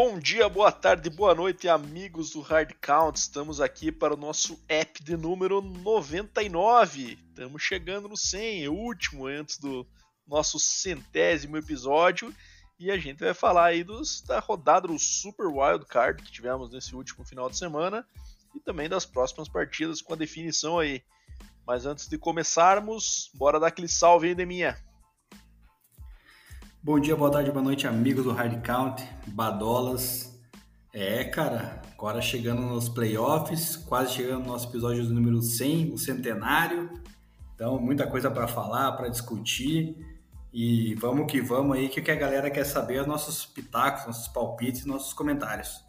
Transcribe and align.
Bom 0.00 0.16
dia, 0.16 0.48
boa 0.48 0.70
tarde, 0.70 1.10
boa 1.10 1.34
noite, 1.34 1.68
amigos 1.68 2.30
do 2.30 2.40
Hard 2.40 2.72
Count. 2.80 3.18
Estamos 3.18 3.60
aqui 3.60 3.90
para 3.90 4.14
o 4.14 4.16
nosso 4.16 4.56
app 4.68 5.02
de 5.02 5.16
número 5.16 5.60
99. 5.60 7.18
Estamos 7.30 7.60
chegando 7.60 8.08
no 8.08 8.16
100, 8.16 8.64
é 8.64 8.68
o 8.68 8.74
último 8.74 9.26
antes 9.26 9.58
do 9.58 9.84
nosso 10.24 10.56
centésimo 10.60 11.56
episódio. 11.56 12.32
E 12.78 12.92
a 12.92 12.96
gente 12.96 13.18
vai 13.18 13.34
falar 13.34 13.64
aí 13.64 13.82
dos, 13.82 14.20
da 14.20 14.38
rodada 14.38 14.86
do 14.86 14.96
Super 15.00 15.48
Wild 15.48 15.84
Card 15.86 16.22
que 16.22 16.30
tivemos 16.30 16.70
nesse 16.70 16.94
último 16.94 17.24
final 17.24 17.50
de 17.50 17.58
semana 17.58 18.06
e 18.54 18.60
também 18.60 18.88
das 18.88 19.04
próximas 19.04 19.48
partidas 19.48 20.00
com 20.00 20.12
a 20.12 20.16
definição 20.16 20.78
aí. 20.78 21.02
Mas 21.66 21.86
antes 21.86 22.06
de 22.06 22.16
começarmos, 22.16 23.32
bora 23.34 23.58
dar 23.58 23.66
aquele 23.66 23.88
salve 23.88 24.28
aí, 24.28 24.34
Deminha. 24.36 24.78
Bom 26.88 26.98
dia, 26.98 27.14
boa 27.14 27.30
tarde, 27.30 27.50
boa 27.50 27.62
noite, 27.62 27.86
amigos 27.86 28.24
do 28.24 28.32
Hard 28.32 28.62
Count, 28.62 29.06
Badolas. 29.26 30.34
É, 30.90 31.22
cara, 31.22 31.82
agora 31.92 32.22
chegando 32.22 32.62
nos 32.62 32.88
playoffs, 32.88 33.76
quase 33.76 34.14
chegando 34.14 34.44
no 34.44 34.52
nosso 34.52 34.70
episódio 34.70 35.04
número 35.04 35.42
100, 35.42 35.92
o 35.92 35.98
centenário. 35.98 36.90
Então, 37.54 37.78
muita 37.78 38.06
coisa 38.06 38.30
para 38.30 38.48
falar, 38.48 38.92
para 38.92 39.10
discutir. 39.10 39.98
E 40.50 40.94
vamos 40.94 41.30
que 41.30 41.42
vamos 41.42 41.76
aí, 41.76 41.90
que 41.90 42.10
a 42.10 42.14
galera 42.14 42.50
quer 42.50 42.64
saber 42.64 43.02
é 43.02 43.06
nossos 43.06 43.44
pitacos, 43.44 44.06
nossos 44.06 44.28
palpites, 44.28 44.86
nossos 44.86 45.12
comentários. 45.12 45.84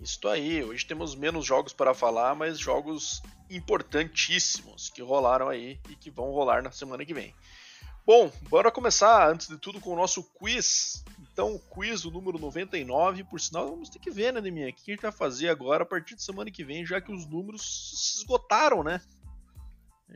Isso 0.00 0.26
aí, 0.26 0.64
hoje 0.64 0.84
temos 0.84 1.14
menos 1.14 1.46
jogos 1.46 1.72
para 1.72 1.94
falar, 1.94 2.34
mas 2.34 2.58
jogos 2.58 3.22
importantíssimos 3.48 4.90
que 4.90 5.00
rolaram 5.00 5.48
aí 5.48 5.78
e 5.88 5.94
que 5.94 6.10
vão 6.10 6.32
rolar 6.32 6.60
na 6.60 6.72
semana 6.72 7.04
que 7.04 7.14
vem. 7.14 7.32
Bom, 8.04 8.32
bora 8.48 8.72
começar 8.72 9.30
antes 9.30 9.46
de 9.46 9.56
tudo 9.56 9.80
com 9.80 9.90
o 9.90 9.96
nosso 9.96 10.24
quiz. 10.24 11.04
Então, 11.32 11.54
o 11.54 11.58
quiz 11.60 12.04
o 12.04 12.10
número 12.10 12.36
99, 12.36 13.22
por 13.22 13.40
sinal, 13.40 13.68
vamos 13.68 13.88
ter 13.88 14.00
que 14.00 14.10
ver, 14.10 14.32
né, 14.32 14.40
Deminha? 14.40 14.68
O 14.68 14.72
que 14.72 14.90
a 14.90 14.94
gente 14.94 15.02
vai 15.02 15.12
fazer 15.12 15.48
agora 15.48 15.84
a 15.84 15.86
partir 15.86 16.16
de 16.16 16.22
semana 16.22 16.50
que 16.50 16.64
vem, 16.64 16.84
já 16.84 17.00
que 17.00 17.12
os 17.12 17.24
números 17.26 17.94
se 17.94 18.18
esgotaram, 18.18 18.82
né? 18.82 19.00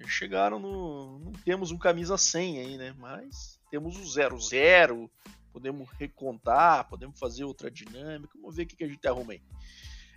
Chegaram 0.08 0.58
no. 0.58 1.20
Não 1.20 1.32
temos 1.44 1.70
um 1.70 1.78
camisa 1.78 2.18
100 2.18 2.58
aí, 2.58 2.76
né? 2.76 2.92
Mas 2.98 3.60
temos 3.70 3.96
o 3.96 4.04
00, 4.04 5.08
podemos 5.52 5.88
recontar, 5.90 6.88
podemos 6.88 7.16
fazer 7.16 7.44
outra 7.44 7.70
dinâmica, 7.70 8.36
vamos 8.36 8.56
ver 8.56 8.64
o 8.64 8.66
que 8.66 8.82
a 8.82 8.88
gente 8.88 9.06
arruma 9.06 9.32
aí. 9.32 9.42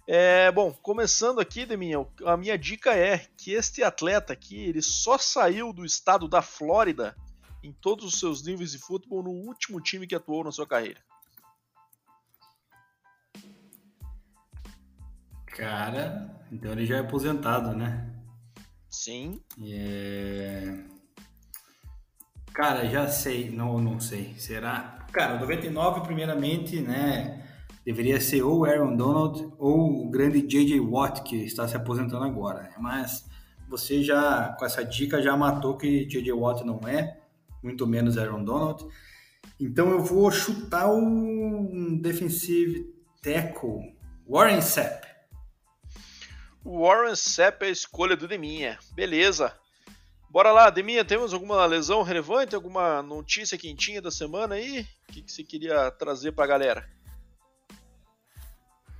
É, 0.07 0.51
bom, 0.51 0.73
começando 0.73 1.39
aqui, 1.39 1.67
Deminha, 1.67 2.03
a 2.25 2.35
minha 2.35 2.57
dica 2.57 2.97
é 2.97 3.27
que 3.37 3.51
este 3.51 3.83
atleta 3.83 4.33
aqui, 4.33 4.57
ele 4.57 4.81
só 4.81 5.19
saiu 5.19 5.71
do 5.71 5.85
estado 5.85 6.27
da 6.27 6.41
Flórida 6.41 7.15
em 7.63 7.73
todos 7.73 8.05
os 8.05 8.19
seus 8.19 8.43
níveis 8.43 8.71
de 8.71 8.79
futebol 8.79 9.23
no 9.23 9.31
último 9.31 9.81
time 9.81 10.07
que 10.07 10.15
atuou 10.15 10.43
na 10.43 10.51
sua 10.51 10.67
carreira? 10.67 11.01
Cara, 15.47 16.39
então 16.51 16.71
ele 16.71 16.85
já 16.85 16.97
é 16.97 16.99
aposentado, 16.99 17.75
né? 17.75 18.09
Sim. 18.89 19.41
É... 19.61 20.83
Cara, 22.53 22.87
já 22.89 23.07
sei, 23.07 23.49
não, 23.49 23.79
não 23.79 23.99
sei. 23.99 24.33
Será? 24.37 25.05
Cara, 25.11 25.39
99 25.39 26.01
primeiramente, 26.01 26.79
né? 26.79 27.45
Deveria 27.85 28.21
ser 28.21 28.41
ou 28.41 28.65
Aaron 28.65 28.95
Donald 28.95 29.51
ou 29.57 30.05
o 30.05 30.09
grande 30.09 30.41
J.J. 30.41 30.79
Watt 30.79 31.23
que 31.23 31.37
está 31.37 31.67
se 31.67 31.75
aposentando 31.75 32.23
agora. 32.23 32.63
Né? 32.63 32.73
Mas 32.79 33.25
você 33.67 34.03
já, 34.03 34.55
com 34.57 34.65
essa 34.65 34.83
dica, 34.83 35.21
já 35.21 35.35
matou 35.35 35.77
que 35.77 36.05
J.J. 36.05 36.31
Watt 36.33 36.63
não 36.63 36.79
é 36.87 37.18
muito 37.63 37.85
menos 37.87 38.17
Aaron 38.17 38.43
Donald. 38.43 38.85
Então 39.59 39.89
eu 39.91 39.99
vou 40.01 40.31
chutar 40.31 40.89
um 40.89 41.97
defensive 42.01 42.93
tackle, 43.21 43.95
Warren 44.27 44.61
Sapp. 44.61 45.07
Warren 46.63 47.15
Sapp 47.15 47.65
é 47.65 47.67
a 47.67 47.71
escolha 47.71 48.15
do 48.15 48.27
Deminha. 48.27 48.77
Beleza. 48.93 49.53
Bora 50.29 50.51
lá, 50.51 50.69
Deminha, 50.69 51.03
temos 51.03 51.33
alguma 51.33 51.65
lesão 51.65 52.03
relevante, 52.03 52.53
alguma 52.53 53.01
notícia 53.01 53.57
quentinha 53.57 54.01
da 54.01 54.11
semana 54.11 54.55
aí? 54.55 54.85
O 55.09 55.11
que, 55.11 55.23
que 55.23 55.31
você 55.31 55.43
queria 55.43 55.89
trazer 55.89 56.33
pra 56.33 56.45
galera? 56.45 56.87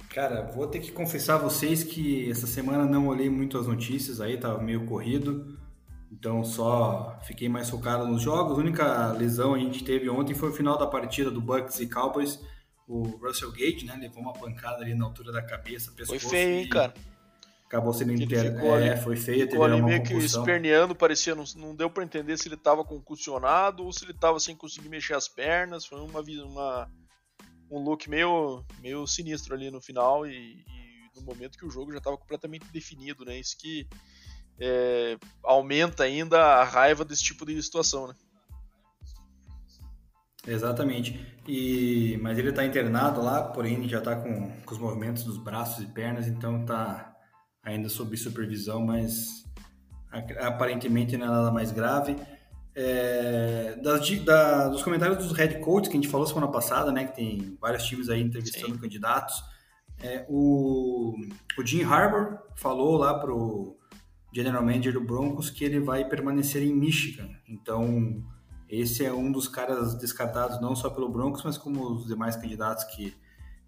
Cara, 0.10 0.42
vou 0.42 0.66
ter 0.66 0.80
que 0.80 0.92
confessar 0.92 1.36
a 1.36 1.38
vocês 1.38 1.84
que 1.84 2.30
essa 2.32 2.48
semana 2.48 2.84
não 2.86 3.08
olhei 3.08 3.30
muito 3.30 3.60
as 3.60 3.68
notícias 3.68 4.20
aí, 4.20 4.40
tava 4.40 4.60
meio 4.60 4.88
corrido. 4.88 5.56
Então 6.12 6.44
só 6.44 7.20
fiquei 7.24 7.48
mais 7.48 7.70
focado 7.70 8.08
nos 8.08 8.22
jogos. 8.22 8.58
A 8.58 8.62
única 8.62 9.12
lesão 9.14 9.54
que 9.54 9.60
a 9.60 9.64
gente 9.64 9.84
teve 9.84 10.10
ontem 10.10 10.34
foi 10.34 10.50
o 10.50 10.54
final 10.54 10.78
da 10.78 10.88
partida 10.88 11.30
do 11.30 11.40
Bucks 11.40 11.80
e 11.80 11.88
Cowboys. 11.88 12.40
O 12.88 13.04
Russell 13.04 13.52
Gage, 13.52 13.86
né, 13.86 13.96
levou 13.96 14.24
uma 14.24 14.34
pancada 14.34 14.82
ali 14.84 14.96
na 14.96 15.06
altura 15.06 15.32
da 15.32 15.44
cabeça, 15.44 15.92
pescoço. 15.92 16.20
Foi 16.22 16.30
feio, 16.30 16.60
hein, 16.62 16.70
cara? 16.70 16.94
Acabou 17.68 17.94
sendo 17.94 18.14
inter... 18.14 18.60
é, 18.82 18.98
foi 18.98 19.16
feio, 19.16 19.48
teve 19.48 19.62
ali 19.62 19.80
meio 19.80 20.02
que 20.02 20.16
esperneando, 20.16 20.96
parecia, 20.96 21.36
não, 21.36 21.44
não 21.56 21.76
deu 21.76 21.88
para 21.88 22.04
entender 22.04 22.36
se 22.36 22.48
ele 22.48 22.56
estava 22.56 22.84
concussionado 22.84 23.86
ou 23.86 23.94
se 23.94 24.06
ele 24.06 24.12
estava 24.12 24.40
sem 24.40 24.56
conseguir 24.56 24.90
mexer 24.90 25.14
as 25.14 25.28
pernas. 25.28 25.86
Foi 25.86 26.00
uma, 26.02 26.20
uma 26.20 26.90
um 27.70 27.80
look 27.84 28.10
meio, 28.10 28.66
meio 28.82 29.06
sinistro 29.06 29.54
ali 29.54 29.70
no 29.70 29.80
final 29.80 30.26
e, 30.26 30.32
e 30.34 31.16
no 31.16 31.22
momento 31.22 31.60
que 31.60 31.66
o 31.66 31.70
jogo 31.70 31.92
já 31.92 32.00
estava 32.00 32.18
completamente 32.18 32.66
definido, 32.74 33.24
né? 33.24 33.38
Isso 33.38 33.56
que 33.56 33.88
é, 34.60 35.18
aumenta 35.44 36.04
ainda 36.04 36.40
a 36.40 36.64
raiva 36.64 37.06
desse 37.06 37.24
tipo 37.24 37.46
de 37.46 37.62
situação, 37.62 38.08
né? 38.08 38.14
Exatamente. 40.48 41.20
E, 41.48 42.18
mas 42.22 42.38
ele 42.38 42.50
está 42.50 42.66
internado 42.66 43.22
lá, 43.22 43.44
porém 43.44 43.88
já 43.88 44.00
está 44.00 44.16
com, 44.16 44.52
com, 44.66 44.74
os 44.74 44.80
movimentos 44.80 45.24
dos 45.24 45.38
braços 45.38 45.84
e 45.84 45.88
pernas, 45.88 46.28
então 46.28 46.62
está 46.62 47.16
ainda 47.64 47.90
sob 47.90 48.16
supervisão, 48.18 48.86
mas 48.86 49.46
aparentemente 50.40 51.18
não 51.18 51.28
é 51.28 51.30
nada 51.30 51.52
mais 51.52 51.72
grave. 51.72 52.16
É, 52.76 53.76
das, 53.84 54.10
da, 54.24 54.70
dos 54.70 54.82
comentários 54.82 55.18
dos 55.18 55.38
head 55.38 55.60
coaches 55.60 55.90
que 55.90 55.98
a 55.98 56.02
gente 56.02 56.10
falou 56.10 56.26
semana 56.26 56.48
passada, 56.48 56.92
né, 56.92 57.06
que 57.06 57.16
tem 57.16 57.58
vários 57.60 57.84
times 57.84 58.10
aí 58.10 58.22
entrevistando 58.22 58.74
Sim. 58.76 58.80
candidatos, 58.80 59.44
é, 60.02 60.26
o, 60.30 61.14
o 61.58 61.66
Jim 61.66 61.84
Harbour 61.84 62.40
falou 62.56 62.98
lá 62.98 63.20
pro 63.20 63.79
general 64.34 64.64
manager 64.64 64.94
do 64.94 65.02
Broncos, 65.02 65.50
que 65.50 65.64
ele 65.64 65.80
vai 65.80 66.06
permanecer 66.06 66.62
em 66.64 66.74
Michigan. 66.74 67.30
Então, 67.48 68.24
esse 68.70 69.04
é 69.04 69.12
um 69.12 69.32
dos 69.32 69.48
caras 69.48 69.96
descartados 69.96 70.62
não 70.62 70.76
só 70.76 70.90
pelo 70.90 71.10
Broncos, 71.10 71.44
mas 71.44 71.58
como 71.58 71.94
os 71.94 72.08
demais 72.08 72.36
candidatos 72.36 72.84
que 72.84 73.14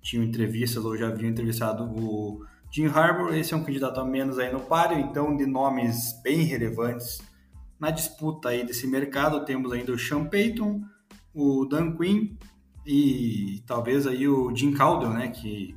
tinham 0.01 0.23
entrevistas 0.23 0.83
ou 0.83 0.97
já 0.97 1.07
haviam 1.07 1.29
entrevistado 1.29 1.83
o 1.83 2.45
Jim 2.71 2.85
Harbour. 2.85 3.35
Esse 3.35 3.53
é 3.53 3.57
um 3.57 3.63
candidato 3.63 3.99
a 3.99 4.05
menos 4.05 4.39
aí 4.39 4.51
no 4.51 4.61
páreo, 4.61 4.99
então 4.99 5.35
de 5.35 5.45
nomes 5.45 6.19
bem 6.23 6.43
relevantes 6.43 7.21
na 7.81 7.89
disputa 7.89 8.49
aí 8.49 8.63
desse 8.63 8.85
mercado 8.85 9.43
temos 9.43 9.71
ainda 9.71 9.91
o 9.91 9.97
Sean 9.97 10.25
Payton, 10.25 10.81
o 11.33 11.65
Dan 11.65 11.97
Quinn 11.97 12.37
e 12.85 13.63
talvez 13.65 14.05
aí 14.05 14.27
o 14.27 14.55
Jim 14.55 14.71
Caldwell, 14.71 15.13
né, 15.13 15.29
que 15.29 15.75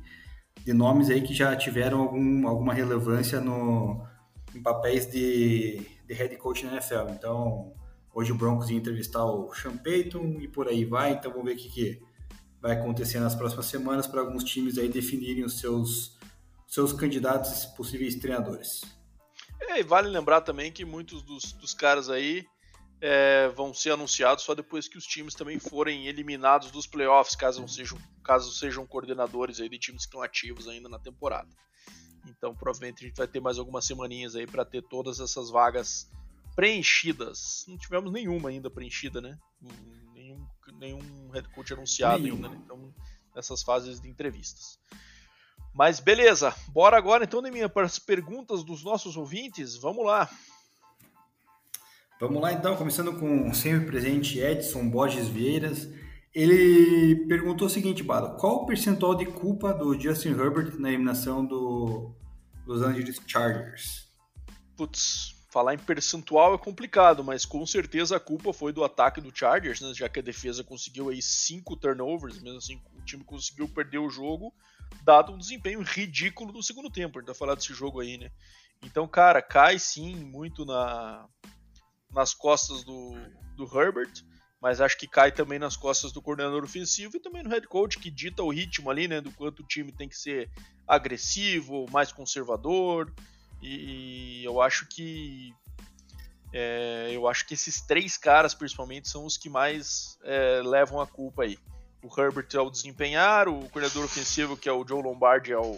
de 0.63 0.71
nomes 0.71 1.09
aí 1.09 1.21
que 1.21 1.33
já 1.33 1.55
tiveram 1.55 2.01
algum, 2.01 2.47
alguma 2.47 2.73
relevância 2.75 3.41
no, 3.41 4.05
em 4.55 4.61
papéis 4.61 5.05
de, 5.05 5.81
de 6.05 6.13
head 6.13 6.35
coach 6.37 6.65
na 6.65 6.73
NFL. 6.73 7.09
Então, 7.11 7.73
hoje 8.13 8.31
o 8.31 8.35
Broncos 8.35 8.69
ia 8.69 8.77
entrevistar 8.77 9.25
o 9.25 9.53
Sean 9.53 9.77
Payton 9.77 10.37
e 10.39 10.47
por 10.47 10.67
aí 10.67 10.85
vai. 10.85 11.11
Então, 11.11 11.31
vamos 11.31 11.45
ver 11.45 11.53
o 11.53 11.57
que, 11.57 11.69
que 11.69 12.01
vai 12.61 12.73
acontecer 12.73 13.19
nas 13.19 13.35
próximas 13.35 13.65
semanas 13.67 14.07
para 14.07 14.21
alguns 14.21 14.43
times 14.43 14.77
aí 14.77 14.87
definirem 14.87 15.43
os 15.43 15.59
seus, 15.59 16.17
seus 16.67 16.93
candidatos 16.93 17.65
possíveis 17.65 18.15
treinadores. 18.15 18.81
É, 19.59 19.79
e 19.79 19.83
vale 19.83 20.09
lembrar 20.09 20.41
também 20.41 20.71
que 20.71 20.85
muitos 20.85 21.21
dos, 21.21 21.53
dos 21.53 21.73
caras 21.73 22.09
aí 22.09 22.45
é, 23.01 23.49
vão 23.49 23.73
ser 23.73 23.91
anunciados 23.91 24.43
só 24.43 24.55
depois 24.55 24.87
que 24.87 24.97
os 24.97 25.05
times 25.05 25.35
também 25.35 25.59
forem 25.59 26.07
eliminados 26.07 26.71
dos 26.71 26.87
playoffs, 26.87 27.35
caso 27.35 27.67
sejam, 27.67 27.97
caso 28.23 28.51
sejam 28.51 28.85
coordenadores 28.85 29.59
aí 29.59 29.69
de 29.69 29.77
times 29.77 30.01
que 30.01 30.07
estão 30.07 30.21
ativos 30.21 30.67
ainda 30.67 30.89
na 30.89 30.99
temporada. 30.99 31.49
Então 32.27 32.53
provavelmente 32.55 33.03
a 33.03 33.07
gente 33.07 33.17
vai 33.17 33.27
ter 33.27 33.39
mais 33.39 33.57
algumas 33.57 33.85
semaninhas 33.85 34.35
aí 34.35 34.47
para 34.47 34.65
ter 34.65 34.81
todas 34.83 35.19
essas 35.19 35.49
vagas 35.49 36.09
preenchidas. 36.55 37.65
Não 37.67 37.77
tivemos 37.77 38.11
nenhuma 38.11 38.49
ainda 38.49 38.69
preenchida, 38.69 39.21
né? 39.21 39.37
Nenhum, 40.13 40.47
nenhum 40.79 41.29
head 41.31 41.47
coach 41.49 41.73
anunciado 41.73 42.23
nenhuma. 42.23 42.47
ainda, 42.47 42.57
né? 42.57 42.63
Então, 42.63 42.93
nessas 43.35 43.61
fases 43.61 43.99
de 43.99 44.09
entrevistas. 44.09 44.79
Mas 45.73 45.99
beleza, 45.99 46.55
bora 46.69 46.97
agora 46.97 47.25
então, 47.25 47.41
Neminha, 47.41 47.67
para 47.67 47.85
as 47.85 47.99
perguntas 47.99 48.63
dos 48.63 48.83
nossos 48.83 49.17
ouvintes. 49.17 49.75
Vamos 49.75 50.05
lá. 50.05 50.29
Vamos 52.17 52.41
lá 52.41 52.53
então, 52.53 52.77
começando 52.77 53.19
com 53.19 53.49
o 53.49 53.53
sempre 53.53 53.87
presente 53.87 54.39
Edson 54.39 54.87
Borges 54.87 55.27
Vieiras. 55.27 55.89
Ele 56.35 57.25
perguntou 57.27 57.65
o 57.67 57.69
seguinte, 57.69 58.03
Bado, 58.03 58.35
qual 58.35 58.57
o 58.57 58.65
percentual 58.65 59.15
de 59.15 59.25
culpa 59.25 59.73
do 59.73 59.97
Justin 59.97 60.31
Herbert 60.31 60.77
na 60.77 60.89
eliminação 60.89 61.45
do 61.45 62.13
Los 62.67 62.81
Angeles 62.81 63.21
Chargers? 63.25 64.09
Putz, 64.75 65.33
falar 65.49 65.75
em 65.75 65.77
percentual 65.77 66.53
é 66.53 66.57
complicado, 66.57 67.23
mas 67.23 67.45
com 67.45 67.65
certeza 67.65 68.17
a 68.17 68.19
culpa 68.19 68.51
foi 68.51 68.73
do 68.73 68.83
ataque 68.83 69.21
do 69.21 69.33
Chargers, 69.33 69.79
né? 69.79 69.93
Já 69.93 70.09
que 70.09 70.19
a 70.19 70.21
defesa 70.21 70.61
conseguiu 70.61 71.07
aí 71.07 71.21
cinco 71.21 71.77
turnovers, 71.77 72.41
mesmo 72.41 72.57
assim 72.57 72.81
o 72.93 73.01
time 73.05 73.23
conseguiu 73.23 73.69
perder 73.69 73.99
o 73.99 74.09
jogo, 74.09 74.53
dado 75.05 75.31
um 75.31 75.37
desempenho 75.37 75.81
ridículo 75.81 76.51
no 76.51 76.61
segundo 76.61 76.91
tempo. 76.91 77.17
A 77.17 77.21
gente 77.21 77.27
vai 77.27 77.35
falar 77.35 77.55
desse 77.55 77.73
jogo 77.73 78.01
aí, 78.01 78.17
né? 78.17 78.29
Então, 78.83 79.07
cara, 79.07 79.41
cai 79.41 79.79
sim 79.79 80.15
muito 80.15 80.65
na, 80.65 81.25
nas 82.11 82.33
costas 82.33 82.83
do, 82.83 83.13
do 83.55 83.63
Herbert, 83.63 84.11
mas 84.61 84.81
acho 84.81 84.97
que 84.97 85.07
cai 85.07 85.31
também 85.31 85.59
nas 85.59 85.75
costas 85.75 86.11
do 86.11 86.21
coordenador 86.21 86.63
ofensivo 86.63 87.17
e 87.17 87.19
também 87.19 87.43
no 87.43 87.49
head 87.49 87.67
coach, 87.67 87.99
que 87.99 88.09
dita 88.09 88.43
o 88.43 88.49
ritmo 88.49 88.89
ali, 88.89 89.07
né? 89.07 89.21
Do 89.21 89.31
quanto 89.31 89.61
o 89.61 89.67
time 89.67 89.91
tem 89.91 90.09
que 90.09 90.17
ser 90.17 90.49
agressivo, 90.87 91.85
mais 91.91 92.11
conservador. 92.11 93.13
E 93.61 94.43
eu 94.43 94.61
acho 94.61 94.87
que 94.87 95.53
é, 96.53 97.09
eu 97.11 97.27
acho 97.27 97.45
que 97.45 97.53
esses 97.53 97.81
três 97.81 98.17
caras, 98.17 98.53
principalmente, 98.53 99.09
são 99.09 99.25
os 99.25 99.37
que 99.37 99.49
mais 99.49 100.17
é, 100.23 100.61
levam 100.63 101.01
a 101.01 101.07
culpa 101.07 101.43
aí. 101.43 101.57
O 102.01 102.07
Herbert 102.07 102.47
é 102.53 102.59
o 102.59 102.69
desempenhar, 102.69 103.49
o 103.49 103.67
coordenador 103.69 104.05
ofensivo, 104.05 104.55
que 104.55 104.69
é 104.69 104.71
o 104.71 104.87
Joe 104.87 105.03
Lombardi, 105.03 105.51
é 105.51 105.57
o 105.57 105.77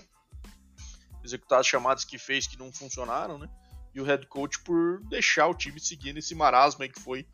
executar 1.23 1.59
as 1.61 1.67
chamadas 1.67 2.03
que 2.03 2.17
fez 2.19 2.45
que 2.45 2.59
não 2.59 2.71
funcionaram, 2.71 3.39
né? 3.39 3.49
E 3.93 3.99
o 3.99 4.03
head 4.03 4.27
coach 4.27 4.59
por 4.59 5.01
deixar 5.05 5.47
o 5.47 5.55
time 5.55 5.79
seguir 5.79 6.13
nesse 6.13 6.35
marasmo 6.35 6.83
aí 6.83 6.89
que 6.89 6.99
foi 6.99 7.25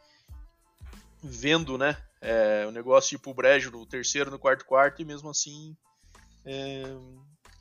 vendo, 1.24 1.78
né? 1.78 1.96
É, 2.22 2.66
o 2.68 2.72
negócio 2.72 3.16
ir 3.16 3.20
pro 3.20 3.34
brejo 3.34 3.72
no 3.72 3.86
terceiro, 3.86 4.30
no 4.30 4.40
quarto 4.40 4.66
quarto 4.66 5.02
e 5.02 5.06
mesmo 5.06 5.30
assim 5.30 5.76
é, 6.46 6.84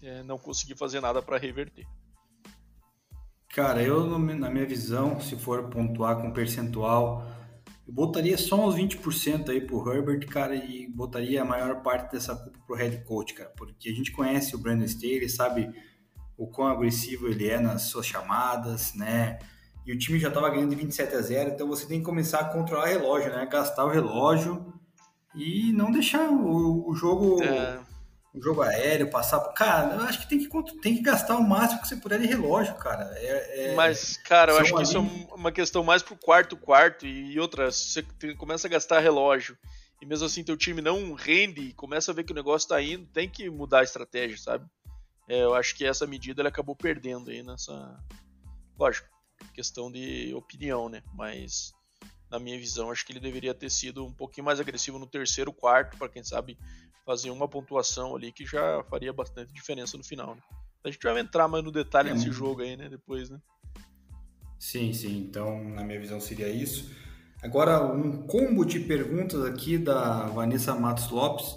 é, 0.02 0.22
não 0.22 0.38
conseguir 0.38 0.76
fazer 0.76 1.00
nada 1.00 1.22
para 1.22 1.38
reverter. 1.38 1.86
Cara, 3.48 3.82
eu, 3.82 4.18
na 4.18 4.50
minha 4.50 4.66
visão, 4.66 5.20
se 5.20 5.36
for 5.36 5.68
pontuar 5.68 6.16
com 6.16 6.32
percentual, 6.32 7.26
eu 7.86 7.92
botaria 7.92 8.38
só 8.38 8.56
uns 8.66 8.76
20% 8.76 9.50
aí 9.50 9.60
pro 9.60 9.92
Herbert, 9.92 10.26
cara, 10.26 10.54
e 10.54 10.88
botaria 10.88 11.42
a 11.42 11.44
maior 11.44 11.82
parte 11.82 12.12
dessa 12.12 12.34
culpa 12.34 12.58
pro 12.66 12.76
head 12.76 13.04
coach, 13.04 13.34
cara, 13.34 13.52
porque 13.56 13.90
a 13.90 13.94
gente 13.94 14.10
conhece 14.10 14.56
o 14.56 14.58
Brandon 14.58 14.84
Staley, 14.84 15.28
sabe 15.28 15.70
o 16.36 16.46
quão 16.46 16.68
agressivo 16.68 17.28
ele 17.28 17.48
é 17.48 17.60
nas 17.60 17.82
suas 17.82 18.06
chamadas, 18.06 18.94
né? 18.94 19.38
E 19.86 19.92
o 19.92 19.98
time 19.98 20.18
já 20.18 20.28
estava 20.28 20.48
ganhando 20.50 20.70
de 20.70 20.76
27 20.76 21.14
a 21.14 21.20
0, 21.20 21.50
então 21.50 21.66
você 21.66 21.86
tem 21.86 21.98
que 21.98 22.04
começar 22.04 22.40
a 22.40 22.44
controlar 22.44 22.84
o 22.84 22.88
relógio, 22.88 23.32
né? 23.32 23.46
Gastar 23.50 23.84
o 23.84 23.90
relógio 23.90 24.72
e 25.34 25.72
não 25.72 25.90
deixar 25.90 26.30
o, 26.30 26.88
o 26.88 26.94
jogo 26.94 27.42
é 27.42 27.80
o 28.34 28.42
jogo 28.42 28.62
aéreo, 28.62 29.10
passar. 29.10 29.40
Cara, 29.52 29.94
eu 29.94 30.00
acho 30.02 30.20
que 30.20 30.28
tem 30.28 30.38
que, 30.38 30.80
tem 30.80 30.96
que 30.96 31.02
gastar 31.02 31.36
o 31.36 31.46
máximo 31.46 31.82
que 31.82 31.88
você 31.88 31.96
puder 31.96 32.18
de 32.18 32.26
relógio, 32.26 32.74
cara. 32.76 33.12
É, 33.16 33.72
é... 33.72 33.74
Mas, 33.74 34.16
cara, 34.16 34.52
eu 34.52 34.58
acho 34.58 34.74
que 34.74 34.82
isso 34.82 34.96
é 34.96 35.34
uma 35.34 35.52
questão 35.52 35.84
mais 35.84 36.02
pro 36.02 36.16
quarto 36.16 36.56
quarto 36.56 37.06
e 37.06 37.38
outra, 37.38 37.70
você 37.70 38.02
começa 38.38 38.66
a 38.66 38.70
gastar 38.70 39.00
relógio 39.00 39.56
e 40.00 40.06
mesmo 40.06 40.26
assim 40.26 40.42
teu 40.42 40.56
time 40.56 40.80
não 40.80 41.12
rende 41.12 41.60
e 41.60 41.72
começa 41.74 42.10
a 42.10 42.14
ver 42.14 42.24
que 42.24 42.32
o 42.32 42.34
negócio 42.34 42.68
tá 42.68 42.80
indo, 42.80 43.06
tem 43.12 43.28
que 43.28 43.50
mudar 43.50 43.80
a 43.80 43.84
estratégia, 43.84 44.38
sabe? 44.38 44.64
É, 45.28 45.42
eu 45.42 45.54
acho 45.54 45.76
que 45.76 45.84
essa 45.84 46.06
medida 46.06 46.40
ele 46.40 46.48
acabou 46.48 46.74
perdendo 46.74 47.30
aí 47.30 47.42
nessa. 47.42 47.98
Lógico, 48.78 49.08
questão 49.54 49.90
de 49.90 50.32
opinião, 50.34 50.88
né? 50.88 51.02
Mas 51.14 51.72
na 52.30 52.38
minha 52.38 52.58
visão, 52.58 52.90
acho 52.90 53.04
que 53.04 53.12
ele 53.12 53.20
deveria 53.20 53.52
ter 53.52 53.70
sido 53.70 54.06
um 54.06 54.12
pouquinho 54.12 54.46
mais 54.46 54.58
agressivo 54.58 54.98
no 54.98 55.06
terceiro 55.06 55.52
quarto, 55.52 55.98
para 55.98 56.08
quem 56.08 56.24
sabe 56.24 56.58
fazer 57.04 57.30
uma 57.30 57.46
pontuação 57.46 58.16
ali 58.16 58.32
que 58.32 58.46
já 58.46 58.82
faria 58.88 59.12
bastante 59.12 59.52
diferença 59.52 59.98
no 59.98 60.04
final. 60.04 60.34
Né? 60.34 60.42
A 60.84 60.90
gente 60.90 61.02
vai 61.02 61.20
entrar 61.20 61.46
mais 61.46 61.62
no 61.62 61.70
detalhe 61.70 62.08
é, 62.08 62.14
desse 62.14 62.32
jogo 62.32 62.62
aí, 62.62 62.76
né? 62.76 62.88
Depois, 62.88 63.28
né? 63.28 63.38
Sim, 64.58 64.92
sim. 64.92 65.18
Então, 65.18 65.62
na 65.62 65.84
minha 65.84 66.00
visão, 66.00 66.20
seria 66.20 66.48
isso. 66.48 66.90
Agora, 67.42 67.82
um 67.82 68.26
combo 68.26 68.64
de 68.64 68.80
perguntas 68.80 69.44
aqui 69.44 69.76
da 69.76 70.26
Vanessa 70.28 70.74
Matos 70.74 71.10
Lopes. 71.10 71.56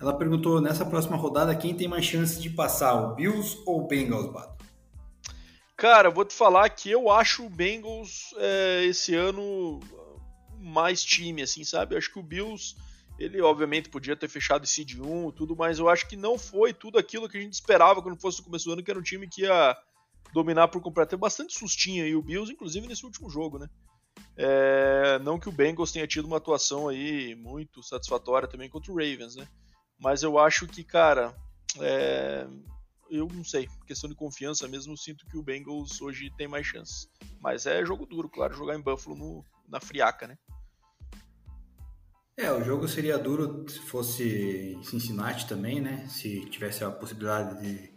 Ela 0.00 0.12
perguntou 0.12 0.60
nessa 0.60 0.84
próxima 0.84 1.16
rodada 1.16 1.54
quem 1.54 1.74
tem 1.74 1.86
mais 1.86 2.04
chances 2.04 2.42
de 2.42 2.50
passar, 2.50 2.94
o 2.94 3.14
Bills 3.14 3.62
ou 3.64 3.84
o 3.84 3.86
Bengals, 3.86 4.32
Bato? 4.32 4.51
Cara, 5.82 6.10
vou 6.10 6.24
te 6.24 6.32
falar 6.32 6.70
que 6.70 6.88
eu 6.88 7.10
acho 7.10 7.44
o 7.44 7.50
Bengals 7.50 8.32
é, 8.36 8.84
esse 8.84 9.16
ano 9.16 9.80
mais 10.56 11.02
time, 11.02 11.42
assim, 11.42 11.64
sabe? 11.64 11.92
Eu 11.92 11.98
acho 11.98 12.12
que 12.12 12.20
o 12.20 12.22
Bills 12.22 12.76
ele, 13.18 13.40
obviamente, 13.40 13.88
podia 13.88 14.14
ter 14.14 14.28
fechado 14.28 14.62
esse 14.62 14.74
seed 14.74 15.00
1 15.00 15.32
tudo, 15.32 15.56
mas 15.56 15.80
eu 15.80 15.88
acho 15.88 16.08
que 16.08 16.14
não 16.14 16.38
foi 16.38 16.72
tudo 16.72 17.00
aquilo 17.00 17.28
que 17.28 17.36
a 17.36 17.40
gente 17.40 17.54
esperava 17.54 18.00
quando 18.00 18.20
fosse 18.20 18.38
no 18.38 18.44
começo 18.44 18.66
do 18.66 18.74
ano, 18.74 18.82
que 18.84 18.92
era 18.92 19.00
um 19.00 19.02
time 19.02 19.28
que 19.28 19.42
ia 19.42 19.76
dominar 20.32 20.68
por 20.68 20.80
completo. 20.80 21.10
Tem 21.10 21.18
bastante 21.18 21.52
sustinha 21.52 22.04
aí 22.04 22.14
o 22.14 22.22
Bills, 22.22 22.52
inclusive 22.52 22.86
nesse 22.86 23.04
último 23.04 23.28
jogo, 23.28 23.58
né? 23.58 23.68
É, 24.36 25.18
não 25.18 25.36
que 25.36 25.48
o 25.48 25.52
Bengals 25.52 25.90
tenha 25.90 26.06
tido 26.06 26.26
uma 26.26 26.36
atuação 26.36 26.86
aí 26.86 27.34
muito 27.34 27.82
satisfatória 27.82 28.46
também 28.46 28.70
contra 28.70 28.92
o 28.92 28.94
Ravens, 28.94 29.34
né? 29.34 29.48
Mas 29.98 30.22
eu 30.22 30.38
acho 30.38 30.68
que, 30.68 30.84
cara, 30.84 31.34
é, 31.80 32.46
eu 33.12 33.28
não 33.28 33.44
sei, 33.44 33.68
questão 33.86 34.08
de 34.08 34.16
confiança 34.16 34.66
mesmo, 34.66 34.96
sinto 34.96 35.26
que 35.26 35.36
o 35.36 35.42
Bengals 35.42 36.00
hoje 36.00 36.32
tem 36.36 36.48
mais 36.48 36.66
chances. 36.66 37.06
Mas 37.40 37.66
é 37.66 37.84
jogo 37.84 38.06
duro, 38.06 38.28
claro, 38.28 38.54
jogar 38.54 38.74
em 38.74 38.80
Buffalo 38.80 39.14
no, 39.14 39.44
na 39.68 39.80
friaca, 39.80 40.26
né? 40.26 40.38
É, 42.36 42.50
o 42.50 42.64
jogo 42.64 42.88
seria 42.88 43.18
duro 43.18 43.68
se 43.68 43.78
fosse 43.80 44.76
em 44.78 44.82
Cincinnati 44.82 45.46
também, 45.46 45.80
né? 45.80 46.06
Se 46.08 46.46
tivesse 46.46 46.82
a 46.82 46.90
possibilidade 46.90 47.60
de 47.62 47.92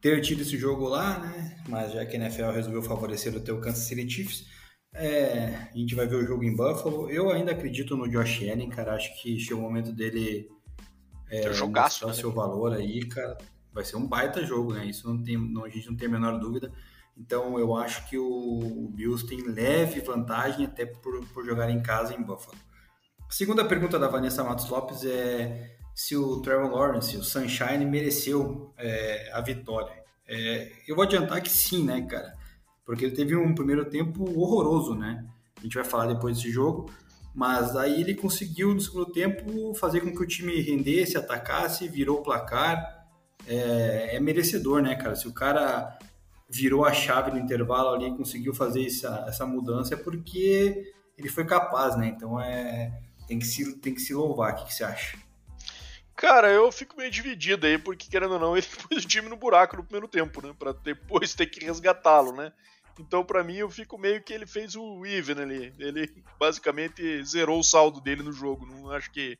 ter 0.00 0.20
tido 0.20 0.42
esse 0.42 0.58
jogo 0.58 0.86
lá, 0.86 1.18
né? 1.18 1.64
Mas 1.66 1.92
já 1.92 2.04
que 2.04 2.14
a 2.14 2.20
NFL 2.20 2.50
resolveu 2.50 2.82
favorecer 2.82 3.34
o 3.34 3.40
teu 3.40 3.58
Kansas 3.58 3.84
City 3.84 4.08
Chiefs, 4.08 4.46
é, 4.94 5.70
a 5.72 5.76
gente 5.76 5.94
vai 5.94 6.06
ver 6.06 6.16
o 6.16 6.26
jogo 6.26 6.44
em 6.44 6.54
Buffalo. 6.54 7.08
Eu 7.10 7.30
ainda 7.30 7.52
acredito 7.52 7.96
no 7.96 8.06
Josh 8.06 8.42
Allen, 8.42 8.68
cara. 8.68 8.94
Acho 8.94 9.18
que 9.22 9.40
chegou 9.40 9.60
o 9.60 9.66
momento 9.66 9.90
dele 9.92 10.50
é, 11.30 11.50
jogaço, 11.50 12.04
mostrar 12.04 12.08
o 12.08 12.10
né? 12.10 12.16
seu 12.16 12.30
valor 12.30 12.74
aí, 12.74 13.06
cara. 13.06 13.38
Vai 13.72 13.84
ser 13.84 13.96
um 13.96 14.06
baita 14.06 14.44
jogo, 14.44 14.72
né? 14.72 14.86
Isso 14.86 15.08
não 15.08 15.22
tem, 15.22 15.36
não, 15.36 15.64
a 15.64 15.68
gente 15.68 15.88
não 15.88 15.96
tem 15.96 16.08
a 16.08 16.10
menor 16.10 16.38
dúvida. 16.38 16.72
Então 17.16 17.58
eu 17.58 17.76
acho 17.76 18.08
que 18.08 18.18
o 18.18 18.90
Bills 18.94 19.26
tem 19.26 19.42
leve 19.42 20.00
vantagem 20.00 20.66
até 20.66 20.86
por, 20.86 21.24
por 21.28 21.44
jogar 21.44 21.70
em 21.70 21.82
casa 21.82 22.14
em 22.14 22.22
Buffalo. 22.22 22.56
A 23.28 23.32
segunda 23.32 23.64
pergunta 23.64 23.98
da 23.98 24.08
Vanessa 24.08 24.44
Matos 24.44 24.68
Lopes 24.68 25.04
é 25.04 25.76
se 25.94 26.16
o 26.16 26.40
Trevor 26.40 26.70
Lawrence, 26.70 27.16
o 27.16 27.22
Sunshine, 27.22 27.84
mereceu 27.84 28.72
é, 28.78 29.30
a 29.32 29.40
vitória. 29.40 30.02
É, 30.26 30.72
eu 30.88 30.96
vou 30.96 31.04
adiantar 31.04 31.42
que 31.42 31.50
sim, 31.50 31.84
né, 31.84 32.00
cara? 32.02 32.34
Porque 32.84 33.04
ele 33.04 33.14
teve 33.14 33.36
um 33.36 33.54
primeiro 33.54 33.84
tempo 33.84 34.24
horroroso, 34.38 34.94
né? 34.94 35.24
A 35.58 35.62
gente 35.62 35.74
vai 35.74 35.84
falar 35.84 36.06
depois 36.06 36.36
desse 36.36 36.50
jogo. 36.50 36.90
Mas 37.34 37.74
aí 37.76 38.00
ele 38.00 38.14
conseguiu, 38.14 38.74
no 38.74 38.80
segundo 38.80 39.06
tempo, 39.06 39.74
fazer 39.74 40.00
com 40.00 40.12
que 40.12 40.22
o 40.22 40.26
time 40.26 40.60
rendesse, 40.60 41.16
atacasse, 41.16 41.88
virou 41.88 42.18
o 42.18 42.22
placar. 42.22 43.01
É, 43.46 44.16
é 44.16 44.20
merecedor, 44.20 44.82
né, 44.82 44.94
cara? 44.94 45.14
Se 45.16 45.26
o 45.26 45.32
cara 45.32 45.98
virou 46.48 46.84
a 46.84 46.92
chave 46.92 47.30
no 47.30 47.38
intervalo 47.38 47.90
ali 47.90 48.14
conseguiu 48.16 48.54
fazer 48.54 48.86
essa, 48.86 49.24
essa 49.26 49.46
mudança, 49.46 49.94
é 49.94 49.96
porque 49.96 50.92
ele 51.16 51.28
foi 51.28 51.46
capaz, 51.46 51.96
né? 51.96 52.08
Então 52.08 52.40
é 52.40 52.92
tem 53.26 53.38
que 53.38 53.46
se, 53.46 53.76
tem 53.78 53.94
que 53.94 54.00
se 54.00 54.12
louvar. 54.12 54.52
O 54.52 54.56
que, 54.56 54.66
que 54.66 54.74
você 54.74 54.84
acha? 54.84 55.16
Cara, 56.14 56.50
eu 56.50 56.70
fico 56.70 56.96
meio 56.96 57.10
dividido 57.10 57.66
aí, 57.66 57.78
porque 57.78 58.08
querendo 58.08 58.34
ou 58.34 58.38
não, 58.38 58.54
ele 58.56 58.66
pôs 58.66 59.04
o 59.04 59.08
time 59.08 59.28
no 59.28 59.36
buraco 59.36 59.76
no 59.76 59.84
primeiro 59.84 60.06
tempo, 60.06 60.46
né? 60.46 60.54
Pra 60.58 60.72
depois 60.72 61.34
ter 61.34 61.46
que 61.46 61.64
resgatá-lo, 61.64 62.32
né? 62.32 62.52
Então, 63.00 63.24
para 63.24 63.42
mim, 63.42 63.56
eu 63.56 63.70
fico 63.70 63.96
meio 63.96 64.22
que 64.22 64.34
ele 64.34 64.46
fez 64.46 64.76
o 64.76 65.06
even 65.06 65.40
ali. 65.40 65.72
Ele 65.78 66.22
basicamente 66.38 67.24
zerou 67.24 67.58
o 67.58 67.64
saldo 67.64 68.02
dele 68.02 68.22
no 68.22 68.32
jogo. 68.32 68.66
Não 68.66 68.90
acho 68.90 69.10
que 69.10 69.38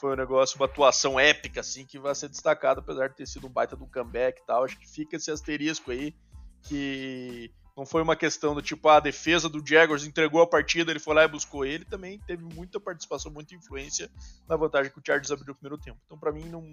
foi 0.00 0.14
um 0.14 0.16
negócio, 0.16 0.56
uma 0.56 0.64
atuação 0.64 1.20
épica, 1.20 1.60
assim, 1.60 1.84
que 1.84 1.98
vai 1.98 2.14
ser 2.14 2.28
destacado, 2.28 2.80
apesar 2.80 3.08
de 3.08 3.16
ter 3.16 3.26
sido 3.26 3.46
um 3.46 3.50
baita 3.50 3.76
do 3.76 3.86
comeback 3.86 4.40
e 4.40 4.46
tal. 4.46 4.64
Acho 4.64 4.78
que 4.78 4.88
fica 4.88 5.16
esse 5.16 5.30
asterisco 5.30 5.90
aí, 5.90 6.14
que 6.62 7.52
não 7.76 7.84
foi 7.84 8.02
uma 8.02 8.16
questão 8.16 8.54
do 8.54 8.62
tipo, 8.62 8.88
ah, 8.88 8.96
a 8.96 9.00
defesa 9.00 9.48
do 9.48 9.64
Jaguars 9.64 10.04
entregou 10.04 10.40
a 10.40 10.46
partida, 10.46 10.90
ele 10.90 10.98
foi 10.98 11.14
lá 11.14 11.24
e 11.24 11.28
buscou 11.28 11.64
ele. 11.64 11.84
Também 11.84 12.18
teve 12.26 12.42
muita 12.42 12.80
participação, 12.80 13.30
muita 13.30 13.54
influência 13.54 14.10
na 14.48 14.56
vantagem 14.56 14.90
que 14.90 14.98
o 14.98 15.02
Chargers 15.04 15.30
abriu 15.30 15.48
no 15.48 15.54
primeiro 15.54 15.78
tempo. 15.78 15.98
Então, 16.06 16.18
para 16.18 16.32
mim, 16.32 16.44
não, 16.44 16.64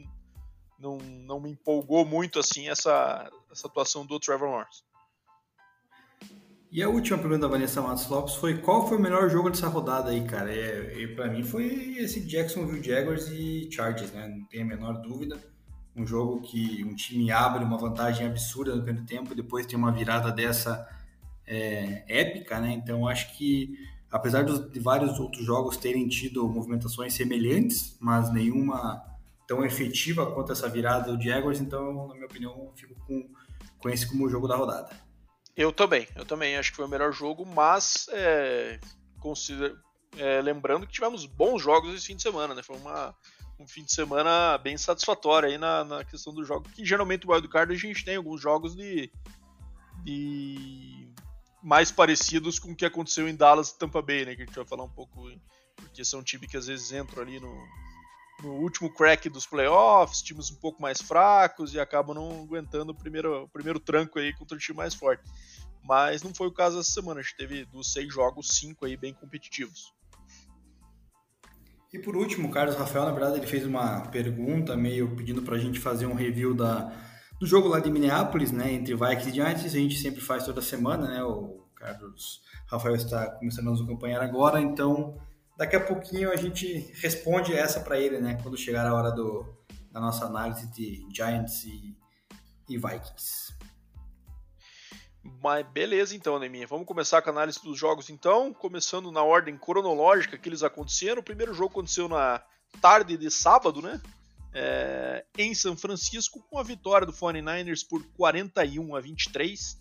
não, 0.80 0.98
não 0.98 1.40
me 1.40 1.52
empolgou 1.52 2.06
muito 2.06 2.40
assim 2.40 2.70
essa, 2.70 3.30
essa 3.52 3.68
atuação 3.68 4.06
do 4.06 4.20
Trevor 4.20 4.50
Lawrence. 4.50 4.84
E 6.70 6.84
a 6.84 6.90
última 6.90 7.18
pergunta 7.18 7.42
da 7.42 7.48
Vanessa 7.48 7.82
Matos 7.82 8.08
Lopes 8.10 8.36
foi 8.36 8.58
qual 8.58 8.88
foi 8.88 8.98
o 8.98 9.02
melhor 9.02 9.30
jogo 9.30 9.50
dessa 9.50 9.70
rodada 9.70 10.10
aí, 10.10 10.26
cara? 10.26 10.54
É, 10.54 11.02
e 11.02 11.08
para 11.08 11.30
mim 11.30 11.42
foi 11.42 11.96
esse 11.98 12.20
Jacksonville 12.20 12.84
Jaguars 12.84 13.30
e 13.30 13.70
Chargers, 13.72 14.12
né? 14.12 14.28
Não 14.28 14.46
tem 14.48 14.64
a 14.64 14.66
menor 14.66 15.02
dúvida. 15.02 15.40
Um 15.96 16.06
jogo 16.06 16.42
que 16.42 16.84
um 16.84 16.94
time 16.94 17.32
abre 17.32 17.64
uma 17.64 17.78
vantagem 17.78 18.28
absurda 18.28 18.76
no 18.76 18.84
primeiro 18.84 19.08
tempo, 19.08 19.34
depois 19.34 19.66
tem 19.66 19.78
uma 19.78 19.94
virada 19.94 20.30
dessa 20.30 20.88
é, 21.46 22.04
épica, 22.08 22.60
né? 22.60 22.74
Então 22.74 23.08
acho 23.08 23.36
que 23.38 23.74
apesar 24.12 24.44
de 24.44 24.80
vários 24.80 25.20
outros 25.20 25.46
jogos 25.46 25.78
terem 25.78 26.08
tido 26.10 26.48
movimentações 26.50 27.14
semelhantes, 27.14 27.98
mas 28.00 28.32
nenhuma 28.32 29.02
tão 29.48 29.66
efetiva 29.66 30.30
quanto 30.32 30.52
essa 30.52 30.68
virada 30.68 31.16
do 31.16 31.24
Jaguars, 31.24 31.62
então 31.62 32.10
na 32.10 32.14
minha 32.14 32.26
opinião 32.26 32.72
fico 32.76 32.94
com, 33.08 33.26
com 33.80 33.90
esse 33.90 34.06
como 34.06 34.26
o 34.26 34.30
jogo 34.30 34.50
da 34.50 34.58
rodada. 34.58 35.07
Eu 35.58 35.72
também, 35.72 36.08
eu 36.16 36.24
também 36.24 36.56
acho 36.56 36.70
que 36.70 36.76
foi 36.76 36.86
o 36.86 36.90
melhor 36.90 37.12
jogo, 37.12 37.44
mas 37.44 38.08
é, 38.12 38.80
consider... 39.20 39.76
é, 40.16 40.40
lembrando 40.40 40.86
que 40.86 40.94
tivemos 40.94 41.26
bons 41.26 41.64
jogos 41.64 41.96
esse 41.96 42.06
fim 42.06 42.16
de 42.16 42.22
semana, 42.22 42.54
né? 42.54 42.62
Foi 42.62 42.78
uma, 42.78 43.16
um 43.60 43.68
fim 43.68 43.84
de 43.84 43.92
semana 43.92 44.58
bem 44.60 44.78
satisfatório 44.78 45.50
aí 45.50 45.58
na, 45.58 45.84
na 45.84 46.04
questão 46.04 46.32
do 46.32 46.46
jogo, 46.46 46.70
que 46.70 46.86
geralmente 46.86 47.26
o 47.26 47.32
Wildcard 47.32 47.74
a 47.74 47.78
gente 47.78 48.06
tem 48.06 48.18
alguns 48.18 48.40
jogos 48.40 48.76
de, 48.76 49.12
de 50.04 51.12
mais 51.64 51.92
parecidos 51.92 52.60
com 52.60 52.72
o 52.72 52.76
que 52.76 52.86
aconteceu 52.86 53.28
em 53.28 53.36
Dallas 53.36 53.70
e 53.70 53.80
Tampa 53.80 54.02
Bay, 54.02 54.26
né? 54.26 54.36
Que 54.36 54.44
a 54.44 54.46
gente 54.46 54.56
vai 54.56 54.66
falar 54.66 54.84
um 54.84 54.94
pouco, 54.94 55.28
porque 55.76 56.06
são 56.06 56.22
times 56.22 56.52
que 56.52 56.58
às 56.58 56.68
vezes 56.68 56.92
entram 56.92 57.24
ali 57.24 57.40
no, 57.40 57.52
no 58.44 58.54
último 58.54 58.94
crack 58.94 59.30
dos 59.30 59.46
playoffs, 59.46 60.22
times 60.22 60.52
um 60.52 60.56
pouco 60.56 60.82
mais 60.82 61.02
fracos 61.02 61.74
e 61.74 61.80
acabam 61.80 62.16
não 62.16 62.44
aguentando 62.44 62.92
o 62.92 62.96
primeiro, 62.96 63.44
o 63.44 63.50
primeiro 63.50 63.80
tranco 63.80 64.20
aí 64.20 64.34
contra 64.34 64.56
o 64.56 64.60
time 64.60 64.78
mais 64.78 64.94
forte. 64.94 65.24
Mas 65.84 66.22
não 66.22 66.34
foi 66.34 66.48
o 66.48 66.52
caso 66.52 66.80
essa 66.80 66.92
semana, 66.92 67.20
a 67.20 67.24
gente 67.24 67.38
teve 67.38 67.66
dos 67.66 67.94
seis 67.94 68.14
jogos, 68.14 68.50
cinco 68.58 68.86
aí 68.86 68.98
bem 68.98 69.14
competitivos. 69.14 69.94
E 71.92 72.00
por 72.00 72.16
último, 72.16 72.50
o 72.50 72.52
Carlos 72.52 72.76
Rafael, 72.76 73.06
na 73.06 73.12
verdade, 73.12 73.38
ele 73.38 73.48
fez 73.48 73.66
uma 73.66 74.02
pergunta 74.08 74.76
meio 74.76 75.16
pedindo 75.16 75.42
para 75.42 75.56
a 75.56 75.60
gente 75.60 75.80
fazer 75.80 76.06
um 76.06 76.14
review 76.14 76.54
da, 76.54 76.94
do 77.40 77.48
jogo 77.48 77.70
lá 77.70 77.80
de 77.80 77.90
Minneapolis, 77.90 78.52
né, 78.52 78.74
entre 78.74 78.94
Vikings 78.94 79.30
e 79.30 79.34
Giants, 79.34 79.66
a 79.66 79.70
gente 79.70 79.98
sempre 79.98 80.22
faz 80.22 80.44
toda 80.44 80.62
semana, 80.62 81.08
né, 81.08 81.24
o 81.24 81.66
Carlos 81.76 82.42
Rafael 82.68 82.96
está 82.96 83.32
começando 83.32 83.68
a 83.68 83.72
nos 83.72 83.82
acompanhar 83.82 84.22
agora, 84.22 84.60
então 84.60 85.18
daqui 85.58 85.76
a 85.76 85.80
pouquinho 85.84 86.32
a 86.32 86.36
gente 86.36 86.92
responde 87.02 87.54
essa 87.54 87.80
para 87.80 88.00
ele, 88.00 88.20
né? 88.20 88.38
Quando 88.42 88.56
chegar 88.56 88.86
a 88.86 88.94
hora 88.94 89.12
do, 89.12 89.46
da 89.92 90.00
nossa 90.00 90.26
análise 90.26 90.68
de 90.72 91.06
Giants 91.12 91.64
e, 91.66 91.98
e 92.70 92.78
Vikings. 92.78 93.58
Mas 95.42 95.68
beleza 95.68 96.16
então, 96.16 96.40
Neminha. 96.40 96.68
Vamos 96.68 96.86
começar 96.86 97.22
com 97.22 97.30
a 97.30 97.34
análise 97.34 97.62
dos 97.62 97.78
jogos 97.78 98.10
então, 98.10 98.54
começando 98.54 99.12
na 99.12 99.24
ordem 99.24 99.58
cronológica 99.58 100.38
que 100.38 100.48
eles 100.48 100.64
aconteceram. 100.64 101.20
O 101.20 101.26
primeiro 101.26 101.54
jogo 101.54 101.72
aconteceu 101.72 102.08
na 102.08 102.42
tarde 102.80 103.18
de 103.18 103.30
sábado, 103.30 103.82
né? 103.82 104.00
É, 104.54 105.26
em 105.38 105.54
São 105.54 105.76
Francisco, 105.76 106.42
com 106.50 106.58
a 106.58 106.64
vitória 106.64 107.06
do 107.06 107.12
49ers 107.12 107.86
por 107.88 108.04
41 108.16 108.96
a 108.96 109.02
23, 109.02 109.78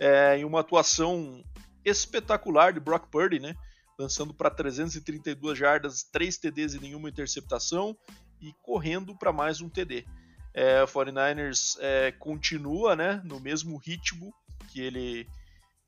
é, 0.00 0.38
em 0.38 0.44
uma 0.44 0.60
atuação 0.60 1.44
espetacular 1.84 2.72
de 2.72 2.80
Brock 2.80 3.08
Purdy, 3.08 3.38
né? 3.38 3.54
Lançando 3.98 4.34
para 4.34 4.50
332 4.50 5.58
jardas, 5.58 6.02
3 6.04 6.36
TDs 6.36 6.74
e 6.74 6.80
nenhuma 6.80 7.08
interceptação 7.08 7.96
e 8.40 8.52
correndo 8.62 9.16
para 9.16 9.32
mais 9.32 9.60
um 9.60 9.68
TD. 9.68 10.04
É, 10.52 10.82
o 10.82 10.86
49ers 10.86 11.76
é, 11.80 12.12
continua 12.12 12.96
né, 12.96 13.20
no 13.24 13.40
mesmo 13.40 13.76
ritmo 13.76 14.32
que 14.70 14.80
ele 14.80 15.26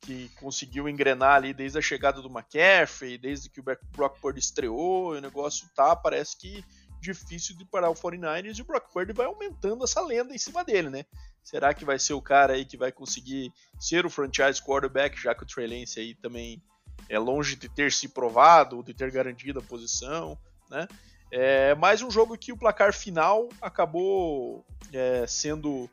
que 0.00 0.28
conseguiu 0.36 0.88
engrenar 0.88 1.34
ali 1.34 1.52
desde 1.52 1.76
a 1.76 1.82
chegada 1.82 2.22
do 2.22 2.28
McCaffrey, 2.28 3.18
desde 3.18 3.50
que 3.50 3.58
o 3.58 3.64
Brock 3.64 4.20
Purdy 4.20 4.38
estreou, 4.38 5.10
o 5.10 5.20
negócio 5.20 5.68
tá, 5.74 5.96
parece 5.96 6.38
que 6.38 6.64
difícil 7.00 7.56
de 7.56 7.64
parar 7.64 7.90
o 7.90 7.94
49ers 7.94 8.58
e 8.58 8.62
o 8.62 8.64
Brock 8.64 8.92
Purdy 8.92 9.12
vai 9.12 9.26
aumentando 9.26 9.82
essa 9.84 10.00
lenda 10.00 10.32
em 10.32 10.38
cima 10.38 10.64
dele, 10.64 10.88
né? 10.88 11.04
Será 11.42 11.72
que 11.74 11.84
vai 11.84 11.98
ser 11.98 12.12
o 12.12 12.22
cara 12.22 12.52
aí 12.52 12.64
que 12.64 12.76
vai 12.76 12.92
conseguir 12.92 13.52
ser 13.78 14.06
o 14.06 14.10
franchise 14.10 14.62
quarterback, 14.62 15.20
já 15.20 15.34
que 15.34 15.42
o 15.42 15.46
Trey 15.46 15.66
Lance 15.66 15.98
aí 15.98 16.14
também 16.14 16.62
é 17.08 17.18
longe 17.18 17.56
de 17.56 17.68
ter 17.68 17.92
se 17.92 18.08
provado, 18.08 18.82
de 18.82 18.94
ter 18.94 19.10
garantido 19.10 19.58
a 19.58 19.62
posição, 19.62 20.38
né? 20.70 20.86
É 21.30 21.74
mais 21.74 22.00
um 22.00 22.10
jogo 22.10 22.38
que 22.38 22.52
o 22.52 22.56
placar 22.56 22.92
final 22.92 23.48
acabou 23.60 24.64
é, 24.92 25.26
sendo 25.26 25.90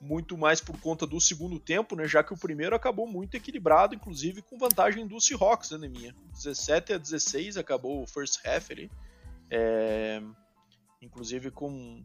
muito 0.00 0.36
mais 0.36 0.60
por 0.60 0.78
conta 0.80 1.06
do 1.06 1.20
segundo 1.20 1.58
tempo, 1.58 1.94
né? 1.94 2.06
Já 2.06 2.22
que 2.22 2.32
o 2.32 2.38
primeiro 2.38 2.74
acabou 2.74 3.06
muito 3.06 3.34
equilibrado, 3.36 3.94
inclusive 3.94 4.42
com 4.42 4.58
vantagem 4.58 5.06
do 5.06 5.20
Seahawks, 5.20 5.70
né, 5.72 5.88
minha? 5.88 6.14
17 6.32 6.94
a 6.94 6.98
16 6.98 7.56
acabou 7.58 8.02
o 8.02 8.06
first 8.06 8.38
half 8.46 8.70
ali. 8.70 8.90
É, 9.50 10.22
inclusive 11.02 11.50
com 11.50 12.02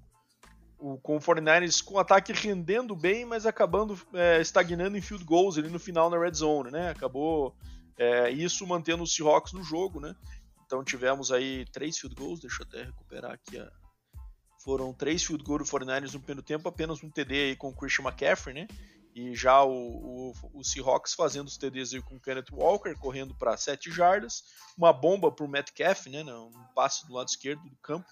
o, 0.77 0.97
com 0.97 1.15
o 1.15 1.19
49ers 1.19 1.83
com 1.83 1.97
ataque 1.97 2.33
rendendo 2.33 2.95
bem, 2.95 3.25
mas 3.25 3.45
acabando 3.45 3.97
é, 4.13 4.41
estagnando 4.41 4.97
em 4.97 5.01
field 5.01 5.23
goals 5.23 5.57
ali 5.57 5.69
no 5.69 5.79
final 5.79 6.09
na 6.09 6.17
red 6.17 6.33
zone, 6.33 6.71
né? 6.71 6.89
Acabou 6.89 7.55
é, 7.97 8.29
isso 8.29 8.65
mantendo 8.67 9.03
os 9.03 9.13
Seahawks 9.13 9.53
no 9.53 9.63
jogo, 9.63 9.99
né? 9.99 10.15
Então 10.65 10.83
tivemos 10.83 11.31
aí 11.31 11.65
três 11.71 11.97
field 11.97 12.15
goals, 12.15 12.39
deixa 12.39 12.63
eu 12.63 12.67
até 12.67 12.83
recuperar 12.83 13.31
aqui. 13.31 13.57
Foram 14.63 14.93
três 14.93 15.23
field 15.23 15.43
goals 15.43 15.69
do 15.69 15.77
49ers 15.77 16.13
no 16.13 16.19
primeiro 16.19 16.41
tempo, 16.41 16.67
apenas 16.67 17.03
um 17.03 17.09
TD 17.09 17.33
aí 17.35 17.55
com 17.55 17.69
o 17.69 17.75
Christian 17.75 18.05
McCaffrey, 18.05 18.55
né? 18.55 18.67
E 19.13 19.33
já 19.33 19.63
o, 19.63 19.71
o, 19.71 20.33
o 20.55 20.63
Seahawks 20.63 21.13
fazendo 21.13 21.47
os 21.47 21.55
TDs 21.55 21.93
aí 21.93 22.01
com 22.01 22.15
o 22.15 22.19
Kenneth 22.19 22.51
Walker, 22.51 22.93
correndo 22.95 23.33
para 23.33 23.55
7 23.55 23.89
jardas. 23.89 24.43
Uma 24.77 24.91
bomba 24.91 25.31
para 25.31 25.45
o 25.45 25.47
Metcalf, 25.47 26.07
né? 26.07 26.21
Um 26.23 26.51
passe 26.75 27.07
do 27.07 27.13
lado 27.13 27.29
esquerdo 27.29 27.61
do 27.61 27.77
campo, 27.77 28.09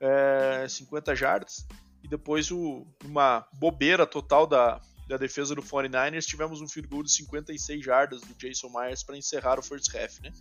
é, 0.00 0.66
50 0.68 1.14
jardas. 1.14 1.64
E 2.02 2.08
depois 2.08 2.50
o, 2.50 2.84
uma 3.04 3.46
bobeira 3.52 4.04
total 4.04 4.46
da, 4.46 4.80
da 5.08 5.16
defesa 5.16 5.54
do 5.54 5.62
49ers, 5.62 6.24
tivemos 6.24 6.60
um 6.60 6.68
field 6.68 6.88
goal 6.88 7.02
de 7.02 7.12
56 7.12 7.84
jardas 7.84 8.20
do 8.22 8.34
Jason 8.34 8.68
Myers 8.68 9.02
para 9.02 9.16
encerrar 9.16 9.58
o 9.58 9.62
first 9.62 9.94
half, 9.94 10.20
né? 10.20 10.32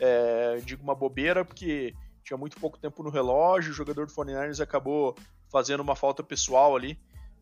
É, 0.00 0.60
digo 0.64 0.82
uma 0.82 0.94
bobeira 0.94 1.44
porque 1.44 1.94
tinha 2.24 2.36
muito 2.36 2.58
pouco 2.58 2.78
tempo 2.78 3.02
no 3.02 3.10
relógio, 3.10 3.70
o 3.70 3.74
jogador 3.74 4.06
do 4.06 4.12
49ers 4.12 4.60
acabou 4.60 5.14
fazendo 5.50 5.80
uma 5.80 5.94
falta 5.94 6.22
pessoal 6.22 6.74
ali, 6.74 6.98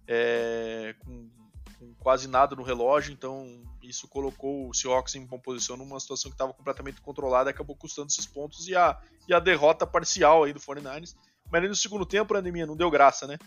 é, 0.07 0.95
com, 0.99 1.31
com, 1.79 1.95
quase 1.95 2.29
nada 2.29 2.55
no 2.57 2.62
relógio, 2.62 3.12
então 3.12 3.62
isso 3.83 4.09
colocou 4.09 4.69
o 4.69 4.75
Seahawks 4.75 5.14
em 5.14 5.26
posição 5.26 5.76
numa 5.76 5.99
situação 5.99 6.31
que 6.31 6.35
estava 6.35 6.52
completamente 6.52 7.00
controlada 7.00 7.49
acabou 7.49 7.76
custando 7.76 8.09
esses 8.09 8.26
pontos 8.26 8.69
e 8.69 8.76
a, 8.76 9.00
e 9.29 9.33
a 9.33 9.38
derrota 9.38 9.87
parcial 9.87 10.45
aí 10.45 10.52
do 10.52 10.61
49ers. 10.61 11.14
Mas 11.50 11.69
no 11.69 11.76
segundo 11.76 12.07
tempo, 12.07 12.35
a 12.35 12.38
anemia 12.38 12.67
não 12.67 12.76
deu 12.76 12.91
graça, 12.91 13.26
né? 13.26 13.38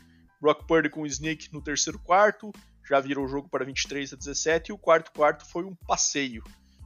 Brock 0.42 0.66
Purdy 0.66 0.90
com 0.90 1.02
o 1.02 1.08
Sneak 1.08 1.52
no 1.54 1.62
terceiro 1.62 2.00
quarto, 2.00 2.52
já 2.88 3.00
virou 3.00 3.26
o 3.26 3.28
jogo 3.28 3.50
para 3.50 3.66
23 3.66 4.14
a 4.14 4.16
17 4.16 4.70
e 4.70 4.74
o 4.74 4.78
quarto 4.78 5.12
quarto 5.12 5.46
foi 5.46 5.64
um 5.64 5.74
passeio. 5.74 6.44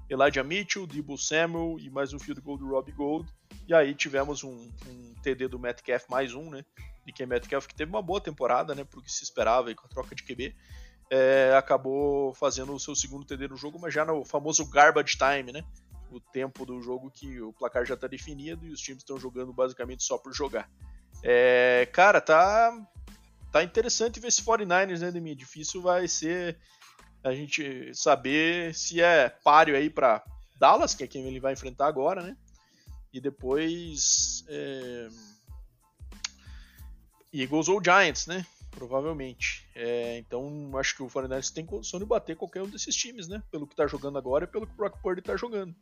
Elijah 0.09 0.43
Mitchell, 0.43 0.87
Debo 0.87 1.17
Samuel 1.17 1.77
e 1.79 1.89
mais 1.89 2.13
um 2.13 2.19
field 2.19 2.41
goal 2.41 2.57
do 2.57 2.67
Robbie 2.67 2.91
Gold. 2.91 3.29
E 3.67 3.73
aí 3.73 3.93
tivemos 3.93 4.43
um, 4.43 4.67
um 4.87 5.13
TD 5.21 5.47
do 5.47 5.59
Metcalf 5.59 6.05
mais 6.09 6.33
um, 6.33 6.49
né? 6.49 6.65
De 7.05 7.13
que 7.13 7.23
Metcalf 7.25 7.67
que 7.67 7.75
teve 7.75 7.91
uma 7.91 8.01
boa 8.01 8.19
temporada, 8.19 8.73
né? 8.73 8.83
Porque 8.83 9.09
se 9.09 9.23
esperava 9.23 9.69
aí 9.69 9.75
com 9.75 9.85
a 9.85 9.89
troca 9.89 10.15
de 10.15 10.23
QB. 10.23 10.55
É, 11.11 11.53
acabou 11.55 12.33
fazendo 12.33 12.73
o 12.73 12.79
seu 12.79 12.95
segundo 12.95 13.25
TD 13.25 13.49
no 13.49 13.57
jogo, 13.57 13.77
mas 13.79 13.93
já 13.93 14.03
no 14.03 14.25
famoso 14.25 14.65
garbage 14.67 15.15
time, 15.17 15.51
né? 15.51 15.63
O 16.11 16.19
tempo 16.19 16.65
do 16.65 16.81
jogo 16.81 17.11
que 17.11 17.39
o 17.39 17.53
placar 17.53 17.85
já 17.85 17.93
está 17.93 18.07
definido 18.07 18.65
e 18.65 18.71
os 18.71 18.81
times 18.81 19.03
estão 19.03 19.19
jogando 19.19 19.53
basicamente 19.53 20.03
só 20.03 20.17
por 20.17 20.33
jogar. 20.33 20.67
É, 21.23 21.87
cara, 21.91 22.19
tá 22.19 22.73
tá 23.51 23.63
interessante 23.63 24.19
ver 24.19 24.27
esse 24.27 24.41
49ers, 24.41 24.99
né, 24.99 25.11
Demi? 25.11 25.35
Difícil 25.35 25.81
vai 25.81 26.07
ser 26.07 26.57
a 27.23 27.33
gente 27.33 27.93
saber 27.93 28.73
se 28.73 29.01
é 29.01 29.29
páreo 29.29 29.75
aí 29.75 29.89
para 29.89 30.23
Dallas, 30.57 30.93
que 30.93 31.03
é 31.03 31.07
quem 31.07 31.25
ele 31.25 31.39
vai 31.39 31.53
enfrentar 31.53 31.87
agora, 31.87 32.21
né? 32.21 32.37
E 33.11 33.19
depois 33.19 34.43
é... 34.47 35.07
Eagles 37.33 37.67
ou 37.67 37.83
Giants, 37.83 38.27
né? 38.27 38.45
Provavelmente. 38.71 39.67
É, 39.75 40.17
então 40.19 40.71
acho 40.77 40.95
que 40.95 41.03
o 41.03 41.07
49ers 41.07 41.51
tem 41.51 41.65
condição 41.65 41.99
de 41.99 42.05
bater 42.05 42.35
qualquer 42.35 42.61
um 42.61 42.69
desses 42.69 42.95
times, 42.95 43.27
né? 43.27 43.41
Pelo 43.51 43.67
que 43.67 43.75
tá 43.75 43.87
jogando 43.87 44.17
agora 44.17 44.45
e 44.45 44.47
pelo 44.47 44.65
que 44.67 44.73
o 44.73 44.75
Brock 44.75 45.01
Purdy 45.01 45.21
tá 45.21 45.35
jogando. 45.35 45.75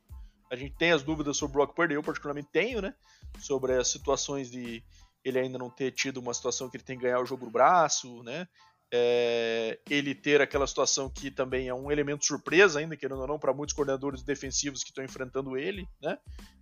A 0.50 0.56
gente 0.56 0.76
tem 0.76 0.92
as 0.92 1.04
dúvidas 1.04 1.36
sobre 1.36 1.58
o 1.58 1.60
Brock 1.60 1.76
Purdy, 1.76 1.96
eu 1.96 2.04
particularmente 2.04 2.50
tenho, 2.52 2.82
né? 2.82 2.94
Sobre 3.40 3.74
as 3.74 3.90
situações 3.90 4.50
de 4.50 4.82
ele 5.24 5.40
ainda 5.40 5.58
não 5.58 5.70
ter 5.70 5.92
tido 5.92 6.18
uma 6.18 6.34
situação 6.34 6.70
que 6.70 6.78
ele 6.78 6.84
tem 6.84 6.98
que 6.98 7.04
ganhar 7.04 7.20
o 7.20 7.26
jogo 7.26 7.46
no 7.46 7.52
braço, 7.52 8.24
né? 8.24 8.48
É, 8.92 9.80
ele 9.90 10.16
ter 10.16 10.42
aquela 10.42 10.66
situação 10.66 11.10
que 11.10 11.30
também 11.30 11.68
é 11.68 11.74
um 11.74 11.92
elemento 11.92 12.26
surpresa 12.26 12.80
ainda, 12.80 12.96
querendo 12.96 13.20
ou 13.20 13.28
não, 13.28 13.38
para 13.38 13.54
muitos 13.54 13.76
coordenadores 13.76 14.24
defensivos 14.24 14.82
que 14.82 14.90
estão 14.90 15.04
enfrentando 15.04 15.58
ele, 15.58 15.88
né? 16.02 16.18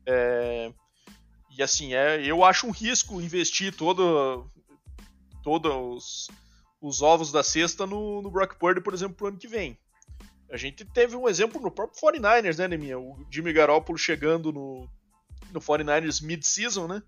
É, 0.07 0.73
e 1.55 1.61
assim, 1.61 1.93
é, 1.93 2.23
eu 2.25 2.43
acho 2.43 2.67
um 2.67 2.71
risco 2.71 3.21
investir 3.21 3.75
todo, 3.75 4.49
todos 5.43 5.71
os, 5.71 6.27
os 6.81 7.01
ovos 7.01 7.31
da 7.31 7.43
cesta 7.43 7.85
no, 7.85 8.21
no 8.21 8.31
Brock 8.31 8.57
Purdy, 8.57 8.81
por 8.81 8.93
exemplo, 8.93 9.15
pro 9.15 9.27
ano 9.27 9.37
que 9.37 9.47
vem. 9.47 9.77
A 10.49 10.57
gente 10.57 10.83
teve 10.85 11.15
um 11.15 11.27
exemplo 11.27 11.61
no 11.61 11.71
próprio 11.71 11.99
49ers, 11.99 12.57
né, 12.57 12.67
Neminha? 12.67 12.99
O 12.99 13.25
Jimmy 13.31 13.53
Garoppolo 13.53 13.97
chegando 13.97 14.51
no, 14.51 14.89
no 15.51 15.59
49ers 15.59 16.23
mid-season, 16.23 16.87
né? 16.87 17.01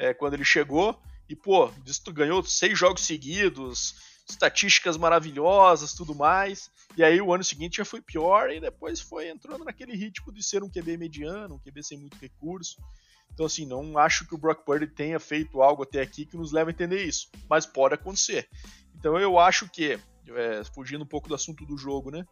É, 0.00 0.14
quando 0.14 0.34
ele 0.34 0.44
chegou. 0.44 0.98
E, 1.28 1.36
pô, 1.36 1.70
ganhou 2.12 2.42
seis 2.42 2.76
jogos 2.76 3.02
seguidos, 3.02 3.94
estatísticas 4.28 4.96
maravilhosas, 4.96 5.92
tudo 5.92 6.14
mais. 6.14 6.70
E 6.96 7.04
aí 7.04 7.20
o 7.20 7.32
ano 7.32 7.44
seguinte 7.44 7.76
já 7.76 7.84
foi 7.84 8.00
pior 8.00 8.50
e 8.50 8.58
depois 8.58 9.00
foi 9.00 9.28
entrando 9.28 9.62
naquele 9.62 9.94
ritmo 9.94 10.32
de 10.32 10.42
ser 10.42 10.64
um 10.64 10.70
QB 10.70 10.96
mediano, 10.96 11.54
um 11.54 11.58
QB 11.58 11.82
sem 11.84 11.98
muito 11.98 12.16
recurso. 12.18 12.82
Então, 13.32 13.46
assim, 13.46 13.64
não 13.64 13.96
acho 13.96 14.26
que 14.26 14.34
o 14.34 14.38
Brock 14.38 14.64
Purdy 14.64 14.88
tenha 14.88 15.20
feito 15.20 15.62
algo 15.62 15.84
até 15.84 16.00
aqui 16.00 16.26
que 16.26 16.36
nos 16.36 16.50
leve 16.50 16.70
a 16.70 16.72
entender 16.72 17.04
isso, 17.04 17.28
mas 17.48 17.64
pode 17.64 17.94
acontecer. 17.94 18.48
Então, 18.96 19.16
eu 19.18 19.38
acho 19.38 19.68
que, 19.68 20.00
é, 20.28 20.64
fugindo 20.74 21.04
um 21.04 21.06
pouco 21.06 21.28
do 21.28 21.34
assunto 21.34 21.64
do 21.64 21.76
jogo, 21.76 22.10
né? 22.10 22.26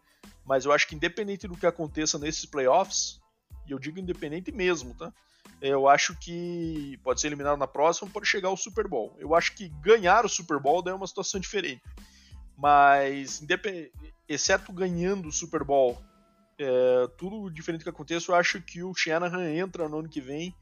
Mas 0.44 0.64
eu 0.64 0.72
acho 0.72 0.88
que 0.88 0.96
independente 0.96 1.46
do 1.46 1.56
que 1.56 1.66
aconteça 1.66 2.18
nesses 2.18 2.44
playoffs, 2.46 3.20
e 3.66 3.70
eu 3.70 3.78
digo 3.78 4.00
independente 4.00 4.50
mesmo, 4.50 4.92
tá? 4.94 5.12
Eu 5.60 5.88
acho 5.88 6.14
que 6.18 6.98
pode 7.02 7.20
ser 7.20 7.26
eliminado 7.28 7.58
na 7.58 7.66
próxima, 7.66 8.10
pode 8.10 8.26
chegar 8.26 8.48
ao 8.48 8.56
Super 8.56 8.86
Bowl. 8.86 9.16
Eu 9.18 9.34
acho 9.34 9.54
que 9.54 9.68
ganhar 9.80 10.24
o 10.24 10.28
Super 10.28 10.60
Bowl 10.60 10.82
daí 10.82 10.92
é 10.92 10.96
uma 10.96 11.06
situação 11.06 11.40
diferente. 11.40 11.82
Mas, 12.56 13.44
exceto 14.28 14.72
ganhando 14.72 15.28
o 15.28 15.32
Super 15.32 15.64
Bowl, 15.64 16.00
é, 16.58 17.08
tudo 17.16 17.50
diferente 17.50 17.82
que 17.82 17.90
aconteça, 17.90 18.30
eu 18.30 18.34
acho 18.34 18.60
que 18.60 18.82
o 18.82 18.94
Shanahan 18.94 19.50
entra 19.50 19.88
no 19.88 19.98
ano 19.98 20.08
que 20.08 20.20
vem 20.20 20.54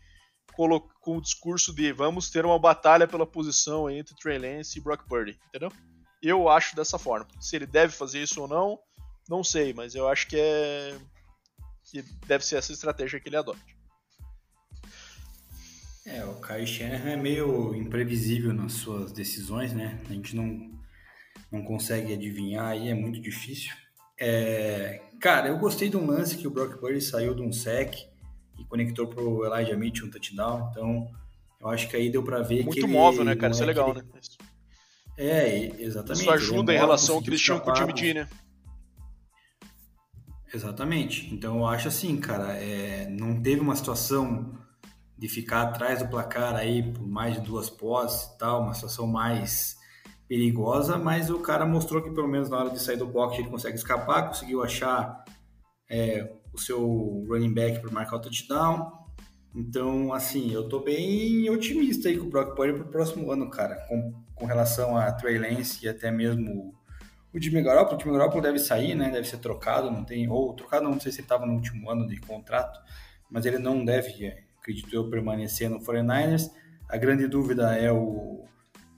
com 0.53 1.17
o 1.17 1.21
discurso 1.21 1.75
de 1.75 1.93
vamos 1.93 2.31
ter 2.31 2.47
uma 2.47 2.59
batalha 2.59 3.07
pela 3.07 3.27
posição 3.27 3.91
entre 3.91 4.15
Trey 4.17 4.39
Lance 4.39 4.79
e 4.79 4.81
Brock 4.81 5.07
Purdy, 5.07 5.39
entendeu? 5.49 5.71
Eu 6.23 6.49
acho 6.49 6.75
dessa 6.75 6.99
forma. 6.99 7.27
Se 7.41 7.57
ele 7.57 7.67
deve 7.67 7.93
fazer 7.93 8.23
isso 8.23 8.41
ou 8.41 8.49
não, 8.49 8.79
não 9.29 9.45
sei, 9.45 9.75
mas 9.75 9.95
eu 9.95 10.09
acho 10.09 10.27
que 10.29 10.37
é 10.39 10.99
que 11.85 12.03
deve 12.27 12.45
ser 12.45 12.57
essa 12.57 12.73
estratégia 12.73 13.21
que 13.21 13.29
ele 13.29 13.37
adote. 13.37 13.76
É, 16.07 16.25
o 16.25 16.41
Kyle 16.41 16.67
Shanahan 16.67 17.11
é 17.11 17.17
meio 17.17 17.75
imprevisível 17.75 18.53
nas 18.55 18.75
suas 18.75 19.11
decisões, 19.11 19.73
né? 19.73 19.99
A 20.09 20.13
gente 20.13 20.37
não, 20.37 20.71
não 21.51 21.65
consegue 21.65 22.13
adivinhar 22.13 22.67
aí, 22.67 22.89
é 22.89 22.95
muito 22.95 23.21
difícil. 23.21 23.73
É, 24.19 25.03
cara, 25.21 25.49
eu 25.49 25.59
gostei 25.59 25.89
de 25.89 25.97
um 25.97 26.07
lance 26.07 26.37
que 26.39 26.47
o 26.47 26.51
Brock 26.51 26.79
Purdy 26.79 27.01
saiu 27.01 27.35
de 27.35 27.43
um 27.43 27.53
sec 27.53 27.95
e 28.57 28.65
conectou 28.67 29.09
pro 29.09 29.45
Elijah 29.45 29.77
Mitchell 29.77 30.07
um 30.07 30.11
touchdown, 30.11 30.69
então 30.71 31.11
eu 31.61 31.69
acho 31.69 31.89
que 31.89 31.97
aí 31.97 32.09
deu 32.09 32.23
para 32.23 32.41
ver 32.41 32.63
muito 32.63 32.75
que 32.75 32.81
Muito 32.83 32.93
móvel, 32.93 33.25
né, 33.25 33.35
cara? 33.35 33.53
Isso 33.53 33.63
é 33.65 33.67
legal, 33.67 33.93
né? 33.93 34.03
É, 35.19 35.83
exatamente. 35.83 36.23
Isso 36.23 36.31
ajuda 36.31 36.73
é 36.73 36.77
em 36.77 36.79
relação 36.79 37.17
ao 37.17 37.23
que 37.23 37.31
eles 37.31 37.41
tinham 37.41 37.59
com 37.59 37.71
o 37.71 37.75
time 37.75 37.93
D, 37.93 38.15
né? 38.15 38.29
Exatamente. 40.55 41.35
Então 41.35 41.59
eu 41.59 41.67
acho 41.67 41.89
assim, 41.89 42.17
cara, 42.19 42.53
é, 42.53 43.09
não 43.11 43.43
teve 43.43 43.61
uma 43.61 43.75
situação 43.75 44.57
de 45.19 45.29
ficar 45.29 45.63
atrás 45.63 46.01
do 46.01 46.09
placar 46.09 46.55
aí 46.55 46.83
por 46.93 47.07
mais 47.07 47.35
de 47.35 47.41
duas 47.41 47.71
posses 47.71 48.35
e 48.35 48.39
tal, 48.39 48.63
uma 48.63 48.75
situação 48.75 49.07
mais 49.07 49.77
perigosa, 50.29 50.99
mas 50.99 51.31
o 51.31 51.39
cara 51.39 51.65
mostrou 51.65 52.03
que 52.03 52.11
pelo 52.11 52.29
menos 52.29 52.51
na 52.51 52.59
hora 52.59 52.71
de 52.71 52.81
sair 52.81 52.97
do 52.97 53.07
box 53.07 53.39
ele 53.39 53.49
consegue 53.49 53.77
escapar, 53.77 54.29
conseguiu 54.29 54.63
achar 54.63 55.25
é, 55.89 56.33
o 56.53 56.59
seu 56.59 57.25
running 57.29 57.55
back 57.55 57.81
para 57.81 57.91
marcar 57.91 58.17
o 58.17 58.21
touchdown. 58.21 59.07
Então, 59.55 60.13
assim, 60.13 60.53
eu 60.53 60.69
tô 60.69 60.81
bem 60.81 61.49
otimista 61.49 62.09
aí 62.09 62.19
com 62.19 62.27
o 62.27 62.31
Brock 62.31 62.55
Purdy 62.55 62.75
pro 62.75 62.89
próximo 62.89 63.31
ano, 63.33 63.49
cara, 63.49 63.77
com, 63.89 64.23
com 64.35 64.45
relação 64.45 64.97
a 64.97 65.11
Trey 65.13 65.39
Lance 65.39 65.85
e 65.85 65.89
até 65.89 66.11
mesmo 66.11 66.75
o 67.33 67.41
Jimmy 67.41 67.63
Garoppolo. 67.63 67.97
O 67.97 68.01
Jimmy 68.03 68.19
Garoppolo 68.19 68.43
deve 68.43 68.59
sair, 68.59 68.95
né, 68.95 69.11
deve 69.11 69.27
ser 69.27 69.39
trocado, 69.39 69.91
não 69.91 70.05
tem, 70.05 70.29
ou 70.29 70.53
trocado, 70.53 70.85
não 70.85 71.01
sei 71.01 71.11
se 71.11 71.19
ele 71.19 71.25
estava 71.25 71.47
no 71.47 71.55
último 71.55 71.91
ano 71.91 72.07
de 72.07 72.21
contrato, 72.21 72.79
mas 73.31 73.47
ele 73.47 73.59
não 73.59 73.83
deve, 73.83 74.31
acredito 74.67 74.93
eu, 74.93 75.09
permanecer 75.09 75.71
no 75.71 75.79
49ers. 75.79 76.51
A 76.89 76.97
grande 76.97 77.29
dúvida 77.29 77.77
é 77.77 77.93
o, 77.93 78.45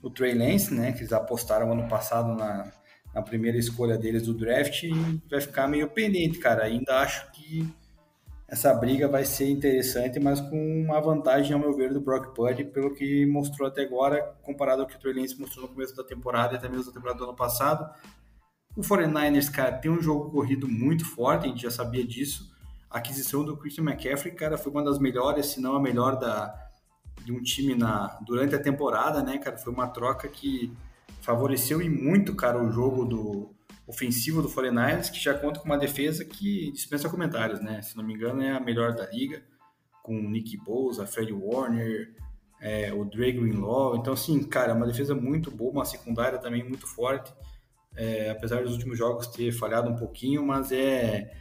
o 0.01 0.09
Trey 0.09 0.33
Lance, 0.33 0.73
né, 0.73 0.91
que 0.91 0.99
eles 0.99 1.13
apostaram 1.13 1.71
ano 1.71 1.87
passado 1.87 2.33
na, 2.33 2.71
na 3.13 3.21
primeira 3.21 3.57
escolha 3.57 3.97
deles 3.97 4.23
do 4.23 4.33
draft 4.33 4.83
e 4.83 5.21
vai 5.29 5.39
ficar 5.39 5.67
meio 5.67 5.87
pendente, 5.89 6.39
cara. 6.39 6.63
Ainda 6.63 6.99
acho 6.99 7.31
que 7.31 7.71
essa 8.47 8.73
briga 8.73 9.07
vai 9.07 9.25
ser 9.25 9.47
interessante, 9.49 10.19
mas 10.19 10.41
com 10.41 10.81
uma 10.81 10.99
vantagem, 10.99 11.53
ao 11.53 11.59
meu 11.59 11.75
ver, 11.75 11.93
do 11.93 12.01
Brock 12.01 12.33
Purdy, 12.33 12.63
pelo 12.63 12.95
que 12.95 13.27
mostrou 13.27 13.67
até 13.67 13.83
agora, 13.83 14.35
comparado 14.41 14.81
ao 14.81 14.87
que 14.87 14.95
o 14.95 14.99
Trey 14.99 15.13
Lance 15.13 15.39
mostrou 15.39 15.67
no 15.67 15.73
começo 15.73 15.95
da 15.95 16.03
temporada 16.03 16.55
e 16.55 16.57
até 16.57 16.67
mesmo 16.67 16.87
na 16.87 16.93
temporada 16.93 17.19
do 17.19 17.25
ano 17.25 17.35
passado. 17.35 17.87
O 18.75 18.81
49ers, 18.81 19.51
cara, 19.51 19.73
tem 19.73 19.91
um 19.91 20.01
jogo 20.01 20.31
corrido 20.31 20.67
muito 20.67 21.05
forte, 21.05 21.45
a 21.45 21.49
gente 21.49 21.61
já 21.61 21.69
sabia 21.69 22.03
disso. 22.03 22.49
A 22.89 22.97
aquisição 22.97 23.43
do 23.43 23.55
Christian 23.55 23.83
McCaffrey, 23.83 24.33
cara, 24.33 24.57
foi 24.57 24.71
uma 24.71 24.83
das 24.83 24.97
melhores, 24.99 25.47
se 25.47 25.61
não 25.61 25.75
a 25.75 25.81
melhor 25.81 26.17
da, 26.17 26.53
de 27.23 27.31
um 27.31 27.41
time 27.41 27.75
na, 27.75 28.07
durante 28.25 28.55
a 28.55 28.59
temporada, 28.59 29.21
né, 29.21 29.37
cara? 29.37 29.57
Foi 29.57 29.71
uma 29.71 29.87
troca 29.87 30.27
que 30.27 30.73
favoreceu 31.21 31.81
e 31.81 31.89
muito, 31.89 32.35
cara, 32.35 32.61
o 32.61 32.71
jogo 32.71 33.05
do 33.05 33.55
ofensivo 33.85 34.41
do 34.41 34.49
49ers, 34.49 35.11
que 35.11 35.19
já 35.19 35.33
conta 35.33 35.59
com 35.59 35.65
uma 35.65 35.77
defesa 35.77 36.23
que 36.23 36.71
dispensa 36.71 37.09
comentários, 37.09 37.59
né? 37.59 37.81
Se 37.81 37.97
não 37.97 38.03
me 38.03 38.13
engano, 38.13 38.41
é 38.41 38.51
a 38.51 38.59
melhor 38.59 38.93
da 38.93 39.07
liga, 39.07 39.43
com 40.03 40.13
Nick 40.13 40.57
Bosa, 40.57 41.05
Fred 41.05 41.33
Warner, 41.33 42.13
é, 42.61 42.93
o 42.93 43.05
Dre 43.05 43.31
Greenlaw. 43.31 43.95
Então, 43.97 44.13
assim, 44.13 44.43
cara, 44.43 44.71
é 44.71 44.75
uma 44.75 44.85
defesa 44.85 45.15
muito 45.15 45.49
boa, 45.49 45.71
uma 45.71 45.85
secundária 45.85 46.37
também 46.37 46.63
muito 46.63 46.87
forte. 46.87 47.33
É, 47.95 48.29
apesar 48.29 48.63
dos 48.63 48.73
últimos 48.73 48.97
jogos 48.97 49.27
ter 49.27 49.51
falhado 49.51 49.89
um 49.89 49.95
pouquinho, 49.95 50.45
mas 50.45 50.71
é 50.71 51.33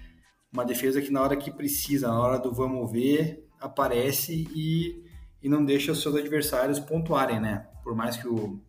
uma 0.52 0.64
defesa 0.64 1.00
que 1.00 1.10
na 1.10 1.22
hora 1.22 1.36
que 1.36 1.50
precisa, 1.50 2.08
na 2.08 2.20
hora 2.20 2.38
do 2.38 2.52
vamos 2.52 2.90
ver, 2.90 3.46
aparece 3.60 4.48
e, 4.54 5.02
e 5.42 5.48
não 5.48 5.64
deixa 5.64 5.92
os 5.92 6.00
seus 6.00 6.14
adversários 6.14 6.78
pontuarem, 6.80 7.40
né? 7.40 7.66
Por 7.82 7.94
mais 7.94 8.16
que 8.16 8.26
o 8.26 8.60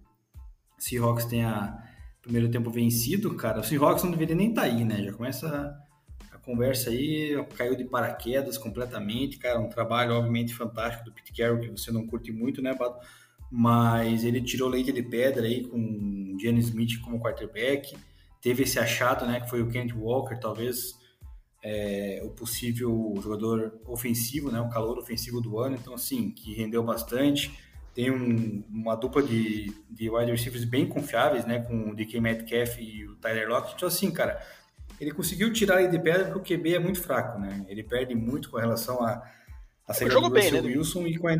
Seahawks 0.78 1.26
tenha 1.26 1.78
primeiro 2.22 2.50
tempo 2.50 2.70
vencido, 2.70 3.34
cara, 3.36 3.62
o 3.62 3.64
Seahawks 3.64 4.04
não 4.04 4.12
deveria 4.12 4.36
nem 4.36 4.50
estar 4.50 4.62
tá 4.62 4.68
aí, 4.68 4.84
né? 4.84 5.04
Já 5.04 5.14
começa 5.14 5.48
a, 5.48 6.36
a, 6.36 6.40
conversa 6.40 6.90
aí, 6.90 7.34
caiu 7.56 7.76
de 7.76 7.86
paraquedas 7.86 8.58
completamente, 8.58 9.38
cara, 9.38 9.60
um 9.60 9.70
trabalho 9.70 10.14
obviamente 10.14 10.54
fantástico 10.54 11.06
do 11.06 11.14
Pete 11.14 11.34
Carroll, 11.34 11.60
que 11.60 11.70
você 11.70 11.92
não 11.92 12.06
curte 12.06 12.32
muito, 12.32 12.62
né, 12.62 12.74
Bato? 12.74 13.00
Mas 13.52 14.24
ele 14.24 14.42
tirou 14.42 14.70
leite 14.70 14.92
de 14.92 15.02
pedra 15.02 15.46
aí 15.46 15.64
com 15.64 16.38
Gianni 16.40 16.60
Smith 16.60 17.00
como 17.02 17.20
quarterback, 17.20 17.98
teve 18.42 18.64
esse 18.64 18.78
achado, 18.78 19.26
né, 19.26 19.40
que 19.40 19.50
foi 19.50 19.62
o 19.62 19.70
Kent 19.70 19.94
Walker, 19.94 20.40
talvez 20.40 20.99
é, 21.62 22.22
o 22.24 22.30
possível 22.30 23.14
jogador 23.22 23.80
ofensivo, 23.86 24.52
né, 24.52 24.60
o 24.62 24.70
calor 24.70 24.98
ofensivo 24.98 25.42
do 25.42 25.60
ano, 25.60 25.76
então 25.76 25.94
assim, 25.94 26.32
que 26.32 26.54
rendeu 26.54 26.84
bastante, 26.84 27.52
tem 27.94 28.12
um, 28.12 28.64
uma 28.70 28.96
dupla 28.96 29.22
de, 29.22 29.74
de 29.90 30.10
wide 30.10 30.32
receivers 30.32 30.64
bem 30.64 30.88
confiáveis, 30.88 31.46
né? 31.46 31.60
Com 31.60 31.90
o 31.90 31.96
DK 31.96 32.22
Metcalf 32.22 32.80
e 32.80 33.06
o 33.06 33.16
Tyler 33.16 33.50
Lockett. 33.50 33.76
Então, 33.76 33.88
assim, 33.90 34.10
cara, 34.10 34.42
ele 35.02 35.12
conseguiu 35.12 35.52
tirar 35.52 35.82
ele 35.82 35.92
de 35.92 36.00
pedra 36.00 36.32
porque 36.32 36.56
o 36.56 36.58
QB 36.58 36.76
é 36.76 36.80
muito 36.80 37.02
fraco, 37.02 37.40
né? 37.40 37.66
Ele 37.68 37.84
perde 37.84 38.16
muito 38.16 38.50
com 38.50 38.58
relação 38.58 39.04
a, 39.04 39.22
a 39.88 39.94
ser 39.94 40.10
jogou 40.10 40.30
bem, 40.30 40.52
né? 40.52 40.62
Wilson 40.62 41.08
e 41.08 41.18
com 41.18 41.28
a... 41.28 41.38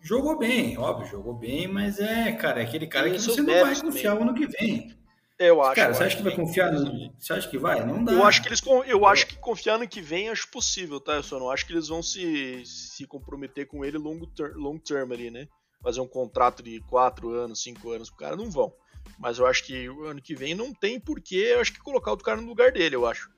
Jogou 0.00 0.38
bem, 0.38 0.78
óbvio, 0.78 1.08
jogou 1.08 1.34
bem, 1.34 1.66
mas 1.66 1.98
é, 1.98 2.30
cara, 2.30 2.60
é 2.60 2.64
aquele 2.64 2.86
cara 2.86 3.10
que 3.10 3.20
você 3.20 3.42
não 3.42 3.60
vai 3.60 3.74
confiar 3.80 4.16
o 4.16 4.22
ano 4.22 4.34
que 4.34 4.46
vem. 4.46 4.94
Eu 5.38 5.62
acho. 5.62 5.74
Cara, 5.74 5.92
você 5.92 6.04
acha 6.04 6.16
que 6.16 6.22
vai 6.22 6.34
confiar 6.34 6.72
no... 6.72 7.12
Você 7.18 7.32
acha 7.32 7.48
que 7.48 7.58
vai? 7.58 7.84
Não 7.84 8.02
dá. 8.02 8.12
Eu 8.12 8.24
acho 8.24 8.42
que 8.42 8.48
eles 8.48 8.62
eu 8.86 9.06
acho 9.06 9.26
que 9.26 9.36
confiar 9.36 9.78
no 9.78 9.86
que 9.86 10.00
vem 10.00 10.30
acho 10.30 10.50
possível, 10.50 10.98
tá? 10.98 11.14
Eu 11.14 11.22
só 11.22 11.38
não 11.38 11.50
acho 11.50 11.66
que 11.66 11.72
eles 11.72 11.88
vão 11.88 12.02
se, 12.02 12.62
se 12.64 13.06
comprometer 13.06 13.66
com 13.66 13.84
ele 13.84 13.98
long, 13.98 14.20
ter, 14.34 14.54
long 14.54 14.78
term 14.78 15.12
ali, 15.12 15.30
né? 15.30 15.46
fazer 15.86 16.00
um 16.00 16.08
contrato 16.08 16.64
de 16.64 16.80
4 16.80 17.30
anos, 17.30 17.62
5 17.62 17.90
anos 17.92 18.10
com 18.10 18.16
o 18.16 18.18
cara, 18.18 18.36
não 18.36 18.50
vão. 18.50 18.72
Mas 19.20 19.38
eu 19.38 19.46
acho 19.46 19.64
que 19.64 19.88
o 19.88 20.04
ano 20.06 20.20
que 20.20 20.34
vem 20.34 20.52
não 20.52 20.74
tem 20.74 20.98
porquê, 20.98 21.52
eu 21.54 21.60
acho 21.60 21.72
que 21.72 21.78
colocar 21.78 22.10
outro 22.10 22.24
cara 22.24 22.40
no 22.40 22.48
lugar 22.48 22.72
dele, 22.72 22.96
eu 22.96 23.06
acho. 23.06 23.30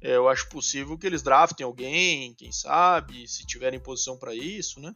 É, 0.00 0.14
eu 0.14 0.28
acho 0.28 0.48
possível 0.48 0.96
que 0.96 1.04
eles 1.04 1.22
draftem 1.22 1.64
alguém, 1.64 2.32
quem 2.34 2.52
sabe, 2.52 3.26
se 3.26 3.44
tiverem 3.44 3.80
posição 3.80 4.16
para 4.16 4.34
isso, 4.34 4.80
né? 4.80 4.94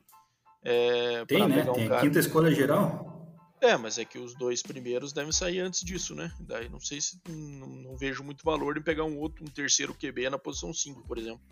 É, 0.63 1.25
tem, 1.25 1.49
né? 1.49 1.69
Um 1.69 1.73
tem 1.73 1.89
cara... 1.89 2.01
quinta 2.01 2.21
escolha 2.21 2.55
geral. 2.55 3.20
É, 3.61 3.77
mas 3.77 3.99
é 3.99 4.05
que 4.05 4.19
os 4.19 4.35
dois 4.35 4.63
primeiros 4.63 5.13
devem 5.13 5.33
sair 5.33 5.61
antes 5.61 5.85
disso, 5.85 6.15
né? 6.15 6.33
Daí 6.41 6.69
não 6.69 6.81
sei 6.81 7.01
se 7.01 7.21
não, 7.29 7.67
não 7.67 7.97
vejo 7.97 8.25
muito 8.25 8.43
valor 8.45 8.79
em 8.79 8.83
pegar 8.83 9.05
um 9.05 9.19
outro, 9.19 9.45
um 9.45 9.49
terceiro 9.49 9.95
QB 9.95 10.31
na 10.31 10.39
posição 10.39 10.73
5, 10.73 11.03
por 11.07 11.19
exemplo. 11.19 11.43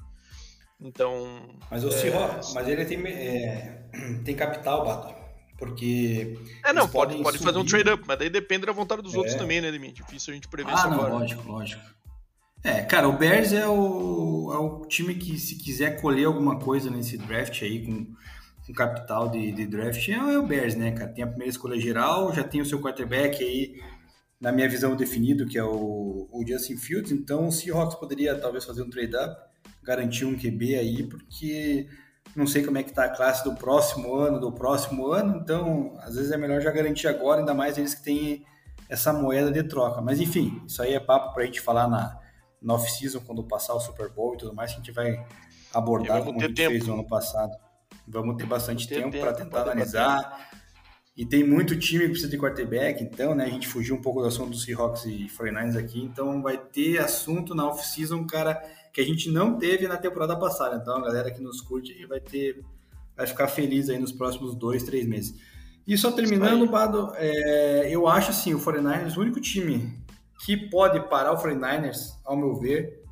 Então. 0.81 1.59
Mas 1.71 1.85
o 1.85 1.89
é... 1.89 2.41
mas 2.55 2.69
ele 2.69 2.85
tem, 2.85 3.07
é, 3.07 3.83
tem 4.25 4.35
capital, 4.35 4.85
Bato. 4.85 5.29
Porque. 5.59 6.39
É, 6.65 6.73
não, 6.73 6.89
pode, 6.89 7.21
pode 7.21 7.39
fazer 7.39 7.59
um 7.59 7.65
trade-up, 7.65 8.05
mas 8.07 8.19
daí 8.19 8.31
depende 8.31 8.65
da 8.65 8.73
vontade 8.73 9.03
dos 9.03 9.15
é. 9.15 9.19
outros 9.19 9.35
também, 9.35 9.61
né, 9.61 9.73
Demir? 9.73 9.93
Difícil 9.93 10.33
a 10.33 10.35
gente 10.35 10.49
prever 10.49 10.71
ah, 10.71 10.75
isso 10.75 10.89
não, 10.89 10.95
agora. 10.95 11.15
Lógico, 11.15 11.51
lógico. 11.51 11.83
É, 12.63 12.83
cara, 12.83 13.09
o 13.09 13.13
Bears 13.13 13.53
é 13.53 13.67
o, 13.67 14.51
é 14.53 14.59
o 14.59 14.87
time 14.87 15.15
que, 15.15 15.39
se 15.39 15.57
quiser 15.57 16.01
colher 16.01 16.27
alguma 16.27 16.59
coisa 16.59 16.91
nesse 16.91 17.19
draft 17.19 17.63
aí, 17.63 17.85
com, 17.85 18.15
com 18.69 18.75
capital 18.75 19.31
de, 19.31 19.51
de 19.51 19.67
draft, 19.67 20.07
é, 20.11 20.39
o 20.39 20.47
Bears, 20.47 20.75
né, 20.75 20.93
cara? 20.93 21.11
Tem 21.11 21.25
a 21.25 21.27
primeira 21.27 21.51
escolha 21.51 21.81
geral, 21.81 22.35
já 22.35 22.45
tem 22.45 22.61
o 22.61 22.67
seu 22.67 22.79
quarterback 22.79 23.43
aí, 23.43 23.81
na 24.39 24.53
minha 24.53 24.69
visão, 24.69 24.95
definido, 24.95 25.47
que 25.47 25.57
é 25.57 25.65
o, 25.65 26.29
o 26.31 26.45
Justin 26.47 26.77
Fields. 26.77 27.11
Então, 27.11 27.49
o 27.49 27.53
Seahawks 27.53 27.97
poderia 27.97 28.39
talvez 28.39 28.67
fazer 28.67 28.83
um 28.83 28.91
trade-up, 28.91 29.41
garantir 29.83 30.27
um 30.27 30.37
QB 30.37 30.75
aí, 30.75 31.03
porque 31.03 31.89
não 32.37 32.47
sei 32.47 32.63
como 32.63 32.77
é 32.77 32.83
que 32.83 32.91
está 32.91 33.07
a 33.07 33.09
classe 33.09 33.43
do 33.43 33.55
próximo 33.55 34.15
ano, 34.15 34.39
do 34.39 34.53
próximo 34.53 35.07
ano, 35.09 35.41
então 35.43 35.97
às 36.03 36.15
vezes 36.15 36.31
é 36.31 36.37
melhor 36.37 36.61
já 36.61 36.71
garantir 36.71 37.09
agora, 37.09 37.41
ainda 37.41 37.55
mais 37.55 37.79
eles 37.79 37.95
que 37.95 38.05
têm 38.05 38.45
essa 38.87 39.15
moeda 39.15 39.51
de 39.51 39.63
troca. 39.63 40.03
Mas 40.03 40.21
enfim, 40.21 40.63
isso 40.67 40.83
aí 40.83 40.93
é 40.93 41.01
papo 41.01 41.33
para 41.33 41.43
a 41.43 41.47
gente 41.47 41.63
falar 41.63 41.89
na, 41.89 42.21
na 42.61 42.75
off-season, 42.75 43.21
quando 43.21 43.43
passar 43.43 43.73
o 43.73 43.81
Super 43.81 44.11
Bowl 44.11 44.35
e 44.35 44.37
tudo 44.37 44.55
mais, 44.55 44.73
que 44.73 44.77
a 44.77 44.83
gente 44.83 44.93
vai 44.93 45.25
abordar 45.73 46.23
como 46.23 46.39
a 46.39 46.43
gente 46.43 46.55
tempo. 46.55 46.71
fez 46.71 46.87
no 46.87 46.95
ano 46.95 47.07
passado. 47.07 47.57
Vamos 48.11 48.37
ter 48.37 48.47
bastante 48.47 48.89
ter 48.89 49.03
tempo 49.03 49.19
para 49.19 49.33
tentar 49.33 49.63
analisar. 49.63 50.49
E 51.17 51.27
tem 51.27 51.43
muito 51.43 51.77
time 51.77 52.05
que 52.05 52.11
precisa 52.11 52.31
de 52.31 52.39
quarterback, 52.39 53.03
então, 53.03 53.35
né? 53.35 53.45
A 53.45 53.49
gente 53.51 53.67
fugiu 53.67 53.97
um 53.97 54.01
pouco 54.01 54.21
do 54.21 54.29
assunto 54.29 54.51
dos 54.51 54.63
Seahawks 54.63 55.05
e 55.05 55.27
49ers 55.27 55.77
aqui, 55.77 56.01
então 56.01 56.41
vai 56.41 56.57
ter 56.57 56.99
assunto 56.99 57.57
na 57.57 57.67
off-season, 57.67 58.25
cara, 58.25 58.55
que 58.93 59.01
a 59.01 59.05
gente 59.05 59.29
não 59.29 59.59
teve 59.59 59.89
na 59.89 59.97
temporada 59.97 60.39
passada. 60.39 60.77
Então, 60.77 60.97
a 60.97 61.01
galera 61.03 61.33
que 61.33 61.43
nos 61.43 61.61
curte 61.61 62.07
vai 62.07 62.21
ter, 62.21 62.65
vai 63.17 63.27
ficar 63.27 63.49
feliz 63.49 63.91
aí 63.91 63.99
nos 63.99 64.13
próximos 64.13 64.55
dois, 64.55 64.85
três 64.85 65.09
meses. 65.09 65.35
E 65.85 65.99
só 65.99 66.13
terminando, 66.13 66.69
Bado, 66.69 67.13
é, 67.17 67.89
eu 67.91 68.07
acho 68.07 68.31
assim, 68.31 68.55
o 68.55 68.61
49ers, 68.61 69.17
o 69.17 69.21
único 69.21 69.41
time 69.41 69.93
que 70.45 70.57
pode 70.57 71.01
parar 71.09 71.33
o 71.33 71.43
49ers, 71.43 72.13
ao 72.25 72.37
meu 72.37 72.55
ver, 72.55 73.03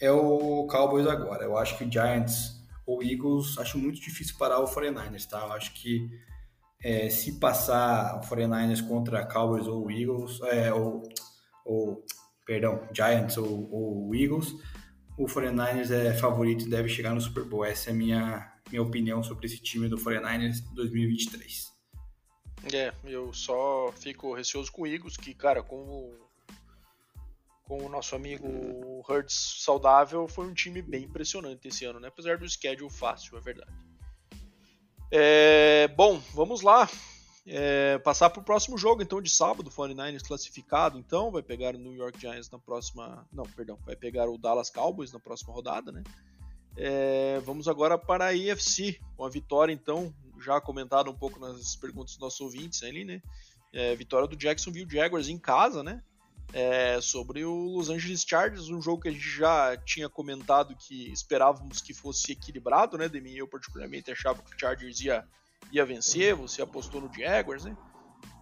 é 0.00 0.12
o 0.12 0.64
Cowboys 0.70 1.08
agora. 1.08 1.44
Eu 1.44 1.58
acho 1.58 1.76
que 1.76 1.82
o 1.82 1.90
Giants 1.90 2.57
ou 2.88 3.02
Eagles, 3.02 3.58
acho 3.58 3.76
muito 3.76 4.00
difícil 4.00 4.34
parar 4.38 4.60
o 4.60 4.64
49ers, 4.64 5.28
tá? 5.28 5.40
Eu 5.40 5.52
acho 5.52 5.74
que 5.74 6.08
é, 6.82 7.10
se 7.10 7.38
passar 7.38 8.16
o 8.16 8.20
49ers 8.26 8.88
contra 8.88 9.26
Cowboys 9.26 9.66
ou 9.66 9.90
Eagles, 9.90 10.40
é, 10.44 10.72
ou, 10.72 11.02
ou, 11.66 12.02
perdão, 12.46 12.88
Giants 12.90 13.36
ou, 13.36 13.70
ou 13.70 14.14
Eagles, 14.14 14.54
o 15.18 15.26
49ers 15.26 15.90
é 15.90 16.14
favorito 16.14 16.64
e 16.64 16.70
deve 16.70 16.88
chegar 16.88 17.14
no 17.14 17.20
Super 17.20 17.44
Bowl. 17.44 17.62
Essa 17.62 17.90
é 17.90 17.92
a 17.92 17.96
minha, 17.96 18.52
minha 18.70 18.82
opinião 18.82 19.22
sobre 19.22 19.44
esse 19.44 19.58
time 19.58 19.86
do 19.86 19.98
49ers 19.98 20.62
2023. 20.72 21.66
É, 22.72 22.94
eu 23.04 23.34
só 23.34 23.92
fico 23.92 24.34
receoso 24.34 24.72
com 24.72 24.82
o 24.82 24.86
Eagles, 24.86 25.18
que, 25.18 25.34
cara, 25.34 25.62
com 25.62 25.76
o, 25.76 26.27
com 27.68 27.84
o 27.84 27.88
nosso 27.88 28.16
amigo 28.16 29.04
Hurts 29.06 29.62
saudável, 29.62 30.26
foi 30.26 30.46
um 30.46 30.54
time 30.54 30.80
bem 30.80 31.04
impressionante 31.04 31.68
esse 31.68 31.84
ano, 31.84 32.00
né? 32.00 32.08
Apesar 32.08 32.38
do 32.38 32.48
schedule 32.48 32.90
fácil, 32.90 33.36
é 33.36 33.40
verdade. 33.40 33.70
É, 35.10 35.86
bom, 35.88 36.18
vamos 36.32 36.62
lá. 36.62 36.88
É, 37.46 37.98
passar 37.98 38.30
para 38.30 38.40
o 38.40 38.44
próximo 38.44 38.76
jogo, 38.76 39.02
então, 39.02 39.22
de 39.22 39.30
sábado, 39.30 39.70
49ers 39.70 40.26
classificado, 40.26 40.98
então, 40.98 41.30
vai 41.30 41.42
pegar 41.42 41.74
o 41.74 41.78
New 41.78 41.94
York 41.94 42.18
Giants 42.18 42.50
na 42.50 42.58
próxima. 42.58 43.26
Não, 43.30 43.44
perdão, 43.44 43.78
vai 43.84 43.94
pegar 43.94 44.28
o 44.28 44.38
Dallas 44.38 44.70
Cowboys 44.70 45.12
na 45.12 45.20
próxima 45.20 45.52
rodada, 45.52 45.92
né? 45.92 46.02
É, 46.74 47.40
vamos 47.40 47.68
agora 47.68 47.98
para 47.98 48.26
a 48.26 48.34
EFC, 48.34 48.98
com 49.16 49.24
a 49.24 49.28
vitória, 49.28 49.72
então, 49.72 50.14
já 50.40 50.60
comentado 50.60 51.10
um 51.10 51.14
pouco 51.14 51.38
nas 51.38 51.76
perguntas 51.76 52.12
dos 52.12 52.20
nossos 52.20 52.40
ouvintes 52.40 52.82
ali, 52.82 53.04
né? 53.04 53.20
É, 53.72 53.94
vitória 53.94 54.26
do 54.26 54.36
Jacksonville 54.36 54.90
Jaguars 54.90 55.28
em 55.28 55.38
casa, 55.38 55.82
né? 55.82 56.02
É, 56.52 57.00
sobre 57.00 57.44
o 57.44 57.76
Los 57.76 57.90
Angeles 57.90 58.24
Chargers, 58.26 58.68
um 58.68 58.80
jogo 58.80 59.02
que 59.02 59.08
a 59.08 59.12
gente 59.12 59.28
já 59.28 59.76
tinha 59.76 60.08
comentado 60.08 60.74
que 60.74 61.10
esperávamos 61.12 61.80
que 61.80 61.92
fosse 61.92 62.32
equilibrado, 62.32 62.96
né? 62.96 63.08
De 63.08 63.20
mim, 63.20 63.34
eu 63.34 63.46
particularmente 63.46 64.10
achava 64.10 64.42
que 64.42 64.54
o 64.54 64.58
Chargers 64.58 65.00
ia, 65.00 65.24
ia 65.70 65.84
vencer, 65.84 66.34
você 66.34 66.62
apostou 66.62 67.00
no 67.00 67.12
Jaguars, 67.12 67.64
né? 67.64 67.76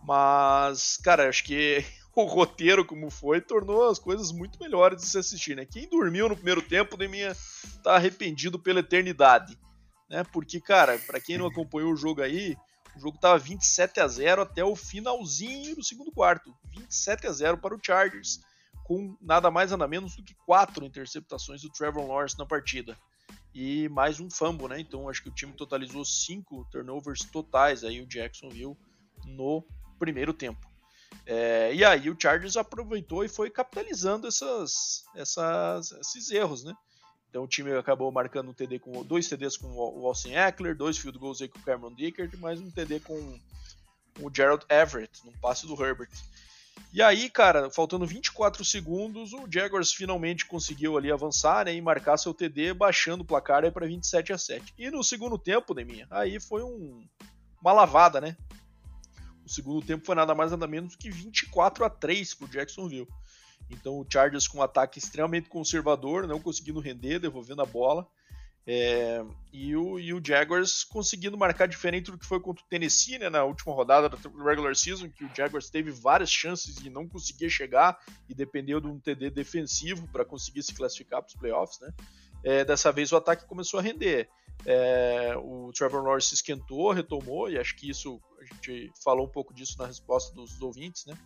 Mas, 0.05 0.97
cara, 0.99 1.29
acho 1.29 1.43
que 1.45 1.85
o 2.15 2.25
roteiro, 2.25 2.85
como 2.85 3.11
foi, 3.11 3.41
tornou 3.41 3.89
as 3.89 3.99
coisas 3.99 4.31
muito 4.31 4.59
melhores 4.61 5.03
de 5.03 5.09
se 5.09 5.19
assistir, 5.19 5.57
né? 5.57 5.67
Quem 5.67 5.89
dormiu 5.89 6.29
no 6.29 6.37
primeiro 6.37 6.63
tempo, 6.63 6.97
de 6.97 7.09
minha 7.09 7.37
tá 7.83 7.97
arrependido 7.97 8.59
pela 8.59 8.81
eternidade, 8.81 9.59
né? 10.09 10.25
Porque, 10.33 10.61
cara, 10.61 10.97
para 11.01 11.21
quem 11.21 11.37
não 11.37 11.47
acompanhou 11.47 11.93
o 11.93 11.97
jogo 11.97 12.23
aí, 12.23 12.57
o 12.97 13.01
jogo 13.01 13.17
estava 13.17 13.39
27 13.39 14.01
a 14.01 14.09
0 14.09 14.43
até 14.43 14.65
o 14.65 14.75
finalzinho 14.75 15.77
do 15.77 15.85
segundo 15.85 16.11
quarto. 16.11 16.57
27 16.71 17.27
a 17.27 17.33
0 17.33 17.59
para 17.59 17.75
o 17.75 17.81
Chargers, 17.81 18.41
com 18.85 19.17
nada 19.21 19.51
mais 19.51 19.71
nada 19.71 19.87
menos 19.87 20.17
do 20.17 20.23
que 20.23 20.35
quatro 20.47 20.85
interceptações 20.85 21.61
do 21.61 21.71
Trevor 21.71 22.07
Lawrence 22.07 22.39
na 22.39 22.47
partida. 22.47 22.97
E 23.55 23.89
mais 23.91 24.19
um 24.19 24.31
fumble, 24.31 24.69
né? 24.69 24.81
Então 24.81 25.09
acho 25.09 25.23
que 25.23 25.29
o 25.29 25.35
time 25.35 25.53
totalizou 25.53 26.05
cinco 26.05 26.67
turnovers 26.71 27.21
totais 27.25 27.85
aí 27.85 28.01
o 28.01 28.07
Jacksonville 28.07 28.77
no 29.25 29.63
primeiro 29.99 30.33
tempo. 30.33 30.67
É, 31.25 31.75
e 31.75 31.85
aí 31.85 32.09
o 32.09 32.17
Chargers 32.19 32.57
aproveitou 32.57 33.25
e 33.25 33.29
foi 33.29 33.51
capitalizando 33.51 34.27
essas, 34.27 35.05
essas, 35.15 35.93
esses 35.93 36.31
erros, 36.31 36.65
né? 36.65 36.75
Então 37.37 37.45
o 37.45 37.47
time 37.47 37.71
acabou 37.77 38.11
marcando 38.11 38.49
um 38.49 38.55
TD 38.55 38.79
com 38.79 39.05
dois 39.05 39.29
TDs 39.29 39.59
com 39.59 39.69
o 39.69 40.07
Austin 40.07 40.33
Eckler, 40.33 40.75
dois 40.75 40.97
field 40.97 41.19
goals 41.19 41.43
aí 41.43 41.49
com 41.49 41.59
o 41.59 41.63
Cameron 41.63 41.93
Dickert, 41.93 42.35
mais 42.39 42.59
um 42.59 42.71
TD 42.71 43.01
com 43.01 43.39
o 44.23 44.35
Gerald 44.35 44.65
Everett, 44.71 45.21
num 45.23 45.33
passe 45.33 45.67
do 45.67 45.75
Herbert. 45.75 46.09
E 46.95 47.03
aí, 47.03 47.29
cara, 47.29 47.69
faltando 47.69 48.07
24 48.07 48.65
segundos, 48.65 49.35
o 49.35 49.47
Jaguars 49.51 49.93
finalmente 49.93 50.47
conseguiu 50.47 50.97
ali 50.97 51.13
avançar 51.13 51.67
né, 51.67 51.75
e 51.75 51.83
marcar 51.83 52.17
seu 52.17 52.33
TD, 52.33 52.73
baixando 52.73 53.23
o 53.23 53.27
placar 53.27 53.71
para 53.71 53.87
27 53.87 54.33
a 54.33 54.39
7. 54.39 54.73
E 54.79 54.91
no 54.91 55.05
segundo 55.05 55.37
tempo, 55.37 55.75
Deminha, 55.75 56.07
aí 56.11 56.41
foi 56.41 56.63
um, 56.63 57.07
uma 57.61 57.73
lavada, 57.75 58.19
né? 58.19 58.35
O 59.45 59.49
segundo 59.51 59.85
tempo 59.85 60.07
foi 60.07 60.15
nada 60.15 60.35
mais 60.35 60.53
nada 60.53 60.67
menos 60.67 60.97
que 60.97 61.11
24 61.11 61.85
a 61.85 61.91
3 61.91 62.33
pro 62.33 62.49
Jacksonville. 62.49 63.07
Então 63.71 63.99
o 63.99 64.07
Chargers 64.11 64.47
com 64.47 64.59
um 64.59 64.63
ataque 64.63 64.99
extremamente 64.99 65.49
conservador, 65.49 66.27
não 66.27 66.41
conseguindo 66.41 66.81
render, 66.81 67.19
devolvendo 67.19 67.63
a 67.63 67.67
bola. 67.67 68.07
É, 68.69 69.25
e, 69.53 69.77
o, 69.77 69.97
e 69.97 70.13
o 70.13 70.21
Jaguars 70.25 70.83
conseguindo 70.83 71.39
marcar 71.39 71.69
diferente 71.69 72.11
do 72.11 72.19
que 72.19 72.27
foi 72.27 72.41
contra 72.41 72.65
o 72.65 72.69
Tennessee 72.69 73.17
né, 73.17 73.31
na 73.31 73.45
última 73.45 73.73
rodada 73.73 74.09
da 74.09 74.17
regular 74.45 74.75
season, 74.75 75.09
que 75.09 75.25
o 75.25 75.31
Jaguars 75.33 75.71
teve 75.71 75.93
várias 75.93 76.31
chances 76.31 76.79
e 76.79 76.91
não 76.91 77.07
conseguia 77.07 77.49
chegar 77.49 77.97
e 78.29 78.35
dependeu 78.35 78.81
de 78.81 78.89
um 78.89 78.99
TD 78.99 79.31
defensivo 79.31 80.09
para 80.09 80.25
conseguir 80.25 80.65
se 80.65 80.75
classificar 80.75 81.23
para 81.23 81.29
os 81.29 81.37
playoffs. 81.37 81.79
Né? 81.79 81.95
É, 82.43 82.65
dessa 82.65 82.91
vez 82.91 83.13
o 83.13 83.17
ataque 83.17 83.47
começou 83.47 83.79
a 83.79 83.83
render. 83.83 84.29
É, 84.65 85.35
o 85.37 85.71
Trevor 85.73 86.03
Lawrence 86.03 86.35
esquentou, 86.35 86.91
retomou, 86.91 87.49
e 87.49 87.59
acho 87.59 87.77
que 87.77 87.89
isso 87.89 88.21
a 88.41 88.45
gente 88.45 88.91
falou 89.03 89.27
um 89.27 89.31
pouco 89.31 89.55
disso 89.55 89.79
na 89.79 89.87
resposta 89.87 90.35
dos 90.35 90.61
ouvintes, 90.61 91.07
né? 91.07 91.17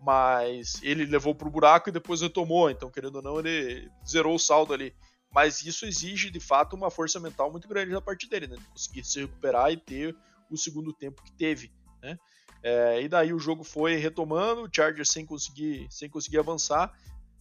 Mas 0.00 0.80
ele 0.82 1.04
levou 1.04 1.34
para 1.34 1.48
o 1.48 1.50
buraco 1.50 1.88
e 1.88 1.92
depois 1.92 2.20
retomou, 2.20 2.70
então 2.70 2.90
querendo 2.90 3.16
ou 3.16 3.22
não 3.22 3.38
ele 3.38 3.90
zerou 4.06 4.34
o 4.34 4.38
saldo 4.38 4.72
ali. 4.72 4.94
Mas 5.30 5.62
isso 5.62 5.84
exige 5.84 6.30
de 6.30 6.40
fato 6.40 6.74
uma 6.74 6.90
força 6.90 7.20
mental 7.20 7.50
muito 7.50 7.68
grande 7.68 7.92
da 7.92 8.00
parte 8.00 8.28
dele, 8.28 8.46
né? 8.46 8.56
De 8.56 8.64
conseguir 8.64 9.04
se 9.04 9.20
recuperar 9.20 9.70
e 9.70 9.76
ter 9.76 10.16
o 10.50 10.56
segundo 10.56 10.92
tempo 10.92 11.22
que 11.22 11.32
teve, 11.32 11.70
né? 12.02 12.18
É, 12.62 13.02
e 13.02 13.08
daí 13.08 13.32
o 13.32 13.38
jogo 13.38 13.62
foi 13.62 13.96
retomando, 13.96 14.62
o 14.62 14.68
Chargers 14.74 15.10
sem 15.10 15.24
conseguir, 15.24 15.86
sem 15.90 16.08
conseguir 16.08 16.38
avançar, 16.38 16.92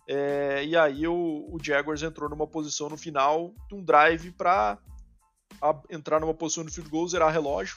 é, 0.08 0.64
e 0.64 0.78
aí 0.78 1.06
o, 1.06 1.50
o, 1.52 1.58
Jaguars 1.62 2.02
entrou 2.02 2.30
numa 2.30 2.48
posição 2.48 2.88
no 2.88 2.96
final 2.96 3.54
de 3.68 3.76
um 3.76 3.84
drive 3.84 4.32
para 4.32 4.80
entrar 5.90 6.22
numa 6.22 6.34
posição 6.34 6.64
de 6.64 6.72
field 6.72 6.90
goal, 6.90 7.08
zerar 7.10 7.34
relógio 7.34 7.76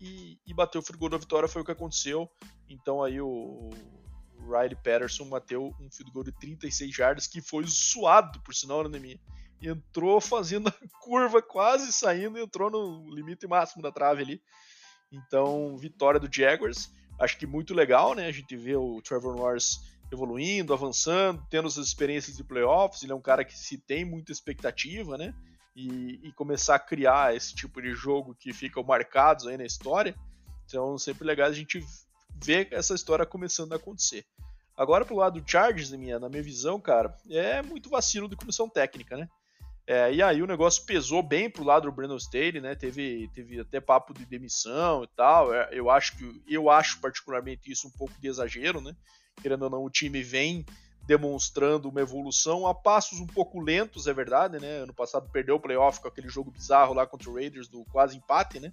e, 0.00 0.38
e 0.46 0.54
bater 0.54 0.78
o 0.78 0.82
field 0.82 0.98
goal 0.98 1.10
da 1.10 1.18
vitória, 1.18 1.46
foi 1.46 1.60
o 1.60 1.64
que 1.64 1.72
aconteceu. 1.72 2.30
Então 2.66 3.02
aí 3.02 3.20
o, 3.20 3.70
Riley 4.46 4.76
Patterson 4.76 5.28
bateu 5.28 5.74
um 5.80 5.90
field 5.90 6.12
goal 6.12 6.24
de 6.24 6.32
36 6.32 6.94
jardas, 6.94 7.26
que 7.26 7.40
foi 7.40 7.64
suado, 7.66 8.40
por 8.40 8.54
sinal, 8.54 8.88
na 8.88 8.98
minha. 8.98 9.18
Entrou 9.60 10.20
fazendo 10.20 10.68
a 10.68 10.74
curva, 11.00 11.42
quase 11.42 11.92
saindo, 11.92 12.38
entrou 12.38 12.70
no 12.70 13.14
limite 13.14 13.46
máximo 13.46 13.82
da 13.82 13.90
trave 13.90 14.22
ali. 14.22 14.42
Então, 15.10 15.76
vitória 15.76 16.20
do 16.20 16.28
Jaguars. 16.32 16.90
Acho 17.18 17.38
que 17.38 17.46
muito 17.46 17.72
legal, 17.72 18.14
né? 18.14 18.26
A 18.26 18.32
gente 18.32 18.56
vê 18.56 18.76
o 18.76 19.00
Trevor 19.00 19.34
Lawrence 19.36 19.80
evoluindo, 20.12 20.72
avançando, 20.72 21.44
tendo 21.50 21.66
as 21.66 21.76
experiências 21.76 22.36
de 22.36 22.44
playoffs. 22.44 23.02
Ele 23.02 23.12
é 23.12 23.14
um 23.14 23.20
cara 23.20 23.44
que 23.44 23.56
se 23.56 23.78
tem 23.78 24.04
muita 24.04 24.32
expectativa, 24.32 25.16
né? 25.16 25.34
E, 25.74 26.20
e, 26.22 26.32
começar 26.32 26.74
a 26.74 26.78
criar 26.78 27.36
esse 27.36 27.54
tipo 27.54 27.82
de 27.82 27.92
jogo 27.92 28.34
que 28.34 28.52
ficam 28.52 28.82
marcados 28.82 29.46
aí 29.46 29.58
na 29.58 29.64
história. 29.64 30.14
Então, 30.64 30.96
sempre 30.96 31.26
legal 31.26 31.48
a 31.48 31.52
gente 31.52 31.84
ver 32.42 32.68
essa 32.70 32.94
história 32.94 33.26
começando 33.26 33.72
a 33.72 33.76
acontecer. 33.76 34.24
Agora, 34.76 35.04
pro 35.04 35.16
lado 35.16 35.40
do 35.40 35.50
Chargers, 35.50 35.90
na 35.90 35.96
minha, 35.96 36.18
na 36.18 36.28
minha 36.28 36.42
visão, 36.42 36.78
cara, 36.80 37.16
é 37.30 37.62
muito 37.62 37.88
vacilo 37.88 38.28
de 38.28 38.36
comissão 38.36 38.68
técnica, 38.68 39.16
né? 39.16 39.28
É, 39.86 40.12
e 40.12 40.20
aí 40.20 40.42
o 40.42 40.46
negócio 40.46 40.84
pesou 40.84 41.22
bem 41.22 41.48
pro 41.48 41.62
lado 41.62 41.84
do 41.84 41.92
Brandon 41.92 42.16
Staley, 42.16 42.60
né? 42.60 42.74
Teve, 42.74 43.30
teve 43.32 43.60
até 43.60 43.80
papo 43.80 44.12
de 44.12 44.26
demissão 44.26 45.04
e 45.04 45.06
tal. 45.16 45.54
É, 45.54 45.68
eu 45.70 45.88
acho 45.88 46.16
que 46.16 46.42
eu 46.48 46.68
acho 46.68 47.00
particularmente 47.00 47.70
isso 47.70 47.86
um 47.86 47.90
pouco 47.92 48.12
de 48.20 48.26
exagero, 48.26 48.80
né? 48.80 48.94
Querendo 49.40 49.62
ou 49.62 49.70
não, 49.70 49.84
o 49.84 49.90
time 49.90 50.22
vem 50.22 50.66
demonstrando 51.06 51.88
uma 51.88 52.00
evolução 52.00 52.66
a 52.66 52.74
passos 52.74 53.20
um 53.20 53.26
pouco 53.26 53.60
lentos, 53.60 54.08
é 54.08 54.12
verdade, 54.12 54.58
né? 54.58 54.78
Ano 54.78 54.92
passado 54.92 55.30
perdeu 55.30 55.54
o 55.54 55.60
playoff 55.60 56.00
com 56.00 56.08
aquele 56.08 56.28
jogo 56.28 56.50
bizarro 56.50 56.92
lá 56.92 57.06
contra 57.06 57.30
o 57.30 57.34
Raiders 57.34 57.68
do 57.68 57.84
quase 57.92 58.16
empate, 58.16 58.58
né? 58.58 58.72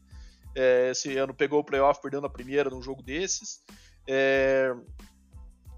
É, 0.56 0.92
esse 0.92 1.18
ano 1.18 1.34
pegou 1.34 1.60
o 1.60 1.64
playoff 1.64 2.02
perdendo 2.02 2.26
a 2.26 2.30
primeira 2.30 2.70
num 2.70 2.82
jogo 2.82 3.02
desses. 3.02 3.62
É, 4.08 4.74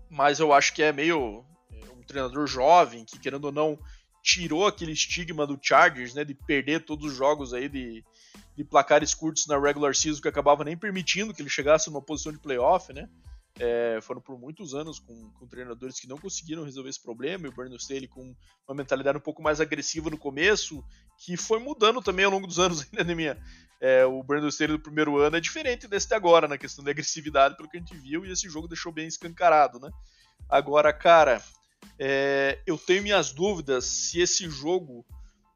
mas 0.10 0.40
eu 0.40 0.54
acho 0.54 0.74
que 0.74 0.84
é 0.84 0.92
meio 0.92 1.46
é, 1.72 1.90
um 1.92 2.02
treinador 2.04 2.48
jovem 2.48 3.06
que, 3.06 3.20
querendo 3.20 3.46
ou 3.46 3.52
não, 3.52 3.80
tirou 4.22 4.66
aquele 4.66 4.92
estigma 4.92 5.46
do 5.46 5.60
Chargers, 5.62 6.14
né, 6.14 6.24
de 6.24 6.34
perder 6.34 6.84
todos 6.84 7.12
os 7.12 7.16
jogos 7.16 7.54
aí 7.54 7.70
de, 7.70 8.04
de 8.58 8.64
placares 8.64 9.14
curtos 9.14 9.46
na 9.46 9.60
regular 9.60 9.94
season 9.96 10.22
que 10.22 10.28
acabava 10.28 10.64
nem 10.64 10.76
permitindo 10.76 11.34
que 11.34 11.42
ele 11.42 11.50
chegasse 11.50 11.90
numa 11.90 12.02
posição 12.02 12.32
de 12.32 12.40
playoff, 12.40 12.92
né? 12.92 13.08
É, 13.58 14.00
foram 14.02 14.20
por 14.20 14.38
muitos 14.38 14.74
anos 14.74 15.00
com, 15.00 15.32
com, 15.32 15.48
treinadores 15.48 15.98
que 15.98 16.08
não 16.08 16.18
conseguiram 16.18 16.65
resolver 16.65 16.89
esse 16.89 17.02
problema, 17.02 17.46
e 17.46 17.50
o 17.50 17.54
Brandon 17.54 17.78
Staley 17.78 18.08
com 18.08 18.36
uma 18.68 18.76
mentalidade 18.76 19.18
um 19.18 19.22
pouco 19.22 19.41
mais 19.41 19.62
agressiva 19.62 20.10
no 20.10 20.18
começo, 20.18 20.84
que 21.18 21.38
foi 21.38 21.60
mudando 21.60 22.02
também 22.02 22.26
ao 22.26 22.32
longo 22.32 22.48
dos 22.48 22.60
anos, 22.60 22.82
ainda 22.82 23.04
né, 23.06 23.15
minha. 23.15 23.38
é, 23.80 24.06
o 24.06 24.22
Brandon 24.24 24.50
Staley 24.50 24.76
do 24.76 24.84
primeiro 24.84 25.18
ano 25.18 25.38
é 25.38 25.39
diferente 25.39 25.88
desse 25.88 26.10
de 26.10 26.15
agora, 26.15 26.50
na 26.50 26.58
questão 26.58 26.84
de 26.84 26.91
agressividade, 26.91 27.56
pelo 27.56 27.70
que 27.70 27.78
a 27.78 27.80
gente 27.80 27.96
viu, 27.96 28.26
e 28.26 28.32
esse 28.32 28.50
jogo 28.50 28.68
deixou 28.68 28.91
bem 28.91 29.08
escancarado, 29.08 29.80
né? 29.80 29.89
Agora, 30.50 30.91
cara, 30.91 31.41
é, 31.98 32.60
eu 32.68 32.78
tenho 32.78 33.04
minhas 33.04 33.32
dúvidas 33.32 33.86
se 33.86 34.20
esse 34.20 34.50
jogo 34.50 35.06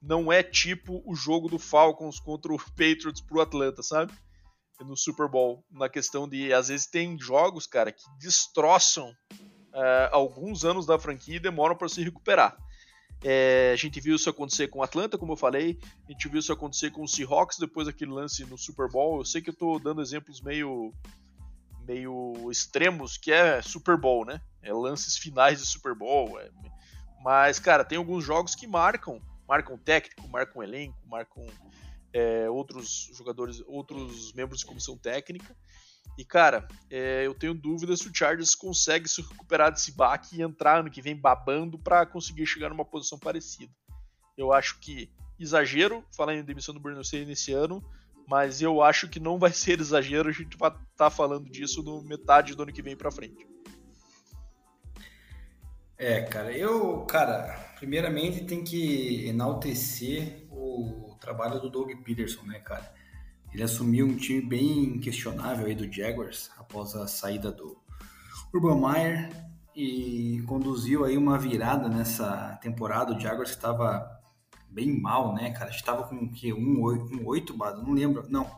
não 0.01 0.31
é 0.31 0.41
tipo 0.41 1.03
o 1.05 1.13
jogo 1.13 1.49
do 1.49 1.59
Falcons 1.59 2.19
contra 2.19 2.53
o 2.53 2.57
Patriots 2.71 3.21
pro 3.21 3.41
Atlanta, 3.41 3.83
sabe? 3.83 4.13
No 4.83 4.95
Super 4.95 5.27
Bowl. 5.27 5.63
Na 5.71 5.89
questão 5.89 6.27
de, 6.27 6.53
às 6.53 6.69
vezes, 6.69 6.87
tem 6.87 7.19
jogos, 7.19 7.67
cara, 7.67 7.91
que 7.91 8.03
destroçam 8.19 9.13
é, 9.73 10.09
alguns 10.11 10.65
anos 10.65 10.85
da 10.85 10.97
franquia 10.97 11.35
e 11.35 11.39
demoram 11.39 11.75
para 11.75 11.89
se 11.89 12.03
recuperar. 12.03 12.57
É, 13.21 13.71
a 13.73 13.75
gente 13.75 13.99
viu 13.99 14.15
isso 14.15 14.29
acontecer 14.29 14.69
com 14.69 14.79
o 14.79 14.83
Atlanta, 14.83 15.17
como 15.17 15.33
eu 15.33 15.37
falei, 15.37 15.77
a 16.07 16.11
gente 16.11 16.29
viu 16.29 16.39
isso 16.39 16.53
acontecer 16.53 16.89
com 16.91 17.03
o 17.03 17.07
Seahawks 17.07 17.57
depois 17.57 17.87
daquele 17.87 18.11
lance 18.11 18.45
no 18.45 18.57
Super 18.57 18.89
Bowl. 18.89 19.19
Eu 19.19 19.25
sei 19.25 19.41
que 19.41 19.49
eu 19.49 19.53
estou 19.53 19.79
dando 19.79 20.01
exemplos 20.01 20.41
meio 20.41 20.93
meio 21.85 22.49
extremos, 22.51 23.17
que 23.17 23.31
é 23.31 23.61
Super 23.61 23.97
Bowl, 23.97 24.23
né? 24.23 24.39
É 24.61 24.71
lances 24.71 25.17
finais 25.17 25.59
de 25.59 25.65
Super 25.65 25.95
Bowl. 25.95 26.39
É... 26.39 26.49
Mas, 27.23 27.59
cara, 27.59 27.83
tem 27.83 27.97
alguns 27.97 28.23
jogos 28.23 28.53
que 28.55 28.67
marcam, 28.67 29.19
marcam 29.47 29.77
técnico, 29.77 30.27
marcam 30.29 30.63
elenco, 30.63 30.97
marcam 31.07 31.45
é, 32.13 32.49
outros 32.49 33.09
jogadores, 33.13 33.61
outros 33.67 34.33
membros 34.33 34.59
de 34.59 34.65
comissão 34.65 34.97
técnica. 34.97 35.55
E, 36.17 36.25
cara, 36.25 36.67
é, 36.89 37.25
eu 37.25 37.33
tenho 37.33 37.53
dúvida 37.53 37.95
se 37.95 38.07
o 38.07 38.13
Chargers 38.13 38.55
consegue 38.55 39.07
se 39.07 39.21
recuperar 39.21 39.71
desse 39.71 39.91
baque 39.91 40.37
e 40.37 40.41
entrar 40.41 40.79
ano 40.79 40.89
que 40.89 41.01
vem 41.01 41.15
babando 41.15 41.77
para 41.77 42.05
conseguir 42.05 42.45
chegar 42.45 42.69
numa 42.69 42.85
posição 42.85 43.17
parecida. 43.17 43.71
Eu 44.37 44.51
acho 44.51 44.79
que 44.79 45.09
exagero 45.39 46.03
falar 46.15 46.35
em 46.35 46.43
demissão 46.43 46.73
do 46.73 46.79
Bruno 46.79 47.03
Sey 47.03 47.25
nesse 47.25 47.53
ano, 47.53 47.83
mas 48.27 48.61
eu 48.61 48.81
acho 48.81 49.07
que 49.07 49.19
não 49.19 49.39
vai 49.39 49.51
ser 49.53 49.79
exagero, 49.79 50.29
a 50.29 50.33
gente 50.33 50.53
estar 50.53 50.71
tá 50.97 51.09
falando 51.09 51.49
disso 51.49 51.81
no 51.81 52.01
metade 52.03 52.55
do 52.55 52.63
ano 52.63 52.73
que 52.73 52.81
vem 52.81 52.95
para 52.95 53.11
frente. 53.11 53.47
É, 55.97 56.21
cara, 56.21 56.51
eu, 56.55 57.01
cara, 57.01 57.73
primeiramente 57.77 58.45
tem 58.45 58.63
que 58.63 59.27
enaltecer 59.27 60.47
o 60.49 61.08
trabalho 61.19 61.59
do 61.59 61.69
Doug 61.69 61.91
Peterson, 62.03 62.43
né, 62.43 62.59
cara? 62.59 62.91
Ele 63.53 63.63
assumiu 63.63 64.05
um 64.05 64.15
time 64.15 64.41
bem 64.41 64.99
questionável 64.99 65.65
aí 65.65 65.75
do 65.75 65.91
Jaguars 65.91 66.51
após 66.57 66.95
a 66.95 67.07
saída 67.07 67.51
do 67.51 67.77
Urban 68.53 68.79
Meyer 68.79 69.29
e 69.75 70.43
conduziu 70.47 71.03
aí 71.05 71.17
uma 71.17 71.37
virada 71.37 71.89
nessa 71.89 72.57
temporada. 72.61 73.15
O 73.15 73.19
Jaguars 73.19 73.49
estava 73.49 74.19
bem 74.69 74.99
mal, 74.99 75.33
né, 75.33 75.51
cara? 75.51 75.71
Estava 75.71 76.03
com 76.03 76.15
o 76.15 76.31
quê? 76.31 76.53
Um, 76.53 76.85
um 76.85 77.25
8, 77.25 77.57
não 77.57 77.93
lembro. 77.93 78.25
Não, 78.29 78.49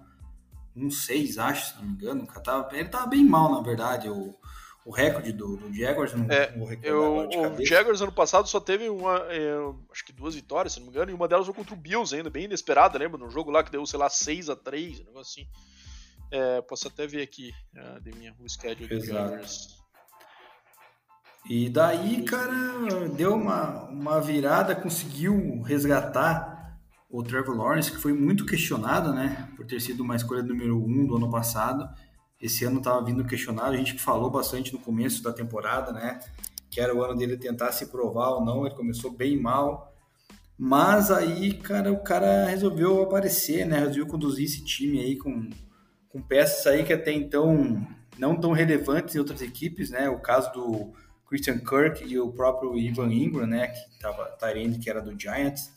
um 0.75 0.89
6, 0.89 1.37
acho, 1.37 1.71
se 1.71 1.77
não 1.77 1.85
me 1.85 1.93
engano. 1.93 2.27
Ele 2.71 2.81
estava 2.81 3.07
bem 3.07 3.25
mal, 3.25 3.51
na 3.51 3.61
verdade. 3.61 4.09
O, 4.09 4.35
o 4.83 4.91
recorde 4.91 5.31
do, 5.31 5.57
do 5.57 5.73
Jaguars, 5.73 6.13
não 6.13 6.25
é, 6.31 6.51
vou 6.57 6.71
eu, 6.81 7.29
O 7.59 7.65
Jaguars 7.65 8.01
ano 8.01 8.11
passado 8.11 8.47
só 8.47 8.59
teve 8.59 8.89
uma, 8.89 9.17
é, 9.29 9.53
acho 9.91 10.03
que 10.03 10.11
duas 10.11 10.33
vitórias, 10.33 10.73
se 10.73 10.79
não 10.79 10.87
me 10.87 10.91
engano, 10.91 11.11
e 11.11 11.13
uma 11.13 11.27
delas 11.27 11.45
foi 11.45 11.53
contra 11.53 11.75
o 11.75 11.77
Bills 11.77 12.15
ainda, 12.15 12.29
bem 12.29 12.45
inesperada, 12.45 12.97
lembra? 12.97 13.17
Num 13.17 13.29
jogo 13.29 13.51
lá 13.51 13.63
que 13.63 13.71
deu, 13.71 13.85
sei 13.85 13.99
lá, 13.99 14.09
6 14.09 14.49
a 14.49 14.55
3 14.55 15.01
um 15.01 15.03
negócio 15.05 15.41
assim. 15.41 15.49
É, 16.31 16.61
posso 16.61 16.87
até 16.87 17.05
ver 17.05 17.21
aqui 17.21 17.53
uh, 17.75 18.01
de 18.01 18.17
minha, 18.17 18.33
o 18.39 18.49
schedule 18.49 18.87
do 18.87 19.05
Jaguars. 19.05 19.81
E 21.47 21.69
daí, 21.69 22.23
cara, 22.23 23.09
deu 23.15 23.35
uma, 23.35 23.83
uma 23.89 24.21
virada, 24.21 24.75
conseguiu 24.75 25.61
resgatar 25.61 26.79
o 27.09 27.21
Trevor 27.21 27.55
Lawrence, 27.55 27.91
que 27.91 27.97
foi 27.97 28.13
muito 28.13 28.45
questionado, 28.45 29.13
né, 29.13 29.49
por 29.55 29.65
ter 29.65 29.81
sido 29.81 30.01
uma 30.01 30.15
escolha 30.15 30.41
número 30.41 30.77
um 30.81 31.05
do 31.05 31.17
ano 31.17 31.29
passado 31.29 31.87
esse 32.41 32.65
ano 32.65 32.79
estava 32.79 33.03
vindo 33.03 33.23
questionado, 33.23 33.73
a 33.73 33.77
gente 33.77 33.99
falou 33.99 34.29
bastante 34.29 34.73
no 34.73 34.79
começo 34.79 35.21
da 35.21 35.31
temporada, 35.31 35.91
né? 35.91 36.19
Que 36.69 36.81
era 36.81 36.95
o 36.95 37.03
ano 37.03 37.15
dele 37.15 37.37
tentar 37.37 37.71
se 37.71 37.87
provar 37.87 38.29
ou 38.31 38.43
não, 38.43 38.65
ele 38.65 38.75
começou 38.75 39.11
bem 39.11 39.39
mal. 39.39 39.93
Mas 40.57 41.11
aí, 41.11 41.53
cara, 41.53 41.91
o 41.91 42.03
cara 42.03 42.45
resolveu 42.45 43.01
aparecer, 43.03 43.65
né? 43.65 43.79
Resolveu 43.79 44.07
conduzir 44.07 44.45
esse 44.45 44.63
time 44.63 44.99
aí 44.99 45.17
com, 45.17 45.49
com 46.09 46.21
peças 46.21 46.65
aí 46.67 46.83
que 46.83 46.93
até 46.93 47.11
então 47.11 47.85
não 48.17 48.39
tão 48.39 48.51
relevantes 48.51 49.15
em 49.15 49.19
outras 49.19 49.41
equipes, 49.41 49.89
né? 49.89 50.09
O 50.09 50.19
caso 50.19 50.51
do 50.53 50.91
Christian 51.27 51.59
Kirk 51.59 52.03
e 52.05 52.19
o 52.19 52.31
próprio 52.31 52.77
Ivan 52.77 53.13
Ingram, 53.13 53.47
né? 53.47 53.67
Que 53.67 53.99
tava 53.99 54.25
Tyrande, 54.39 54.79
que 54.79 54.89
era 54.89 55.01
do 55.01 55.19
Giants 55.19 55.71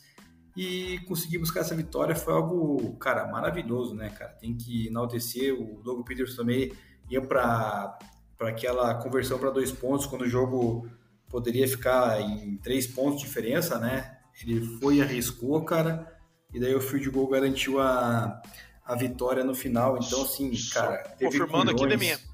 e 0.57 1.01
conseguir 1.09 1.39
buscar 1.39 1.61
essa 1.61 1.75
vitória 1.75 2.15
foi 2.15 2.33
algo, 2.33 2.97
cara, 2.97 3.27
maravilhoso, 3.27 3.95
né, 3.95 4.11
cara? 4.11 4.33
Tem 4.33 4.57
que 4.57 4.87
enaltecer. 4.87 5.53
O 5.53 5.81
Doug 5.83 6.07
Peters 6.07 6.37
também 6.37 6.73
ia 7.11 7.21
para 7.21 7.99
aquela 8.41 8.95
conversão 8.95 9.39
para 9.39 9.51
dois 9.51 9.73
pontos, 9.73 10.07
quando 10.07 10.23
o 10.23 10.29
jogo 10.29 10.89
poderia 11.29 11.67
ficar 11.67 12.21
em 12.21 12.57
três 12.59 12.87
pontos 12.87 13.21
de 13.21 13.27
diferença, 13.27 13.79
né? 13.79 14.19
Ele 14.43 14.61
foi 14.79 14.97
e 14.97 15.03
arriscou, 15.03 15.65
cara, 15.65 16.13
e 16.53 16.61
daí 16.61 16.75
o 16.75 16.81
field 16.81 17.11
goal 17.11 17.29
garantiu 17.29 17.81
a, 17.81 18.41
a 18.85 18.95
vitória 18.95 19.43
no 19.43 19.55
final. 19.55 19.99
Então, 20.01 20.23
assim, 20.23 20.53
cara, 20.73 20.99
teve 21.19 21.39
Confirmando 21.39 21.73
culhões. 21.73 21.81
aqui, 21.81 21.87
Deminha. 21.89 22.34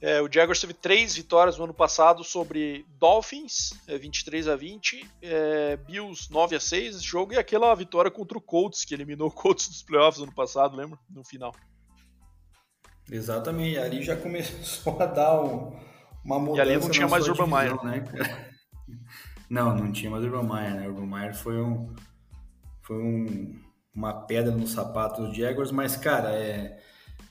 É, 0.00 0.22
o 0.22 0.32
Jaguars 0.32 0.60
teve 0.60 0.74
três 0.74 1.16
vitórias 1.16 1.58
no 1.58 1.64
ano 1.64 1.74
passado 1.74 2.22
sobre 2.22 2.86
Dolphins, 3.00 3.72
é, 3.88 3.98
23 3.98 4.46
a 4.46 4.54
20, 4.54 5.04
é, 5.20 5.76
Bills 5.76 6.32
9 6.32 6.54
a 6.54 6.60
6 6.60 6.96
esse 6.96 7.04
jogo, 7.04 7.32
e 7.32 7.36
aquela 7.36 7.74
vitória 7.74 8.10
contra 8.10 8.38
o 8.38 8.40
Colts, 8.40 8.84
que 8.84 8.94
eliminou 8.94 9.28
o 9.28 9.32
Colts 9.32 9.68
dos 9.68 9.82
playoffs 9.82 10.18
no 10.18 10.26
ano 10.26 10.34
passado, 10.34 10.76
lembra? 10.76 10.96
No 11.10 11.24
final. 11.24 11.52
Exatamente, 13.10 13.78
ali 13.78 14.02
já 14.02 14.16
começou 14.16 15.00
a 15.02 15.06
dar 15.06 15.42
um, 15.42 15.76
uma 16.24 16.38
mudança. 16.38 16.58
E 16.58 16.60
ali 16.60 16.76
não 16.76 16.90
tinha 16.90 17.08
mais 17.08 17.26
Urban 17.26 17.48
Meyer. 17.48 17.84
Né, 17.84 18.04
não, 19.50 19.74
não 19.74 19.90
tinha 19.90 20.10
mais 20.10 20.22
Urban 20.22 20.44
Meyer, 20.44 20.74
né? 20.74 20.86
Urban 20.86 21.06
Meyer 21.06 21.34
foi 21.34 21.60
um. 21.60 21.92
Foi 22.82 22.96
um, 22.96 23.60
uma 23.92 24.12
pedra 24.26 24.52
no 24.52 24.66
sapato 24.66 25.26
do 25.26 25.34
Jaguars, 25.34 25.72
mas, 25.72 25.96
cara, 25.96 26.30
é 26.30 26.78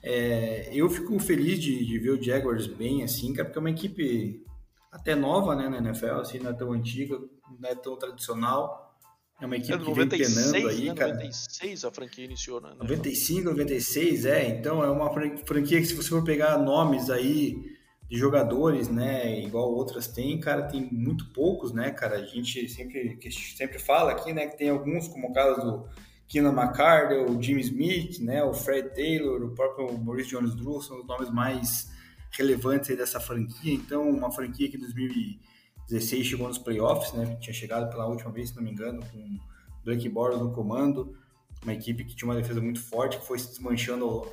é, 0.07 0.69
eu 0.71 0.89
fico 0.89 1.19
feliz 1.19 1.59
de, 1.59 1.85
de, 1.85 1.99
ver 1.99 2.11
o 2.11 2.21
Jaguars 2.21 2.65
bem 2.65 3.03
assim, 3.03 3.33
cara, 3.33 3.45
porque 3.45 3.59
é 3.59 3.61
uma 3.61 3.69
equipe 3.69 4.41
até 4.89 5.13
nova, 5.15 5.53
né, 5.53 5.67
na 5.67 5.79
NFL, 5.79 6.21
assim, 6.21 6.39
não 6.39 6.51
é 6.51 6.53
tão 6.53 6.71
antiga, 6.71 7.19
não 7.59 7.69
é 7.69 7.75
tão 7.75 7.97
tradicional. 7.97 8.97
É 9.39 9.45
uma 9.45 9.57
equipe 9.57 9.73
é 9.73 9.77
96, 9.77 10.09
que 10.09 10.39
vem 10.39 10.51
penando 10.51 10.69
aí, 10.69 10.85
né? 10.87 10.95
cara. 10.95 11.13
96 11.13 11.85
a 11.85 11.91
franquia 11.91 12.25
iniciou, 12.25 12.61
né? 12.61 12.73
95, 12.79 13.49
96, 13.49 14.25
é. 14.25 14.47
Então 14.47 14.83
é 14.83 14.89
uma 14.89 15.13
franquia 15.45 15.79
que 15.79 15.85
se 15.85 15.93
você 15.93 16.09
for 16.09 16.23
pegar 16.23 16.57
nomes 16.57 17.09
aí 17.09 17.77
de 18.09 18.17
jogadores, 18.17 18.87
né, 18.87 19.41
igual 19.41 19.69
outras 19.73 20.07
tem, 20.07 20.39
cara, 20.39 20.63
tem 20.63 20.89
muito 20.89 21.31
poucos, 21.33 21.73
né, 21.73 21.91
cara. 21.91 22.15
A 22.15 22.25
gente 22.25 22.67
sempre, 22.69 23.19
sempre 23.55 23.77
fala 23.77 24.11
aqui, 24.13 24.31
né, 24.31 24.47
que 24.47 24.57
tem 24.57 24.69
alguns, 24.69 25.09
como 25.09 25.27
o 25.27 25.33
caso 25.33 25.61
do 25.61 25.89
Keenan 26.27 26.51
McCardle, 26.51 27.25
o 27.31 27.41
Jimmy 27.41 27.61
Smith, 27.61 28.19
né, 28.19 28.43
o 28.43 28.53
Fred 28.53 28.89
Taylor, 28.93 29.41
o 29.43 29.55
próprio 29.55 29.97
Maurice 29.97 30.29
Jones-Drew 30.29 30.81
são 30.81 30.99
os 30.99 31.07
nomes 31.07 31.29
mais 31.29 31.89
relevantes 32.31 32.95
dessa 32.97 33.19
franquia. 33.19 33.73
Então, 33.73 34.09
uma 34.09 34.29
franquia 34.29 34.69
que 34.69 34.75
em 34.75 34.79
2016 34.81 36.25
chegou 36.25 36.47
nos 36.47 36.57
playoffs, 36.57 37.13
né, 37.13 37.37
tinha 37.39 37.53
chegado 37.53 37.89
pela 37.89 38.05
última 38.07 38.31
vez, 38.31 38.49
se 38.49 38.55
não 38.55 38.63
me 38.63 38.71
engano, 38.71 39.01
com 39.11 39.39
Blake 39.85 40.09
Bortles 40.09 40.41
no 40.41 40.51
comando, 40.51 41.17
uma 41.63 41.73
equipe 41.73 42.03
que 42.03 42.15
tinha 42.15 42.29
uma 42.29 42.35
defesa 42.35 42.59
muito 42.59 42.81
forte, 42.81 43.17
que 43.17 43.25
foi 43.25 43.39
se 43.39 43.47
desmanchando 43.47 44.27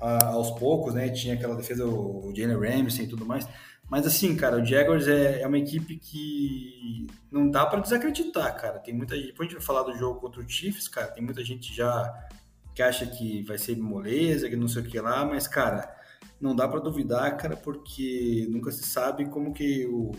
aos 0.00 0.50
poucos, 0.52 0.94
né, 0.94 1.10
tinha 1.10 1.34
aquela 1.34 1.54
defesa, 1.54 1.86
o 1.86 2.32
Jalen 2.34 2.56
Ramsey 2.56 3.04
e 3.04 3.08
tudo 3.08 3.24
mais. 3.24 3.46
Mas 3.90 4.06
assim, 4.06 4.36
cara, 4.36 4.62
o 4.62 4.64
Jaguars 4.64 5.08
é, 5.08 5.42
é 5.42 5.46
uma 5.46 5.58
equipe 5.58 5.96
que 5.96 7.08
não 7.30 7.50
dá 7.50 7.66
para 7.66 7.80
desacreditar, 7.80 8.56
cara. 8.56 8.78
Tem 8.78 8.94
muita 8.94 9.16
gente. 9.16 9.26
Depois 9.26 9.48
a 9.48 9.50
gente 9.50 9.58
vai 9.58 9.66
falar 9.66 9.82
do 9.82 9.98
jogo 9.98 10.20
contra 10.20 10.40
o 10.40 10.48
Chiefs, 10.48 10.86
cara. 10.86 11.08
Tem 11.08 11.22
muita 11.22 11.44
gente 11.44 11.74
já 11.74 12.28
que 12.72 12.82
acha 12.82 13.04
que 13.04 13.42
vai 13.42 13.58
ser 13.58 13.76
moleza, 13.76 14.48
que 14.48 14.54
não 14.54 14.68
sei 14.68 14.82
o 14.82 14.84
que 14.84 15.00
lá, 15.00 15.24
mas, 15.24 15.48
cara, 15.48 15.92
não 16.40 16.54
dá 16.54 16.68
para 16.68 16.78
duvidar, 16.78 17.36
cara, 17.36 17.56
porque 17.56 18.46
nunca 18.48 18.70
se 18.70 18.84
sabe 18.84 19.26
como 19.26 19.52
que 19.52 19.84
o, 19.86 20.12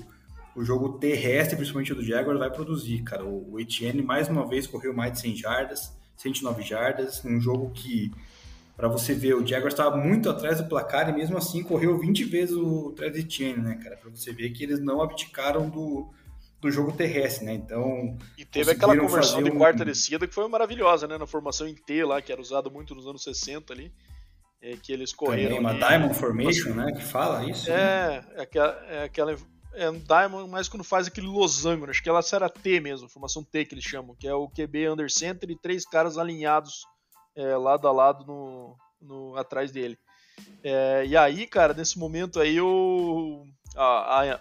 o 0.54 0.66
jogo 0.66 1.00
terrestre, 1.00 1.56
principalmente 1.56 1.94
do 1.94 2.04
Jaguars, 2.04 2.40
vai 2.40 2.52
produzir, 2.52 3.04
cara. 3.04 3.26
O, 3.26 3.54
o 3.54 3.60
Etienne, 3.60 4.02
mais 4.02 4.28
uma 4.28 4.46
vez, 4.46 4.68
correu 4.68 4.94
mais 4.94 5.14
de 5.14 5.22
100 5.22 5.36
jardas, 5.38 5.98
109 6.18 6.62
jardas, 6.62 7.24
um 7.24 7.40
jogo 7.40 7.72
que 7.72 8.12
para 8.76 8.88
você 8.88 9.14
ver, 9.14 9.36
o 9.36 9.46
Jaguars 9.46 9.74
estava 9.74 9.96
muito 9.96 10.30
atrás 10.30 10.60
do 10.60 10.68
placar 10.68 11.10
e 11.10 11.14
mesmo 11.14 11.38
assim 11.38 11.64
correu 11.64 11.98
20 11.98 12.24
vezes 12.26 12.56
o 12.56 12.92
Travis 12.94 13.20
Etienne, 13.20 13.62
né, 13.62 13.76
cara? 13.76 13.98
Para 13.98 14.10
você 14.10 14.34
ver 14.34 14.50
que 14.52 14.64
eles 14.64 14.80
não 14.80 15.02
abdicaram 15.02 15.70
do, 15.70 16.12
do 16.60 16.72
jogo 16.72 16.92
terrestre, 16.92 17.46
né? 17.46 17.54
Então. 17.54 18.18
E 18.38 18.46
teve 18.46 18.72
aquela 18.72 18.98
conversão 18.98 19.42
de 19.42 19.52
quarta 19.52 19.84
um... 19.84 19.86
descida 19.86 20.28
que 20.28 20.34
foi 20.34 20.48
maravilhosa, 20.48 21.08
né? 21.08 21.18
Na 21.18 21.28
formação 21.28 21.68
em 21.68 21.76
T 21.76 22.04
lá, 22.04 22.22
que 22.22 22.32
era 22.32 22.42
usada 22.42 22.70
muito 22.70 22.96
nos 22.96 23.08
anos 23.08 23.24
60 23.24 23.74
ali. 23.74 23.92
É, 24.62 24.78
que 24.78 24.94
eles 24.94 25.12
correram. 25.12 25.56
Também 25.56 25.60
uma 25.60 25.74
Diamond 25.74 26.14
Formation, 26.14 26.74
né? 26.76 26.92
Que 26.92 27.04
fala 27.04 27.44
isso. 27.50 27.70
É, 27.70 28.22
né? 28.22 28.26
é 28.36 28.42
aquela. 28.44 28.86
É 28.88 29.04
aquela 29.04 29.36
é 29.74 29.90
um 29.90 30.00
Diamond, 30.00 30.50
mas 30.50 30.68
quando 30.68 30.84
faz 30.84 31.08
aquele 31.08 31.28
losango, 31.28 31.86
né? 31.86 31.92
acho 31.92 32.04
que 32.04 32.10
ela 32.10 32.22
será 32.22 32.50
T 32.50 32.80
mesmo, 32.82 33.08
formação 33.08 33.42
T 33.42 33.64
que 33.64 33.74
eles 33.74 33.86
chamam, 33.86 34.16
que 34.16 34.28
é 34.28 34.34
o 34.34 34.50
QB 34.50 34.90
under 34.90 35.10
center 35.10 35.50
e 35.50 35.58
três 35.58 35.86
caras 35.86 36.18
alinhados 36.18 36.86
é, 37.36 37.56
lado 37.56 37.88
a 37.88 37.91
lado 37.91 38.26
no, 38.26 38.78
no 39.02 39.36
atrás 39.38 39.72
dele. 39.72 39.98
É, 40.63 41.06
e 41.06 41.17
aí, 41.17 41.48
cara, 41.48 41.74
nesse 41.74 41.98
momento 41.98 42.39
aí 42.39 42.60
o, 42.60 43.46
a, 43.76 44.22
a, 44.34 44.39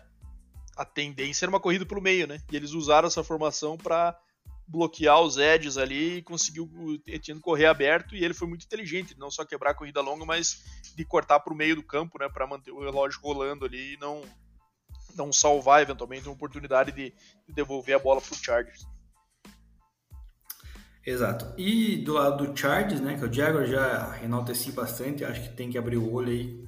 a, 0.76 0.84
tendência 0.84 1.44
era 1.44 1.50
uma 1.50 1.60
corrida 1.60 1.84
pelo 1.84 2.00
meio, 2.00 2.26
né? 2.26 2.40
E 2.50 2.56
eles 2.56 2.72
usaram 2.72 3.08
essa 3.08 3.24
formação 3.24 3.76
para 3.76 4.18
bloquear 4.66 5.20
os 5.20 5.36
edges 5.36 5.76
ali 5.76 6.18
e 6.18 6.22
conseguiu 6.22 6.64
o 6.64 6.94
Etienne 7.06 7.40
correr 7.40 7.66
aberto 7.66 8.14
e 8.14 8.24
ele 8.24 8.34
foi 8.34 8.46
muito 8.46 8.64
inteligente, 8.64 9.18
não 9.18 9.30
só 9.30 9.44
quebrar 9.44 9.70
a 9.70 9.74
corrida 9.74 10.00
longa, 10.00 10.24
mas 10.24 10.62
de 10.94 11.04
cortar 11.04 11.40
para 11.40 11.52
o 11.52 11.56
meio 11.56 11.74
do 11.74 11.82
campo, 11.82 12.18
né, 12.18 12.28
para 12.28 12.46
manter 12.46 12.70
o 12.70 12.80
relógio 12.80 13.20
rolando 13.20 13.64
ali 13.64 13.94
e 13.94 13.96
não 13.98 14.22
não 15.16 15.32
salvar 15.32 15.82
eventualmente 15.82 16.28
uma 16.28 16.34
oportunidade 16.34 16.92
de, 16.92 17.12
de 17.46 17.52
devolver 17.52 17.96
a 17.96 17.98
bola 17.98 18.20
para 18.20 18.32
o 18.32 18.36
Chargers. 18.36 18.86
Exato. 21.04 21.54
E 21.56 21.96
do 21.96 22.14
lado 22.14 22.46
do 22.46 22.58
Chargers, 22.58 23.00
né, 23.00 23.16
que 23.16 23.24
o 23.24 23.32
Jaguar 23.32 23.66
já 23.66 24.18
enalteci 24.22 24.70
bastante, 24.72 25.24
acho 25.24 25.42
que 25.42 25.56
tem 25.56 25.70
que 25.70 25.78
abrir 25.78 25.96
o 25.96 26.12
olho 26.12 26.30
aí 26.30 26.64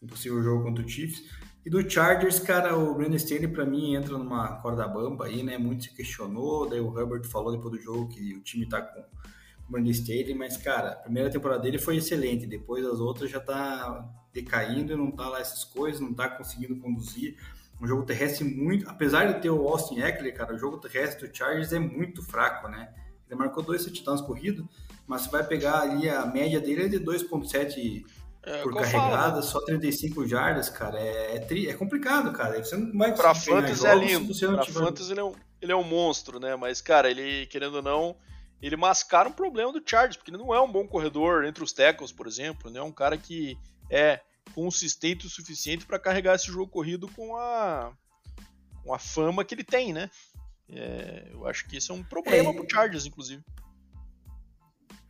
no 0.00 0.08
possível 0.08 0.42
jogo 0.42 0.64
contra 0.64 0.84
o 0.84 0.88
Chiefs. 0.88 1.22
E 1.64 1.70
do 1.70 1.88
Chargers, 1.88 2.38
cara, 2.38 2.76
o 2.76 2.94
Brandon 2.94 3.16
Staley 3.16 3.48
para 3.48 3.64
mim 3.64 3.94
entra 3.94 4.18
numa 4.18 4.60
corda 4.60 4.86
bamba 4.86 5.26
aí, 5.26 5.42
né? 5.42 5.56
Muito 5.56 5.84
se 5.84 5.94
questionou, 5.94 6.68
daí 6.68 6.80
o 6.80 6.98
Herbert 6.98 7.24
falou 7.24 7.52
depois 7.52 7.72
do 7.72 7.80
jogo 7.80 8.08
que 8.08 8.34
o 8.34 8.42
time 8.42 8.68
tá 8.68 8.82
com 8.82 9.00
o 9.00 9.72
Brandon 9.72 9.90
Staley, 9.90 10.34
mas 10.34 10.58
cara, 10.58 10.92
a 10.92 10.96
primeira 10.96 11.30
temporada 11.30 11.62
dele 11.62 11.78
foi 11.78 11.96
excelente, 11.96 12.46
depois 12.46 12.84
as 12.84 13.00
outras 13.00 13.30
já 13.30 13.40
tá 13.40 14.06
decaindo 14.32 14.92
e 14.92 14.96
não 14.96 15.10
tá 15.10 15.28
lá 15.28 15.40
essas 15.40 15.64
coisas, 15.64 16.00
não 16.00 16.12
tá 16.12 16.28
conseguindo 16.28 16.76
conduzir. 16.76 17.36
Um 17.80 17.86
jogo 17.86 18.04
terrestre 18.04 18.44
muito, 18.44 18.88
apesar 18.88 19.32
de 19.32 19.40
ter 19.40 19.50
o 19.50 19.66
Austin 19.66 20.00
Eckler, 20.00 20.34
cara, 20.34 20.54
o 20.54 20.58
jogo 20.58 20.78
terrestre 20.78 21.26
do 21.26 21.34
Chargers 21.34 21.72
é 21.72 21.78
muito 21.78 22.22
fraco, 22.22 22.68
né? 22.68 22.92
Ele 23.34 23.38
marcou 23.42 23.62
dois 23.62 23.84
touchdowns 23.84 24.20
corridos, 24.20 24.64
mas 25.06 25.22
você 25.22 25.30
vai 25.30 25.44
pegar 25.44 25.80
ali 25.80 26.08
a 26.08 26.24
média 26.24 26.60
dele 26.60 26.84
é 26.84 26.88
de 26.88 27.00
2.7 27.00 28.04
é, 28.42 28.62
por 28.62 28.74
carregada, 28.74 29.42
só 29.42 29.60
35 29.60 30.26
jardas, 30.26 30.68
cara, 30.68 30.98
é, 31.00 31.36
é, 31.36 31.66
é, 31.66 31.74
complicado, 31.74 32.32
cara. 32.32 32.62
Você 32.62 32.76
não 32.76 32.96
vai 32.96 33.14
Pra 33.14 33.34
Fantasy 33.34 33.86
é 33.86 33.94
lindo. 33.94 34.34
Pra 34.38 34.64
tiver... 34.64 34.84
Fantasy 34.84 35.12
ele 35.12 35.20
é, 35.20 35.24
um, 35.24 35.34
ele 35.60 35.72
é 35.72 35.76
um 35.76 35.82
monstro, 35.82 36.38
né? 36.38 36.54
Mas, 36.54 36.80
cara, 36.80 37.10
ele, 37.10 37.46
querendo 37.46 37.76
ou 37.76 37.82
não, 37.82 38.16
ele 38.60 38.76
mascara 38.76 39.28
um 39.28 39.32
problema 39.32 39.72
do 39.72 39.82
Chargers, 39.84 40.16
porque 40.16 40.30
ele 40.30 40.38
não 40.38 40.54
é 40.54 40.60
um 40.60 40.70
bom 40.70 40.86
corredor 40.86 41.44
entre 41.44 41.64
os 41.64 41.72
tackles, 41.72 42.12
por 42.12 42.26
exemplo, 42.26 42.70
né? 42.70 42.78
É 42.78 42.82
um 42.82 42.92
cara 42.92 43.16
que 43.16 43.58
é 43.90 44.20
consistente 44.54 45.26
o 45.26 45.30
suficiente 45.30 45.86
para 45.86 45.98
carregar 45.98 46.34
esse 46.34 46.46
jogo 46.46 46.70
corrido 46.70 47.08
com 47.08 47.36
a, 47.36 47.92
com 48.84 48.92
a 48.92 48.98
fama 48.98 49.44
que 49.44 49.54
ele 49.54 49.64
tem, 49.64 49.92
né? 49.92 50.10
É, 50.70 51.28
eu 51.32 51.46
acho 51.46 51.66
que 51.68 51.76
isso 51.76 51.92
é 51.92 51.94
um 51.94 52.02
problema 52.02 52.50
é, 52.50 52.52
pro 52.52 52.66
Chargers, 52.70 53.06
inclusive. 53.06 53.42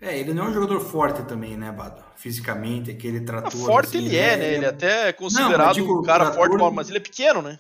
É, 0.01 0.19
ele 0.19 0.35
não 0.35 0.45
é 0.45 0.49
um 0.49 0.53
jogador 0.53 0.81
forte 0.81 1.23
também, 1.23 1.57
né, 1.57 1.73
Bado? 1.73 2.03
Fisicamente, 2.17 2.91
aquele 2.91 3.21
trator. 3.21 3.49
Ah, 3.63 3.67
forte 3.67 3.97
assim, 3.97 4.07
ele 4.07 4.17
é, 4.17 4.37
né? 4.37 4.55
Ele 4.55 4.65
é 4.65 4.69
até 4.69 5.09
é 5.09 5.13
considerado 5.13 5.79
não, 5.79 6.01
um 6.01 6.03
cara 6.03 6.31
trator... 6.31 6.59
forte, 6.59 6.75
mas 6.75 6.89
ele 6.89 6.99
é 6.99 7.01
pequeno, 7.01 7.41
né? 7.41 7.59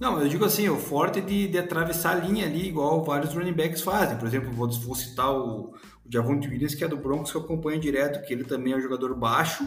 Não, 0.00 0.20
eu 0.20 0.28
digo 0.28 0.44
assim, 0.44 0.68
o 0.68 0.76
forte 0.76 1.20
de, 1.20 1.46
de 1.46 1.58
atravessar 1.58 2.16
a 2.16 2.26
linha 2.26 2.44
ali, 2.44 2.66
igual 2.66 3.04
vários 3.04 3.32
running 3.34 3.52
backs 3.52 3.82
fazem. 3.82 4.18
Por 4.18 4.26
exemplo, 4.26 4.50
vou, 4.50 4.68
vou 4.68 4.96
citar 4.96 5.30
o, 5.30 5.66
o 6.04 6.12
Javonte 6.12 6.48
Williams, 6.48 6.74
que 6.74 6.82
é 6.82 6.88
do 6.88 6.96
Broncos, 6.96 7.30
que 7.30 7.36
eu 7.36 7.42
acompanho 7.42 7.78
direto, 7.78 8.20
que 8.26 8.32
ele 8.32 8.42
também 8.42 8.72
é 8.72 8.76
um 8.76 8.80
jogador 8.80 9.14
baixo, 9.14 9.64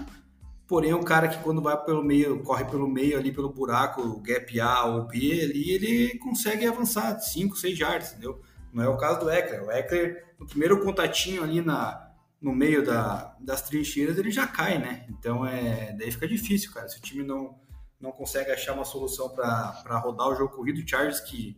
porém 0.68 0.94
um 0.94 1.04
cara 1.04 1.28
que 1.28 1.42
quando 1.44 1.62
vai 1.62 1.78
pelo 1.84 2.04
meio, 2.04 2.42
corre 2.44 2.66
pelo 2.66 2.88
meio 2.88 3.18
ali, 3.18 3.32
pelo 3.32 3.50
buraco, 3.50 4.20
gap 4.22 4.60
A 4.60 4.86
ou 4.86 5.04
B 5.04 5.18
ali, 5.18 5.72
ele 5.72 6.20
consegue 6.20 6.66
avançar 6.66 7.20
5, 7.20 7.56
6 7.56 7.80
yards, 7.80 8.12
entendeu? 8.12 8.42
Não 8.74 8.84
é 8.84 8.90
o 8.90 8.98
caso 8.98 9.20
do 9.20 9.30
Eckler. 9.30 9.64
O 9.64 9.72
Eckler, 9.72 10.36
no 10.40 10.46
primeiro 10.46 10.84
contatinho 10.84 11.44
ali 11.44 11.62
na, 11.62 12.12
no 12.42 12.54
meio 12.54 12.84
da, 12.84 13.36
das 13.40 13.62
trincheiras, 13.62 14.18
ele 14.18 14.32
já 14.32 14.48
cai, 14.48 14.78
né? 14.78 15.06
Então, 15.10 15.46
é, 15.46 15.94
daí 15.98 16.12
fica 16.12 16.28
difícil, 16.28 16.74
cara. 16.74 16.88
Se 16.90 16.98
o 16.98 17.02
time 17.02 17.24
não, 17.24 17.56
não 18.00 18.12
consegue 18.12 18.52
achar 18.52 18.74
uma 18.74 18.86
solução 18.86 19.30
para 19.30 20.00
rodar 20.00 20.28
o 20.28 20.36
jogo 20.36 20.56
corrido, 20.56 20.82
o 20.82 20.88
Chargers 20.88 21.20
que 21.20 21.58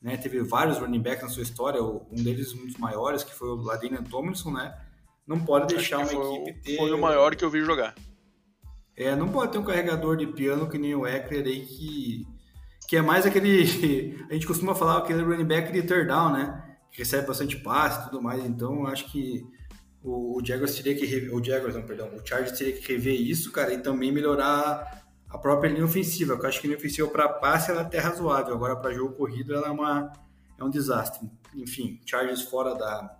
né, 0.00 0.16
teve 0.16 0.42
vários 0.42 0.78
running 0.78 1.02
backs 1.02 1.22
na 1.22 1.28
sua 1.28 1.42
história, 1.42 1.82
um 1.82 2.22
deles 2.22 2.52
um 2.52 2.64
dos 2.66 2.76
maiores, 2.76 3.24
que 3.24 3.34
foi 3.34 3.48
o 3.48 3.56
Ladinian 3.56 4.02
Tomlinson, 4.02 4.52
né? 4.52 4.78
Não 5.26 5.40
pode 5.40 5.74
deixar 5.74 5.98
uma 5.98 6.12
equipe 6.12 6.60
ter... 6.60 6.76
Foi 6.76 6.92
o 6.92 6.98
maior 6.98 7.34
que 7.34 7.44
eu 7.44 7.50
vi 7.50 7.60
jogar. 7.60 7.94
É, 8.96 9.14
não 9.16 9.28
pode 9.28 9.52
ter 9.52 9.58
um 9.58 9.64
carregador 9.64 10.16
de 10.16 10.26
piano 10.26 10.68
que 10.68 10.78
nem 10.78 10.94
o 10.94 11.06
Eckler 11.06 11.46
aí 11.46 11.66
que 11.66 12.26
que 12.86 12.96
é 12.96 13.02
mais 13.02 13.26
aquele. 13.26 14.24
A 14.30 14.34
gente 14.34 14.46
costuma 14.46 14.74
falar 14.74 14.98
aquele 14.98 15.22
running 15.22 15.44
back 15.44 15.72
de 15.72 15.82
third 15.82 16.06
down, 16.06 16.32
né? 16.32 16.76
Que 16.90 16.98
recebe 16.98 17.26
bastante 17.26 17.56
passe 17.56 18.00
e 18.00 18.04
tudo 18.04 18.22
mais. 18.22 18.44
Então, 18.44 18.86
acho 18.86 19.10
que 19.10 19.44
o, 20.02 20.38
o 20.38 20.44
Jaguars 20.44 20.74
teria 20.74 20.94
que. 20.94 21.30
O 21.30 21.42
Jaguars, 21.42 21.74
não, 21.74 21.82
perdão. 21.82 22.08
O 22.14 22.26
Chargers 22.26 22.56
teria 22.56 22.72
que 22.72 22.86
rever 22.86 23.20
isso, 23.20 23.50
cara, 23.50 23.72
e 23.72 23.78
também 23.78 24.12
melhorar 24.12 25.02
a 25.28 25.38
própria 25.38 25.70
linha 25.70 25.84
ofensiva. 25.84 26.34
Eu 26.34 26.46
acho 26.46 26.60
que 26.60 26.66
a 26.66 26.68
linha 26.68 26.78
ofensiva 26.78 27.08
para 27.08 27.28
passe 27.28 27.70
ela 27.70 27.80
é 27.80 27.84
até 27.84 27.98
razoável. 27.98 28.54
Agora, 28.54 28.76
para 28.76 28.92
jogo 28.92 29.14
corrido, 29.14 29.54
ela 29.54 29.68
é, 29.68 29.70
uma, 29.70 30.12
é 30.58 30.62
um 30.62 30.70
desastre. 30.70 31.28
Enfim, 31.54 32.00
Chargers 32.04 32.42
fora 32.42 32.74
da, 32.74 33.18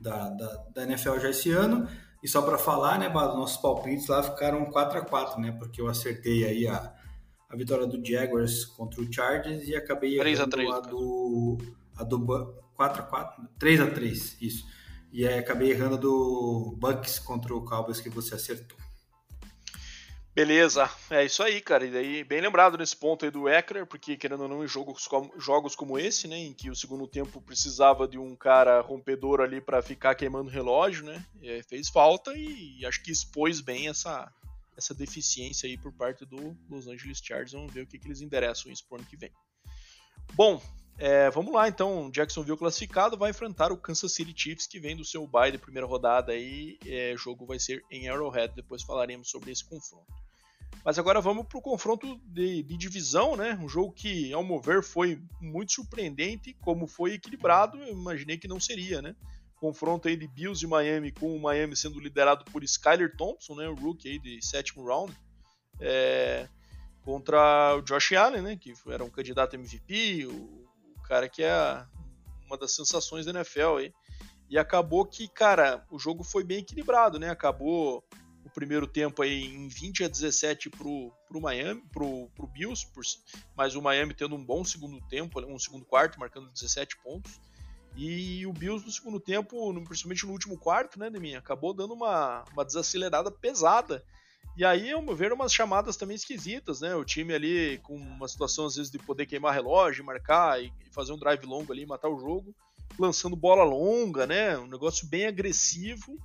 da, 0.00 0.30
da, 0.30 0.64
da 0.74 0.82
NFL 0.84 1.18
já 1.18 1.30
esse 1.30 1.50
ano. 1.50 1.86
E 2.24 2.28
só 2.28 2.40
para 2.42 2.56
falar, 2.56 2.98
né, 2.98 3.08
nossos 3.08 3.58
palpites 3.58 4.08
lá 4.08 4.22
ficaram 4.22 4.64
4 4.64 4.98
a 4.98 5.02
4 5.04 5.40
né? 5.40 5.52
Porque 5.52 5.80
eu 5.80 5.86
acertei 5.86 6.44
aí 6.44 6.66
a 6.66 6.92
a 7.54 7.56
vitória 7.56 7.86
do 7.86 8.04
Jaguars 8.04 8.64
contra 8.64 9.00
o 9.00 9.12
Chargers 9.12 9.68
e 9.68 9.76
acabei 9.76 10.18
3 10.18 10.40
a 10.40 10.46
3, 10.48 10.70
a 10.70 10.80
do 10.80 11.58
a 11.96 12.02
do 12.02 12.18
4 12.74 13.02
a 13.02 13.06
4, 13.06 13.48
3 13.58 13.80
a 13.80 13.90
3, 13.90 14.42
isso. 14.42 14.66
E 15.12 15.24
aí 15.26 15.38
acabei 15.38 15.70
errando 15.70 15.96
do 15.96 16.74
Bucks 16.76 17.20
contra 17.20 17.54
o 17.54 17.64
Cowboys 17.64 18.00
que 18.00 18.10
você 18.10 18.34
acertou. 18.34 18.76
Beleza, 20.34 20.90
é 21.10 21.24
isso 21.24 21.44
aí, 21.44 21.60
cara. 21.60 21.86
E 21.86 21.92
daí, 21.92 22.24
bem 22.24 22.40
lembrado 22.40 22.76
nesse 22.76 22.96
ponto 22.96 23.24
aí 23.24 23.30
do 23.30 23.48
Eckler, 23.48 23.86
porque 23.86 24.16
querendo 24.16 24.42
ou 24.42 24.48
não, 24.48 24.64
em 24.64 24.66
jogos, 24.66 25.08
jogos 25.38 25.76
como 25.76 25.96
esse, 25.96 26.26
né, 26.26 26.36
em 26.36 26.52
que 26.52 26.68
o 26.68 26.74
segundo 26.74 27.06
tempo 27.06 27.40
precisava 27.40 28.08
de 28.08 28.18
um 28.18 28.34
cara 28.34 28.80
rompedor 28.80 29.40
ali 29.40 29.60
para 29.60 29.80
ficar 29.80 30.16
queimando 30.16 30.50
relógio, 30.50 31.04
né, 31.04 31.24
fez 31.68 31.88
falta 31.88 32.32
e 32.36 32.84
acho 32.84 33.00
que 33.00 33.12
expôs 33.12 33.60
bem 33.60 33.86
essa, 33.88 34.28
essa 34.76 34.92
deficiência 34.92 35.68
aí 35.68 35.78
por 35.78 35.92
parte 35.92 36.24
do 36.24 36.56
Los 36.68 36.88
Angeles 36.88 37.18
Chargers. 37.22 37.52
Vamos 37.52 37.72
ver 37.72 37.82
o 37.82 37.86
que, 37.86 37.96
que 37.96 38.08
eles 38.08 38.20
endereçam 38.20 38.72
isso 38.72 38.84
pro 38.88 38.96
ano 38.96 39.06
que 39.06 39.16
vem. 39.16 39.30
Bom, 40.32 40.60
é, 40.98 41.30
vamos 41.30 41.54
lá 41.54 41.68
então. 41.68 42.10
Jacksonville 42.10 42.58
classificado 42.58 43.16
vai 43.16 43.30
enfrentar 43.30 43.70
o 43.70 43.76
Kansas 43.76 44.12
City 44.12 44.34
Chiefs 44.36 44.66
que 44.66 44.80
vem 44.80 44.96
do 44.96 45.04
seu 45.04 45.28
bye 45.28 45.52
de 45.52 45.58
primeira 45.58 45.86
rodada 45.86 46.32
aí. 46.32 46.76
É, 46.84 47.14
jogo 47.16 47.46
vai 47.46 47.60
ser 47.60 47.84
em 47.88 48.08
Arrowhead. 48.08 48.52
Depois 48.54 48.82
falaremos 48.82 49.30
sobre 49.30 49.52
esse 49.52 49.64
confronto. 49.64 50.23
Mas 50.82 50.98
agora 50.98 51.20
vamos 51.20 51.46
para 51.46 51.58
o 51.58 51.62
confronto 51.62 52.18
de, 52.24 52.62
de, 52.62 52.76
divisão, 52.76 53.36
né? 53.36 53.58
Um 53.60 53.68
jogo 53.68 53.92
que, 53.92 54.32
ao 54.32 54.42
mover, 54.42 54.82
foi 54.82 55.22
muito 55.40 55.72
surpreendente, 55.72 56.54
como 56.60 56.86
foi 56.86 57.14
equilibrado, 57.14 57.78
eu 57.78 57.92
imaginei 57.92 58.38
que 58.38 58.48
não 58.48 58.58
seria, 58.58 59.02
né? 59.02 59.14
confronto 59.64 60.08
aí 60.08 60.16
de 60.16 60.28
Bills 60.28 60.62
e 60.62 60.68
Miami, 60.68 61.10
com 61.10 61.34
o 61.34 61.40
Miami 61.40 61.74
sendo 61.74 61.98
liderado 61.98 62.44
por 62.46 62.62
Skyler 62.62 63.16
Thompson, 63.16 63.54
né, 63.54 63.66
o 63.66 63.74
rookie 63.74 64.10
aí 64.10 64.18
de 64.18 64.44
sétimo 64.44 64.84
round, 64.84 65.16
é, 65.80 66.46
contra 67.02 67.74
o 67.76 67.80
Josh 67.80 68.12
Allen, 68.12 68.42
né, 68.42 68.56
que 68.56 68.74
era 68.88 69.02
um 69.02 69.08
candidato 69.08 69.54
MVP, 69.54 70.26
o, 70.26 70.68
o 70.98 71.02
cara 71.04 71.30
que 71.30 71.42
é 71.42 71.82
uma 72.46 72.58
das 72.58 72.74
sensações 72.74 73.24
da 73.24 73.32
NFL 73.32 73.78
aí. 73.78 73.92
E 74.50 74.58
acabou 74.58 75.06
que, 75.06 75.26
cara, 75.28 75.82
o 75.90 75.98
jogo 75.98 76.22
foi 76.22 76.44
bem 76.44 76.58
equilibrado, 76.58 77.18
né? 77.18 77.30
Acabou 77.30 78.04
primeiro 78.54 78.86
tempo 78.86 79.20
aí 79.20 79.44
em 79.44 79.68
20 79.68 80.04
a 80.04 80.08
17 80.08 80.70
pro, 80.70 81.12
pro 81.28 81.40
Miami, 81.40 81.82
pro, 81.92 82.30
pro 82.34 82.46
Bills, 82.46 82.86
por, 82.94 83.02
mas 83.56 83.74
o 83.74 83.82
Miami 83.82 84.14
tendo 84.14 84.36
um 84.36 84.44
bom 84.44 84.64
segundo 84.64 85.00
tempo, 85.08 85.40
um 85.44 85.58
segundo 85.58 85.84
quarto, 85.84 86.18
marcando 86.18 86.50
17 86.50 86.96
pontos. 87.02 87.40
E 87.96 88.46
o 88.46 88.52
Bills 88.52 88.84
no 88.84 88.90
segundo 88.90 89.20
tempo, 89.20 89.72
principalmente 89.84 90.24
no 90.24 90.32
último 90.32 90.58
quarto, 90.58 90.98
né, 90.98 91.10
Deminha, 91.10 91.38
acabou 91.38 91.74
dando 91.74 91.94
uma, 91.94 92.44
uma 92.52 92.64
desacelerada 92.64 93.30
pesada. 93.30 94.04
E 94.56 94.64
aí, 94.64 94.92
ao 94.92 95.02
meu 95.02 95.16
ver, 95.16 95.32
umas 95.32 95.52
chamadas 95.52 95.96
também 95.96 96.14
esquisitas, 96.14 96.80
né? 96.80 96.94
O 96.94 97.04
time 97.04 97.34
ali 97.34 97.78
com 97.78 97.96
uma 97.96 98.28
situação 98.28 98.66
às 98.66 98.76
vezes 98.76 98.90
de 98.90 98.98
poder 98.98 99.26
queimar 99.26 99.52
relógio, 99.52 100.04
marcar 100.04 100.62
e 100.62 100.72
fazer 100.92 101.12
um 101.12 101.18
drive 101.18 101.44
longo 101.44 101.72
ali, 101.72 101.84
matar 101.84 102.08
o 102.08 102.18
jogo, 102.18 102.54
lançando 102.96 103.34
bola 103.34 103.64
longa, 103.64 104.26
né? 104.26 104.56
Um 104.56 104.68
negócio 104.68 105.08
bem 105.08 105.26
agressivo 105.26 106.16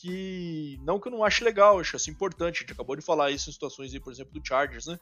que 0.00 0.78
não 0.82 0.98
que 0.98 1.08
eu 1.08 1.12
não 1.12 1.24
acho 1.24 1.44
legal, 1.44 1.78
acho 1.78 1.96
assim 1.96 2.10
importante. 2.10 2.58
A 2.58 2.60
gente 2.60 2.72
acabou 2.72 2.96
de 2.96 3.02
falar 3.02 3.30
isso 3.30 3.50
em 3.50 3.52
situações 3.52 3.92
aí, 3.92 4.00
por 4.00 4.12
exemplo, 4.12 4.32
do 4.32 4.46
Chargers, 4.46 4.86
né? 4.86 4.98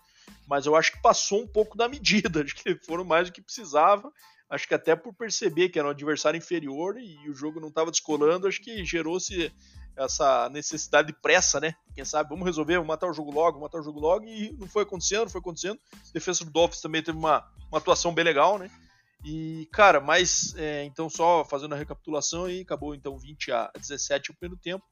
Mas 0.47 0.67
eu 0.67 0.75
acho 0.75 0.93
que 0.93 1.03
passou 1.03 1.43
um 1.43 1.47
pouco 1.47 1.77
da 1.77 1.89
medida, 1.89 2.43
acho 2.45 2.55
que 2.55 2.75
foram 2.85 3.05
mais 3.05 3.29
do 3.29 3.33
que 3.33 3.41
precisava 3.41 4.13
acho 4.51 4.67
que 4.67 4.75
até 4.75 4.97
por 4.97 5.13
perceber 5.13 5.69
que 5.69 5.79
era 5.79 5.87
um 5.87 5.91
adversário 5.91 6.39
inferior 6.39 6.97
e 6.99 7.29
o 7.29 7.35
jogo 7.35 7.61
não 7.61 7.69
estava 7.69 7.91
descolando, 7.91 8.47
acho 8.47 8.63
que 8.63 8.85
gerou-se 8.85 9.53
essa 9.97 10.49
necessidade 10.49 11.09
de 11.09 11.21
pressa, 11.21 11.61
né? 11.61 11.75
Quem 11.95 12.05
sabe, 12.05 12.31
vamos 12.31 12.47
resolver, 12.47 12.75
vamos 12.75 12.89
matar 12.89 13.11
o 13.11 13.13
jogo 13.13 13.33
logo, 13.33 13.61
matar 13.61 13.81
o 13.81 13.83
jogo 13.83 13.99
logo, 13.99 14.25
e 14.25 14.53
não 14.59 14.69
foi 14.69 14.85
acontecendo, 14.85 15.23
não 15.23 15.31
foi 15.31 15.41
acontecendo. 15.41 15.79
A 15.93 16.13
defesa 16.13 16.45
do 16.45 16.51
Dolphins 16.51 16.81
também 16.81 17.03
teve 17.03 17.19
uma, 17.19 17.45
uma 17.69 17.79
atuação 17.79 18.15
bem 18.15 18.25
legal, 18.25 18.59
né? 18.59 18.71
E, 19.25 19.69
cara, 19.73 20.01
mas 20.01 20.55
é, 20.57 20.85
então 20.85 21.11
só 21.11 21.45
fazendo 21.45 21.75
a 21.75 21.79
recapitulação 21.79 22.45
aí, 22.45 22.61
acabou 22.61 22.95
então 22.95 23.19
20 23.19 23.53
a 23.53 23.71
17 23.77 24.31
o 24.31 24.35
primeiro 24.35 24.61
tempo. 24.61 24.85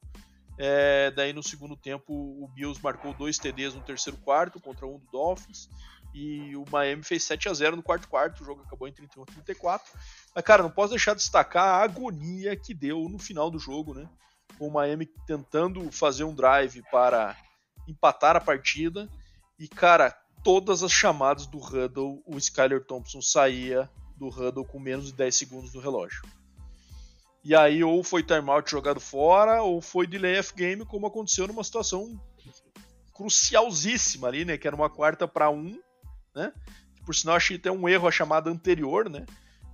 É, 0.59 1.11
daí 1.11 1.33
no 1.33 1.43
segundo 1.43 1.77
tempo 1.77 2.11
o 2.13 2.47
Bills 2.47 2.81
marcou 2.83 3.13
dois 3.13 3.37
TDs 3.37 3.75
no 3.75 3.81
terceiro 3.81 4.17
quarto 4.19 4.59
contra 4.59 4.87
um 4.87 4.97
do 4.97 5.05
Dolphins. 5.11 5.69
E 6.13 6.55
o 6.55 6.65
Miami 6.71 7.03
fez 7.03 7.23
7 7.23 7.47
a 7.47 7.53
0 7.53 7.75
no 7.75 7.83
quarto 7.83 8.07
quarto, 8.07 8.41
o 8.41 8.45
jogo 8.45 8.63
acabou 8.63 8.87
em 8.87 8.93
31 8.93 9.21
a 9.21 9.25
34. 9.25 9.91
Mas, 10.33 10.43
cara, 10.43 10.63
não 10.63 10.71
posso 10.71 10.89
deixar 10.89 11.13
de 11.13 11.19
destacar 11.19 11.63
a 11.63 11.83
agonia 11.83 12.55
que 12.55 12.73
deu 12.73 13.07
no 13.07 13.19
final 13.19 13.51
do 13.51 13.59
jogo, 13.59 13.93
né? 13.93 14.09
Com 14.57 14.67
o 14.67 14.71
Miami 14.71 15.05
tentando 15.27 15.91
fazer 15.91 16.23
um 16.23 16.33
drive 16.33 16.81
para 16.89 17.37
empatar 17.87 18.35
a 18.35 18.41
partida. 18.41 19.07
E, 19.59 19.67
cara, 19.67 20.09
todas 20.43 20.81
as 20.81 20.91
chamadas 20.91 21.45
do 21.45 21.59
Huddle, 21.59 22.23
o 22.25 22.37
Skyler 22.37 22.83
Thompson 22.83 23.21
saía 23.21 23.87
do 24.17 24.27
Huddle 24.27 24.65
com 24.65 24.79
menos 24.79 25.07
de 25.07 25.13
10 25.13 25.35
segundos 25.35 25.73
no 25.73 25.79
relógio. 25.79 26.21
E 27.43 27.55
aí, 27.55 27.83
ou 27.83 28.03
foi 28.03 28.23
timeout 28.23 28.69
jogado 28.69 28.99
fora, 28.99 29.61
ou 29.61 29.81
foi 29.81 30.05
delay 30.05 30.39
of 30.39 30.53
game, 30.53 30.85
como 30.85 31.07
aconteceu 31.07 31.47
numa 31.47 31.63
situação 31.63 32.19
crucialzíssima 33.13 34.27
ali, 34.27 34.43
né? 34.43 34.57
Que 34.57 34.67
era 34.67 34.75
uma 34.75 34.89
quarta 34.89 35.27
para 35.27 35.49
um, 35.49 35.79
né? 36.35 36.51
Por 37.05 37.15
sinal, 37.15 37.35
achei 37.35 37.55
até 37.55 37.71
um 37.71 37.87
erro 37.87 38.07
a 38.07 38.11
chamada 38.11 38.49
anterior, 38.49 39.09
né? 39.09 39.25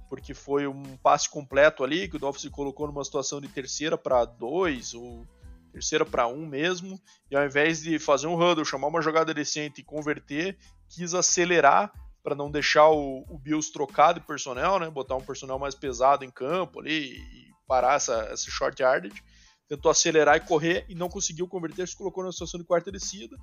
Porque 0.07 0.33
foi 0.33 0.67
um 0.67 0.95
passe 0.97 1.27
completo 1.27 1.83
ali, 1.83 2.07
que 2.07 2.15
o 2.15 2.19
Dolphins 2.19 2.51
colocou 2.51 2.85
numa 2.85 3.03
situação 3.03 3.41
de 3.41 3.47
terceira 3.47 3.97
para 3.97 4.23
dois, 4.23 4.93
ou 4.93 5.25
terceira 5.71 6.05
para 6.05 6.27
um 6.27 6.45
mesmo, 6.45 7.01
e 7.31 7.35
ao 7.35 7.43
invés 7.43 7.81
de 7.81 7.97
fazer 7.97 8.27
um 8.27 8.35
huddle, 8.35 8.63
chamar 8.63 8.87
uma 8.87 9.01
jogada 9.01 9.33
decente 9.33 9.81
e 9.81 9.83
converter, 9.83 10.55
quis 10.87 11.15
acelerar 11.15 11.91
para 12.23 12.33
não 12.33 12.49
deixar 12.49 12.89
o, 12.89 13.25
o 13.27 13.37
Bills 13.37 13.71
trocado 13.71 14.21
de 14.21 14.25
personnel, 14.25 14.79
né? 14.79 14.89
Botar 14.89 15.17
um 15.17 15.23
personnel 15.23 15.59
mais 15.59 15.75
pesado 15.75 16.23
em 16.23 16.31
campo 16.31 16.79
ali 16.79 17.11
e 17.11 17.51
parar 17.67 17.95
essa, 17.95 18.13
essa 18.31 18.49
short 18.49 18.81
yardage. 18.81 19.21
Tentou 19.67 19.91
acelerar 19.91 20.37
e 20.37 20.39
correr 20.39 20.85
e 20.87 20.95
não 20.95 21.09
conseguiu 21.09 21.47
converter, 21.47 21.87
se 21.87 21.97
colocou 21.97 22.23
na 22.23 22.31
situação 22.31 22.59
de 22.59 22.65
quarta 22.65 22.91
descida. 22.91 23.35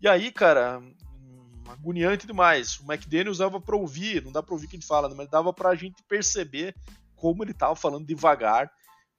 E 0.00 0.08
aí, 0.08 0.32
cara, 0.32 0.78
hum, 0.78 1.62
agoniante 1.68 2.26
demais. 2.26 2.78
O 2.80 2.92
McDaniels 2.92 3.38
dava 3.38 3.60
para 3.60 3.76
ouvir, 3.76 4.24
não 4.24 4.32
dá 4.32 4.42
para 4.42 4.54
ouvir 4.54 4.66
quem 4.66 4.80
fala, 4.80 5.08
né? 5.08 5.14
mas 5.16 5.30
dava 5.30 5.52
para 5.52 5.70
a 5.70 5.74
gente 5.74 6.02
perceber 6.08 6.74
como 7.14 7.44
ele 7.44 7.54
tava 7.54 7.76
falando 7.76 8.06
devagar. 8.06 8.70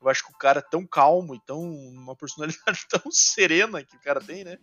Eu 0.01 0.10
acho 0.10 0.26
que 0.26 0.32
o 0.32 0.38
cara 0.38 0.60
é 0.60 0.70
tão 0.70 0.86
calmo 0.86 1.34
e 1.34 1.39
tão 1.45 1.62
uma 1.62 2.16
personalidade 2.16 2.86
tão 2.89 3.10
serena 3.10 3.84
que 3.84 3.95
o 3.95 4.01
cara 4.01 4.20
tem, 4.20 4.43
né? 4.43 4.58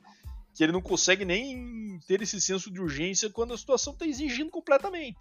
Que 0.54 0.62
ele 0.62 0.72
não 0.72 0.80
consegue 0.80 1.24
nem 1.24 1.98
ter 2.06 2.22
esse 2.22 2.40
senso 2.40 2.70
de 2.70 2.80
urgência 2.80 3.28
quando 3.28 3.52
a 3.52 3.58
situação 3.58 3.92
está 3.92 4.06
exigindo 4.06 4.50
completamente. 4.50 5.18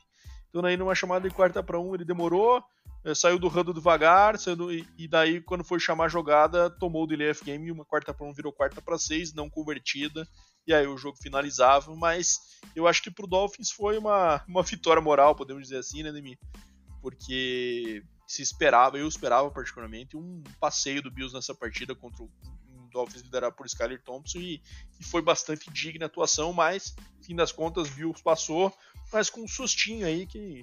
Então 0.49 0.63
aí 0.63 0.77
numa 0.77 0.93
chamada 0.93 1.27
de 1.27 1.33
quarta 1.33 1.63
para 1.63 1.79
um 1.79 1.95
ele 1.95 2.05
demorou, 2.05 2.63
eh, 3.03 3.15
saiu 3.15 3.39
do 3.39 3.47
rando 3.47 3.73
devagar, 3.73 4.37
do, 4.55 4.71
e 4.71 5.07
daí 5.09 5.41
quando 5.41 5.63
foi 5.63 5.79
chamar 5.79 6.05
a 6.05 6.09
jogada 6.09 6.69
tomou 6.69 7.03
o 7.03 7.07
delay 7.07 7.31
of 7.31 7.43
game, 7.43 7.71
uma 7.71 7.83
quarta 7.83 8.13
para 8.13 8.27
um 8.27 8.33
virou 8.33 8.53
quarta 8.53 8.79
para 8.79 8.97
seis, 8.99 9.33
não 9.33 9.49
convertida, 9.49 10.27
e 10.67 10.73
aí 10.73 10.85
o 10.85 10.97
jogo 10.97 11.17
finalizava, 11.17 11.95
mas 11.95 12.39
eu 12.75 12.87
acho 12.87 13.01
que 13.01 13.09
para 13.09 13.25
o 13.25 13.27
Dolphins 13.27 13.71
foi 13.71 13.97
uma, 13.97 14.43
uma 14.47 14.61
vitória 14.61 15.01
moral, 15.01 15.35
podemos 15.35 15.63
dizer 15.63 15.77
assim, 15.77 16.03
né, 16.03 16.11
Demi? 16.11 16.37
Porque 17.01 18.03
se 18.27 18.41
esperava, 18.41 18.97
eu 18.97 19.07
esperava 19.07 19.49
particularmente, 19.51 20.15
um 20.15 20.41
passeio 20.59 21.01
do 21.01 21.11
Bills 21.11 21.33
nessa 21.33 21.53
partida 21.53 21.93
contra 21.95 22.23
o 22.23 22.31
Dolphins 22.93 23.23
liderado 23.23 23.55
por 23.55 23.65
Skyler 23.65 24.01
Thompson 24.01 24.37
e, 24.37 24.61
e, 24.99 25.03
foi 25.03 25.21
bastante 25.21 25.69
digna 25.71 26.05
a 26.05 26.07
atuação, 26.07 26.53
mas, 26.53 26.95
fim 27.21 27.35
das 27.35 27.51
contas, 27.51 27.89
Bills 27.89 28.23
passou, 28.23 28.73
mas 29.11 29.29
com 29.29 29.41
um 29.41 29.47
sustinho 29.47 30.05
aí 30.05 30.25
que 30.25 30.61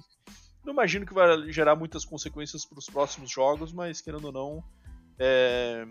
não 0.63 0.73
imagino 0.73 1.05
que 1.05 1.13
vai 1.13 1.51
gerar 1.51 1.75
muitas 1.75 2.05
consequências 2.05 2.65
para 2.65 2.79
os 2.79 2.85
próximos 2.85 3.29
jogos, 3.29 3.73
mas 3.73 3.99
querendo 3.99 4.25
ou 4.25 4.31
não, 4.31 4.63
é 5.19 5.85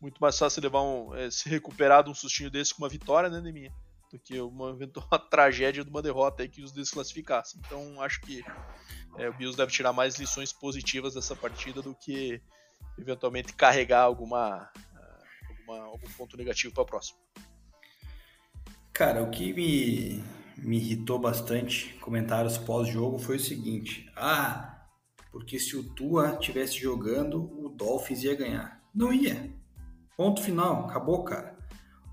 muito 0.00 0.18
mais 0.20 0.36
fácil 0.36 0.62
levar 0.62 0.82
um, 0.82 1.14
é, 1.14 1.30
se 1.30 1.48
recuperar 1.48 2.02
de 2.02 2.10
um 2.10 2.14
sustinho 2.14 2.50
desse 2.50 2.74
com 2.74 2.82
uma 2.82 2.88
vitória, 2.88 3.30
né, 3.30 3.40
Neminha? 3.40 3.72
Do 4.10 4.18
que 4.18 4.40
uma 4.40 4.70
eventual 4.70 5.06
tragédia 5.30 5.84
de 5.84 5.90
uma 5.90 6.02
derrota 6.02 6.42
aí 6.42 6.48
que 6.48 6.62
os 6.62 6.72
desclassificasse. 6.72 7.58
Então 7.58 8.00
acho 8.02 8.20
que 8.20 8.44
é, 9.16 9.28
o 9.28 9.32
Bills 9.32 9.56
deve 9.56 9.70
tirar 9.70 9.92
mais 9.92 10.18
lições 10.18 10.52
positivas 10.52 11.14
dessa 11.14 11.36
partida 11.36 11.80
do 11.80 11.94
que 11.94 12.42
eventualmente 12.98 13.52
carregar 13.54 14.02
alguma 14.02 14.68
alguma, 15.62 15.86
algum 15.86 16.08
ponto 16.16 16.36
negativo 16.36 16.74
para 16.74 16.82
a 16.82 16.86
próxima? 16.86 17.18
Cara, 18.92 19.22
o 19.22 19.30
que 19.30 19.52
me, 19.52 20.22
me 20.58 20.76
irritou 20.76 21.18
bastante, 21.18 21.94
comentários 22.00 22.58
pós-jogo, 22.58 23.18
foi 23.18 23.36
o 23.36 23.40
seguinte: 23.40 24.10
ah, 24.16 24.86
porque 25.30 25.58
se 25.58 25.76
o 25.76 25.82
Tua 25.82 26.36
tivesse 26.36 26.78
jogando, 26.78 27.42
o 27.64 27.68
Dolphins 27.68 28.22
ia 28.22 28.34
ganhar. 28.34 28.82
Não 28.94 29.12
ia. 29.12 29.50
Ponto 30.16 30.42
final, 30.42 30.86
acabou, 30.86 31.24
cara. 31.24 31.56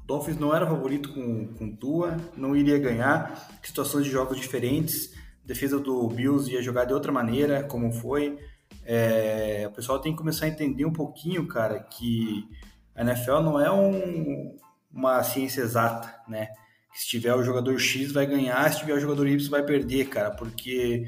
O 0.04 0.08
Dolphins 0.08 0.38
não 0.38 0.56
era 0.56 0.66
favorito 0.66 1.14
com, 1.14 1.54
com 1.54 1.76
Tua, 1.76 2.18
não 2.36 2.56
iria 2.56 2.80
ganhar. 2.80 3.60
Situações 3.62 4.06
de 4.06 4.12
jogos 4.12 4.39
diferentes. 4.39 5.14
defesa 5.43 5.78
do 5.80 6.08
Bills 6.08 6.50
ia 6.50 6.62
jogar 6.62 6.86
de 6.86 6.93
outra 6.93 7.12
maneira, 7.12 7.64
como 7.64 7.91
foi. 7.91 8.39
É, 8.86 9.68
o 9.68 9.72
pessoal 9.72 10.00
tem 10.00 10.14
que 10.14 10.18
começar 10.18 10.45
a 10.45 10.50
entender 10.50 10.86
um 10.86 10.93
pouquinho, 10.93 11.45
cara, 11.45 11.80
que 11.80 12.47
a 12.96 13.02
NFL 13.04 13.40
não 13.40 13.60
é 13.60 13.72
um, 13.72 14.58
uma 14.92 15.24
ciência 15.24 15.62
exata, 15.62 16.14
né? 16.28 16.50
se 16.94 17.08
tiver 17.08 17.34
o 17.34 17.44
jogador 17.44 17.80
X 17.80 18.12
vai 18.12 18.26
ganhar, 18.26 18.72
se 18.72 18.80
tiver 18.80 18.94
o 18.94 19.00
jogador 19.00 19.28
Y 19.28 19.50
vai 19.50 19.64
perder, 19.64 20.10
cara, 20.10 20.32
porque 20.32 21.06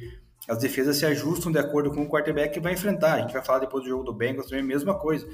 as 0.48 0.58
defesas 0.60 0.98
se 0.98 1.06
ajustam 1.06 1.52
de 1.52 1.60
acordo 1.60 1.92
com 1.92 2.04
o 2.04 2.10
quarterback 2.10 2.54
que 2.54 2.60
vai 2.60 2.74
enfrentar. 2.74 3.16
A 3.16 3.22
gente 3.22 3.34
vai 3.34 3.44
falar 3.44 3.60
depois 3.60 3.84
do 3.84 3.90
jogo 3.90 4.04
do 4.04 4.14
Bengals 4.14 4.48
também, 4.48 4.64
a 4.64 4.68
mesma 4.68 4.98
coisa. 4.98 5.28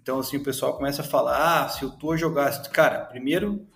Então, 0.00 0.18
assim, 0.18 0.36
o 0.36 0.42
pessoal 0.42 0.76
começa 0.76 1.02
a 1.02 1.04
falar, 1.04 1.64
ah, 1.64 1.68
se 1.68 1.84
o 1.84 1.90
Tua 1.90 2.16
jogasse... 2.16 2.68
Cara, 2.70 3.04
primeiro 3.04 3.66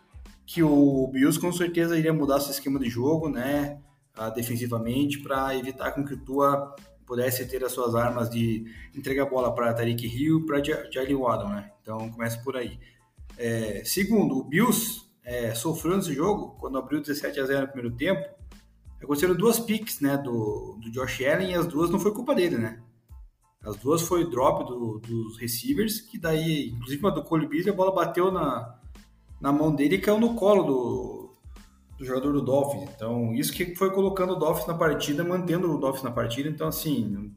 que 0.44 0.62
o 0.62 1.08
Bills 1.08 1.40
com 1.40 1.52
certeza 1.52 1.96
iria 1.96 2.12
mudar 2.12 2.40
seu 2.40 2.50
esquema 2.50 2.78
de 2.78 2.88
jogo, 2.88 3.28
né, 3.28 3.80
ah, 4.14 4.30
defensivamente, 4.30 5.18
para 5.20 5.56
evitar 5.56 5.92
com 5.92 6.04
que 6.04 6.14
o 6.14 6.24
Tua 6.24 6.74
pudesse 7.06 7.46
ter 7.46 7.64
as 7.64 7.72
suas 7.72 7.94
armas 7.94 8.28
de 8.28 8.66
entregar 8.94 9.22
a 9.22 9.30
bola 9.30 9.54
para 9.54 9.72
Tariq 9.72 10.06
Hill, 10.06 10.44
para 10.44 10.62
Jalen 10.62 11.14
Waddle, 11.14 11.48
né? 11.48 11.70
Então 11.80 12.10
começa 12.10 12.38
por 12.40 12.56
aí. 12.56 12.78
É, 13.38 13.82
segundo, 13.84 14.38
o 14.38 14.44
Bills 14.44 15.02
é, 15.24 15.54
sofreu 15.54 15.96
nesse 15.96 16.14
jogo, 16.14 16.56
quando 16.58 16.78
abriu 16.78 17.00
17 17.00 17.38
a 17.38 17.44
0 17.44 17.60
no 17.62 17.72
primeiro 17.72 17.96
tempo, 17.96 18.26
aconteceram 19.02 19.34
duas 19.34 19.58
picks, 19.58 20.00
né, 20.00 20.16
do, 20.16 20.78
do 20.80 20.90
Josh 20.90 21.20
Allen, 21.22 21.52
e 21.52 21.54
as 21.54 21.66
duas 21.66 21.90
não 21.90 22.00
foi 22.00 22.12
culpa 22.12 22.34
dele, 22.34 22.56
né? 22.56 22.82
As 23.62 23.76
duas 23.76 24.02
foi 24.02 24.28
drop 24.30 24.64
do, 24.64 24.98
dos 25.00 25.38
receivers, 25.38 26.00
que 26.00 26.18
daí, 26.18 26.70
inclusive 26.70 27.02
uma 27.02 27.10
do 27.10 27.22
Cole 27.22 27.48
Beasley, 27.48 27.72
a 27.72 27.76
bola 27.76 27.92
bateu 27.92 28.30
na, 28.30 28.78
na 29.40 29.52
mão 29.52 29.74
dele 29.74 29.96
e 29.96 30.00
caiu 30.00 30.20
no 30.20 30.34
colo 30.34 30.62
do, 30.62 31.15
do 31.98 32.04
jogador 32.04 32.32
do 32.32 32.42
Dolphins. 32.42 32.90
Então, 32.94 33.34
isso 33.34 33.52
que 33.52 33.74
foi 33.74 33.90
colocando 33.90 34.34
o 34.34 34.36
Dolphins 34.36 34.66
na 34.66 34.74
partida, 34.74 35.24
mantendo 35.24 35.72
o 35.72 35.78
Dolphins 35.78 36.04
na 36.04 36.10
partida. 36.10 36.48
Então, 36.48 36.68
assim, 36.68 37.32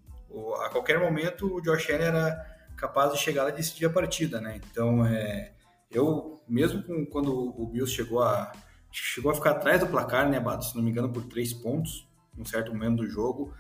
a 0.61 0.69
qualquer 0.69 0.99
momento 0.99 1.55
o 1.55 1.61
Josh 1.61 1.89
Allen 1.89 2.07
era 2.07 2.45
capaz 2.75 3.13
de 3.13 3.19
chegar 3.19 3.43
lá 3.43 3.49
e 3.49 3.53
decidir 3.53 3.85
a 3.85 3.89
partida, 3.89 4.39
né? 4.41 4.59
Então, 4.71 5.05
é, 5.05 5.53
eu, 5.91 6.41
mesmo 6.47 6.83
com, 6.83 7.05
quando 7.05 7.33
o 7.33 7.65
Bills 7.65 7.93
chegou 7.93 8.21
a, 8.21 8.51
chegou 8.91 9.31
a 9.31 9.35
ficar 9.35 9.51
atrás 9.51 9.79
do 9.79 9.87
placar, 9.87 10.29
né, 10.29 10.39
Bato? 10.39 10.65
Se 10.65 10.75
não 10.75 10.83
me 10.83 10.91
engano, 10.91 11.11
por 11.11 11.23
três 11.23 11.53
pontos, 11.53 12.07
em 12.37 12.41
um 12.41 12.45
certo 12.45 12.71
momento 12.71 12.97
do 12.97 13.09
jogo, 13.09 13.53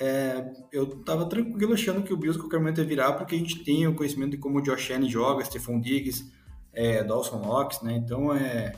é, 0.00 0.52
eu 0.72 0.86
tava 1.04 1.26
tranquilo 1.26 1.72
achando 1.72 2.02
que 2.02 2.12
o 2.12 2.16
Bills 2.16 2.38
qualquer 2.38 2.58
momento 2.58 2.80
ia 2.80 2.86
virar, 2.86 3.12
porque 3.14 3.34
a 3.34 3.38
gente 3.38 3.62
tem 3.64 3.86
o 3.86 3.94
conhecimento 3.94 4.32
de 4.32 4.38
como 4.38 4.58
o 4.58 4.62
Josh 4.62 4.90
Allen 4.90 5.08
joga, 5.08 5.44
Stephon 5.44 5.80
Diggs, 5.80 6.30
é, 6.72 7.02
Dawson 7.04 7.38
Knox, 7.38 7.82
né? 7.82 7.94
Então, 7.94 8.34
é 8.34 8.72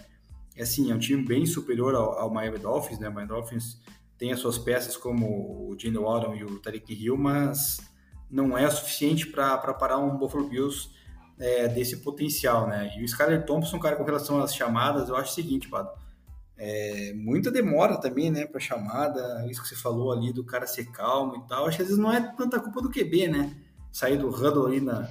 é 0.57 0.63
assim, 0.63 0.91
é 0.91 0.95
um 0.95 0.99
time 0.99 1.23
bem 1.23 1.45
superior 1.45 1.95
ao, 1.95 2.19
ao 2.19 2.31
Miami 2.31 2.59
Dolphins, 2.59 2.99
né? 2.99 3.09
O 3.09 3.13
Miami 3.13 3.29
Dolphins 3.29 3.79
tem 4.19 4.33
as 4.33 4.41
suas 4.41 4.57
peças 4.57 4.97
como 4.97 5.27
o 5.27 5.77
Gene 5.79 5.99
Waddle 5.99 6.35
e 6.35 6.45
o 6.45 6.59
Tariq 6.59 6.95
Hill, 6.95 7.17
mas 7.17 7.79
não 8.31 8.57
é 8.57 8.67
o 8.67 8.71
suficiente 8.71 9.27
para 9.27 9.59
parar 9.75 9.99
um 9.99 10.17
Buffalo 10.17 10.49
Bills 10.49 10.89
é, 11.39 11.69
desse 11.69 11.99
potencial, 11.99 12.67
né? 12.67 12.95
E 12.97 13.03
o 13.03 13.05
Skyler 13.05 13.45
Thompson, 13.45 13.79
cara, 13.79 13.97
com 13.97 14.05
relação 14.05 14.41
às 14.41 14.55
chamadas, 14.55 15.09
eu 15.09 15.17
acho 15.17 15.33
o 15.33 15.35
seguinte, 15.35 15.69
Pado, 15.69 15.91
é, 16.57 17.13
muita 17.15 17.51
demora 17.51 18.01
também, 18.01 18.31
né, 18.31 18.47
para 18.47 18.59
chamada, 18.59 19.47
isso 19.51 19.63
que 19.63 19.69
você 19.69 19.77
falou 19.77 20.11
ali 20.11 20.33
do 20.33 20.43
cara 20.43 20.67
ser 20.67 20.91
calmo 20.91 21.37
e 21.37 21.47
tal, 21.47 21.67
acho 21.67 21.77
que 21.77 21.83
às 21.83 21.89
vezes 21.89 22.03
não 22.03 22.11
é 22.11 22.21
tanta 22.35 22.59
culpa 22.59 22.81
do 22.81 22.91
QB, 22.91 23.29
né? 23.29 23.55
Sair 23.93 24.17
do 24.17 24.29
huddle 24.29 24.67
ali 24.67 24.81
na... 24.81 25.09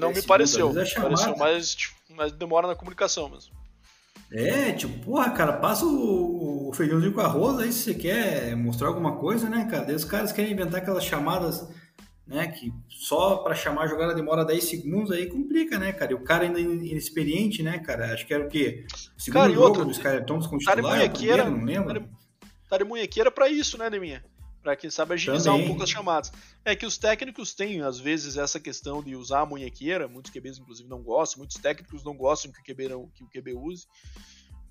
Não 0.00 0.12
me 0.12 0.22
pareceu, 0.22 0.70
é 0.70 0.90
pareceu 0.94 1.36
mais, 1.36 1.74
tipo, 1.74 2.14
mais 2.14 2.32
demora 2.32 2.66
na 2.66 2.74
comunicação 2.74 3.28
mesmo. 3.28 3.55
É, 4.30 4.72
tipo, 4.72 4.98
porra, 5.04 5.30
cara, 5.30 5.52
passa 5.52 5.84
o, 5.84 6.68
o 6.68 6.72
feijãozinho 6.72 7.12
com 7.12 7.20
arroz 7.20 7.58
aí 7.58 7.72
se 7.72 7.84
você 7.84 7.94
quer 7.94 8.56
mostrar 8.56 8.88
alguma 8.88 9.16
coisa, 9.16 9.48
né, 9.48 9.66
cara? 9.70 9.84
Daí 9.84 9.94
os 9.94 10.04
caras 10.04 10.32
querem 10.32 10.52
inventar 10.52 10.80
aquelas 10.80 11.04
chamadas, 11.04 11.68
né, 12.26 12.48
que 12.48 12.72
só 12.88 13.36
para 13.36 13.54
chamar 13.54 13.82
a 13.82 13.86
jogada 13.86 14.14
demora 14.14 14.44
10 14.44 14.64
segundos, 14.64 15.12
aí 15.12 15.26
complica, 15.26 15.78
né, 15.78 15.92
cara? 15.92 16.12
E 16.12 16.14
o 16.14 16.24
cara 16.24 16.44
ainda 16.44 16.58
inexperiente, 16.58 17.62
né, 17.62 17.78
cara? 17.78 18.12
Acho 18.12 18.26
que 18.26 18.34
era 18.34 18.44
o 18.44 18.48
quê? 18.48 18.84
O 19.16 19.20
segundo 19.20 19.42
cara, 19.42 19.52
jogo 19.52 19.66
outro, 19.66 19.84
dos 19.84 19.98
com 20.46 20.58
titular, 20.58 21.10
primeiro, 21.10 21.50
não 21.50 21.64
lembro. 21.64 22.08
Tá 22.68 22.78
de 22.78 22.84
munhequeira 22.84 23.30
pra 23.30 23.48
isso, 23.48 23.78
né, 23.78 23.88
Neminha? 23.88 24.24
Para 24.66 24.74
quem 24.74 24.90
sabe 24.90 25.14
agilizar 25.14 25.52
Também. 25.52 25.64
um 25.64 25.68
pouco 25.68 25.84
as 25.84 25.90
chamadas. 25.90 26.32
É 26.64 26.74
que 26.74 26.84
os 26.84 26.98
técnicos 26.98 27.54
têm, 27.54 27.82
às 27.82 28.00
vezes, 28.00 28.36
essa 28.36 28.58
questão 28.58 29.00
de 29.00 29.14
usar 29.14 29.42
a 29.42 29.46
munhequeira, 29.46 30.08
muitos 30.08 30.32
QBs, 30.32 30.58
inclusive, 30.58 30.88
não 30.88 31.04
gostam, 31.04 31.38
muitos 31.38 31.56
técnicos 31.58 32.02
não 32.02 32.16
gostam 32.16 32.50
que 32.50 32.60
o 32.60 32.64
QB, 32.64 32.88
não, 32.88 33.08
que 33.14 33.22
o 33.22 33.28
QB 33.28 33.54
use, 33.54 33.86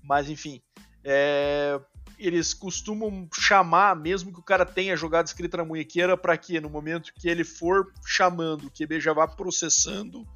mas, 0.02 0.28
enfim, 0.28 0.60
é, 1.02 1.80
eles 2.18 2.52
costumam 2.52 3.26
chamar, 3.32 3.96
mesmo 3.96 4.30
que 4.30 4.38
o 4.38 4.42
cara 4.42 4.66
tenha 4.66 4.94
jogada 4.98 5.26
escrita 5.26 5.56
na 5.56 5.64
munhequeira, 5.64 6.14
para 6.14 6.36
que 6.36 6.60
no 6.60 6.68
momento 6.68 7.14
que 7.14 7.26
ele 7.26 7.42
for 7.42 7.90
chamando, 8.04 8.66
o 8.66 8.70
QB 8.70 9.00
já 9.00 9.14
vá 9.14 9.26
processando 9.26 10.26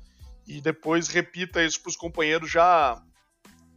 e 0.47 0.59
depois 0.63 1.09
repita 1.09 1.63
isso 1.63 1.83
para 1.83 1.91
os 1.91 1.97
companheiros 1.97 2.51
já 2.51 2.99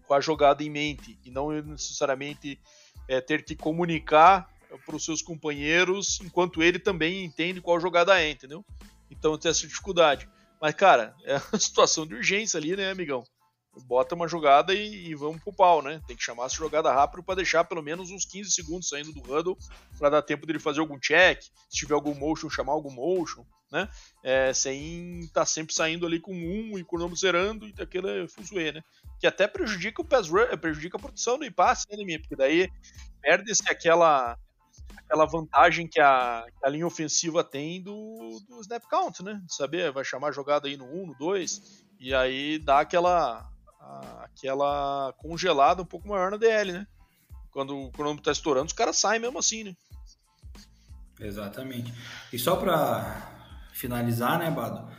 com 0.07 0.13
a 0.13 0.21
jogada 0.21 0.63
em 0.63 0.69
mente, 0.69 1.19
e 1.25 1.29
não 1.29 1.51
necessariamente 1.51 2.57
é, 3.05 3.19
ter 3.19 3.43
que 3.43 3.53
comunicar 3.53 4.52
para 4.85 4.95
os 4.95 5.05
seus 5.05 5.21
companheiros, 5.21 6.19
enquanto 6.21 6.61
ele 6.61 6.79
também 6.79 7.23
entende 7.23 7.61
qual 7.61 7.79
jogada 7.79 8.19
é, 8.21 8.31
entendeu? 8.31 8.65
Então 9.09 9.37
tem 9.37 9.51
essa 9.51 9.67
dificuldade. 9.67 10.27
Mas, 10.61 10.75
cara, 10.75 11.15
é 11.25 11.35
uma 11.35 11.59
situação 11.59 12.05
de 12.05 12.15
urgência 12.15 12.57
ali, 12.57 12.75
né, 12.75 12.89
amigão? 12.89 13.23
Bota 13.87 14.13
uma 14.13 14.27
jogada 14.27 14.71
e, 14.73 15.09
e 15.09 15.15
vamos 15.15 15.41
pro 15.41 15.51
pau, 15.51 15.81
né? 15.81 15.99
Tem 16.05 16.15
que 16.15 16.23
chamar 16.23 16.45
essa 16.45 16.55
jogada 16.55 16.93
rápido 16.93 17.23
para 17.23 17.35
deixar 17.35 17.63
pelo 17.63 17.81
menos 17.81 18.11
uns 18.11 18.23
15 18.23 18.51
segundos 18.51 18.87
saindo 18.87 19.11
do 19.11 19.19
huddle 19.19 19.57
para 19.97 20.11
dar 20.11 20.21
tempo 20.21 20.45
dele 20.45 20.59
fazer 20.59 20.79
algum 20.79 20.99
check, 20.99 21.41
se 21.41 21.77
tiver 21.79 21.95
algum 21.95 22.13
motion, 22.13 22.51
chamar 22.51 22.73
algum 22.73 22.91
motion, 22.91 23.43
né? 23.71 23.89
É, 24.23 24.53
sem 24.53 25.21
estar 25.21 25.41
tá 25.41 25.45
sempre 25.45 25.73
saindo 25.73 26.05
ali 26.05 26.19
com 26.19 26.31
um 26.31 26.77
e 26.77 26.85
cronômetro 26.85 27.19
zerando 27.19 27.67
e 27.67 27.73
aquele 27.81 28.27
fuzuê, 28.27 28.71
né? 28.71 28.83
Que 29.19 29.25
até 29.25 29.47
prejudica 29.47 30.03
o 30.03 30.05
pass 30.05 30.29
run, 30.29 30.55
prejudica 30.61 30.95
a 30.95 31.01
produção 31.01 31.39
do 31.39 31.45
impasse, 31.45 31.87
né, 31.89 32.03
minha? 32.05 32.19
Porque 32.19 32.35
daí 32.35 32.69
perde-se 33.21 33.63
aquela 33.67 34.37
aquela 34.97 35.25
vantagem 35.25 35.87
que 35.87 35.99
a, 35.99 36.45
que 36.57 36.65
a 36.65 36.69
linha 36.69 36.87
ofensiva 36.87 37.43
tem 37.43 37.81
do, 37.81 38.41
do 38.47 38.61
snap 38.61 38.83
count, 38.89 39.23
né? 39.23 39.41
De 39.45 39.55
saber, 39.55 39.91
vai 39.91 40.03
chamar 40.03 40.29
a 40.29 40.31
jogada 40.31 40.67
aí 40.67 40.75
no 40.75 40.85
1, 40.85 41.07
no 41.07 41.15
2, 41.15 41.85
e 41.99 42.13
aí 42.13 42.57
dá 42.59 42.79
aquela, 42.79 43.49
a, 43.79 44.23
aquela 44.25 45.13
congelada 45.17 45.81
um 45.81 45.85
pouco 45.85 46.07
maior 46.07 46.31
na 46.31 46.37
DL, 46.37 46.71
né? 46.71 46.87
Quando 47.51 47.77
o 47.77 47.91
cronômetro 47.91 48.25
tá 48.25 48.31
estourando, 48.31 48.67
os 48.67 48.73
caras 48.73 48.97
saem 48.97 49.21
mesmo 49.21 49.37
assim, 49.37 49.63
né? 49.63 49.75
Exatamente. 51.19 51.93
E 52.31 52.39
só 52.39 52.55
para 52.55 53.59
finalizar, 53.71 54.39
né, 54.39 54.49
Bado? 54.49 54.91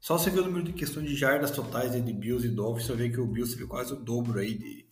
Só 0.00 0.18
você 0.18 0.30
ver 0.30 0.40
o 0.40 0.44
número 0.44 0.64
de 0.64 0.72
questão 0.72 1.02
de 1.02 1.14
jardas 1.14 1.50
totais 1.50 1.92
de 1.92 2.12
Bills 2.12 2.46
e 2.46 2.50
Dolphins, 2.50 2.86
você 2.86 2.94
vê 2.94 3.10
que 3.10 3.20
o 3.20 3.26
Bills 3.26 3.54
teve 3.54 3.68
quase 3.68 3.92
o 3.92 3.96
dobro 3.96 4.40
aí 4.40 4.56
de, 4.56 4.89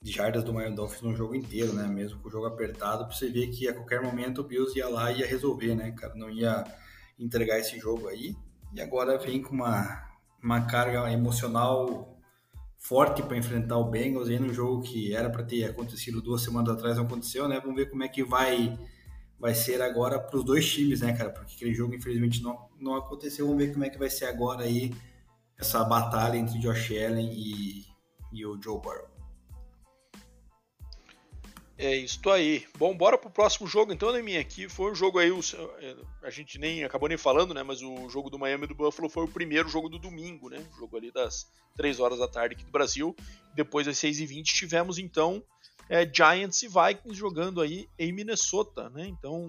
de 0.00 0.12
jardas 0.12 0.44
do 0.44 0.52
Miami 0.52 0.76
Dolphins 0.76 1.02
no 1.02 1.14
jogo 1.14 1.34
inteiro, 1.34 1.72
né? 1.72 1.86
Mesmo 1.86 2.20
com 2.20 2.28
o 2.28 2.30
jogo 2.30 2.46
apertado, 2.46 3.04
pra 3.06 3.14
você 3.14 3.28
ver 3.28 3.48
que 3.48 3.68
a 3.68 3.74
qualquer 3.74 4.00
momento 4.00 4.40
o 4.40 4.44
Bills 4.44 4.78
ia 4.78 4.88
lá 4.88 5.10
e 5.10 5.20
ia 5.20 5.26
resolver, 5.26 5.74
né, 5.74 5.90
cara? 5.92 6.14
Não 6.14 6.30
ia 6.30 6.64
entregar 7.18 7.58
esse 7.58 7.78
jogo 7.78 8.08
aí. 8.08 8.36
E 8.72 8.80
agora 8.80 9.18
vem 9.18 9.42
com 9.42 9.54
uma, 9.54 10.08
uma 10.42 10.66
carga 10.66 11.10
emocional 11.12 12.16
forte 12.78 13.22
para 13.22 13.36
enfrentar 13.36 13.76
o 13.76 13.90
Bengals 13.90 14.28
aí 14.28 14.38
no 14.38 14.54
jogo 14.54 14.82
que 14.82 15.12
era 15.12 15.28
para 15.28 15.42
ter 15.42 15.64
acontecido 15.64 16.22
duas 16.22 16.42
semanas 16.42 16.74
atrás, 16.74 16.96
não 16.96 17.04
aconteceu, 17.04 17.48
né? 17.48 17.60
Vamos 17.60 17.76
ver 17.76 17.90
como 17.90 18.04
é 18.04 18.08
que 18.08 18.22
vai 18.22 18.78
vai 19.38 19.54
ser 19.54 19.80
agora 19.80 20.18
para 20.18 20.36
os 20.36 20.44
dois 20.44 20.68
times, 20.68 21.00
né, 21.00 21.12
cara? 21.12 21.30
Porque 21.30 21.54
aquele 21.54 21.72
jogo 21.72 21.94
infelizmente 21.94 22.42
não, 22.42 22.68
não 22.78 22.94
aconteceu. 22.94 23.46
Vamos 23.46 23.64
ver 23.64 23.72
como 23.72 23.84
é 23.84 23.90
que 23.90 23.98
vai 23.98 24.10
ser 24.10 24.26
agora 24.26 24.64
aí 24.64 24.92
essa 25.56 25.84
batalha 25.84 26.36
entre 26.36 26.58
Josh 26.58 26.90
Allen 26.92 27.30
e, 27.32 27.84
e 28.32 28.46
o 28.46 28.60
Joe 28.60 28.80
Burrow. 28.80 29.17
É 31.78 31.94
isso 31.94 32.28
aí. 32.28 32.66
Bom, 32.76 32.96
bora 32.96 33.16
pro 33.16 33.30
próximo 33.30 33.68
jogo 33.68 33.92
então, 33.92 34.12
né, 34.12 34.20
minha? 34.20 34.40
Aqui 34.40 34.68
foi 34.68 34.90
um 34.90 34.94
jogo 34.96 35.20
aí, 35.20 35.30
é, 35.30 35.96
a 36.24 36.28
gente 36.28 36.58
nem 36.58 36.82
acabou 36.82 37.08
nem 37.08 37.16
falando, 37.16 37.54
né? 37.54 37.62
Mas 37.62 37.80
o 37.82 38.08
jogo 38.08 38.28
do 38.28 38.36
Miami 38.36 38.64
e 38.64 38.66
do 38.66 38.74
Buffalo 38.74 39.08
foi 39.08 39.24
o 39.24 39.28
primeiro 39.28 39.68
jogo 39.68 39.88
do 39.88 39.96
domingo, 39.96 40.50
né? 40.50 40.58
O 40.74 40.76
jogo 40.76 40.96
ali 40.96 41.12
das 41.12 41.46
3 41.76 42.00
horas 42.00 42.18
da 42.18 42.26
tarde 42.26 42.56
aqui 42.56 42.64
do 42.64 42.72
Brasil. 42.72 43.14
Depois 43.54 43.86
das 43.86 43.96
6h20 43.96 44.42
tivemos 44.42 44.98
então 44.98 45.40
é, 45.88 46.04
Giants 46.04 46.64
e 46.64 46.68
Vikings 46.68 47.14
jogando 47.16 47.60
aí 47.60 47.88
em 47.96 48.12
Minnesota, 48.12 48.90
né? 48.90 49.06
Então, 49.06 49.46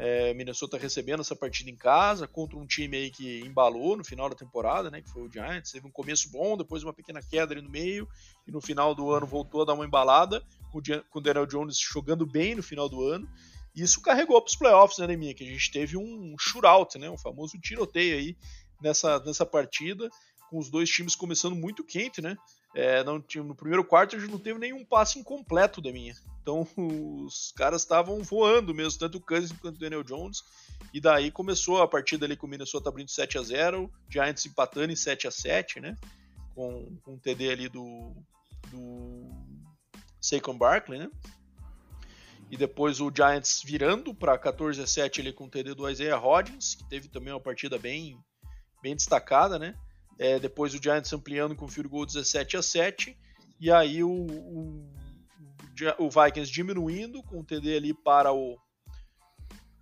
é, 0.00 0.32
Minnesota 0.32 0.78
recebendo 0.78 1.20
essa 1.20 1.34
partida 1.34 1.68
em 1.68 1.76
casa 1.76 2.28
contra 2.28 2.56
um 2.56 2.64
time 2.64 2.96
aí 2.96 3.10
que 3.10 3.40
embalou 3.40 3.96
no 3.96 4.04
final 4.04 4.28
da 4.28 4.36
temporada, 4.36 4.90
né? 4.90 5.02
Que 5.02 5.10
foi 5.10 5.22
o 5.22 5.30
Giants. 5.30 5.72
Teve 5.72 5.88
um 5.88 5.90
começo 5.90 6.30
bom, 6.30 6.56
depois 6.56 6.84
uma 6.84 6.92
pequena 6.92 7.20
queda 7.20 7.52
ali 7.52 7.60
no 7.60 7.68
meio 7.68 8.08
e 8.46 8.52
no 8.52 8.60
final 8.60 8.94
do 8.94 9.10
ano 9.10 9.26
voltou 9.26 9.62
a 9.62 9.64
dar 9.64 9.74
uma 9.74 9.84
embalada 9.84 10.40
com 10.70 11.18
o 11.18 11.20
Daniel 11.20 11.46
Jones 11.46 11.76
jogando 11.76 12.24
bem 12.24 12.54
no 12.54 12.62
final 12.62 12.88
do 12.88 13.02
ano. 13.02 13.28
E 13.74 13.82
isso 13.82 14.00
carregou 14.00 14.40
para 14.40 14.48
os 14.48 14.56
playoffs, 14.56 14.98
né, 14.98 15.06
Neminha? 15.08 15.34
Que 15.34 15.42
a 15.42 15.48
gente 15.48 15.70
teve 15.72 15.96
um 15.96 16.36
shootout, 16.38 16.96
né? 16.96 17.10
Um 17.10 17.18
famoso 17.18 17.58
tiroteio 17.58 18.18
aí 18.18 18.36
nessa, 18.80 19.18
nessa 19.20 19.44
partida, 19.44 20.08
com 20.48 20.58
os 20.58 20.70
dois 20.70 20.88
times 20.88 21.16
começando 21.16 21.56
muito 21.56 21.82
quente, 21.82 22.22
né? 22.22 22.36
É, 22.74 23.02
não, 23.02 23.22
no 23.36 23.54
primeiro 23.54 23.84
quarto 23.84 24.14
a 24.14 24.18
gente 24.18 24.30
não 24.30 24.38
teve 24.38 24.58
nenhum 24.58 24.84
passe 24.84 25.18
incompleto 25.18 25.80
da 25.80 25.90
minha. 25.90 26.14
Então 26.42 26.66
os 26.76 27.52
caras 27.56 27.82
estavam 27.82 28.22
voando 28.22 28.74
mesmo, 28.74 28.98
tanto 28.98 29.18
o 29.18 29.20
Cousins 29.20 29.52
quanto 29.58 29.76
o 29.76 29.80
Daniel 29.80 30.04
Jones. 30.04 30.42
E 30.92 31.00
daí 31.00 31.30
começou 31.30 31.82
a 31.82 31.88
partida 31.88 32.24
ali 32.24 32.36
com 32.36 32.46
o 32.46 32.50
Minnesota 32.50 32.88
abrindo 32.88 33.10
7 33.10 33.38
a 33.38 33.42
0 33.42 33.90
Giants 34.08 34.46
empatando 34.46 34.92
em 34.92 34.96
7 34.96 35.26
a 35.26 35.30
7 35.30 35.80
né? 35.80 35.96
Com, 36.54 36.96
com 37.02 37.14
um 37.14 37.18
TD 37.18 37.50
ali 37.50 37.68
do, 37.68 38.14
do 38.70 39.30
Saquon 40.20 40.56
Barkley, 40.56 40.98
né? 40.98 41.10
E 42.50 42.56
depois 42.56 43.00
o 43.00 43.12
Giants 43.14 43.62
virando 43.64 44.14
para 44.14 44.38
14 44.38 44.80
a 44.80 44.86
7 44.86 45.20
ali 45.20 45.32
com 45.32 45.44
o 45.44 45.50
TD 45.50 45.74
do 45.74 45.88
Isaiah 45.88 46.18
Hodgins, 46.18 46.74
que 46.74 46.88
teve 46.88 47.08
também 47.08 47.32
uma 47.32 47.40
partida 47.40 47.78
bem, 47.78 48.18
bem 48.82 48.96
destacada, 48.96 49.58
né? 49.58 49.74
É, 50.18 50.38
depois 50.38 50.74
o 50.74 50.82
Giants 50.82 51.12
ampliando 51.12 51.54
com 51.54 51.66
o 51.66 51.68
field 51.68 51.88
goal 51.88 52.04
17 52.04 52.56
a 52.56 52.62
7 52.62 53.16
e 53.60 53.70
aí 53.70 54.02
o, 54.02 54.10
o, 54.10 54.90
o 55.98 56.10
Vikings 56.10 56.50
diminuindo 56.50 57.22
com 57.22 57.40
o 57.40 57.44
TD 57.44 57.76
ali 57.76 57.94
para 57.94 58.32
o 58.32 58.58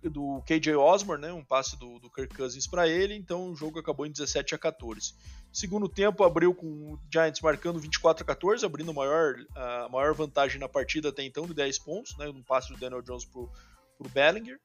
do 0.03 0.41
KJ 0.45 0.75
Osborne, 0.75 1.23
né, 1.23 1.33
um 1.33 1.43
passe 1.43 1.77
do, 1.77 1.99
do 1.99 2.09
Kirk 2.09 2.35
Cousins 2.35 2.67
para 2.67 2.87
ele, 2.87 3.15
então 3.15 3.51
o 3.51 3.55
jogo 3.55 3.79
acabou 3.79 4.05
em 4.05 4.11
17 4.11 4.55
a 4.55 4.57
14. 4.57 5.15
Segundo 5.51 5.89
tempo 5.89 6.23
abriu 6.23 6.53
com 6.53 6.67
o 6.67 6.99
Giants 7.11 7.41
marcando 7.41 7.79
24 7.79 8.23
a 8.23 8.25
14, 8.27 8.65
abrindo 8.65 8.91
a 8.91 8.93
maior, 8.93 9.35
a 9.55 9.89
maior 9.89 10.13
vantagem 10.13 10.59
na 10.59 10.69
partida 10.69 11.09
até 11.09 11.23
então 11.23 11.45
de 11.47 11.53
10 11.53 11.79
pontos, 11.79 12.15
né, 12.17 12.27
um 12.29 12.43
passe 12.43 12.71
do 12.71 12.79
Daniel 12.79 13.01
Jones 13.01 13.25
para 13.25 13.41
o 13.41 14.09
Bellinger. 14.13 14.59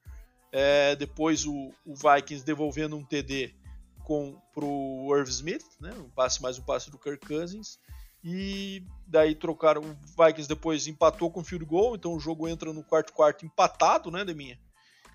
É, 0.52 0.94
depois 0.94 1.46
o, 1.46 1.72
o 1.86 1.94
Vikings 1.94 2.44
devolvendo 2.44 2.94
um 2.94 3.02
TD 3.02 3.54
com 4.04 4.40
pro 4.52 5.16
Irv 5.16 5.28
Smith, 5.28 5.64
né? 5.80 5.92
Um 5.98 6.10
passe 6.10 6.42
mais 6.42 6.58
um 6.58 6.62
passe 6.62 6.90
do 6.90 6.98
Kirk 6.98 7.26
Cousins. 7.26 7.78
E 8.24 8.84
daí 9.06 9.34
trocaram. 9.34 9.82
O 9.82 10.24
Vikings 10.24 10.48
depois 10.48 10.86
empatou 10.86 11.30
com 11.30 11.42
field 11.42 11.64
goal, 11.64 11.96
então 11.96 12.14
o 12.14 12.20
jogo 12.20 12.48
entra 12.48 12.72
no 12.72 12.84
quarto 12.84 13.12
quarto 13.12 13.44
empatado, 13.44 14.10
né, 14.10 14.24
Deminha? 14.24 14.58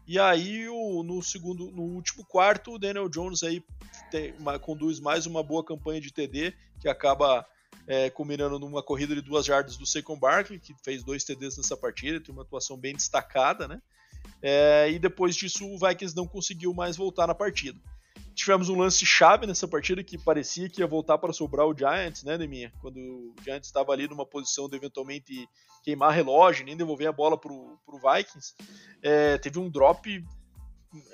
E 0.07 0.17
aí 0.17 0.67
o, 0.69 1.03
no 1.03 1.21
segundo, 1.21 1.69
no 1.71 1.83
último 1.83 2.25
quarto, 2.25 2.73
o 2.73 2.79
Daniel 2.79 3.09
Jones 3.09 3.43
aí 3.43 3.61
tem, 4.09 4.33
uma, 4.39 4.57
conduz 4.57 4.99
mais 4.99 5.25
uma 5.25 5.43
boa 5.43 5.63
campanha 5.63 5.99
de 5.99 6.13
TD 6.13 6.53
que 6.79 6.87
acaba 6.87 7.45
é, 7.85 8.09
combinando 8.09 8.57
numa 8.57 8.81
corrida 8.81 9.13
de 9.13 9.21
duas 9.21 9.45
jardas 9.45 9.75
do 9.75 9.85
Saquon 9.85 10.17
Barkley, 10.17 10.59
que 10.59 10.73
fez 10.83 11.03
dois 11.03 11.25
TDs 11.25 11.57
nessa 11.57 11.75
partida, 11.75 12.21
tem 12.21 12.33
uma 12.33 12.43
atuação 12.43 12.77
bem 12.77 12.93
destacada, 12.93 13.67
né? 13.67 13.81
É, 14.41 14.89
e 14.91 14.99
depois 14.99 15.35
disso 15.35 15.65
o 15.65 15.77
Vikings 15.77 16.15
não 16.15 16.27
conseguiu 16.27 16.73
mais 16.73 16.95
voltar 16.95 17.27
na 17.27 17.35
partida. 17.35 17.79
Tivemos 18.35 18.69
um 18.69 18.77
lance 18.77 19.05
chave 19.05 19.47
nessa 19.47 19.67
partida 19.67 20.03
que 20.03 20.17
parecia 20.17 20.69
que 20.69 20.81
ia 20.81 20.87
voltar 20.87 21.17
para 21.17 21.33
sobrar 21.33 21.65
o 21.65 21.75
Giants, 21.75 22.23
né, 22.23 22.37
Neminha? 22.37 22.71
Quando 22.81 22.97
o 22.97 23.35
Giants 23.43 23.67
estava 23.67 23.91
ali 23.91 24.07
numa 24.07 24.25
posição 24.25 24.69
de 24.69 24.75
eventualmente 24.75 25.47
queimar 25.83 26.13
relógio, 26.13 26.65
nem 26.65 26.77
devolver 26.77 27.07
a 27.07 27.11
bola 27.11 27.37
para 27.37 27.51
o 27.51 27.79
Vikings. 27.87 28.53
É, 29.01 29.37
teve 29.37 29.57
um 29.59 29.69
drop 29.69 30.23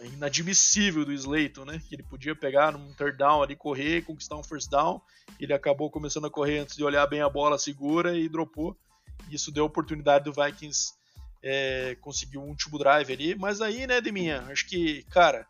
inadmissível 0.04 1.06
do 1.06 1.14
Slayton, 1.14 1.66
né? 1.66 1.82
Que 1.88 1.96
ele 1.96 2.04
podia 2.04 2.36
pegar 2.36 2.72
num 2.72 2.94
third 2.94 3.18
down 3.18 3.42
ali, 3.42 3.56
correr, 3.56 4.04
conquistar 4.04 4.36
um 4.36 4.44
first 4.44 4.70
down. 4.70 5.02
Ele 5.40 5.54
acabou 5.54 5.90
começando 5.90 6.26
a 6.26 6.30
correr 6.30 6.60
antes 6.60 6.76
de 6.76 6.84
olhar 6.84 7.06
bem 7.08 7.22
a 7.22 7.30
bola 7.30 7.58
segura 7.58 8.18
e 8.18 8.30
dropou. 8.30 8.78
Isso 9.30 9.52
deu 9.52 9.64
a 9.64 9.68
oportunidade 9.68 10.26
do 10.26 10.34
Vikings 10.34 10.94
é, 11.42 11.96
conseguir 12.02 12.38
um 12.38 12.48
último 12.48 12.78
drive 12.78 13.12
ali. 13.12 13.36
Mas 13.36 13.62
aí, 13.62 13.88
né, 13.88 14.00
Deminha? 14.00 14.42
Acho 14.50 14.68
que, 14.68 15.04
cara, 15.04 15.48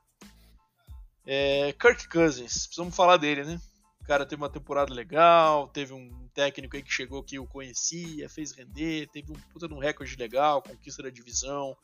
é, 1.26 1.74
Kirk 1.74 2.08
Cousins, 2.08 2.66
precisamos 2.66 2.96
falar 2.96 3.18
dele, 3.18 3.44
né? 3.44 3.60
O 4.02 4.06
cara 4.06 4.26
teve 4.26 4.42
uma 4.42 4.50
temporada 4.50 4.94
legal, 4.94 5.70
teve 5.70 5.94
um 5.94 6.28
técnico 6.34 6.76
aí 6.76 6.84
que 6.84 6.92
chegou 6.92 7.24
que 7.24 7.40
o 7.40 7.48
conhecia, 7.48 8.28
fez 8.28 8.52
render, 8.52 9.08
teve 9.14 9.32
um 9.32 9.40
puta 9.52 9.68
de 9.68 9.74
um 9.74 9.80
recorde 9.80 10.18
legal, 10.18 10.62
conquista 10.62 11.04
da 11.04 11.10
divisão, 11.10 11.76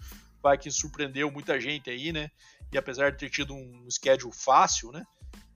vai 0.43 0.57
que 0.57 0.69
surpreendeu 0.69 1.31
muita 1.31 1.59
gente 1.59 1.89
aí, 1.89 2.11
né? 2.11 2.29
E 2.73 2.77
apesar 2.77 3.11
de 3.11 3.17
ter 3.17 3.29
tido 3.29 3.53
um 3.53 3.89
schedule 3.89 4.33
fácil, 4.35 4.91
né? 4.91 5.05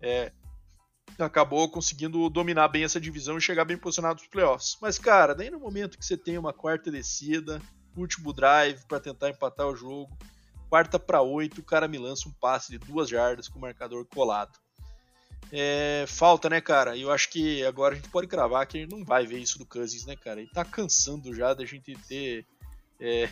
É, 0.02 0.32
acabou 1.20 1.70
conseguindo 1.70 2.30
dominar 2.30 2.70
bem 2.70 2.86
essa 2.86 3.00
divisão 3.00 3.38
e 3.38 3.42
chegar 3.42 3.66
bem 3.66 3.78
posicionado 3.78 4.22
nos 4.22 4.30
playoffs. 4.30 4.78
Mas, 4.82 4.98
cara, 4.98 5.36
daí 5.36 5.50
no 5.50 5.60
momento 5.60 5.98
que 5.98 6.06
você 6.06 6.18
tem 6.18 6.38
uma 6.38 6.54
quarta 6.54 6.90
descida, 6.90 7.62
último 7.96 8.34
drive 8.34 8.86
para 8.88 9.00
tentar 9.00 9.30
empatar 9.30 9.68
o 9.68 9.76
jogo, 9.76 10.18
quarta 10.74 10.98
para 10.98 11.22
oito, 11.22 11.62
o 11.62 11.64
cara 11.64 11.88
me 11.88 12.00
lança 12.00 12.28
um 12.28 12.32
passe 12.32 12.72
de 12.72 12.80
duas 12.80 13.08
jardas 13.08 13.48
com 13.48 13.60
o 13.60 13.62
marcador 13.62 14.08
colado. 14.08 14.58
É, 15.52 16.04
falta, 16.08 16.50
né, 16.50 16.60
cara? 16.62 16.98
E 16.98 17.04
eu 17.04 17.12
acho 17.12 17.30
que 17.30 17.64
agora 17.64 17.94
a 17.94 17.96
gente 17.96 18.10
pode 18.10 18.26
cravar 18.26 18.66
que 18.66 18.80
a 18.80 18.82
gente 18.82 18.90
não 18.90 19.06
vai 19.06 19.24
ver 19.24 19.38
isso 19.38 19.60
do 19.60 19.68
Cousins, 19.68 20.04
né, 20.04 20.16
cara? 20.16 20.42
Ele 20.42 20.50
tá 20.50 20.66
cansando 20.66 21.32
já 21.32 21.54
da 21.54 21.64
gente 21.64 21.96
ter 22.08 22.48
é, 23.00 23.30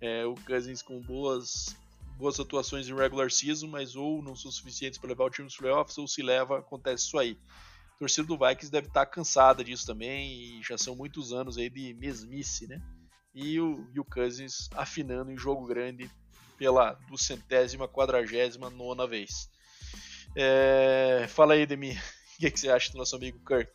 é, 0.00 0.24
o 0.26 0.36
Cousins 0.46 0.80
com 0.80 1.00
boas, 1.00 1.76
boas 2.16 2.38
atuações 2.38 2.86
em 2.86 2.94
regular 2.94 3.32
season, 3.32 3.66
mas 3.66 3.96
ou 3.96 4.22
não 4.22 4.36
são 4.36 4.52
suficientes 4.52 4.96
para 4.96 5.08
levar 5.08 5.24
o 5.24 5.30
time 5.30 5.46
nos 5.46 5.56
playoffs, 5.56 5.98
ou 5.98 6.06
se 6.06 6.22
leva, 6.22 6.60
acontece 6.60 7.06
isso 7.06 7.18
aí. 7.18 7.36
A 7.96 7.98
torcida 7.98 8.28
do 8.28 8.38
Vikings 8.38 8.70
deve 8.70 8.86
estar 8.86 9.06
tá 9.06 9.10
cansada 9.10 9.64
disso 9.64 9.84
também, 9.84 10.60
e 10.60 10.62
já 10.62 10.78
são 10.78 10.94
muitos 10.94 11.32
anos 11.32 11.58
aí 11.58 11.68
de 11.68 11.94
mesmice, 11.94 12.68
né? 12.68 12.80
E 13.34 13.58
o, 13.58 13.84
e 13.92 13.98
o 13.98 14.04
Cousins 14.04 14.68
afinando 14.76 15.32
em 15.32 15.36
jogo 15.36 15.66
grande 15.66 16.08
pela 16.56 16.98
duzentésima, 17.08 17.88
quadragésima 17.88 18.70
nona 18.70 19.06
vez. 19.06 19.48
É, 20.36 21.26
fala 21.28 21.54
aí, 21.54 21.66
Demi, 21.66 21.92
o 22.36 22.40
que, 22.40 22.50
que, 22.50 22.60
você 22.60 22.68
acha 22.68 22.90
do 22.92 22.98
nosso 22.98 23.16
amigo 23.16 23.38
Kirk? 23.46 23.70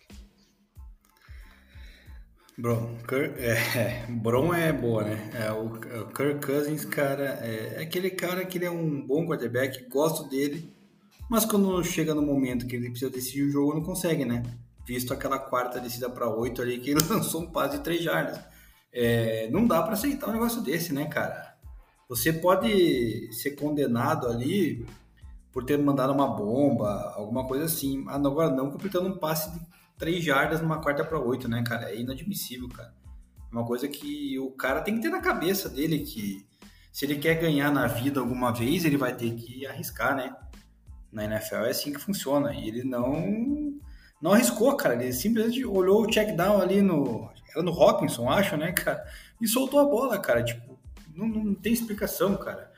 Bro, 2.58 2.98
Kirk, 3.08 3.40
é, 3.40 3.54
é, 3.78 4.06
Bron 4.10 4.54
é 4.54 4.74
boa, 4.74 5.04
né? 5.04 5.32
É, 5.34 5.52
o, 5.52 5.68
o, 5.68 6.08
Kirk 6.08 6.46
Cousins, 6.46 6.84
cara, 6.84 7.40
é, 7.42 7.76
é, 7.78 7.82
aquele 7.82 8.10
cara 8.10 8.46
que 8.46 8.58
ele 8.58 8.66
é 8.66 8.72
um 8.72 9.06
bom 9.06 9.26
quarterback, 9.26 9.88
gosto 9.88 10.28
dele, 10.28 10.74
mas 11.30 11.46
quando 11.46 11.82
chega 11.86 12.14
no 12.14 12.22
momento 12.22 12.68
que 12.68 12.76
ele 12.76 12.90
precisa 12.90 13.10
decidir 13.10 13.44
o 13.44 13.52
jogo, 13.52 13.76
não 13.76 13.84
consegue, 13.84 14.26
né? 14.26 14.44
Visto 14.86 15.14
aquela 15.14 15.40
quarta 15.40 15.80
descida 15.80 16.10
para 16.10 16.28
oito 16.28 16.62
ali, 16.62 16.80
que 16.80 16.90
ele 16.90 17.04
lançou 17.08 17.44
um 17.44 17.52
passe 17.52 17.78
de 17.78 17.84
três 17.84 18.04
jardas. 18.04 18.40
É, 18.92 19.48
não 19.52 19.66
dá 19.66 19.82
para 19.82 19.94
aceitar 19.94 20.28
um 20.28 20.34
negócio 20.34 20.62
desse, 20.62 20.92
né, 20.92 21.06
cara? 21.06 21.49
Você 22.10 22.34
pode 22.34 23.32
ser 23.32 23.52
condenado 23.52 24.28
ali 24.28 24.84
por 25.52 25.64
ter 25.64 25.78
mandado 25.78 26.12
uma 26.12 26.28
bomba, 26.28 27.14
alguma 27.16 27.48
coisa 27.48 27.66
assim. 27.66 28.04
Agora 28.08 28.50
não 28.50 28.72
completando 28.72 29.10
um 29.10 29.18
passe 29.18 29.52
de 29.52 29.60
3 30.00 30.24
jardas 30.24 30.60
numa 30.60 30.82
quarta 30.82 31.06
para 31.06 31.20
8, 31.20 31.48
né, 31.48 31.64
cara? 31.64 31.92
É 31.92 32.00
inadmissível, 32.00 32.68
cara. 32.68 32.92
É 33.52 33.56
uma 33.56 33.64
coisa 33.64 33.88
que 33.88 34.40
o 34.40 34.50
cara 34.52 34.82
tem 34.82 34.96
que 34.96 35.02
ter 35.02 35.10
na 35.10 35.22
cabeça 35.22 35.70
dele 35.70 36.00
que 36.00 36.48
se 36.92 37.06
ele 37.06 37.16
quer 37.16 37.36
ganhar 37.36 37.72
na 37.72 37.86
vida 37.86 38.20
alguma 38.20 38.52
vez, 38.52 38.86
ele 38.86 38.98
vai 38.98 39.16
ter 39.16 39.36
que 39.36 39.68
arriscar, 39.68 40.16
né? 40.16 40.36
Na 41.12 41.26
NFL 41.26 41.66
é 41.66 41.70
assim 41.70 41.94
que 41.94 42.00
funciona. 42.00 42.56
E 42.56 42.68
ele 42.68 42.84
não 42.84 43.80
não 44.20 44.34
arriscou, 44.34 44.76
cara. 44.76 44.96
Ele 44.96 45.14
simplesmente 45.14 45.64
olhou 45.64 46.02
o 46.02 46.08
check 46.08 46.36
down 46.36 46.60
ali 46.60 46.82
no 46.82 47.30
era 47.54 47.64
no 47.64 47.72
Hawkinson, 47.72 48.30
acho, 48.30 48.58
né, 48.58 48.72
cara? 48.72 49.04
E 49.40 49.48
soltou 49.48 49.80
a 49.80 49.86
bola, 49.86 50.18
cara. 50.20 50.44
Tipo, 50.44 50.69
não, 51.28 51.44
não 51.44 51.56
tem 51.56 51.74
explicação, 51.74 52.36
cara. 52.38 52.72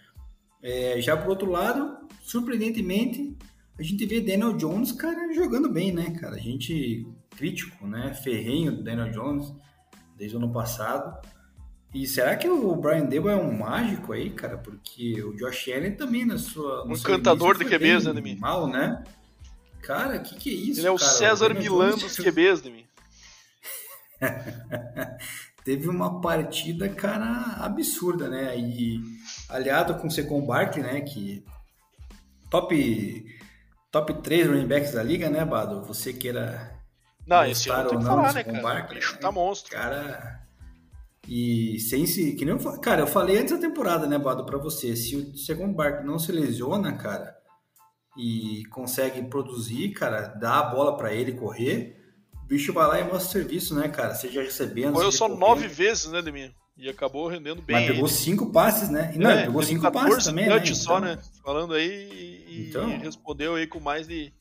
É, 0.61 1.01
já 1.01 1.17
pro 1.17 1.29
outro 1.29 1.49
lado, 1.49 2.07
surpreendentemente, 2.21 3.35
a 3.79 3.83
gente 3.83 4.05
vê 4.05 4.21
Daniel 4.21 4.53
Jones, 4.53 4.91
cara, 4.91 5.33
jogando 5.33 5.69
bem, 5.69 5.91
né, 5.91 6.11
cara? 6.19 6.35
A 6.35 6.39
gente 6.39 7.07
crítico, 7.35 7.87
né, 7.87 8.13
ferrenho 8.13 8.71
do 8.71 8.83
Daniel 8.83 9.11
Jones 9.11 9.51
desde 10.15 10.35
o 10.35 10.39
ano 10.39 10.51
passado. 10.51 11.19
E 11.93 12.05
será 12.07 12.37
que 12.37 12.47
o 12.47 12.75
Brian 12.75 13.05
Debo 13.05 13.27
é 13.29 13.35
um 13.35 13.57
mágico 13.57 14.13
aí, 14.13 14.29
cara? 14.29 14.57
Porque 14.57 15.21
o 15.23 15.35
Josh 15.35 15.67
Allen 15.69 15.95
também 15.95 16.25
na 16.25 16.37
sua. 16.37 16.85
Um 16.85 16.93
encantador 16.93 17.57
de 17.57 17.65
QBs, 17.65 18.05
né, 18.05 18.13
Demi? 18.13 18.35
Mal, 18.37 18.67
né? 18.67 19.03
Cara, 19.81 20.17
o 20.17 20.23
que, 20.23 20.35
que 20.35 20.49
é 20.49 20.53
isso? 20.53 20.79
Ele 20.79 20.87
é 20.87 20.91
o 20.91 20.95
cara? 20.95 21.11
César 21.11 21.51
o 21.51 21.55
Milan 21.55 21.97
dos 21.97 22.15
QBs, 22.15 22.61
Demi. 22.61 22.87
Teve 25.63 25.87
uma 25.87 26.19
partida, 26.21 26.89
cara, 26.89 27.57
absurda, 27.59 28.27
né? 28.27 28.57
E 28.57 28.99
aliado 29.47 29.95
com 29.95 30.07
o 30.07 30.11
Secon 30.11 30.45
Barkley, 30.45 30.83
né? 30.83 31.01
Que 31.01 31.45
top, 32.49 33.25
top 33.91 34.13
3 34.21 34.47
running 34.47 34.67
backs 34.67 34.93
da 34.93 35.03
liga, 35.03 35.29
né, 35.29 35.45
Bado? 35.45 35.83
Você 35.83 36.11
queira. 36.13 36.79
Não, 37.27 37.45
esse 37.45 37.69
ano 37.69 37.89
tem 37.89 37.99
que 37.99 38.05
falar, 38.05 38.33
né, 38.33 38.43
cara? 38.43 38.61
Barkley, 38.61 38.99
bicho 38.99 39.19
tá 39.19 39.31
monstro. 39.31 39.71
Cara. 39.71 40.41
E 41.27 41.79
sem 41.79 42.07
se. 42.07 42.33
Que 42.33 42.43
nem 42.43 42.55
eu, 42.55 42.79
cara, 42.79 43.01
eu 43.01 43.07
falei 43.07 43.37
antes 43.37 43.53
da 43.53 43.59
temporada, 43.59 44.07
né, 44.07 44.17
Bado, 44.17 44.43
pra 44.43 44.57
você. 44.57 44.95
Se 44.95 45.15
o 45.15 45.37
Secon 45.37 45.71
Barkley 45.71 46.05
não 46.05 46.17
se 46.17 46.31
lesiona, 46.31 46.93
cara, 46.93 47.37
e 48.17 48.63
consegue 48.71 49.21
produzir, 49.23 49.89
cara, 49.91 50.21
dá 50.27 50.59
a 50.59 50.63
bola 50.63 50.97
para 50.97 51.13
ele 51.13 51.33
correr, 51.33 52.00
bicho 52.51 52.73
vai 52.73 52.85
lá 52.85 52.99
e 52.99 53.03
mostra 53.05 53.31
serviço, 53.31 53.73
né, 53.73 53.87
cara? 53.87 54.13
Seja 54.13 54.41
recebendo. 54.41 54.93
Foi 54.93 55.09
só 55.09 55.29
nove 55.29 55.69
vezes, 55.69 56.11
né, 56.11 56.21
Demir? 56.21 56.53
E 56.77 56.89
acabou 56.89 57.27
rendendo 57.27 57.61
bem. 57.61 57.77
Mas 57.77 57.87
pegou 57.87 58.07
ele. 58.07 58.13
cinco 58.13 58.51
passes, 58.51 58.89
né? 58.89 59.13
Não, 59.15 59.29
é, 59.29 59.45
pegou 59.45 59.63
cinco 59.63 59.89
passes 59.89 60.25
também, 60.25 60.49
né? 60.49 60.57
Então... 60.57 60.75
só, 60.75 60.99
né? 60.99 61.17
Falando 61.41 61.73
aí 61.73 62.43
e, 62.47 62.67
então... 62.67 62.89
respondeu 62.99 63.55
aí 63.55 63.67
com 63.67 63.79
mais 63.79 64.05
de 64.07 64.33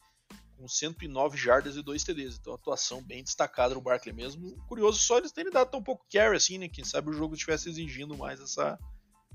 com 0.56 0.66
109 0.68 1.38
jardas 1.38 1.76
e 1.76 1.82
dois 1.82 2.02
TDs. 2.02 2.38
Então, 2.38 2.52
atuação 2.52 3.00
bem 3.02 3.22
destacada 3.22 3.74
do 3.74 3.80
Barkley 3.80 4.12
mesmo. 4.12 4.56
Curioso 4.66 4.98
só 4.98 5.18
eles 5.18 5.32
terem 5.32 5.52
dado 5.52 5.70
tão 5.70 5.82
pouco 5.82 6.04
carry 6.12 6.36
assim, 6.36 6.58
né? 6.58 6.68
Quem 6.68 6.84
sabe 6.84 7.10
o 7.10 7.14
jogo 7.14 7.34
estivesse 7.34 7.68
exigindo 7.68 8.18
mais 8.18 8.40
essa, 8.40 8.78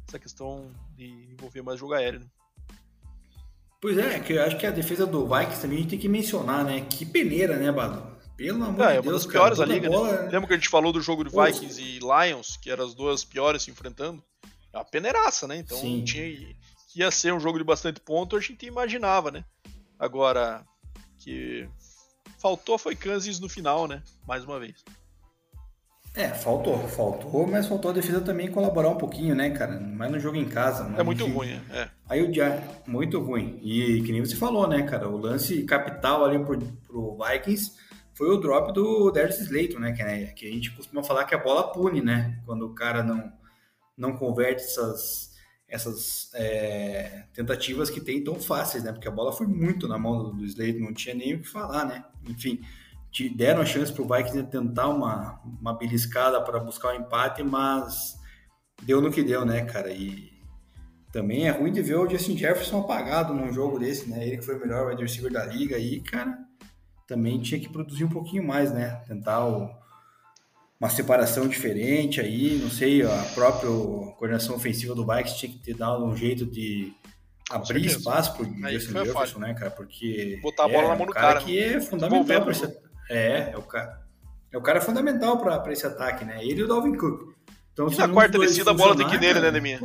essa 0.07 0.19
questão 0.19 0.69
de 0.95 1.05
envolver 1.31 1.61
mais 1.61 1.79
jogo 1.79 1.93
aéreo. 1.93 2.19
Né? 2.19 2.27
Pois 3.81 3.97
é, 3.97 4.19
que 4.19 4.33
eu 4.33 4.43
acho 4.43 4.57
que 4.57 4.65
a 4.65 4.71
defesa 4.71 5.05
do 5.05 5.25
Vikings 5.25 5.61
também 5.61 5.77
a 5.77 5.81
gente 5.81 5.89
tem 5.91 5.99
que 5.99 6.09
mencionar, 6.09 6.63
né? 6.63 6.81
Que 6.81 7.05
peneira, 7.05 7.57
né, 7.57 7.71
Bado? 7.71 8.14
Pelo 8.37 8.65
amor 8.65 8.85
é, 8.85 8.95
de 8.97 9.01
Deus, 9.01 9.05
é 9.05 9.09
uma 9.09 9.13
das 9.13 9.25
piores 9.25 9.57
cara, 9.57 9.67
da 9.67 9.73
liga, 9.73 9.89
bola... 9.89 10.11
né? 10.11 10.29
Lembra 10.29 10.47
que 10.47 10.53
a 10.53 10.57
gente 10.57 10.69
falou 10.69 10.91
do 10.91 11.01
jogo 11.01 11.23
de 11.23 11.29
Vikings 11.29 11.81
e 11.81 11.99
Lions, 11.99 12.57
que 12.57 12.69
eram 12.69 12.85
as 12.85 12.93
duas 12.93 13.23
piores 13.23 13.63
se 13.63 13.71
enfrentando? 13.71 14.21
É 14.73 14.77
uma 14.77 14.85
peneiraça, 14.85 15.47
né? 15.47 15.57
Então 15.57 15.77
Sim. 15.77 16.03
tinha 16.03 16.25
que 16.25 16.55
ia 16.95 17.11
ser 17.11 17.33
um 17.33 17.39
jogo 17.39 17.57
de 17.57 17.63
bastante 17.63 17.99
ponto, 17.99 18.35
a 18.35 18.39
gente 18.41 18.65
imaginava, 18.65 19.31
né? 19.31 19.43
Agora 19.97 20.65
que 21.19 21.67
faltou 22.37 22.77
foi 22.77 22.95
Kansas 22.95 23.39
no 23.39 23.49
final, 23.49 23.87
né? 23.87 24.03
Mais 24.27 24.43
uma 24.43 24.59
vez. 24.59 24.83
É, 26.13 26.29
faltou, 26.29 26.77
faltou, 26.87 27.45
mas 27.45 27.67
faltou 27.67 27.91
a 27.91 27.93
defesa 27.93 28.21
também 28.21 28.49
colaborar 28.49 28.89
um 28.89 28.97
pouquinho, 28.97 29.35
né, 29.35 29.49
cara? 29.49 29.77
Mas 29.77 30.09
no 30.09 30.17
jogo 30.17 30.37
em 30.37 30.45
casa. 30.45 30.93
É 30.97 31.03
muito 31.03 31.25
ruim, 31.25 31.59
é. 31.69 31.89
Aí 32.07 32.21
o 32.21 32.31
dia 32.31 32.63
muito 32.87 33.19
ruim. 33.19 33.59
E 33.61 34.01
que 34.01 34.13
nem 34.13 34.23
você 34.23 34.35
falou, 34.35 34.65
né, 34.65 34.83
cara? 34.83 35.09
O 35.09 35.17
lance 35.17 35.63
capital 35.63 36.23
ali 36.23 36.39
pro, 36.39 36.57
pro 36.87 37.17
Vikings 37.17 37.73
foi 38.15 38.29
o 38.29 38.37
drop 38.37 38.73
do 38.73 39.11
Darius 39.11 39.39
Slayton, 39.39 39.79
né? 39.79 39.91
Que, 39.91 40.03
né? 40.03 40.25
que 40.27 40.47
a 40.47 40.51
gente 40.51 40.71
costuma 40.71 41.03
falar 41.03 41.25
que 41.25 41.35
a 41.35 41.37
bola 41.37 41.71
pune, 41.71 42.01
né? 42.01 42.41
Quando 42.45 42.65
o 42.65 42.73
cara 42.73 43.03
não, 43.03 43.31
não 43.95 44.15
converte 44.15 44.63
essas, 44.63 45.33
essas 45.67 46.31
é, 46.33 47.25
tentativas 47.33 47.89
que 47.89 47.99
tem 47.99 48.23
tão 48.23 48.39
fáceis, 48.39 48.85
né? 48.85 48.93
Porque 48.93 49.07
a 49.07 49.11
bola 49.11 49.33
foi 49.33 49.45
muito 49.45 49.85
na 49.85 49.97
mão 49.97 50.17
do, 50.17 50.31
do 50.31 50.45
Slayton, 50.45 50.79
não 50.79 50.93
tinha 50.93 51.13
nem 51.13 51.35
o 51.35 51.41
que 51.41 51.47
falar, 51.47 51.83
né? 51.85 52.05
Enfim, 52.25 52.61
deram 53.35 53.61
a 53.61 53.65
chance 53.65 53.91
para 53.91 54.01
o 54.01 54.07
Vikings 54.07 54.49
tentar 54.49 54.87
uma, 54.87 55.41
uma 55.43 55.73
beliscada 55.77 56.41
para 56.41 56.57
buscar 56.59 56.93
o 56.93 56.97
um 56.97 57.01
empate, 57.01 57.43
mas 57.43 58.17
deu 58.81 59.01
no 59.01 59.11
que 59.11 59.23
deu, 59.23 59.45
né, 59.45 59.65
cara? 59.65 59.91
E 59.91 60.31
também 61.11 61.47
é 61.47 61.51
ruim 61.51 61.73
de 61.73 61.81
ver 61.81 61.95
o 61.95 62.09
Justin 62.09 62.37
Jefferson 62.37 62.79
apagado 62.79 63.33
num 63.33 63.51
jogo 63.51 63.77
desse, 63.77 64.09
né? 64.09 64.25
Ele 64.25 64.37
que 64.37 64.45
foi 64.45 64.55
o 64.55 64.59
melhor 64.59 64.87
wide 64.87 65.01
receiver 65.01 65.33
da 65.33 65.45
liga 65.45 65.75
aí, 65.75 65.99
cara 65.99 66.44
também 67.07 67.39
tinha 67.39 67.59
que 67.59 67.69
produzir 67.69 68.03
um 68.03 68.09
pouquinho 68.09 68.45
mais, 68.45 68.71
né? 68.71 69.01
Tentar 69.07 69.45
o, 69.45 69.69
uma 70.79 70.89
separação 70.89 71.47
diferente 71.47 72.19
aí, 72.19 72.59
não 72.61 72.69
sei, 72.69 73.03
a 73.03 73.25
própria 73.33 73.69
coordenação 74.17 74.55
ofensiva 74.55 74.95
do 74.95 75.05
Vikings 75.05 75.37
tinha 75.37 75.51
que 75.51 75.59
ter 75.59 75.75
dado 75.75 76.03
um 76.03 76.15
jeito 76.15 76.45
de 76.45 76.93
abrir 77.49 77.85
espaço 77.85 78.35
pro 78.35 78.45
Justin 78.45 78.93
Jefferson, 78.93 79.39
né, 79.39 79.53
cara? 79.53 79.71
Porque 79.71 80.39
botar 80.41 80.65
a 80.65 80.67
bola 80.67 80.85
é, 80.85 80.87
na 80.87 80.95
mão 80.95 81.05
do 81.05 81.13
cara, 81.13 81.27
cara 81.27 81.45
que 81.45 81.59
é 81.59 81.79
fundamental 81.79 82.41
para 82.41 82.51
esse 82.51 82.77
é, 83.09 83.51
é 83.51 83.57
o 83.57 83.61
cara. 83.61 84.03
É 84.51 84.57
o 84.57 84.61
cara 84.61 84.81
fundamental 84.81 85.37
para 85.37 85.71
esse 85.71 85.85
ataque, 85.85 86.23
né? 86.23 86.43
Ele 86.43 86.61
e 86.61 86.63
o 86.63 86.67
Dalvin 86.67 86.95
Cook. 86.95 87.35
Então, 87.73 87.89
e 87.91 87.97
na 87.97 88.07
quarta 88.07 88.39
descida 88.39 88.71
a 88.71 88.73
bola 88.73 88.95
tem 88.95 89.05
que 89.07 89.15
ir 89.15 89.19
nele, 89.19 89.41
né, 89.41 89.51
Deminha? 89.51 89.79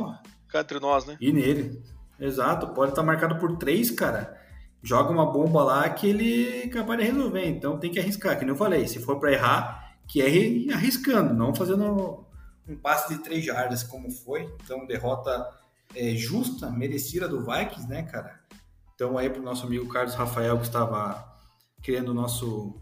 Cá 0.47 0.61
entre 0.61 0.79
nós, 0.79 1.05
né? 1.05 1.17
E 1.19 1.31
nele. 1.31 1.81
Exato, 2.17 2.69
pode 2.69 2.91
estar 2.91 3.03
marcado 3.03 3.37
por 3.37 3.57
três, 3.57 3.91
cara 3.91 4.40
joga 4.81 5.11
uma 5.11 5.25
bomba 5.25 5.63
lá 5.63 5.89
que 5.89 6.07
ele 6.07 6.63
é 6.63 6.67
capaz 6.67 6.99
de 6.99 7.05
resolver. 7.05 7.47
Então 7.47 7.77
tem 7.77 7.91
que 7.91 7.99
arriscar, 7.99 8.37
que 8.37 8.45
nem 8.45 8.53
eu 8.53 8.57
falei, 8.57 8.87
se 8.87 8.99
for 8.99 9.19
para 9.19 9.31
errar, 9.31 9.97
que 10.07 10.21
erre 10.21 10.71
arriscando, 10.73 11.33
não 11.33 11.53
fazendo 11.53 12.25
um 12.67 12.75
passe 12.75 13.13
de 13.13 13.23
três 13.23 13.45
jardas 13.45 13.83
como 13.83 14.09
foi. 14.09 14.51
Então 14.63 14.85
derrota 14.85 15.47
é, 15.95 16.15
justa, 16.15 16.69
merecida 16.69 17.27
do 17.27 17.45
Vikings, 17.45 17.87
né, 17.87 18.03
cara? 18.03 18.39
Então 18.95 19.17
aí 19.17 19.29
para 19.29 19.41
o 19.41 19.45
nosso 19.45 19.65
amigo 19.65 19.87
Carlos 19.87 20.15
Rafael 20.15 20.57
que 20.57 20.65
estava 20.65 21.27
querendo 21.81 22.09
o 22.09 22.13
nosso 22.13 22.79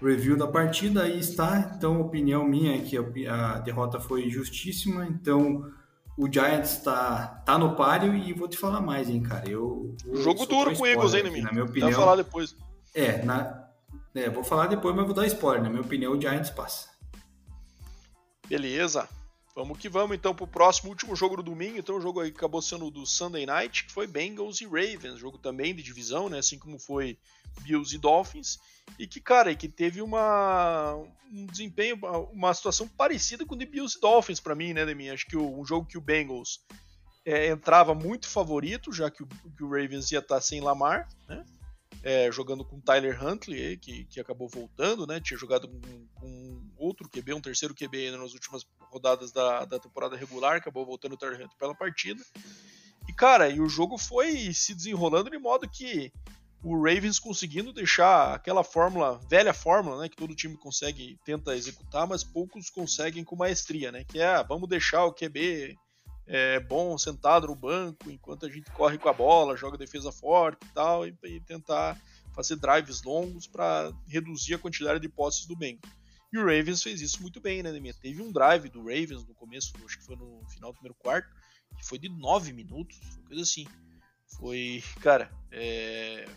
review 0.00 0.36
da 0.36 0.46
partida, 0.46 1.02
aí 1.02 1.18
está. 1.18 1.72
Então 1.76 2.00
opinião 2.00 2.46
minha 2.46 2.76
é 2.76 2.80
que 2.80 2.96
a 3.28 3.58
derrota 3.58 4.00
foi 4.00 4.28
justíssima. 4.28 5.06
Então 5.06 5.70
o 6.16 6.32
Giants 6.32 6.78
tá, 6.78 7.42
tá 7.44 7.58
no 7.58 7.76
páreo 7.76 8.14
e 8.14 8.32
vou 8.32 8.48
te 8.48 8.56
falar 8.56 8.80
mais, 8.80 9.08
hein, 9.08 9.22
cara. 9.22 9.48
Eu, 9.48 9.94
eu 10.04 10.16
Jogo 10.16 10.46
duro 10.46 10.74
com 10.74 10.82
o 10.82 10.86
Eagles, 10.86 11.14
hein, 11.14 11.26
aqui, 11.26 11.42
Na 11.42 11.52
minha 11.52 11.64
opinião. 11.64 11.90
Vou 11.90 12.00
falar 12.00 12.16
depois. 12.16 12.56
É, 12.94 13.22
na, 13.22 13.68
é, 14.14 14.30
vou 14.30 14.42
falar 14.42 14.66
depois, 14.66 14.96
mas 14.96 15.04
vou 15.04 15.14
dar 15.14 15.26
spoiler. 15.26 15.62
Na 15.62 15.68
minha 15.68 15.82
opinião, 15.82 16.12
o 16.12 16.20
Giants 16.20 16.50
passa. 16.50 16.88
Beleza. 18.48 19.06
Vamos 19.54 19.78
que 19.78 19.88
vamos 19.88 20.16
então 20.16 20.34
pro 20.34 20.46
próximo 20.46 20.90
último 20.90 21.16
jogo 21.16 21.36
do 21.36 21.42
domingo. 21.42 21.78
Então 21.78 21.96
o 21.96 22.00
jogo 22.00 22.20
aí 22.20 22.30
acabou 22.30 22.60
sendo 22.60 22.90
do 22.90 23.06
Sunday 23.06 23.46
Night, 23.46 23.84
que 23.84 23.92
foi 23.92 24.06
Bengals 24.06 24.60
e 24.60 24.64
Ravens, 24.64 25.18
jogo 25.18 25.38
também 25.38 25.74
de 25.74 25.82
divisão, 25.82 26.28
né? 26.28 26.38
Assim 26.38 26.58
como 26.58 26.78
foi 26.78 27.18
Bills 27.60 27.94
e 27.94 27.98
Dolphins. 27.98 28.58
E 28.98 29.06
que, 29.06 29.20
cara, 29.20 29.54
que 29.54 29.68
teve 29.68 30.00
uma 30.00 30.94
um 31.32 31.46
desempenho, 31.46 31.98
uma 32.32 32.54
situação 32.54 32.88
parecida 32.88 33.44
com 33.44 33.54
o 33.54 33.58
de 33.58 33.66
Bills 33.66 33.96
e 33.98 34.00
Dolphins 34.00 34.40
para 34.40 34.54
mim, 34.54 34.72
né, 34.72 34.86
Demi? 34.86 35.10
Acho 35.10 35.26
que 35.26 35.36
o, 35.36 35.60
um 35.60 35.64
jogo 35.64 35.86
que 35.86 35.98
o 35.98 36.00
Bengals 36.00 36.64
é, 37.24 37.48
entrava 37.48 37.94
muito 37.94 38.28
favorito, 38.28 38.92
já 38.92 39.10
que 39.10 39.22
o, 39.22 39.26
que 39.26 39.64
o 39.64 39.68
Ravens 39.68 40.12
ia 40.12 40.20
estar 40.20 40.36
tá 40.36 40.40
sem 40.40 40.60
Lamar, 40.60 41.08
né? 41.28 41.44
É, 42.02 42.30
jogando 42.30 42.64
com 42.64 42.80
Tyler 42.80 43.20
Huntley, 43.20 43.76
que, 43.78 44.04
que 44.04 44.20
acabou 44.20 44.48
voltando, 44.48 45.06
né? 45.06 45.20
Tinha 45.20 45.36
jogado 45.36 45.66
com, 45.66 46.06
com 46.14 46.70
outro 46.76 47.08
QB, 47.08 47.34
um 47.34 47.40
terceiro 47.40 47.74
QB 47.74 48.12
nas 48.12 48.32
últimas 48.32 48.64
rodadas 48.78 49.32
da, 49.32 49.64
da 49.64 49.78
temporada 49.78 50.16
regular, 50.16 50.56
acabou 50.56 50.86
voltando 50.86 51.14
o 51.14 51.16
Tyler 51.16 51.36
Huntley 51.36 51.58
pela 51.58 51.74
partida. 51.74 52.22
E, 53.08 53.12
cara, 53.12 53.48
e 53.48 53.60
o 53.60 53.68
jogo 53.68 53.98
foi 53.98 54.52
se 54.52 54.72
desenrolando 54.72 55.30
de 55.30 55.38
modo 55.38 55.68
que 55.68 56.12
o 56.62 56.74
Ravens 56.74 57.18
conseguindo 57.18 57.72
deixar 57.72 58.34
aquela 58.34 58.64
fórmula, 58.64 59.20
velha 59.28 59.52
fórmula, 59.52 60.02
né, 60.02 60.08
que 60.08 60.16
todo 60.16 60.34
time 60.34 60.56
consegue, 60.56 61.18
tenta 61.24 61.54
executar, 61.54 62.06
mas 62.06 62.24
poucos 62.24 62.70
conseguem 62.70 63.24
com 63.24 63.36
maestria, 63.36 63.92
né, 63.92 64.04
que 64.04 64.18
é, 64.18 64.26
ah, 64.26 64.42
vamos 64.42 64.68
deixar 64.68 65.04
o 65.04 65.12
QB 65.12 65.76
é, 66.26 66.58
bom 66.58 66.98
sentado 66.98 67.46
no 67.46 67.54
banco 67.54 68.10
enquanto 68.10 68.46
a 68.46 68.50
gente 68.50 68.70
corre 68.72 68.98
com 68.98 69.08
a 69.08 69.12
bola, 69.12 69.56
joga 69.56 69.78
defesa 69.78 70.10
forte 70.10 70.64
e 70.64 70.74
tal, 70.74 71.06
e, 71.06 71.16
e 71.24 71.40
tentar 71.40 72.00
fazer 72.34 72.56
drives 72.56 73.02
longos 73.02 73.46
para 73.46 73.92
reduzir 74.06 74.54
a 74.54 74.58
quantidade 74.58 75.00
de 75.00 75.08
posses 75.08 75.46
do 75.46 75.56
Bengals. 75.56 75.90
E 76.32 76.38
o 76.38 76.42
Ravens 76.42 76.82
fez 76.82 77.00
isso 77.00 77.22
muito 77.22 77.40
bem, 77.40 77.62
né, 77.62 77.72
Demir? 77.72 77.94
Teve 77.94 78.20
um 78.20 78.32
drive 78.32 78.68
do 78.68 78.80
Ravens 78.80 79.24
no 79.26 79.34
começo, 79.34 79.72
acho 79.84 79.98
que 79.98 80.04
foi 80.04 80.16
no 80.16 80.42
final 80.50 80.72
do 80.72 80.74
primeiro 80.74 80.96
quarto, 80.98 81.28
que 81.78 81.86
foi 81.86 81.98
de 81.98 82.08
9 82.08 82.52
minutos, 82.52 82.98
coisa 83.26 83.42
assim. 83.42 83.64
Foi, 84.36 84.82
cara, 85.00 85.30
é, 85.52 86.28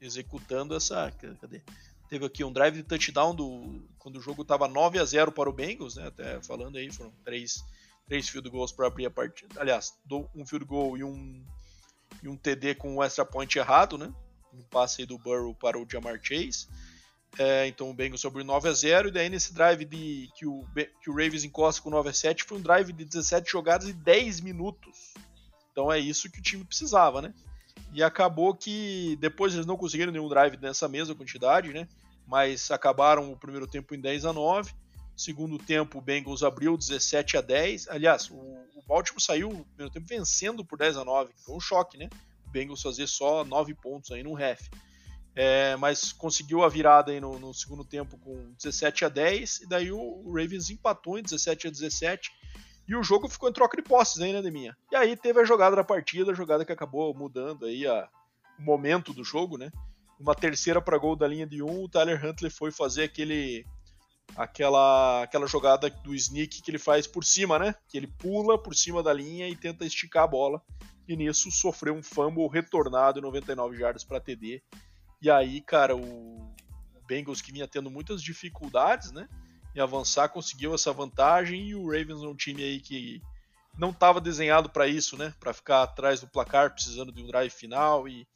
executando 0.00 0.74
essa. 0.74 1.10
Cadê? 1.40 1.62
Teve 2.08 2.24
aqui 2.24 2.44
um 2.44 2.52
drive 2.52 2.76
de 2.76 2.82
touchdown 2.82 3.34
do, 3.34 3.82
quando 3.98 4.16
o 4.16 4.20
jogo 4.20 4.42
estava 4.42 4.68
9 4.68 4.98
a 4.98 5.04
0 5.04 5.32
para 5.32 5.50
o 5.50 5.52
Bengals, 5.52 5.96
né? 5.96 6.06
Até 6.06 6.40
falando 6.42 6.76
aí, 6.76 6.90
foram 6.92 7.12
três 7.24 7.64
três 8.06 8.28
field 8.28 8.48
goals 8.48 8.72
para 8.72 8.86
abrir 8.86 9.06
a 9.06 9.10
partida. 9.10 9.60
Aliás, 9.60 9.94
um 10.34 10.46
field 10.46 10.64
goal 10.64 10.96
e 10.96 11.04
um, 11.04 11.44
e 12.22 12.28
um 12.28 12.36
TD 12.36 12.76
com 12.76 12.96
um 12.96 13.02
extra 13.02 13.24
point 13.24 13.58
errado, 13.58 13.98
né? 13.98 14.12
Um 14.52 14.62
passe 14.62 15.04
do 15.04 15.18
Burrow 15.18 15.54
para 15.54 15.78
o 15.78 15.86
Jamar 15.90 16.18
Chase. 16.22 16.68
É, 17.38 17.66
então 17.66 17.90
o 17.90 17.94
Bengals 17.94 18.20
sobre 18.20 18.42
9 18.42 18.68
a 18.68 18.72
0 18.72 19.08
e 19.08 19.10
daí 19.10 19.28
nesse 19.28 19.52
drive 19.52 19.84
de 19.84 20.30
que 20.34 20.46
o, 20.46 20.64
que 21.02 21.10
o 21.10 21.12
Ravens 21.12 21.44
encosta 21.44 21.82
com 21.82 21.90
9 21.90 22.08
a 22.08 22.12
7 22.12 22.44
foi 22.44 22.56
um 22.56 22.62
drive 22.62 22.92
de 22.92 23.04
17 23.04 23.50
jogadas 23.50 23.88
e 23.88 23.92
10 23.92 24.40
minutos. 24.40 25.12
Então 25.70 25.92
é 25.92 25.98
isso 25.98 26.30
que 26.30 26.38
o 26.38 26.42
time 26.42 26.64
precisava, 26.64 27.20
né? 27.20 27.34
E 27.92 28.02
acabou 28.02 28.54
que 28.54 29.16
depois 29.20 29.54
eles 29.54 29.66
não 29.66 29.76
conseguiram 29.76 30.12
nenhum 30.12 30.28
drive 30.28 30.56
nessa 30.58 30.88
mesma 30.88 31.14
quantidade, 31.14 31.72
né? 31.72 31.88
Mas 32.26 32.70
acabaram 32.70 33.32
o 33.32 33.36
primeiro 33.36 33.66
tempo 33.66 33.94
em 33.94 34.00
10 34.00 34.24
a 34.24 34.32
9 34.32 34.72
Segundo 35.16 35.58
tempo, 35.58 35.98
o 35.98 36.02
Bengals 36.02 36.42
abriu 36.42 36.76
17 36.76 37.38
a 37.38 37.40
10. 37.40 37.88
Aliás, 37.88 38.28
o, 38.30 38.34
o 38.34 38.82
Baltimore 38.86 39.22
saiu 39.22 39.48
no 39.50 39.64
primeiro 39.64 39.90
tempo 39.90 40.06
vencendo 40.06 40.62
por 40.62 40.78
10 40.78 40.98
a 40.98 41.04
9. 41.04 41.32
Foi 41.38 41.56
um 41.56 41.60
choque, 41.60 41.96
né? 41.96 42.10
O 42.46 42.50
Bengals 42.50 42.82
fazer 42.82 43.06
só 43.06 43.42
9 43.42 43.72
pontos 43.74 44.10
aí 44.10 44.22
no 44.22 44.34
ref. 44.34 44.68
É, 45.34 45.74
mas 45.76 46.12
conseguiu 46.12 46.62
a 46.62 46.68
virada 46.68 47.12
aí 47.12 47.20
no, 47.20 47.38
no, 47.38 47.54
segundo 47.54 47.82
tempo 47.82 48.18
com 48.18 48.52
17 48.58 49.06
a 49.06 49.08
10. 49.08 49.62
E 49.62 49.66
daí 49.66 49.90
o, 49.90 49.98
o, 49.98 50.32
Ravens 50.34 50.68
empatou 50.68 51.18
em 51.18 51.22
17 51.22 51.68
a 51.68 51.70
17. 51.70 52.30
E 52.88 52.94
o 52.94 53.02
jogo 53.02 53.28
ficou 53.28 53.48
em 53.48 53.52
troca 53.52 53.76
de 53.76 53.82
posses 53.82 54.20
aí, 54.20 54.32
né, 54.32 54.40
Deminha? 54.40 54.76
E 54.92 54.96
aí 54.96 55.16
teve 55.16 55.40
a 55.40 55.44
jogada 55.44 55.74
da 55.74 55.84
partida, 55.84 56.30
a 56.30 56.34
jogada 56.34 56.64
que 56.64 56.72
acabou 56.72 57.12
mudando 57.14 57.66
aí 57.66 57.86
a, 57.86 58.08
o 58.58 58.62
momento 58.62 59.12
do 59.12 59.24
jogo, 59.24 59.58
né? 59.58 59.70
Uma 60.18 60.34
terceira 60.34 60.80
para 60.80 60.98
gol 60.98 61.16
da 61.16 61.26
linha 61.26 61.46
de 61.46 61.62
um, 61.62 61.82
o 61.82 61.88
Tyler 61.88 62.24
Huntley 62.24 62.50
foi 62.50 62.70
fazer 62.70 63.04
aquele 63.04 63.66
aquela 64.34 65.22
aquela 65.22 65.46
jogada 65.46 65.88
do 65.88 66.14
sneak 66.14 66.62
que 66.62 66.70
ele 66.70 66.78
faz 66.78 67.06
por 67.06 67.24
cima, 67.24 67.58
né? 67.58 67.74
Que 67.88 67.96
ele 67.96 68.06
pula 68.06 68.60
por 68.60 68.74
cima 68.74 69.02
da 69.02 69.12
linha 69.12 69.48
e 69.48 69.56
tenta 69.56 69.84
esticar 69.84 70.24
a 70.24 70.28
bola. 70.28 70.62
E 71.08 71.16
nisso 71.16 71.50
sofreu 71.50 71.94
um 71.94 72.02
fumble 72.02 72.48
retornado 72.48 73.18
em 73.18 73.22
99 73.22 73.76
jardas 73.76 74.04
para 74.04 74.20
TD. 74.20 74.62
E 75.20 75.30
aí, 75.30 75.60
cara, 75.60 75.96
o 75.96 76.54
Bengals 77.06 77.40
que 77.40 77.52
vinha 77.52 77.68
tendo 77.68 77.90
muitas 77.90 78.22
dificuldades, 78.22 79.12
né? 79.12 79.28
Em 79.76 79.80
avançar, 79.80 80.30
conseguiu 80.30 80.74
essa 80.74 80.90
vantagem 80.90 81.68
e 81.68 81.74
o 81.74 81.84
Ravens 81.84 82.22
é 82.22 82.26
um 82.26 82.34
time 82.34 82.62
aí 82.62 82.80
que 82.80 83.20
não 83.76 83.90
estava 83.90 84.22
desenhado 84.22 84.70
para 84.70 84.88
isso, 84.88 85.18
né? 85.18 85.34
Para 85.38 85.52
ficar 85.52 85.82
atrás 85.82 86.18
do 86.18 86.26
placar, 86.26 86.72
precisando 86.72 87.12
de 87.12 87.22
um 87.22 87.26
drive 87.26 87.50
final 87.50 88.08
e 88.08 88.26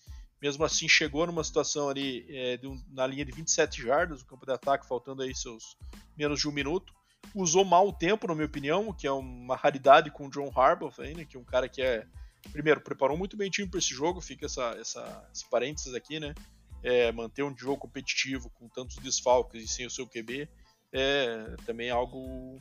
mesmo 0.40 0.62
assim 0.64 0.86
chegou 0.86 1.26
numa 1.26 1.42
situação 1.42 1.88
ali 1.88 2.26
é, 2.28 2.60
um, 2.62 2.78
na 2.90 3.06
linha 3.06 3.24
de 3.24 3.32
27 3.32 3.80
jardas, 3.80 4.20
o 4.20 4.26
campo 4.26 4.44
de 4.44 4.52
ataque, 4.52 4.86
faltando 4.86 5.22
aí 5.22 5.34
seus 5.34 5.78
menos 6.14 6.40
de 6.40 6.46
um 6.46 6.52
minuto. 6.52 6.92
Usou 7.34 7.64
mal 7.64 7.88
o 7.88 7.92
tempo, 7.92 8.26
na 8.26 8.34
minha 8.34 8.46
opinião, 8.46 8.88
o 8.88 8.94
que 8.94 9.06
é 9.06 9.12
uma 9.12 9.56
raridade 9.56 10.10
com 10.10 10.26
o 10.26 10.30
John 10.30 10.52
Harbaugh, 10.54 10.92
né, 10.98 11.24
que 11.24 11.38
é 11.38 11.40
um 11.40 11.44
cara 11.44 11.70
que 11.70 11.80
é. 11.80 12.06
Primeiro, 12.52 12.82
preparou 12.82 13.16
muito 13.16 13.34
bem 13.34 13.48
o 13.48 13.50
time 13.50 13.68
para 13.68 13.78
esse 13.78 13.94
jogo, 13.94 14.20
fica 14.20 14.44
essa, 14.44 14.76
essa, 14.78 15.28
esse 15.32 15.48
parênteses 15.48 15.94
aqui, 15.94 16.20
né? 16.20 16.34
É, 16.82 17.10
manter 17.12 17.42
um 17.42 17.56
jogo 17.56 17.78
competitivo 17.78 18.50
com 18.50 18.68
tantos 18.68 18.96
desfalques 18.96 19.62
e 19.62 19.68
sem 19.68 19.86
o 19.86 19.90
seu 19.90 20.06
QB 20.06 20.46
é 20.92 21.56
também 21.64 21.90
algo, 21.90 22.58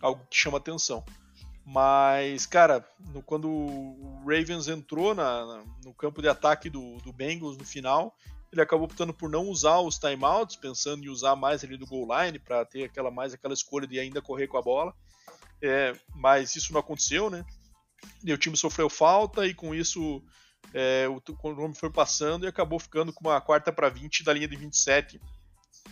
algo 0.00 0.26
que 0.30 0.36
chama 0.36 0.58
atenção. 0.58 1.04
Mas, 1.64 2.46
cara, 2.46 2.86
no, 3.12 3.22
quando 3.22 3.48
o 3.50 4.22
Ravens 4.26 4.68
entrou 4.68 5.14
na, 5.14 5.44
na, 5.44 5.64
no 5.84 5.92
campo 5.92 6.22
de 6.22 6.28
ataque 6.28 6.70
do, 6.70 6.96
do 6.98 7.12
Bengals 7.12 7.58
no 7.58 7.64
final, 7.64 8.16
ele 8.50 8.62
acabou 8.62 8.86
optando 8.86 9.12
por 9.12 9.28
não 9.28 9.46
usar 9.48 9.78
os 9.80 9.98
timeouts, 9.98 10.56
pensando 10.56 11.04
em 11.04 11.10
usar 11.10 11.36
mais 11.36 11.62
ali 11.62 11.76
do 11.76 11.86
goal 11.86 12.08
line 12.22 12.38
para 12.38 12.64
ter 12.64 12.84
aquela 12.84 13.10
mais 13.10 13.34
aquela 13.34 13.52
escolha 13.52 13.86
de 13.86 13.98
ainda 13.98 14.22
correr 14.22 14.46
com 14.46 14.56
a 14.56 14.62
bola. 14.62 14.94
É, 15.60 15.92
mas 16.14 16.56
isso 16.56 16.72
não 16.72 16.80
aconteceu, 16.80 17.28
né? 17.28 17.44
E 18.24 18.32
o 18.32 18.38
time 18.38 18.56
sofreu 18.56 18.88
falta 18.88 19.46
e 19.46 19.52
com 19.52 19.74
isso 19.74 20.22
é, 20.72 21.06
o, 21.08 21.20
o 21.42 21.54
nome 21.54 21.74
foi 21.74 21.90
passando 21.90 22.44
e 22.44 22.48
acabou 22.48 22.78
ficando 22.78 23.12
com 23.12 23.28
uma 23.28 23.40
quarta 23.40 23.72
para 23.72 23.88
20 23.88 24.24
da 24.24 24.32
linha 24.32 24.48
de 24.48 24.56
27, 24.56 25.20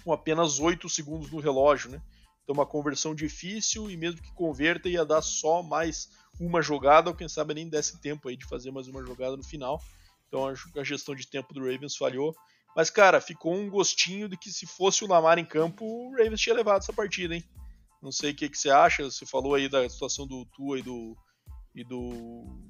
com 0.04 0.12
apenas 0.12 0.58
8 0.58 0.88
segundos 0.88 1.30
no 1.30 1.40
relógio, 1.40 1.90
né? 1.90 2.02
Então, 2.42 2.54
uma 2.54 2.66
conversão 2.66 3.14
difícil 3.14 3.90
e 3.90 3.96
mesmo 3.96 4.22
que 4.22 4.32
converta, 4.32 4.88
ia 4.88 5.04
dar 5.04 5.20
só 5.20 5.62
mais 5.62 6.08
uma 6.38 6.62
jogada, 6.62 7.10
ou 7.10 7.16
quem 7.16 7.28
sabe 7.28 7.54
nem 7.54 7.68
desse 7.68 8.00
tempo 8.00 8.28
aí 8.28 8.36
de 8.36 8.44
fazer 8.44 8.70
mais 8.70 8.86
uma 8.86 9.04
jogada 9.04 9.36
no 9.36 9.42
final. 9.42 9.82
Então, 10.28 10.46
a 10.48 10.84
gestão 10.84 11.14
de 11.14 11.26
tempo 11.26 11.52
do 11.52 11.60
Ravens 11.60 11.96
falhou. 11.96 12.34
Mas, 12.76 12.90
cara, 12.90 13.20
ficou 13.20 13.54
um 13.54 13.70
gostinho 13.70 14.28
de 14.28 14.36
que 14.36 14.50
se 14.50 14.66
fosse 14.66 15.02
o 15.02 15.08
Lamar 15.08 15.38
em 15.38 15.44
campo, 15.44 15.84
o 15.84 16.10
Ravens 16.12 16.40
tinha 16.40 16.54
levado 16.54 16.82
essa 16.82 16.92
partida, 16.92 17.34
hein? 17.34 17.42
Não 18.02 18.12
sei 18.12 18.30
o 18.32 18.34
que, 18.34 18.48
que 18.48 18.58
você 18.58 18.70
acha. 18.70 19.02
Você 19.04 19.24
falou 19.24 19.54
aí 19.54 19.68
da 19.68 19.88
situação 19.88 20.26
do 20.26 20.44
Tua 20.46 20.78
e 20.78 20.82
do. 20.82 21.16
e 21.74 21.82
do. 21.82 22.60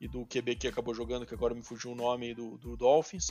e 0.00 0.08
do 0.08 0.26
QB 0.26 0.56
que 0.56 0.66
acabou 0.66 0.94
jogando, 0.94 1.26
que 1.26 1.34
agora 1.34 1.54
me 1.54 1.62
fugiu 1.62 1.92
o 1.92 1.94
nome 1.94 2.34
do, 2.34 2.56
do 2.58 2.76
Dolphins. 2.76 3.30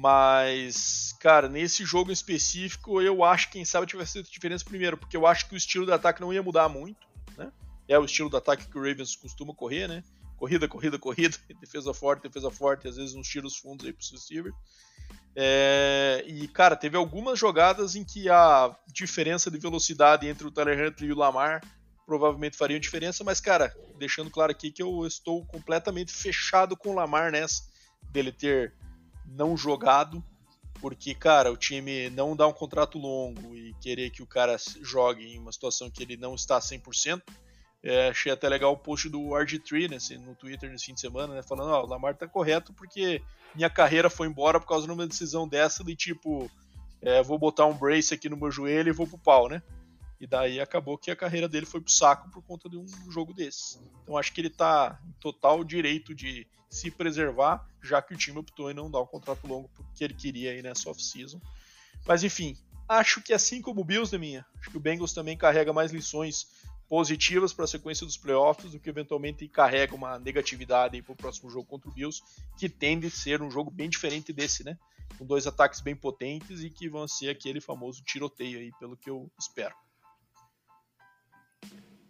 Mas, 0.00 1.12
cara, 1.18 1.48
nesse 1.48 1.84
jogo 1.84 2.10
em 2.10 2.12
específico, 2.12 3.02
eu 3.02 3.24
acho 3.24 3.48
que 3.48 3.54
quem 3.54 3.64
sabe 3.64 3.84
tivesse 3.84 4.12
feito 4.12 4.30
diferença 4.30 4.64
primeiro, 4.64 4.96
porque 4.96 5.16
eu 5.16 5.26
acho 5.26 5.48
que 5.48 5.54
o 5.54 5.56
estilo 5.56 5.84
do 5.84 5.92
ataque 5.92 6.20
não 6.20 6.32
ia 6.32 6.40
mudar 6.40 6.68
muito, 6.68 7.04
né? 7.36 7.50
É 7.88 7.98
o 7.98 8.04
estilo 8.04 8.30
do 8.30 8.36
ataque 8.36 8.68
que 8.68 8.78
o 8.78 8.80
Ravens 8.80 9.16
costuma 9.16 9.52
correr, 9.52 9.88
né? 9.88 10.04
Corrida, 10.36 10.68
corrida, 10.68 11.00
corrida, 11.00 11.36
defesa 11.60 11.92
forte, 11.92 12.22
defesa 12.22 12.48
forte, 12.48 12.86
às 12.86 12.94
vezes 12.94 13.16
uns 13.16 13.26
tiros 13.26 13.56
fundos 13.56 13.84
aí 13.84 13.92
pro 13.92 14.06
receiver. 14.12 14.52
É, 15.34 16.22
e, 16.28 16.46
cara, 16.46 16.76
teve 16.76 16.96
algumas 16.96 17.36
jogadas 17.36 17.96
em 17.96 18.04
que 18.04 18.30
a 18.30 18.72
diferença 18.92 19.50
de 19.50 19.58
velocidade 19.58 20.28
entre 20.28 20.46
o 20.46 20.50
Tyler 20.52 20.78
Huntley 20.78 21.10
e 21.10 21.12
o 21.12 21.16
Lamar 21.16 21.60
provavelmente 22.06 22.56
fariam 22.56 22.78
diferença, 22.78 23.24
mas, 23.24 23.40
cara, 23.40 23.76
deixando 23.98 24.30
claro 24.30 24.52
aqui 24.52 24.70
que 24.70 24.80
eu 24.80 25.04
estou 25.04 25.44
completamente 25.46 26.12
fechado 26.12 26.76
com 26.76 26.90
o 26.90 26.94
Lamar 26.94 27.32
nessa, 27.32 27.64
dele 28.12 28.30
ter 28.30 28.72
não 29.28 29.56
jogado, 29.56 30.22
porque, 30.80 31.14
cara, 31.14 31.52
o 31.52 31.56
time 31.56 32.08
não 32.10 32.36
dá 32.36 32.46
um 32.46 32.52
contrato 32.52 32.98
longo 32.98 33.54
e 33.54 33.74
querer 33.80 34.10
que 34.10 34.22
o 34.22 34.26
cara 34.26 34.56
jogue 34.82 35.24
em 35.24 35.38
uma 35.38 35.52
situação 35.52 35.90
que 35.90 36.02
ele 36.02 36.16
não 36.16 36.34
está 36.34 36.58
100%. 36.58 37.22
É, 37.82 38.08
achei 38.08 38.32
até 38.32 38.48
legal 38.48 38.72
o 38.72 38.76
post 38.76 39.08
do 39.08 39.20
RG3 39.28 39.88
né, 39.88 40.24
no 40.24 40.34
Twitter 40.34 40.68
nesse 40.70 40.86
fim 40.86 40.94
de 40.94 41.00
semana, 41.00 41.34
né, 41.34 41.42
falando: 41.42 41.70
oh, 41.70 41.84
o 41.84 41.86
Lamar 41.86 42.16
tá 42.16 42.26
correto 42.26 42.72
porque 42.72 43.22
minha 43.54 43.70
carreira 43.70 44.10
foi 44.10 44.26
embora 44.26 44.58
por 44.58 44.66
causa 44.66 44.86
de 44.86 44.92
uma 44.92 45.06
decisão 45.06 45.46
dessa 45.46 45.84
de 45.84 45.94
tipo, 45.94 46.50
é, 47.00 47.22
vou 47.22 47.38
botar 47.38 47.66
um 47.66 47.74
brace 47.74 48.12
aqui 48.12 48.28
no 48.28 48.36
meu 48.36 48.50
joelho 48.50 48.88
e 48.88 48.92
vou 48.92 49.06
pro 49.06 49.18
pau, 49.18 49.48
né? 49.48 49.62
E 50.20 50.26
daí 50.26 50.60
acabou 50.60 50.98
que 50.98 51.10
a 51.10 51.16
carreira 51.16 51.48
dele 51.48 51.66
foi 51.66 51.80
pro 51.80 51.92
saco 51.92 52.30
por 52.30 52.42
conta 52.42 52.68
de 52.68 52.76
um 52.76 52.86
jogo 53.10 53.32
desse. 53.32 53.78
Então 54.02 54.16
acho 54.16 54.32
que 54.32 54.40
ele 54.40 54.50
tá 54.50 55.00
em 55.06 55.12
total 55.20 55.62
direito 55.62 56.14
de 56.14 56.46
se 56.68 56.90
preservar, 56.90 57.66
já 57.82 58.02
que 58.02 58.14
o 58.14 58.16
time 58.16 58.38
optou 58.38 58.70
em 58.70 58.74
não 58.74 58.90
dar 58.90 59.00
um 59.00 59.06
contrato 59.06 59.46
longo 59.46 59.70
que 59.94 60.04
ele 60.04 60.14
queria 60.14 60.50
aí 60.50 60.62
nessa 60.62 60.90
off-season. 60.90 61.40
Mas 62.06 62.22
enfim, 62.24 62.56
acho 62.88 63.22
que 63.22 63.32
assim 63.32 63.62
como 63.62 63.80
o 63.80 63.84
Bills, 63.84 64.16
minha, 64.18 64.44
acho 64.58 64.70
que 64.70 64.76
o 64.76 64.80
Bengals 64.80 65.12
também 65.12 65.36
carrega 65.36 65.72
mais 65.72 65.92
lições 65.92 66.48
positivas 66.88 67.52
para 67.52 67.64
a 67.64 67.68
sequência 67.68 68.06
dos 68.06 68.16
playoffs 68.16 68.72
do 68.72 68.80
que 68.80 68.88
eventualmente 68.88 69.46
carrega 69.46 69.94
uma 69.94 70.18
negatividade 70.18 71.00
para 71.02 71.12
o 71.12 71.16
próximo 71.16 71.50
jogo 71.50 71.66
contra 71.66 71.90
o 71.90 71.92
Bills, 71.92 72.22
que 72.58 72.68
tende 72.68 73.06
a 73.06 73.10
ser 73.10 73.42
um 73.42 73.50
jogo 73.50 73.70
bem 73.70 73.90
diferente 73.90 74.32
desse, 74.32 74.64
né? 74.64 74.76
Com 75.18 75.26
dois 75.26 75.46
ataques 75.46 75.80
bem 75.80 75.94
potentes 75.94 76.62
e 76.62 76.70
que 76.70 76.88
vão 76.88 77.06
ser 77.06 77.28
aquele 77.28 77.60
famoso 77.60 78.02
tiroteio 78.02 78.58
aí, 78.58 78.72
pelo 78.78 78.96
que 78.96 79.10
eu 79.10 79.30
espero. 79.38 79.74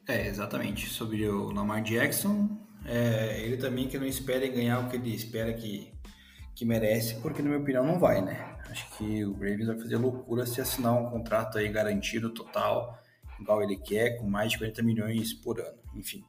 É, 0.09 0.27
exatamente. 0.27 0.89
Sobre 0.89 1.29
o 1.29 1.53
Lamar 1.53 1.83
Jackson, 1.83 2.49
é, 2.87 3.43
ele 3.43 3.59
também 3.59 3.87
que 3.87 3.99
não 3.99 4.07
espera 4.07 4.49
ganhar 4.49 4.81
o 4.81 4.89
que 4.89 4.97
ele 4.97 5.15
espera 5.15 5.53
que, 5.53 5.93
que 6.55 6.65
merece, 6.65 7.17
porque 7.17 7.43
na 7.43 7.51
minha 7.51 7.61
opinião 7.61 7.87
não 7.87 7.99
vai, 7.99 8.23
né? 8.23 8.57
Acho 8.71 8.91
que 8.97 9.23
o 9.23 9.35
Ravens 9.35 9.67
vai 9.67 9.79
fazer 9.79 9.97
loucura 9.97 10.47
se 10.47 10.63
assinar 10.63 10.95
um 10.95 11.11
contrato 11.11 11.59
aí 11.59 11.69
garantido 11.69 12.31
total 12.31 12.99
igual 13.39 13.63
ele 13.63 13.77
quer, 13.77 14.17
com 14.19 14.29
mais 14.29 14.51
de 14.53 14.59
40 14.59 14.83
milhões 14.83 15.33
por 15.35 15.61
ano. 15.61 15.79
Enfim, 15.95 16.25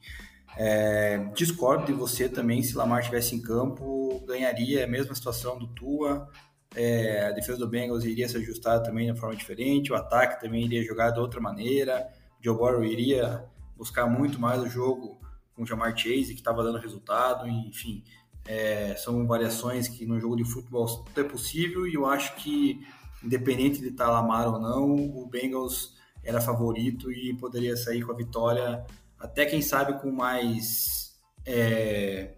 é, 0.58 1.18
discordo 1.34 1.86
de 1.86 1.94
você 1.94 2.28
também, 2.28 2.62
se 2.62 2.76
Lamar 2.76 3.00
estivesse 3.00 3.34
em 3.34 3.42
campo, 3.42 4.24
ganharia 4.28 4.84
a 4.84 4.88
mesma 4.88 5.16
situação 5.16 5.58
do 5.58 5.68
Tua, 5.68 6.30
é, 6.76 7.28
a 7.28 7.32
defesa 7.32 7.58
do 7.58 7.68
Bengals 7.68 8.04
iria 8.04 8.28
se 8.28 8.38
ajustar 8.38 8.84
também 8.84 9.12
de 9.12 9.20
forma 9.20 9.36
diferente, 9.36 9.92
o 9.92 9.96
ataque 9.96 10.40
também 10.42 10.66
iria 10.66 10.84
jogar 10.84 11.12
de 11.12 11.20
outra 11.20 11.40
maneira, 11.40 12.08
o 12.40 12.44
Joe 12.44 12.58
Burrow 12.58 12.84
iria 12.84 13.44
buscar 13.80 14.06
muito 14.06 14.40
mais 14.40 14.62
o 14.62 14.70
jogo 14.70 15.18
com 15.56 15.64
o 15.64 15.66
Jamar 15.66 15.98
Chase, 15.98 16.34
que 16.34 16.42
estava 16.42 16.62
dando 16.62 16.78
resultado, 16.78 17.48
enfim, 17.48 18.04
é, 18.46 18.94
são 18.98 19.26
variações 19.26 19.88
que 19.88 20.06
no 20.06 20.20
jogo 20.20 20.36
de 20.36 20.44
futebol 20.44 21.06
é 21.16 21.24
possível 21.24 21.88
e 21.88 21.94
eu 21.94 22.06
acho 22.06 22.36
que, 22.36 22.86
independente 23.24 23.80
de 23.80 23.88
estar 23.88 24.12
Lamar 24.12 24.54
ou 24.54 24.60
não, 24.60 24.96
o 24.96 25.26
Bengals 25.26 25.98
era 26.24 26.42
favorito 26.42 27.10
e 27.12 27.34
poderia 27.34 27.78
sair 27.78 28.04
com 28.04 28.12
a 28.12 28.16
vitória, 28.16 28.86
até 29.18 29.46
quem 29.46 29.62
sabe 29.62 30.00
com 30.02 30.12
mais. 30.12 31.18
É, 31.46 32.34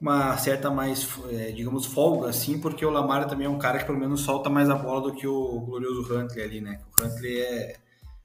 uma 0.00 0.36
certa 0.36 0.68
mais, 0.68 1.08
é, 1.30 1.52
digamos, 1.52 1.86
folga, 1.86 2.28
assim, 2.28 2.58
porque 2.58 2.84
o 2.84 2.90
Lamar 2.90 3.28
também 3.28 3.46
é 3.46 3.50
um 3.50 3.58
cara 3.58 3.78
que 3.78 3.84
pelo 3.84 3.98
menos 3.98 4.20
solta 4.22 4.50
mais 4.50 4.68
a 4.68 4.74
bola 4.74 5.00
do 5.00 5.14
que 5.14 5.26
o 5.26 5.60
glorioso 5.60 6.02
Huntley 6.12 6.44
ali, 6.44 6.60
né? 6.60 6.80
O 6.98 7.02
Huntley 7.02 7.40
é. 7.40 7.76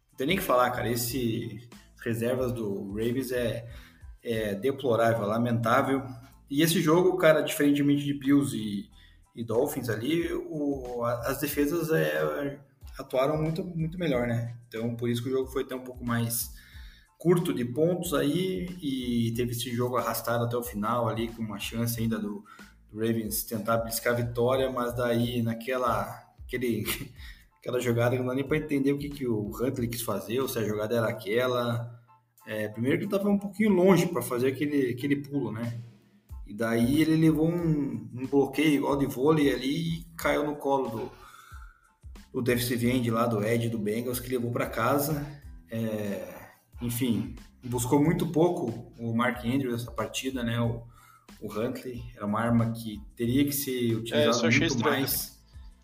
Não 0.10 0.18
tem 0.18 0.28
nem 0.28 0.38
que 0.38 0.44
falar, 0.44 0.72
cara. 0.72 0.90
Esse 0.90 1.70
reservas 2.08 2.51
do 2.51 2.91
Ravens 2.91 3.32
é, 3.32 3.68
é 4.24 4.55
deplorável, 4.55 5.26
lamentável. 5.26 6.03
E 6.49 6.62
esse 6.62 6.82
jogo, 6.82 7.18
cara, 7.18 7.41
diferentemente 7.41 8.03
de 8.03 8.14
Bills 8.14 8.55
e, 8.55 8.89
e 9.36 9.43
Dolphins 9.43 9.89
ali, 9.89 10.32
o, 10.34 11.03
as 11.03 11.39
defesas 11.39 11.91
é, 11.91 12.60
atuaram 12.97 13.41
muito, 13.41 13.64
muito 13.64 13.99
melhor, 13.99 14.28
né? 14.28 14.55
Então, 14.68 14.95
por 14.95 15.10
isso 15.10 15.22
que 15.22 15.30
o 15.30 15.32
jogo 15.32 15.51
foi 15.51 15.64
até 15.64 15.76
um 15.76 15.84
pouco 15.84 16.03
mais 16.03 16.55
curto 17.18 17.53
de 17.53 17.66
pontos 17.66 18.14
aí 18.14 18.78
e 18.82 19.34
teve 19.36 19.51
esse 19.51 19.72
jogo 19.72 19.97
arrastado 19.97 20.45
até 20.45 20.55
o 20.55 20.64
final 20.64 21.10
ali, 21.10 21.28
com 21.30 21.41
uma 21.41 21.60
chance 21.60 21.99
ainda 21.99 22.18
do, 22.18 22.45
do 22.91 22.99
Ravens 22.99 23.43
tentar 23.43 23.78
buscar 23.78 24.12
a 24.12 24.16
vitória, 24.16 24.72
mas 24.72 24.95
daí 24.95 25.41
naquela 25.41 26.28
aquele, 26.47 26.86
aquela 27.68 27.82
jogada 27.82 28.15
que 28.15 28.22
não 28.22 28.30
dá 28.30 28.34
nem 28.34 28.47
para 28.47 28.57
entender 28.57 28.93
o 28.93 28.97
que, 28.97 29.09
que 29.09 29.28
o 29.28 29.49
Huntley 29.49 29.89
quis 29.89 30.01
fazer, 30.01 30.39
ou 30.39 30.47
se 30.47 30.57
a 30.57 30.63
jogada 30.63 30.95
era 30.95 31.09
aquela. 31.09 31.93
É, 32.47 32.70
primeiro 32.70 32.97
que 32.97 33.03
ele 33.03 33.13
estava 33.13 33.30
um 33.30 33.38
pouquinho 33.38 33.72
longe 33.72 34.07
para 34.07 34.22
fazer 34.22 34.47
aquele, 34.47 34.91
aquele 34.91 35.18
pulo, 35.18 35.51
né? 35.51 35.78
E 36.47 36.53
daí 36.53 37.01
ele 37.01 37.18
levou 37.18 37.49
um, 37.49 38.09
um 38.13 38.26
bloqueio 38.26 38.76
igual 38.76 38.97
de 38.97 39.05
vôlei 39.05 39.53
ali 39.53 39.99
e 39.99 40.05
caiu 40.15 40.45
no 40.45 40.55
colo 40.55 40.89
do, 40.89 41.11
o 42.32 42.41
defensive 42.41 42.89
end 42.89 43.11
lá 43.11 43.28
do 43.28 43.43
Ed 43.43 43.68
do 43.68 43.78
Bengals 43.78 44.22
que 44.22 44.30
levou 44.30 44.49
para 44.49 44.70
casa. 44.70 45.28
É, 45.70 46.26
enfim, 46.82 47.36
buscou 47.61 48.01
muito 48.01 48.28
pouco 48.28 48.93
o 48.97 49.13
Mark 49.13 49.43
Andrews 49.43 49.74
nessa 49.82 49.91
partida, 49.91 50.41
né? 50.41 50.57
O, 50.61 50.84
o 51.41 51.51
Huntley 51.51 52.01
era 52.15 52.26
uma 52.26 52.39
arma 52.39 52.72
que 52.72 53.01
teria 53.13 53.43
que 53.43 53.51
ser 53.51 53.93
utilizada 53.93 54.47
é, 54.47 54.57
muito 54.57 54.80
mais. 54.80 55.37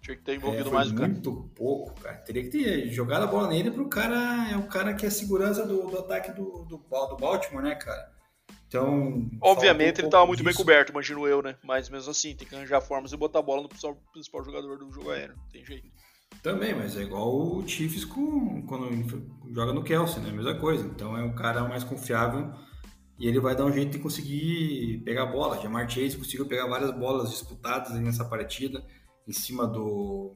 Tinha 0.04 0.18
que 0.18 0.24
ter 0.24 0.36
envolvido 0.36 0.70
é, 0.70 0.74
mais 0.74 0.91
o 0.91 0.95
cara. 0.95 1.08
Muito 1.08 1.32
pouco, 1.56 2.01
cara. 2.01 2.18
Teria 2.18 2.43
que 2.43 2.49
ter 2.49 2.91
jogado 2.91 3.24
a 3.24 3.28
bola 3.28 3.47
nele 3.47 3.72
pro 3.72 3.88
cara. 3.88 4.51
É 4.51 4.58
o 4.58 4.68
cara 4.68 4.93
que 4.93 5.06
é 5.06 5.08
a 5.08 5.12
segurança 5.12 5.66
do, 5.66 5.88
do 5.88 5.97
ataque 5.97 6.34
do, 6.34 6.66
do, 6.66 6.78
do 6.78 7.18
Baltimore, 7.18 7.64
né, 7.64 7.74
cara? 7.76 8.12
Então. 8.68 9.30
Obviamente 9.39 9.97
um 9.97 9.99
ele 10.01 10.08
estava 10.08 10.26
muito 10.26 10.43
disso. 10.43 10.49
bem 10.49 10.54
coberto, 10.54 10.91
imagino 10.91 11.26
eu, 11.26 11.41
né? 11.41 11.56
Mas 11.64 11.88
mesmo 11.88 12.12
assim, 12.12 12.36
tem 12.36 12.45
que 12.45 12.54
arranjar 12.54 12.82
formas 12.82 13.14
e 13.14 13.18
botar 13.18 13.39
a 13.39 13.43
bola 13.43 13.62
no 13.62 13.70
principal, 13.70 13.95
principal 14.12 14.43
jogador 14.43 14.78
do 14.78 14.91
jogo 14.91 15.10
aéreo. 15.10 15.38
Não 15.38 15.49
tem 15.49 15.66
jeito. 15.66 15.89
Também, 16.41 16.76
mas 16.76 16.97
é 16.97 17.04
igual 17.04 17.34
o 17.34 17.66
Chiefs 17.66 18.04
com, 18.04 18.62
quando 18.64 18.89
joga 19.54 19.72
no 19.72 19.86
Kelsey, 19.86 20.22
né? 20.22 20.32
Mesma 20.32 20.56
coisa. 20.56 20.86
Então 20.86 21.18
é 21.18 21.24
um 21.24 21.34
cara 21.34 21.64
mais 21.64 21.86
confiável 21.86 22.54
e 23.18 23.26
ele 23.26 23.39
vai 23.39 23.56
dar 23.56 23.64
um 23.64 23.72
jeito 23.72 23.91
de 23.91 23.99
conseguir 23.99 25.01
pegar 25.06 25.24
a 25.24 25.28
bola. 25.28 25.62
Jamar 25.62 25.89
Chase 25.89 26.18
conseguiu 26.18 26.45
pegar 26.45 26.68
várias 26.68 26.91
bolas 26.91 27.30
disputadas 27.30 27.97
nessa 28.01 28.26
partida 28.26 28.84
em 29.28 29.32
cima 29.32 29.67
do 29.67 30.34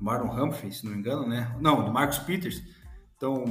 Marlon 0.00 0.30
Humphrey, 0.30 0.72
se 0.72 0.84
não 0.84 0.92
me 0.92 0.98
engano, 0.98 1.26
né? 1.26 1.56
Não, 1.60 1.84
do 1.84 1.92
Marcus 1.92 2.18
Peters. 2.18 2.62
Então 3.16 3.44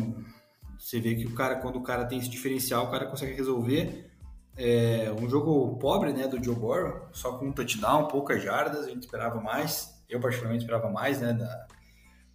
você 0.78 1.00
vê 1.00 1.16
que 1.16 1.26
o 1.26 1.34
cara, 1.34 1.56
quando 1.56 1.78
o 1.78 1.84
cara 1.84 2.06
tem 2.06 2.20
esse 2.20 2.30
diferencial, 2.30 2.86
o 2.86 2.92
cara 2.92 3.06
consegue 3.06 3.34
resolver. 3.34 4.10
É 4.58 5.12
um 5.18 5.30
jogo 5.30 5.78
pobre, 5.78 6.12
né, 6.12 6.28
do 6.28 6.44
Joe 6.44 6.56
Burrow, 6.56 7.08
só 7.14 7.38
com 7.38 7.48
um 7.48 7.52
touchdown, 7.54 8.08
poucas 8.08 8.44
jardas, 8.44 8.86
a 8.86 8.90
gente 8.90 9.04
esperava 9.04 9.40
mais. 9.40 10.04
Eu 10.10 10.20
particularmente 10.20 10.66
esperava 10.66 10.92
mais, 10.92 11.22
né, 11.22 11.34
da, 11.34 11.68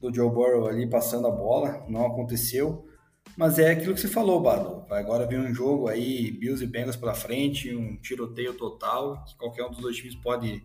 do 0.01 0.15
Joe 0.15 0.31
Burrow 0.31 0.67
ali 0.67 0.89
passando 0.89 1.27
a 1.27 1.31
bola, 1.31 1.85
não 1.89 2.07
aconteceu. 2.07 2.89
Mas 3.37 3.59
é 3.59 3.71
aquilo 3.71 3.95
que 3.95 4.01
você 4.01 4.09
falou, 4.09 4.41
Bado. 4.41 4.87
Agora 4.91 5.27
vem 5.27 5.39
um 5.39 5.55
jogo 5.55 5.89
aí, 5.89 6.31
Bills 6.31 6.63
e 6.63 6.67
Bengals 6.67 6.97
pela 6.97 7.15
frente, 7.15 7.75
um 7.75 7.97
tiroteio 7.97 8.55
total, 8.55 9.25
que 9.25 9.37
qualquer 9.37 9.65
um 9.65 9.71
dos 9.71 9.81
dois 9.81 9.97
times 9.97 10.15
pode, 10.15 10.65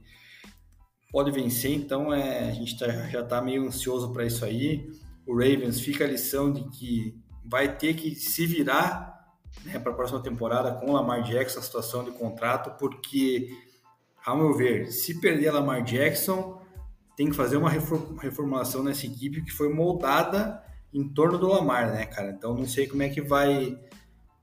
pode 1.12 1.32
vencer. 1.32 1.72
Então 1.72 2.14
é, 2.14 2.50
a 2.50 2.52
gente 2.52 2.78
tá, 2.78 2.88
já 3.10 3.22
está 3.22 3.42
meio 3.42 3.66
ansioso 3.66 4.12
para 4.12 4.26
isso 4.26 4.46
aí. 4.46 4.90
O 5.26 5.34
Ravens 5.34 5.80
fica 5.80 6.04
a 6.04 6.08
lição 6.08 6.52
de 6.52 6.64
que 6.70 7.16
vai 7.46 7.76
ter 7.76 7.96
que 7.96 8.16
se 8.16 8.46
virar 8.46 9.12
né, 9.66 9.78
para 9.80 9.92
a 9.92 9.96
próxima 9.96 10.22
temporada 10.22 10.72
com 10.74 10.92
o 10.92 10.94
Lamar 10.94 11.24
Jackson, 11.24 11.60
a 11.60 11.64
situação 11.64 12.04
de 12.04 12.12
contrato, 12.12 12.78
porque, 12.78 13.50
ao 14.26 14.38
meu 14.38 14.56
ver, 14.56 14.92
se 14.92 15.20
perder 15.20 15.50
a 15.50 15.54
Lamar 15.54 15.84
Jackson, 15.84 16.62
tem 17.16 17.30
que 17.30 17.36
fazer 17.36 17.58
uma 17.58 17.70
reformulação 17.70 18.84
nessa 18.84 19.06
equipe 19.06 19.44
que 19.44 19.52
foi 19.52 19.72
moldada 19.72 20.64
em 20.94 21.08
torno 21.08 21.38
do 21.38 21.48
Lamar, 21.48 21.92
né, 21.92 22.06
cara? 22.06 22.32
Então 22.32 22.56
não 22.56 22.66
sei 22.66 22.88
como 22.88 23.04
é 23.04 23.10
que 23.10 23.22
vai, 23.22 23.78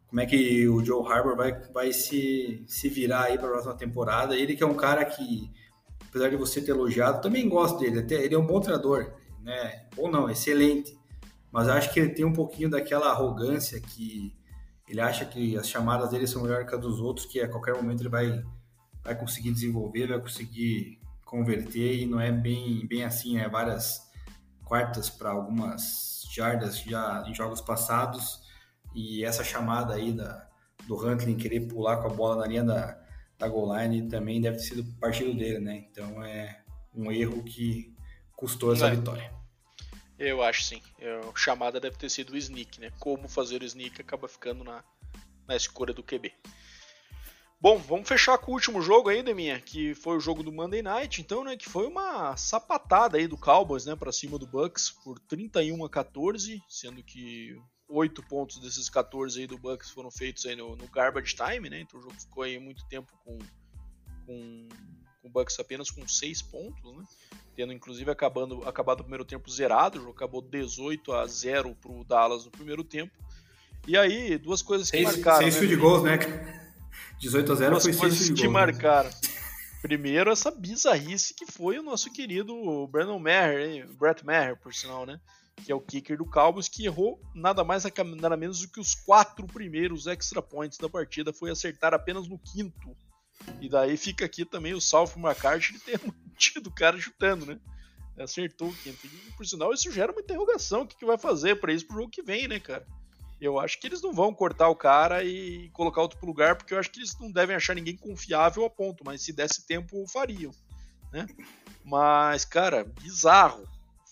como 0.08 0.20
é 0.20 0.26
que 0.26 0.68
o 0.68 0.84
Joe 0.84 1.06
Harbour 1.10 1.36
vai, 1.36 1.52
vai 1.72 1.92
se, 1.92 2.64
se 2.66 2.88
virar 2.88 3.24
aí 3.24 3.38
para 3.38 3.48
a 3.48 3.50
próxima 3.50 3.74
temporada. 3.74 4.36
Ele 4.36 4.54
que 4.54 4.62
é 4.62 4.66
um 4.66 4.74
cara 4.74 5.04
que, 5.04 5.50
apesar 6.18 6.30
de 6.30 6.36
você 6.36 6.60
ter 6.60 6.72
elogiado, 6.72 7.22
também 7.22 7.48
gosto 7.48 7.78
dele. 7.78 8.04
Ele 8.12 8.34
é 8.34 8.38
um 8.38 8.46
bom 8.46 8.60
treinador, 8.60 9.12
né? 9.40 9.86
Ou 9.96 10.10
não, 10.10 10.28
excelente. 10.28 10.98
Mas 11.52 11.68
acho 11.68 11.92
que 11.92 12.00
ele 12.00 12.10
tem 12.10 12.24
um 12.24 12.32
pouquinho 12.32 12.68
daquela 12.68 13.10
arrogância 13.10 13.80
que 13.80 14.36
ele 14.88 15.00
acha 15.00 15.24
que 15.24 15.56
as 15.56 15.68
chamadas 15.68 16.10
dele 16.10 16.26
são 16.26 16.42
melhores 16.42 16.68
que 16.68 16.74
as 16.74 16.80
dos 16.80 17.00
outros, 17.00 17.26
que 17.26 17.40
a 17.40 17.48
qualquer 17.48 17.74
momento 17.74 18.02
ele 18.02 18.08
vai, 18.08 18.42
vai 19.04 19.14
conseguir 19.14 19.52
desenvolver, 19.52 20.08
vai 20.08 20.20
conseguir 20.20 20.98
converter 21.24 22.00
e 22.00 22.06
não 22.06 22.20
é 22.20 22.32
bem, 22.32 22.86
bem 22.86 23.04
assim, 23.04 23.38
é 23.38 23.48
várias 23.48 24.00
quartas 24.64 25.08
para 25.08 25.30
algumas 25.30 26.22
jardas 26.30 26.80
já 26.80 27.24
em 27.26 27.34
jogos 27.34 27.60
passados 27.60 28.40
e 28.94 29.24
essa 29.24 29.44
chamada 29.44 29.94
aí 29.94 30.12
da, 30.12 30.46
do 30.86 30.96
Huntley 30.96 31.36
querer 31.36 31.60
pular 31.60 31.98
com 31.98 32.08
a 32.08 32.14
bola 32.14 32.36
na 32.36 32.46
linha 32.46 32.64
da, 32.64 32.98
da 33.39 33.49
goal 33.49 33.76
line 33.78 34.09
também 34.09 34.41
deve 34.41 34.57
ter 34.57 34.64
sido 34.64 34.84
partido 34.99 35.32
dele, 35.32 35.61
né? 35.61 35.86
Então 35.91 36.22
é 36.22 36.62
um 36.95 37.11
erro 37.12 37.43
que 37.45 37.95
custou 38.36 38.72
essa 38.72 38.89
é. 38.89 38.97
vitória. 38.97 39.32
Eu 40.18 40.43
acho 40.43 40.64
sim. 40.64 40.82
A 41.01 41.39
chamada 41.39 41.78
deve 41.78 41.97
ter 41.97 42.11
sido 42.11 42.32
o 42.32 42.36
sneak, 42.36 42.80
né? 42.80 42.91
Como 42.99 43.28
fazer 43.28 43.62
o 43.62 43.64
sneak 43.64 44.01
acaba 44.01 44.26
ficando 44.26 44.64
na, 44.64 44.82
na 45.47 45.55
escura 45.55 45.93
do 45.93 46.03
QB. 46.03 46.32
Bom, 47.61 47.76
vamos 47.76 48.09
fechar 48.09 48.39
com 48.39 48.53
o 48.53 48.55
último 48.55 48.80
jogo 48.80 49.09
aí, 49.09 49.20
Deminha, 49.20 49.61
que 49.61 49.93
foi 49.95 50.16
o 50.16 50.20
jogo 50.20 50.45
do 50.45 50.53
Monday 50.53 50.80
Night, 50.80 51.20
então, 51.20 51.43
né, 51.43 51.57
que 51.57 51.68
foi 51.68 51.89
uma 51.89 52.36
sapatada 52.36 53.18
aí 53.18 53.26
do 53.26 53.36
Cowboys, 53.36 53.84
né, 53.84 53.97
para 53.97 54.12
cima 54.12 54.39
do 54.39 54.47
Bucks 54.47 54.91
por 55.03 55.18
31 55.18 55.84
a 55.84 55.91
14, 55.91 56.62
sendo 56.68 57.03
que 57.03 57.61
oito 57.89 58.22
pontos 58.22 58.59
desses 58.59 58.89
14 58.89 59.41
aí 59.41 59.47
do 59.47 59.59
Bucks 59.59 59.91
foram 59.91 60.11
feitos 60.11 60.45
aí 60.47 60.55
no, 60.55 60.76
no, 60.76 60.86
garbage 60.89 61.34
time, 61.34 61.70
né? 61.70 61.80
Então 61.80 61.99
o 61.99 62.03
jogo 62.03 62.14
ficou 62.14 62.43
aí 62.43 62.59
muito 62.59 62.86
tempo 62.86 63.12
com, 63.24 63.39
com, 64.26 64.68
com 65.22 65.28
o 65.28 65.30
Bucks 65.30 65.59
apenas 65.59 65.91
com 65.91 66.07
seis 66.07 66.43
pontos, 66.43 66.97
né? 66.97 67.05
Tendo 67.57 67.72
inclusive 67.72 68.11
acabando, 68.11 68.62
acabado 68.68 69.01
o 69.01 69.05
primeiro 69.05 69.24
tempo 69.24 69.51
zerado, 69.51 69.99
o 69.99 70.03
jogo 70.03 70.14
acabou 70.14 70.43
18 70.43 71.12
a 71.12 71.26
0 71.26 71.74
pro 71.74 72.05
Dallas 72.05 72.45
no 72.45 72.51
primeiro 72.51 72.84
tempo. 72.84 73.12
E 73.86 73.97
aí, 73.97 74.36
duas 74.36 74.61
coisas 74.61 74.91
que 74.91 74.99
seis, 74.99 75.16
marcaram. 75.16 75.39
Seis 75.39 75.55
né, 75.55 75.61
field 75.61 75.76
goals, 75.76 76.03
né? 76.03 76.18
18 77.20 77.53
a 77.53 77.55
0 77.55 77.70
Duas 77.70 77.82
foi 77.84 77.97
coisas 77.97 78.30
que 78.30 78.49
marcaram. 78.49 79.11
Primeiro, 79.80 80.30
essa 80.30 80.51
bizarrice 80.51 81.32
que 81.34 81.47
foi 81.47 81.78
o 81.78 81.82
nosso 81.82 82.12
querido 82.12 82.86
Brandon 82.89 83.18
Maher, 83.18 83.61
hein? 83.61 83.86
Brett 83.99 84.24
Maher, 84.26 84.57
por 84.57 84.74
sinal, 84.74 85.07
né? 85.07 85.20
Que 85.64 85.72
é 85.72 85.74
o 85.74 85.80
kicker 85.80 86.16
do 86.16 86.24
Cowboys, 86.24 86.68
que 86.68 86.86
errou 86.86 87.20
nada 87.34 87.62
mais 87.64 87.84
nada 88.20 88.36
menos 88.36 88.61
do 88.61 88.68
que 88.68 88.80
os 88.80 88.94
quatro 88.94 89.46
primeiros 89.46 90.06
extra 90.06 90.40
points 90.40 90.78
da 90.78 90.88
partida, 90.88 91.32
foi 91.32 91.50
acertar 91.50 91.94
apenas 91.94 92.28
no 92.28 92.38
quinto. 92.38 92.96
E 93.61 93.68
daí 93.68 93.96
fica 93.96 94.24
aqui 94.24 94.44
também 94.44 94.74
o 94.74 94.80
salve 94.80 95.12
pro 95.12 95.22
McCarthy 95.22 95.72
de 95.72 95.80
ter 95.80 96.00
mantido 96.04 96.70
o 96.70 96.74
cara 96.74 96.98
chutando, 96.98 97.46
né? 97.46 97.59
Acertou 98.18 98.68
o 98.68 98.74
quinto. 98.74 99.06
E, 99.06 99.32
por 99.36 99.46
sinal, 99.46 99.72
isso 99.72 99.92
gera 99.92 100.11
uma 100.11 100.20
interrogação: 100.20 100.82
o 100.82 100.86
que, 100.86 100.96
que 100.96 101.06
vai 101.06 101.16
fazer 101.16 101.61
para 101.61 101.72
isso 101.72 101.86
pro 101.86 101.96
jogo 101.96 102.11
que 102.11 102.22
vem, 102.22 102.48
né, 102.48 102.59
cara? 102.59 102.84
Eu 103.40 103.61
acho 103.61 103.78
que 103.78 103.86
eles 103.86 104.02
não 104.02 104.12
vão 104.12 104.34
cortar 104.34 104.68
o 104.68 104.74
cara 104.74 105.22
e 105.22 105.70
colocar 105.70 106.02
outro 106.02 106.24
lugar, 106.26 106.56
porque 106.56 106.74
eu 106.74 106.78
acho 106.78 106.90
que 106.90 106.98
eles 106.98 107.16
não 107.20 107.30
devem 107.30 107.54
achar 107.54 107.74
ninguém 107.74 107.96
confiável 107.96 108.64
a 108.64 108.70
ponto, 108.70 109.04
mas 109.04 109.22
se 109.22 109.32
desse 109.32 109.64
tempo, 109.64 110.04
fariam, 110.09 110.50
né? 111.12 111.28
Mas, 111.84 112.44
cara, 112.44 112.84
bizarro. 112.84 113.64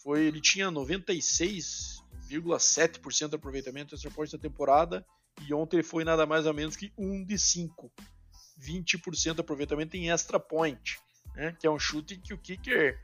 Foi, 0.07 0.25
ele 0.25 0.41
tinha 0.41 0.71
96,7% 0.71 3.29
de 3.29 3.35
aproveitamento 3.35 3.97
extra 3.97 4.09
point 4.09 4.31
da 4.31 4.39
temporada 4.39 5.05
e 5.49 5.53
ontem 5.53 5.83
foi 5.83 6.05
nada 6.05 6.25
mais 6.25 6.47
ou 6.47 6.55
menos 6.55 6.77
que 6.77 6.93
1 6.97 7.25
de 7.25 7.37
5. 7.37 7.93
20% 8.61 9.35
de 9.35 9.41
aproveitamento 9.41 9.97
em 9.97 10.13
extra 10.13 10.39
point, 10.39 11.01
né? 11.35 11.57
Que 11.59 11.67
é 11.67 11.71
um 11.71 11.81
chute 11.81 12.17
que 12.19 12.33
o 12.33 12.39
kicker 12.39 12.97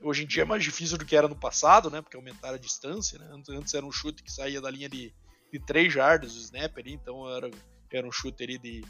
hoje 0.00 0.24
em 0.24 0.26
dia 0.26 0.44
é 0.44 0.46
mais 0.46 0.64
difícil 0.64 0.96
do 0.96 1.04
que 1.04 1.14
era 1.14 1.28
no 1.28 1.36
passado, 1.36 1.90
né? 1.90 2.00
Porque 2.00 2.16
aumentaram 2.16 2.54
a 2.54 2.58
distância, 2.58 3.18
né? 3.18 3.28
Antes 3.50 3.74
era 3.74 3.84
um 3.84 3.92
chute 3.92 4.22
que 4.22 4.32
saía 4.32 4.58
da 4.58 4.70
linha 4.70 4.88
de, 4.88 5.12
de 5.52 5.60
3 5.60 5.92
jardas, 5.92 6.34
o 6.36 6.38
snap 6.38 6.74
ali, 6.78 6.94
então 6.94 7.30
era, 7.36 7.50
era 7.92 8.08
um 8.08 8.12
chute 8.12 8.42
ali 8.42 8.56
de, 8.56 8.82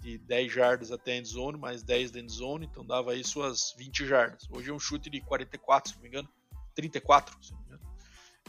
de 0.00 0.18
10 0.18 0.52
jardas 0.52 0.90
até 0.90 1.12
a 1.12 1.18
endzone, 1.18 1.56
mais 1.56 1.84
10 1.84 2.10
da 2.10 2.18
endzone, 2.18 2.66
então 2.66 2.84
dava 2.84 3.12
aí 3.12 3.22
suas 3.22 3.76
20 3.78 4.04
jardas. 4.04 4.48
Hoje 4.50 4.70
é 4.70 4.72
um 4.72 4.80
chute 4.80 5.08
de 5.08 5.20
44, 5.20 5.90
se 5.90 5.94
não 5.94 6.02
me 6.02 6.08
engano. 6.08 6.28
34, 6.76 7.36
se 7.42 7.52
não 7.52 7.60
me. 7.60 7.66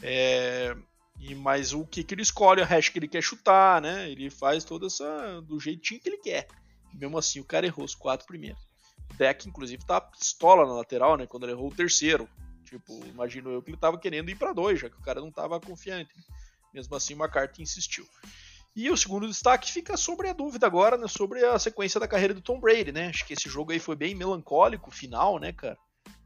É, 0.04 0.76
e, 1.20 1.34
mas 1.34 1.74
o 1.74 1.86
que, 1.86 2.04
que 2.04 2.14
ele 2.14 2.22
escolhe, 2.22 2.62
a 2.62 2.66
hash 2.66 2.90
que 2.90 3.00
ele 3.00 3.08
quer 3.08 3.22
chutar, 3.22 3.82
né? 3.82 4.10
Ele 4.12 4.30
faz 4.30 4.64
toda 4.64 4.88
essa. 4.88 5.42
do 5.42 5.60
jeitinho 5.60 6.00
que 6.00 6.10
ele 6.10 6.18
quer. 6.18 6.48
Mesmo 6.94 7.18
assim, 7.18 7.40
o 7.40 7.46
cara 7.46 7.66
errou 7.66 7.86
os 7.86 7.96
quatro 7.96 8.28
primeiros. 8.28 8.62
O 9.12 9.14
deck, 9.16 9.48
inclusive, 9.48 9.84
tá 9.86 10.00
pistola 10.00 10.66
na 10.66 10.74
lateral, 10.74 11.18
né? 11.18 11.26
Quando 11.26 11.44
ele 11.44 11.54
errou 11.54 11.70
o 11.70 11.76
terceiro. 11.76 12.30
Tipo, 12.66 12.94
imagino 13.06 13.50
eu 13.50 13.62
que 13.62 13.70
ele 13.70 13.78
tava 13.78 13.98
querendo 13.98 14.30
ir 14.30 14.36
para 14.36 14.52
dois, 14.52 14.80
já 14.80 14.90
que 14.90 14.98
o 14.98 15.02
cara 15.02 15.22
não 15.22 15.32
tava 15.32 15.60
confiante. 15.60 16.16
Né? 16.16 16.24
Mesmo 16.74 16.96
assim, 16.96 17.14
uma 17.14 17.30
carta 17.30 17.62
insistiu. 17.62 18.06
E 18.76 18.92
o 18.92 18.98
segundo 18.98 19.28
destaque 19.28 19.72
fica 19.72 19.98
sobre 19.98 20.30
a 20.30 20.34
dúvida 20.34 20.68
agora, 20.68 20.98
né? 20.98 21.08
Sobre 21.08 21.44
a 21.44 21.58
sequência 21.58 22.00
da 22.00 22.08
carreira 22.08 22.34
do 22.34 22.42
Tom 22.42 22.60
Brady, 22.60 22.92
né? 22.92 23.08
Acho 23.08 23.26
que 23.26 23.34
esse 23.34 23.50
jogo 23.50 23.72
aí 23.72 23.80
foi 23.80 23.96
bem 23.96 24.14
melancólico, 24.14 24.92
final, 24.92 25.40
né, 25.40 25.52
cara? 25.52 25.78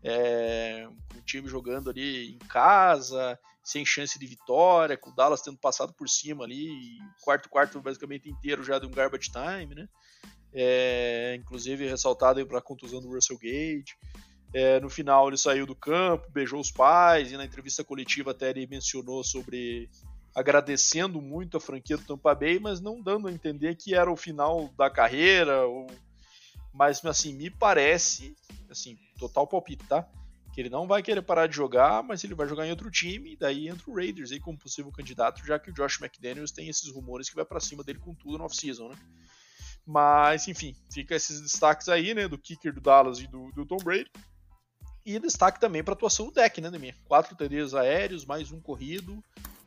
É, 0.04 0.88
o 1.16 1.22
time 1.22 1.48
jogando 1.48 1.90
ali 1.90 2.34
em 2.34 2.40
casa, 2.40 3.38
sem 3.64 3.86
chance 3.86 4.18
de 4.18 4.26
vitória, 4.26 4.98
com 4.98 5.12
o 5.12 5.16
Dallas 5.16 5.42
tendo 5.42 5.58
passado 5.58 5.94
por 5.94 6.10
cima 6.10 6.44
ali, 6.44 6.98
quarto 7.22 7.50
quarto 7.50 7.80
basicamente 7.80 8.30
inteiro 8.30 8.64
já 8.64 8.80
de 8.80 8.88
um 8.88 8.92
garbage 8.92 9.32
time, 9.32 9.76
né? 9.76 9.88
É, 10.54 11.36
inclusive 11.40 11.88
ressaltado 11.88 12.46
para 12.46 12.58
a 12.58 12.62
contusão 12.62 13.00
do 13.00 13.10
Russell 13.10 13.38
Gage. 13.38 13.96
É, 14.54 14.80
no 14.82 14.90
final 14.90 15.30
ele 15.30 15.38
saiu 15.38 15.66
do 15.66 15.76
campo, 15.76 16.30
beijou 16.30 16.60
os 16.60 16.72
pais 16.72 17.32
e 17.32 17.38
na 17.38 17.46
entrevista 17.46 17.84
coletiva 17.86 18.32
até 18.32 18.50
ele 18.50 18.68
mencionou 18.68 19.24
sobre 19.24 19.90
agradecendo 20.36 21.22
muito 21.22 21.56
a 21.56 21.60
franquia 21.60 21.98
do 21.98 22.04
Tampa 22.04 22.34
Bay, 22.36 22.60
mas 22.60 22.82
não 22.82 23.02
dando 23.02 23.28
a 23.28 23.32
entender 23.32 23.76
que 23.76 23.94
era 23.94 24.12
o 24.12 24.18
final 24.18 24.70
da 24.78 24.90
carreira 24.90 25.66
ou 25.66 25.88
mas 26.74 27.04
assim, 27.06 27.34
me 27.34 27.50
parece, 27.50 28.36
assim, 28.70 28.98
total 29.20 29.46
palpite, 29.48 29.86
tá? 29.88 30.08
Que 30.54 30.62
ele 30.62 30.70
não 30.70 30.88
vai 30.88 31.02
querer 31.02 31.22
parar 31.22 31.48
de 31.48 31.56
jogar, 31.56 32.04
mas 32.04 32.24
ele 32.24 32.36
vai 32.36 32.48
jogar 32.48 32.66
em 32.66 32.72
outro 32.72 32.90
time, 32.92 33.38
daí 33.38 33.68
entra 33.68 33.90
o 33.90 33.96
Raiders 33.96 34.32
aí 34.32 34.40
como 34.40 34.58
possível 34.58 34.92
candidato, 34.92 35.46
já 35.46 35.58
que 35.58 35.70
o 35.70 35.74
Josh 35.74 36.02
McDaniels 36.02 36.52
tem 36.52 36.68
esses 36.68 36.90
rumores 36.92 37.30
que 37.30 37.36
vai 37.36 37.46
para 37.46 37.60
cima 37.60 37.84
dele 37.84 38.00
com 38.00 38.14
tudo 38.14 38.38
no 38.38 38.46
off-season, 38.46 38.90
né? 38.90 38.96
Mas, 39.86 40.48
enfim, 40.48 40.76
fica 40.92 41.16
esses 41.16 41.42
destaques 41.42 41.90
aí, 41.90 42.14
né, 42.14 42.28
do 42.28 42.38
kicker 42.38 42.74
do 42.74 42.82
Dallas 42.82 43.20
e 43.20 43.28
do, 43.28 43.52
do 43.52 43.66
Tom 43.66 43.78
Brady. 43.78 44.12
E 45.06 45.18
destaque 45.18 45.60
também 45.60 45.84
para 45.84 45.94
a 45.94 45.96
atuação 45.96 46.28
do 46.28 46.34
deck, 46.34 46.62
né, 46.62 46.70
Demir? 46.70 46.96
Quatro 47.06 47.36
TDs 47.36 47.74
aéreos, 47.74 48.24
mais 48.24 48.52
um 48.52 48.62
corrido. 48.62 49.24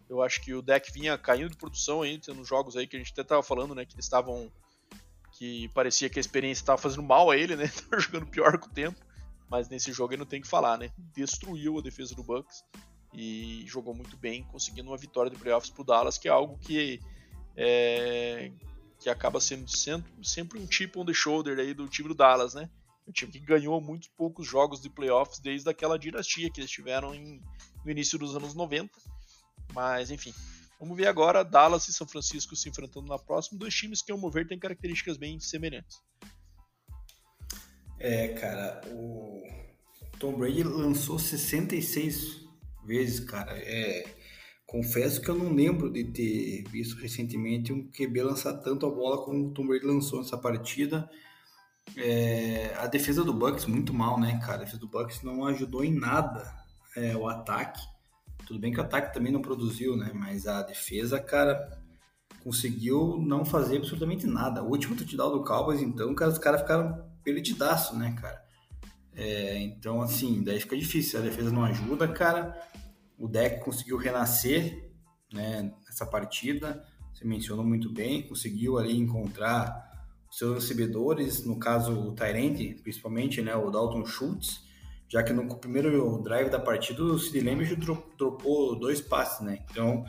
Eu 0.09 0.23
acho 0.23 0.41
que 0.41 0.55
o 0.55 0.63
deck 0.63 0.93
vinha 0.93 1.19
caindo 1.19 1.51
de 1.51 1.57
produção 1.57 2.03
aí, 2.03 2.21
nos 2.29 2.47
jogos 2.47 2.77
aí 2.77 2.87
que 2.87 2.95
a 2.95 2.99
gente 2.99 3.11
até 3.13 3.23
estava 3.23 3.43
falando, 3.43 3.75
né, 3.75 3.85
que 3.85 3.95
eles 3.95 4.05
estavam 4.05 4.51
que 5.35 5.69
parecia 5.69 6.09
que 6.09 6.19
a 6.19 6.21
experiência 6.21 6.63
estava 6.63 6.81
fazendo 6.81 7.03
mal 7.03 7.31
a 7.31 7.37
ele, 7.37 7.57
né? 7.57 7.67
Tava 7.91 8.01
jogando 8.01 8.27
pior 8.27 8.57
com 8.59 8.67
o 8.67 8.73
tempo. 8.73 8.99
Mas 9.51 9.69
nesse 9.69 9.93
jogo 9.93 10.13
ele 10.13 10.21
não 10.21 10.27
tem 10.27 10.41
que 10.41 10.49
falar, 10.49 10.79
né? 10.79 10.91
Destruiu 11.15 11.79
a 11.79 11.83
defesa 11.83 12.15
do 12.15 12.23
Bucks 12.23 12.65
e 13.13 13.65
jogou 13.67 13.95
muito 13.95 14.17
bem, 14.17 14.45
conseguindo 14.45 14.91
uma 14.91 14.97
vitória 14.97 15.31
de 15.31 15.37
playoffs 15.37 15.71
pro 15.71 15.85
Dallas, 15.85 16.19
que 16.19 16.29
é 16.29 16.31
algo 16.31 16.59
que 16.59 17.01
é, 17.57 18.51
que 18.99 19.09
acaba 19.11 19.41
sendo 19.41 19.69
sempre, 19.69 20.59
um 20.59 20.71
chip 20.71 20.99
on 20.99 21.05
the 21.05 21.13
shoulder 21.13 21.59
aí 21.59 21.75
do 21.75 21.87
time 21.89 22.09
do 22.09 22.15
Dallas, 22.15 22.55
né? 22.55 22.71
Um 23.07 23.13
time 23.13 23.31
que 23.31 23.39
ganhou 23.39 23.81
muitos 23.81 24.09
poucos 24.17 24.47
jogos 24.47 24.81
de 24.81 24.89
playoffs 24.89 25.39
desde 25.39 25.69
aquela 25.69 25.99
dinastia 25.99 26.51
que 26.51 26.61
eles 26.61 26.71
tiveram 26.71 27.15
em, 27.15 27.41
no 27.85 27.91
início 27.91 28.19
dos 28.19 28.35
anos 28.35 28.55
90. 28.55 28.91
Mas, 29.73 30.11
enfim, 30.11 30.33
Vamos 30.85 30.99
ver 30.99 31.07
agora 31.07 31.43
Dallas 31.43 31.89
e 31.89 31.95
São 31.95 32.07
Francisco 32.07 32.55
se 32.55 32.69
enfrentando 32.69 33.07
na 33.07 33.19
próxima. 33.19 33.59
Dois 33.59 33.75
times 33.75 34.03
que, 34.03 34.13
ao 34.13 34.19
mover, 34.19 34.47
têm 34.47 34.59
características 34.59 35.17
bem 35.17 35.41
semelhantes. 35.41 35.97
É, 37.99 38.29
cara, 38.29 38.83
o 38.93 39.43
Tom 40.19 40.37
Brady 40.37 40.63
lançou 40.63 41.19
66 41.19 42.47
vezes, 42.85 43.21
cara. 43.21 43.57
É, 43.57 44.05
confesso 44.67 45.23
que 45.23 45.31
eu 45.31 45.35
não 45.35 45.55
lembro 45.55 45.91
de 45.91 46.05
ter 46.05 46.65
visto 46.69 47.01
recentemente 47.01 47.73
um 47.73 47.91
QB 47.91 48.23
lançar 48.23 48.53
tanto 48.59 48.85
a 48.85 48.91
bola 48.91 49.25
como 49.25 49.47
o 49.47 49.55
Tom 49.55 49.67
Brady 49.67 49.87
lançou 49.87 50.19
nessa 50.19 50.37
partida. 50.37 51.09
É, 51.97 52.75
a 52.77 52.87
defesa 52.87 53.25
do 53.25 53.33
Bucks 53.33 53.65
muito 53.65 53.95
mal, 53.95 54.21
né, 54.21 54.39
cara? 54.45 54.57
A 54.57 54.65
defesa 54.65 54.81
do 54.81 54.89
Bucks 54.89 55.23
não 55.23 55.47
ajudou 55.47 55.83
em 55.83 55.95
nada 55.95 56.55
é, 56.95 57.17
o 57.17 57.27
ataque. 57.27 57.81
Tudo 58.47 58.61
bem 58.61 58.73
que 58.73 58.79
o 58.81 58.83
ataque 58.83 59.13
também 59.13 59.33
não 59.33 59.43
produziu, 59.43 59.97
né? 59.97 60.11
Mas 60.15 60.47
a 60.47 60.63
defesa, 60.63 61.21
cara, 61.21 61.79
conseguiu 62.43 63.19
não 63.19 63.45
fazer 63.45 63.79
absolutamente 63.79 64.27
nada. 64.27 64.63
O 64.63 64.69
último 64.69 64.95
touchdown 64.95 65.33
do 65.33 65.45
Cowboys, 65.45 65.81
então, 65.81 66.15
cara, 66.15 66.31
os 66.31 66.39
caras 66.39 66.61
ficaram 66.61 67.05
perdidaço, 67.23 67.97
né, 67.97 68.15
cara? 68.21 68.45
É, 69.17 69.59
então, 69.59 70.03
assim, 70.03 70.43
daí 70.43 70.61
fica 70.61 70.77
difícil. 70.77 71.19
A 71.19 71.23
defesa 71.23 71.51
não 71.51 71.65
ajuda, 71.65 72.07
cara. 72.09 72.55
O 73.19 73.29
deck 73.29 73.65
conseguiu 73.65 73.97
renascer, 73.97 74.91
né, 75.33 75.73
nessa 75.87 76.05
partida. 76.05 76.85
Você 77.13 77.25
mencionou 77.25 77.65
muito 77.65 77.93
bem. 77.93 78.29
Conseguiu 78.29 78.77
ali 78.77 78.97
encontrar 78.97 79.91
os 80.31 80.37
seus 80.37 80.55
recebedores, 80.55 81.45
no 81.45 81.59
caso 81.59 81.93
o 81.93 82.13
Tyrande, 82.13 82.77
principalmente, 82.83 83.41
né, 83.41 83.55
o 83.55 83.71
Dalton 83.71 84.05
Schultz 84.05 84.64
já 85.15 85.23
que 85.23 85.33
no 85.33 85.47
primeiro 85.57 86.21
drive 86.25 86.51
da 86.51 86.59
partida 86.59 87.01
o 87.05 87.17
Sid 87.17 87.39
Lamb 87.41 87.65
dropou 88.19 88.77
dois 88.77 89.01
passes, 89.01 89.47
né? 89.47 89.61
Então 89.71 90.05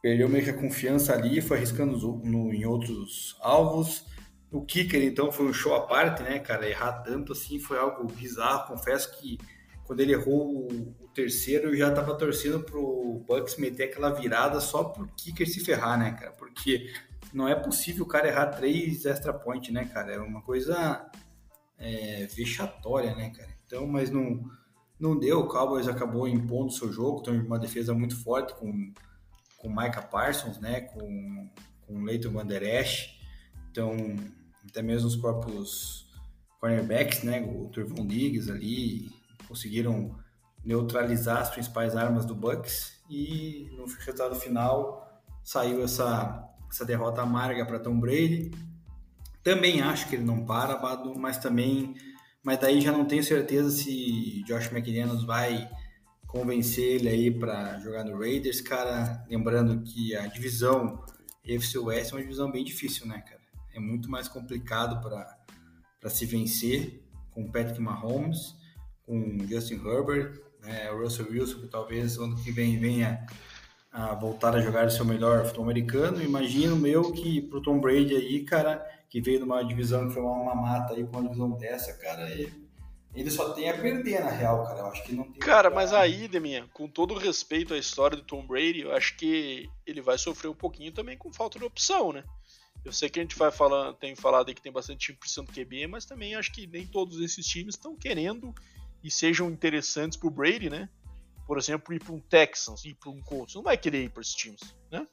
perdeu 0.00 0.30
meio 0.30 0.42
que 0.42 0.48
a 0.48 0.56
confiança 0.56 1.12
ali, 1.12 1.42
foi 1.42 1.58
arriscando 1.58 1.94
no, 2.24 2.50
em 2.50 2.64
outros 2.64 3.36
alvos. 3.42 4.06
O 4.50 4.64
kicker, 4.64 5.02
então, 5.02 5.30
foi 5.30 5.44
um 5.44 5.52
show 5.52 5.74
à 5.74 5.86
parte, 5.86 6.22
né, 6.22 6.38
cara? 6.38 6.66
Errar 6.66 7.02
tanto 7.02 7.32
assim 7.34 7.58
foi 7.58 7.76
algo 7.76 8.10
bizarro. 8.10 8.68
Confesso 8.68 9.14
que 9.20 9.36
quando 9.84 10.00
ele 10.00 10.14
errou 10.14 10.70
o, 10.70 10.96
o 10.98 11.08
terceiro, 11.08 11.68
eu 11.68 11.76
já 11.76 11.92
tava 11.92 12.16
torcendo 12.16 12.60
pro 12.60 13.22
Bucks 13.28 13.58
meter 13.58 13.90
aquela 13.90 14.08
virada 14.08 14.58
só 14.58 14.84
pro 14.84 15.06
kicker 15.18 15.46
se 15.46 15.62
ferrar, 15.62 15.98
né, 15.98 16.12
cara? 16.18 16.32
Porque 16.32 16.90
não 17.30 17.46
é 17.46 17.54
possível 17.54 18.04
o 18.04 18.08
cara 18.08 18.28
errar 18.28 18.46
três 18.46 19.04
extra 19.04 19.34
point, 19.34 19.70
né, 19.70 19.84
cara? 19.84 20.14
É 20.14 20.18
uma 20.18 20.40
coisa 20.40 21.10
é, 21.78 22.26
vexatória, 22.34 23.14
né, 23.14 23.30
cara? 23.36 23.59
Então, 23.70 23.86
mas 23.86 24.10
não, 24.10 24.50
não 24.98 25.16
deu. 25.16 25.38
O 25.38 25.46
Cowboys 25.46 25.86
acabou 25.86 26.26
impondo 26.26 26.72
seu 26.72 26.92
jogo, 26.92 27.22
tem 27.22 27.40
uma 27.40 27.58
defesa 27.58 27.94
muito 27.94 28.20
forte 28.20 28.52
com 28.54 28.92
com 29.56 29.68
Micah 29.68 30.02
Parsons, 30.02 30.58
né, 30.58 30.80
com 30.80 31.48
com 31.86 32.02
Leighton 32.02 32.30
Van. 32.30 32.46
Então, 33.70 33.94
até 34.68 34.82
mesmo 34.82 35.06
os 35.06 35.16
próprios 35.16 36.08
cornerbacks, 36.58 37.22
né, 37.22 37.42
o 37.42 37.68
Turvon 37.68 38.06
Diggs 38.06 38.50
ali 38.50 39.10
conseguiram 39.46 40.18
neutralizar 40.64 41.38
as 41.38 41.50
principais 41.50 41.94
armas 41.94 42.24
do 42.24 42.34
Bucks 42.34 43.00
e 43.08 43.70
no 43.76 43.84
resultado 43.86 44.34
final 44.34 45.22
saiu 45.44 45.84
essa 45.84 46.48
essa 46.68 46.84
derrota 46.84 47.22
amarga 47.22 47.64
para 47.64 47.78
Tom 47.78 48.00
Brady. 48.00 48.50
Também 49.42 49.80
acho 49.80 50.08
que 50.08 50.16
ele 50.16 50.24
não 50.24 50.44
para, 50.44 50.80
mas 51.16 51.38
também 51.38 51.94
mas 52.42 52.58
daí 52.58 52.80
já 52.80 52.92
não 52.92 53.04
tenho 53.04 53.22
certeza 53.22 53.70
se 53.70 54.42
Josh 54.44 54.72
McDaniels 54.72 55.24
vai 55.24 55.68
convencer 56.26 56.96
ele 56.96 57.08
aí 57.08 57.30
para 57.30 57.78
jogar 57.80 58.04
no 58.04 58.18
Raiders, 58.18 58.60
cara. 58.60 59.24
Lembrando 59.28 59.82
que 59.82 60.14
a 60.14 60.26
divisão 60.26 61.04
FC 61.44 61.78
West 61.78 62.12
é 62.12 62.14
uma 62.14 62.22
divisão 62.22 62.50
bem 62.50 62.64
difícil, 62.64 63.06
né, 63.06 63.20
cara? 63.20 63.40
É 63.74 63.80
muito 63.80 64.10
mais 64.10 64.28
complicado 64.28 65.00
para 65.00 66.10
se 66.10 66.24
vencer 66.24 67.02
com 67.30 67.50
Patrick 67.50 67.80
Mahomes, 67.80 68.54
com 69.04 69.38
Justin 69.48 69.74
Herbert, 69.84 70.40
né? 70.62 70.90
Russell 70.90 71.28
Wilson, 71.30 71.60
que 71.60 71.68
talvez 71.68 72.16
ano 72.16 72.36
que 72.36 72.50
vem 72.52 72.78
venha 72.78 73.26
a 73.92 74.14
voltar 74.14 74.54
a 74.54 74.60
jogar 74.60 74.86
o 74.86 74.90
seu 74.90 75.04
melhor 75.04 75.44
futebol 75.44 75.64
americano. 75.64 76.22
Imagino 76.22 76.76
meu 76.76 77.10
que 77.10 77.42
pro 77.42 77.60
Tom 77.60 77.80
Brady 77.80 78.14
aí, 78.14 78.44
cara, 78.44 78.86
que 79.10 79.20
veio 79.20 79.38
de 79.38 79.44
uma 79.44 79.62
divisão 79.64 80.06
que 80.06 80.14
foi 80.14 80.22
uma 80.22 80.54
mata 80.54 80.94
aí 80.94 81.04
com 81.04 81.18
uma 81.18 81.24
divisão 81.24 81.50
dessa, 81.50 81.92
cara, 81.94 82.30
ele, 82.30 82.54
ele 83.12 83.28
só 83.28 83.52
tem 83.52 83.68
a 83.68 83.76
perder 83.76 84.20
na 84.20 84.30
real, 84.30 84.64
cara. 84.64 84.78
Eu 84.78 84.86
acho 84.86 85.02
que 85.02 85.12
não 85.12 85.24
tem. 85.24 85.40
Cara, 85.40 85.68
mas 85.68 85.92
aí, 85.92 86.28
Deminha, 86.28 86.68
com 86.72 86.88
todo 86.88 87.18
respeito 87.18 87.74
à 87.74 87.78
história 87.78 88.16
do 88.16 88.22
Tom 88.22 88.46
Brady, 88.46 88.82
eu 88.82 88.92
acho 88.92 89.16
que 89.16 89.68
ele 89.84 90.00
vai 90.00 90.16
sofrer 90.16 90.48
um 90.48 90.54
pouquinho 90.54 90.92
também 90.92 91.18
com 91.18 91.32
falta 91.32 91.58
de 91.58 91.64
opção, 91.64 92.12
né? 92.12 92.22
Eu 92.84 92.92
sei 92.92 93.10
que 93.10 93.18
a 93.18 93.22
gente 93.22 93.36
vai 93.36 93.50
falando, 93.50 93.96
tem 93.96 94.14
falado 94.14 94.48
aí 94.48 94.54
que 94.54 94.62
tem 94.62 94.72
bastante 94.72 95.06
time 95.06 95.18
precisando 95.18 95.48
do 95.48 95.52
QB, 95.52 95.88
mas 95.88 96.06
também 96.06 96.36
acho 96.36 96.52
que 96.52 96.66
nem 96.68 96.86
todos 96.86 97.20
esses 97.20 97.44
times 97.44 97.74
estão 97.74 97.96
querendo 97.96 98.54
e 99.02 99.10
sejam 99.10 99.50
interessantes 99.50 100.16
pro 100.16 100.30
Brady, 100.30 100.70
né? 100.70 100.88
Por 101.46 101.58
exemplo, 101.58 101.92
ir 101.92 101.98
para 101.98 102.14
um 102.14 102.20
Texans, 102.20 102.84
ir 102.84 102.94
para 102.94 103.10
um 103.10 103.20
Colts, 103.20 103.56
não 103.56 103.62
vai 103.62 103.76
querer 103.76 104.04
ir 104.04 104.10
para 104.10 104.22
esses 104.22 104.34
times, 104.34 104.60
né? 104.90 105.06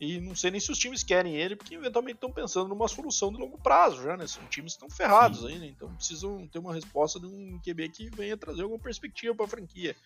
E 0.00 0.20
não 0.20 0.36
sei 0.36 0.52
nem 0.52 0.60
se 0.60 0.70
os 0.70 0.78
times 0.78 1.02
querem 1.02 1.34
ele, 1.34 1.56
porque 1.56 1.74
eventualmente 1.74 2.16
estão 2.16 2.30
pensando 2.30 2.68
numa 2.68 2.86
solução 2.86 3.32
de 3.32 3.38
longo 3.38 3.58
prazo 3.58 4.02
já, 4.02 4.16
né? 4.16 4.26
São 4.28 4.44
times 4.46 4.74
que 4.74 4.84
estão 4.84 4.90
ferrados 4.90 5.40
Sim. 5.40 5.48
aí, 5.48 5.58
né? 5.58 5.66
Então 5.66 5.92
precisam 5.94 6.46
ter 6.46 6.60
uma 6.60 6.72
resposta 6.72 7.18
de 7.18 7.26
um 7.26 7.60
QB 7.60 7.88
que 7.88 8.10
venha 8.10 8.36
trazer 8.36 8.62
alguma 8.62 8.80
perspectiva 8.80 9.34
para 9.34 9.46
a 9.46 9.48
franquia. 9.48 9.96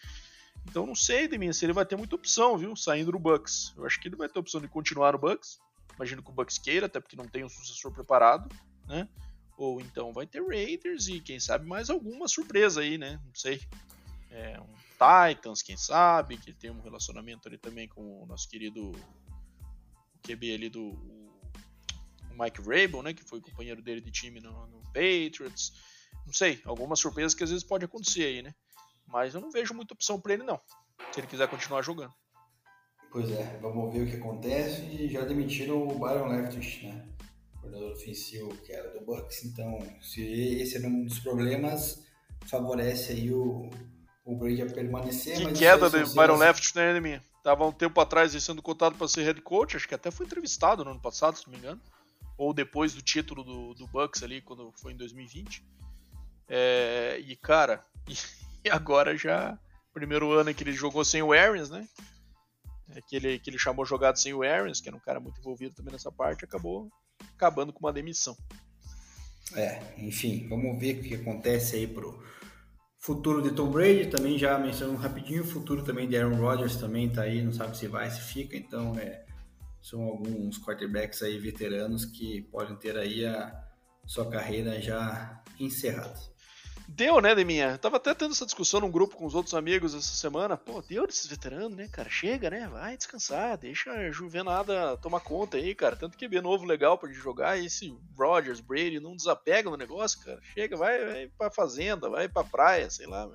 Então 0.67 0.87
não 0.87 0.95
sei, 0.95 1.29
Deminha, 1.29 1.53
se 1.53 1.65
ele 1.67 1.75
vai 1.75 1.85
ter 1.85 1.97
muita 1.97 2.17
opção, 2.17 2.57
viu? 2.57 2.75
Saindo 2.75 3.13
do 3.13 3.19
Bucks. 3.19 3.75
Eu 3.77 3.85
acho 3.85 4.01
que 4.01 4.09
ele 4.09 4.17
vai 4.17 4.29
ter 4.29 4.39
opção 4.39 4.61
de 4.61 4.69
continuar 4.69 5.13
no 5.13 5.19
Bucks. 5.19 5.61
Imagino 5.97 6.23
que 6.23 6.31
o 6.31 6.33
Bucks 6.33 6.57
queira, 6.57 6.87
até 6.87 6.99
porque 6.99 7.17
não 7.17 7.29
tem 7.29 7.45
um 7.45 7.49
sucessor 7.49 7.93
preparado, 7.93 8.49
né? 8.87 9.07
Ou 9.59 9.79
então 9.79 10.11
vai 10.13 10.27
ter 10.27 10.43
Raiders 10.43 11.09
e 11.09 11.21
quem 11.21 11.39
sabe 11.39 11.67
mais 11.67 11.91
alguma 11.91 12.27
surpresa 12.27 12.81
aí, 12.81 12.97
né? 12.97 13.21
Não 13.27 13.35
sei. 13.35 13.61
É, 14.31 14.59
um 14.59 14.83
Titans, 15.03 15.61
quem 15.61 15.77
sabe, 15.77 16.39
que 16.39 16.53
tem 16.53 16.71
um 16.71 16.81
relacionamento 16.81 17.49
ali 17.49 17.59
também 17.59 17.87
com 17.87 18.23
o 18.23 18.27
nosso 18.27 18.49
querido 18.49 18.93
QB 20.23 20.55
ali 20.55 20.69
do 20.69 20.91
o 22.33 22.43
Mike 22.43 22.63
Vrabel, 22.63 23.03
né, 23.03 23.13
que 23.13 23.23
foi 23.25 23.41
companheiro 23.41 23.83
dele 23.83 24.01
de 24.01 24.11
time 24.11 24.41
no, 24.41 24.67
no, 24.67 24.83
Patriots. 24.87 25.73
Não 26.27 26.33
sei, 26.33 26.61
alguma 26.65 26.97
surpresa 26.97 27.37
que 27.37 27.45
às 27.45 27.51
vezes 27.51 27.65
pode 27.65 27.85
acontecer 27.85 28.25
aí, 28.25 28.43
né? 28.43 28.55
Mas 29.07 29.35
eu 29.35 29.41
não 29.41 29.51
vejo 29.51 29.75
muita 29.75 29.95
opção 29.95 30.21
para 30.21 30.35
ele 30.35 30.43
não, 30.43 30.61
se 31.13 31.21
ele 31.21 31.27
quiser 31.27 31.49
continuar 31.49 31.83
jogando. 31.83 32.13
Pois 33.11 33.31
é, 33.31 33.59
vamos 33.61 33.93
ver 33.93 34.03
o 34.03 34.07
que 34.07 34.17
acontece. 34.17 34.83
E 34.83 35.09
já 35.09 35.23
demitiram 35.23 35.87
o 35.87 35.99
Byron 35.99 36.29
Leftwich, 36.29 36.87
né? 36.87 37.07
Coordenador 37.61 37.93
ofensivo 37.93 38.57
que 38.59 38.73
era 38.73 38.91
do 38.91 39.05
Bucks. 39.05 39.45
Então, 39.45 39.79
se 40.01 40.23
esse 40.23 40.83
é 40.83 40.89
um 40.89 41.05
dos 41.05 41.19
problemas, 41.19 42.03
favorece 42.47 43.13
aí 43.13 43.31
o, 43.31 43.69
o 44.25 44.35
Brady 44.35 44.63
a 44.63 44.67
permanecer. 44.67 45.37
Que 45.37 45.53
queda 45.53 45.91
do 45.91 46.15
Byron 46.15 46.39
Leftwich, 46.39 46.75
né, 46.75 46.99
minha? 47.01 47.23
Tava 47.43 47.67
um 47.67 47.73
tempo 47.73 48.01
atrás 48.01 48.33
sendo 48.43 48.63
cotado 48.63 48.97
para 48.97 49.09
ser 49.09 49.25
head 49.25 49.41
coach, 49.41 49.77
acho 49.77 49.89
que 49.89 49.95
até 49.95 50.11
foi 50.11 50.27
entrevistado 50.27 50.85
no 50.85 50.93
ano 50.93 51.01
passado, 51.01 51.37
se 51.37 51.47
não 51.47 51.53
me 51.53 51.59
engano. 51.59 51.81
Ou 52.39 52.55
depois 52.55 52.95
do 52.95 53.03
título 53.03 53.43
do, 53.43 53.75
do 53.75 53.87
Bucks 53.89 54.23
ali, 54.23 54.41
quando 54.41 54.73
foi 54.77 54.93
em 54.93 54.97
2020. 54.97 55.65
É, 56.49 57.21
e 57.25 57.35
cara, 57.37 57.85
e, 58.65 58.71
agora 58.71 59.17
já. 59.17 59.59
Primeiro 59.93 60.33
ano 60.33 60.55
que 60.55 60.65
ele 60.65 60.73
jogou 60.73 61.05
sem 61.05 61.23
o 61.23 61.33
Arians, 61.35 61.69
né? 61.69 61.87
É, 62.91 63.01
que, 63.03 63.17
ele, 63.17 63.39
que 63.39 63.51
ele 63.51 63.59
chamou 63.59 63.85
jogado 63.85 64.17
sem 64.19 64.33
o 64.33 64.43
Arians, 64.43 64.81
que 64.81 64.89
era 64.89 64.97
um 64.97 65.01
cara 65.01 65.21
muito 65.21 65.39
envolvido 65.39 65.75
também 65.75 65.93
nessa 65.93 66.11
parte, 66.11 66.45
acabou 66.45 66.91
acabando 67.35 67.73
com 67.73 67.81
uma 67.81 67.93
demissão. 67.93 68.37
É, 69.55 69.83
enfim, 69.99 70.47
vamos 70.49 70.79
ver 70.79 70.99
o 70.99 71.03
que 71.03 71.15
acontece 71.15 71.77
aí 71.77 71.87
pro, 71.87 72.25
Futuro 73.05 73.43
de 73.43 73.51
Tom 73.51 73.69
Brady, 73.69 74.07
também 74.07 74.39
já 74.39 74.57
mencionando 74.57 74.97
rapidinho, 74.97 75.45
futuro 75.45 75.83
também 75.83 76.09
de 76.09 76.17
Aaron 76.17 76.37
Rodgers 76.37 76.77
também 76.77 77.11
tá 77.11 77.23
aí, 77.23 77.43
não 77.43 77.51
sabe 77.51 77.77
se 77.77 77.89
vai, 77.89 78.09
se 78.09 78.21
fica, 78.21 78.57
então 78.57 78.97
é, 78.97 79.25
são 79.81 80.05
alguns 80.05 80.57
quarterbacks 80.65 81.21
aí 81.21 81.37
veteranos 81.37 82.05
que 82.05 82.43
podem 82.43 82.77
ter 82.77 82.97
aí 82.97 83.27
a 83.27 83.61
sua 84.07 84.31
carreira 84.31 84.81
já 84.81 85.43
encerrada. 85.59 86.32
Deu, 86.95 87.23
né, 87.23 87.35
Deminha? 87.35 87.79
tava 87.79 87.97
até 87.97 88.15
tendo 88.15 88.33
essa 88.33 88.45
discussão 88.45 88.81
num 88.81 88.91
grupo 88.91 89.17
com 89.17 89.25
os 89.25 89.35
outros 89.35 89.55
amigos 89.55 89.95
essa 89.95 90.15
semana. 90.15 90.59
Pô, 90.59 90.83
deu 90.83 91.07
desses 91.07 91.27
veteranos, 91.27 91.75
né, 91.75 91.89
cara? 91.89 92.11
Chega, 92.11 92.51
né? 92.51 92.69
Vai 92.69 92.99
descansar, 92.99 93.57
deixa 93.57 93.91
a 93.91 94.11
Juvenada 94.11 94.97
tomar 94.99 95.21
conta 95.21 95.57
aí, 95.57 95.75
cara. 95.75 95.97
Tanto 95.97 96.19
que 96.19 96.27
é 96.27 96.43
novo 96.43 96.67
legal 96.67 96.99
pra 96.99 97.09
gente 97.09 97.21
jogar. 97.21 97.59
E 97.59 97.67
esse 97.67 97.97
Rogers, 98.17 98.61
Brady 98.61 99.01
não 99.01 99.17
desapega 99.17 99.71
no 99.71 99.77
negócio, 99.77 100.21
cara. 100.21 100.39
Chega, 100.43 100.77
vai, 100.77 101.05
vai 101.05 101.29
pra 101.39 101.51
fazenda, 101.51 102.11
vai 102.11 102.29
pra 102.29 102.45
praia, 102.45 102.91
sei 102.91 103.07
lá. 103.07 103.27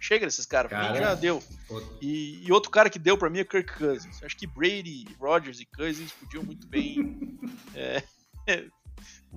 Chega 0.00 0.24
desses 0.24 0.46
caras, 0.46 0.70
cara, 0.70 0.92
mim 0.92 0.98
já 0.98 1.14
deu. 1.14 1.42
E, 2.00 2.42
e, 2.46 2.52
outro 2.52 2.70
cara 2.70 2.88
que 2.88 2.98
deu 2.98 3.18
pra 3.18 3.28
mim 3.28 3.40
é 3.40 3.44
Kirk 3.44 3.78
Cousins. 3.78 4.22
Acho 4.22 4.36
que 4.36 4.46
Brady, 4.46 5.06
Rogers 5.20 5.60
e 5.60 5.66
Cousins 5.66 6.10
podiam 6.12 6.42
muito 6.42 6.66
bem 6.66 7.38
é, 7.76 8.02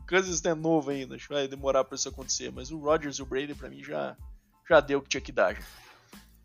Kansas 0.08 0.44
é 0.46 0.56
novo 0.56 0.90
ainda, 0.90 1.16
acho 1.16 1.28
que 1.28 1.34
vai 1.34 1.48
demorar 1.48 1.84
para 1.84 1.96
isso 1.96 2.10
acontecer, 2.10 2.52
mas 2.52 2.72
o 2.72 2.80
Rodgers 2.80 3.18
e 3.18 3.22
o 3.22 3.26
Brady 3.26 3.54
para 3.54 3.70
mim 3.70 3.84
já 3.84 4.16
já 4.68 4.80
deu 4.80 5.00
o 5.00 5.02
que 5.02 5.10
tinha 5.10 5.22
que 5.22 5.32
dar. 5.32 5.54
Já. 5.54 5.62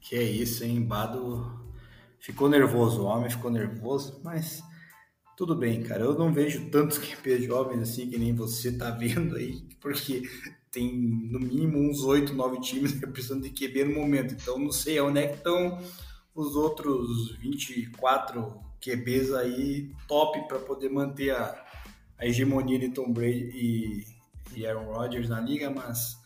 Que 0.01 0.17
é 0.17 0.23
isso, 0.23 0.65
hein? 0.65 0.83
Bado 0.83 1.61
ficou 2.19 2.49
nervoso, 2.49 3.03
o 3.03 3.05
homem 3.05 3.31
ficou 3.31 3.51
nervoso, 3.51 4.21
mas 4.23 4.63
tudo 5.37 5.55
bem, 5.55 5.83
cara. 5.83 6.03
Eu 6.03 6.19
não 6.19 6.33
vejo 6.33 6.71
tantos 6.71 6.99
QP 7.03 7.43
jovens 7.43 7.83
assim 7.83 8.11
que 8.11 8.19
nem 8.19 8.35
você 8.35 8.73
tá 8.73 8.91
vendo 8.91 9.37
aí, 9.37 9.63
porque 9.81 10.23
tem 10.71 10.93
no 11.31 11.39
mínimo 11.39 11.79
uns 11.79 12.03
8, 12.03 12.33
9 12.33 12.61
times 12.61 12.93
precisando 12.93 13.43
de 13.43 13.51
QB 13.51 13.85
no 13.85 13.95
momento. 13.95 14.35
Então 14.35 14.59
não 14.59 14.73
sei 14.73 15.01
onde 15.01 15.21
é 15.21 15.29
que 15.29 15.37
estão 15.37 15.79
os 16.35 16.57
outros 16.57 17.37
24 17.39 18.61
QBs 18.81 19.33
aí 19.35 19.93
top 20.09 20.49
para 20.49 20.59
poder 20.59 20.89
manter 20.89 21.31
a, 21.31 21.65
a 22.23 22.27
hegemonia 22.27 22.79
de 22.79 22.89
Tom 22.89 23.13
Brady 23.13 23.51
e, 23.53 24.07
e 24.55 24.65
Aaron 24.65 24.85
Rodgers 24.85 25.29
na 25.29 25.41
liga, 25.41 25.69
mas 25.69 26.17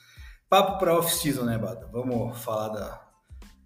papo 0.47 0.79
para 0.79 0.95
off-season, 0.95 1.45
né, 1.45 1.57
Bada? 1.57 1.87
Vamos 1.87 2.39
falar 2.39 2.69
da, 2.69 3.09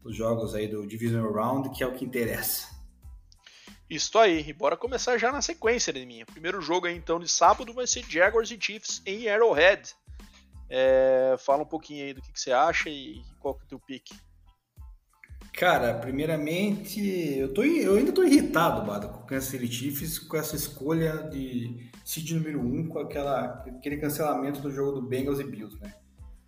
dos 0.01 0.15
jogos 0.17 0.55
aí 0.55 0.69
do 0.69 0.87
Divisional 0.87 1.33
Round, 1.33 1.71
que 1.71 1.83
é 1.83 1.87
o 1.87 1.93
que 1.93 2.05
interessa. 2.05 2.69
Isso 3.91 4.17
aí, 4.17 4.49
e 4.49 4.53
bora 4.53 4.77
começar 4.77 5.19
já 5.19 5.33
na 5.33 5.43
sequência, 5.43 5.93
né, 5.93 6.05
minha. 6.05 6.25
Primeiro 6.25 6.63
jogo 6.63 6.87
aí, 6.87 6.97
então, 6.97 7.19
de 7.19 7.27
sábado 7.27 7.75
vai 7.75 7.89
ser 7.89 8.05
Jaguars 8.09 8.53
e 8.53 8.59
Chiefs 8.61 9.03
em 9.05 9.29
Arrowhead. 9.29 9.93
É, 10.69 11.35
fala 11.37 11.65
um 11.65 11.67
pouquinho 11.67 12.05
aí 12.05 12.15
do 12.15 12.23
que, 12.23 12.31
que 12.31 12.41
você 12.41 12.53
acha 12.53 12.89
e 12.89 13.21
qual 13.41 13.55
que 13.55 13.63
é 13.63 13.65
o 13.65 13.69
teu 13.71 13.81
pique. 13.81 14.15
Cara, 15.53 15.95
primeiramente, 15.95 17.01
eu, 17.39 17.53
tô, 17.53 17.63
eu 17.63 17.97
ainda 17.97 18.13
tô 18.13 18.23
irritado, 18.23 18.87
Bada, 18.87 19.09
com 19.09 19.21
o 19.21 19.27
Kansas 19.27 19.51
City 19.51 19.67
Chiefs, 19.67 20.19
com 20.19 20.37
essa 20.37 20.57
escolha 20.57 21.29
de 21.31 21.91
seed 22.05 22.31
número 22.33 22.61
1, 22.61 22.63
um, 22.63 22.89
com 22.89 22.99
aquela, 22.99 23.65
aquele 23.67 23.97
cancelamento 23.99 24.61
do 24.61 24.71
jogo 24.71 24.93
do 24.93 25.03
Bengals 25.03 25.41
e 25.41 25.45
Bills, 25.45 25.77
né? 25.81 25.95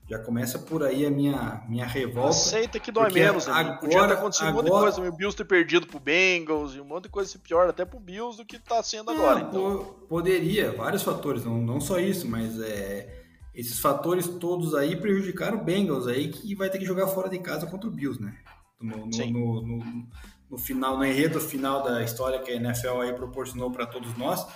Já 0.09 0.19
começa 0.19 0.59
por 0.59 0.83
aí 0.83 1.07
a 1.07 1.11
minha, 1.11 1.63
minha 1.69 1.87
revolta. 1.87 2.31
Aceita 2.31 2.79
que 2.81 2.91
dói 2.91 3.11
menos, 3.13 3.47
né? 3.47 3.53
agora, 3.53 3.79
Podia 3.79 4.07
ter 4.07 4.15
acontecido 4.15 4.49
agora... 4.49 4.67
um 4.67 4.69
monte 4.69 4.91
de 4.91 4.97
coisa, 4.97 5.09
o 5.09 5.17
Bills 5.17 5.37
ter 5.37 5.45
perdido 5.45 5.87
pro 5.87 6.01
Bengals 6.01 6.75
e 6.75 6.81
um 6.81 6.85
monte 6.85 7.05
de 7.05 7.11
coisa 7.11 7.39
pior, 7.39 7.69
até 7.69 7.85
pro 7.85 8.01
Bills 8.01 8.37
do 8.37 8.45
que 8.45 8.59
tá 8.59 8.83
sendo 8.83 9.11
agora. 9.11 9.41
Então. 9.41 9.95
Poderia, 10.09 10.73
vários 10.73 11.03
fatores, 11.03 11.45
não, 11.45 11.59
não 11.63 11.81
só 11.81 11.99
isso, 11.99 12.29
mas 12.29 12.61
é, 12.61 13.23
esses 13.55 13.79
fatores 13.79 14.27
todos 14.27 14.75
aí 14.75 14.97
prejudicaram 14.97 15.59
o 15.59 15.65
Bengals 15.65 16.07
aí, 16.07 16.29
que 16.29 16.55
vai 16.55 16.69
ter 16.69 16.79
que 16.79 16.85
jogar 16.85 17.07
fora 17.07 17.29
de 17.29 17.39
casa 17.39 17.67
contra 17.67 17.89
o 17.89 17.93
Bills, 17.93 18.21
né? 18.21 18.37
No, 18.83 19.07
no, 19.07 19.63
no, 19.63 20.09
no, 20.51 20.59
final, 20.59 20.99
no 20.99 21.05
enredo 21.05 21.41
final 21.41 21.83
da 21.83 22.03
história 22.03 22.41
que 22.41 22.51
a 22.51 22.57
NFL 22.57 23.01
aí 23.01 23.13
proporcionou 23.15 23.71
para 23.71 23.87
todos 23.87 24.17
nós. 24.17 24.47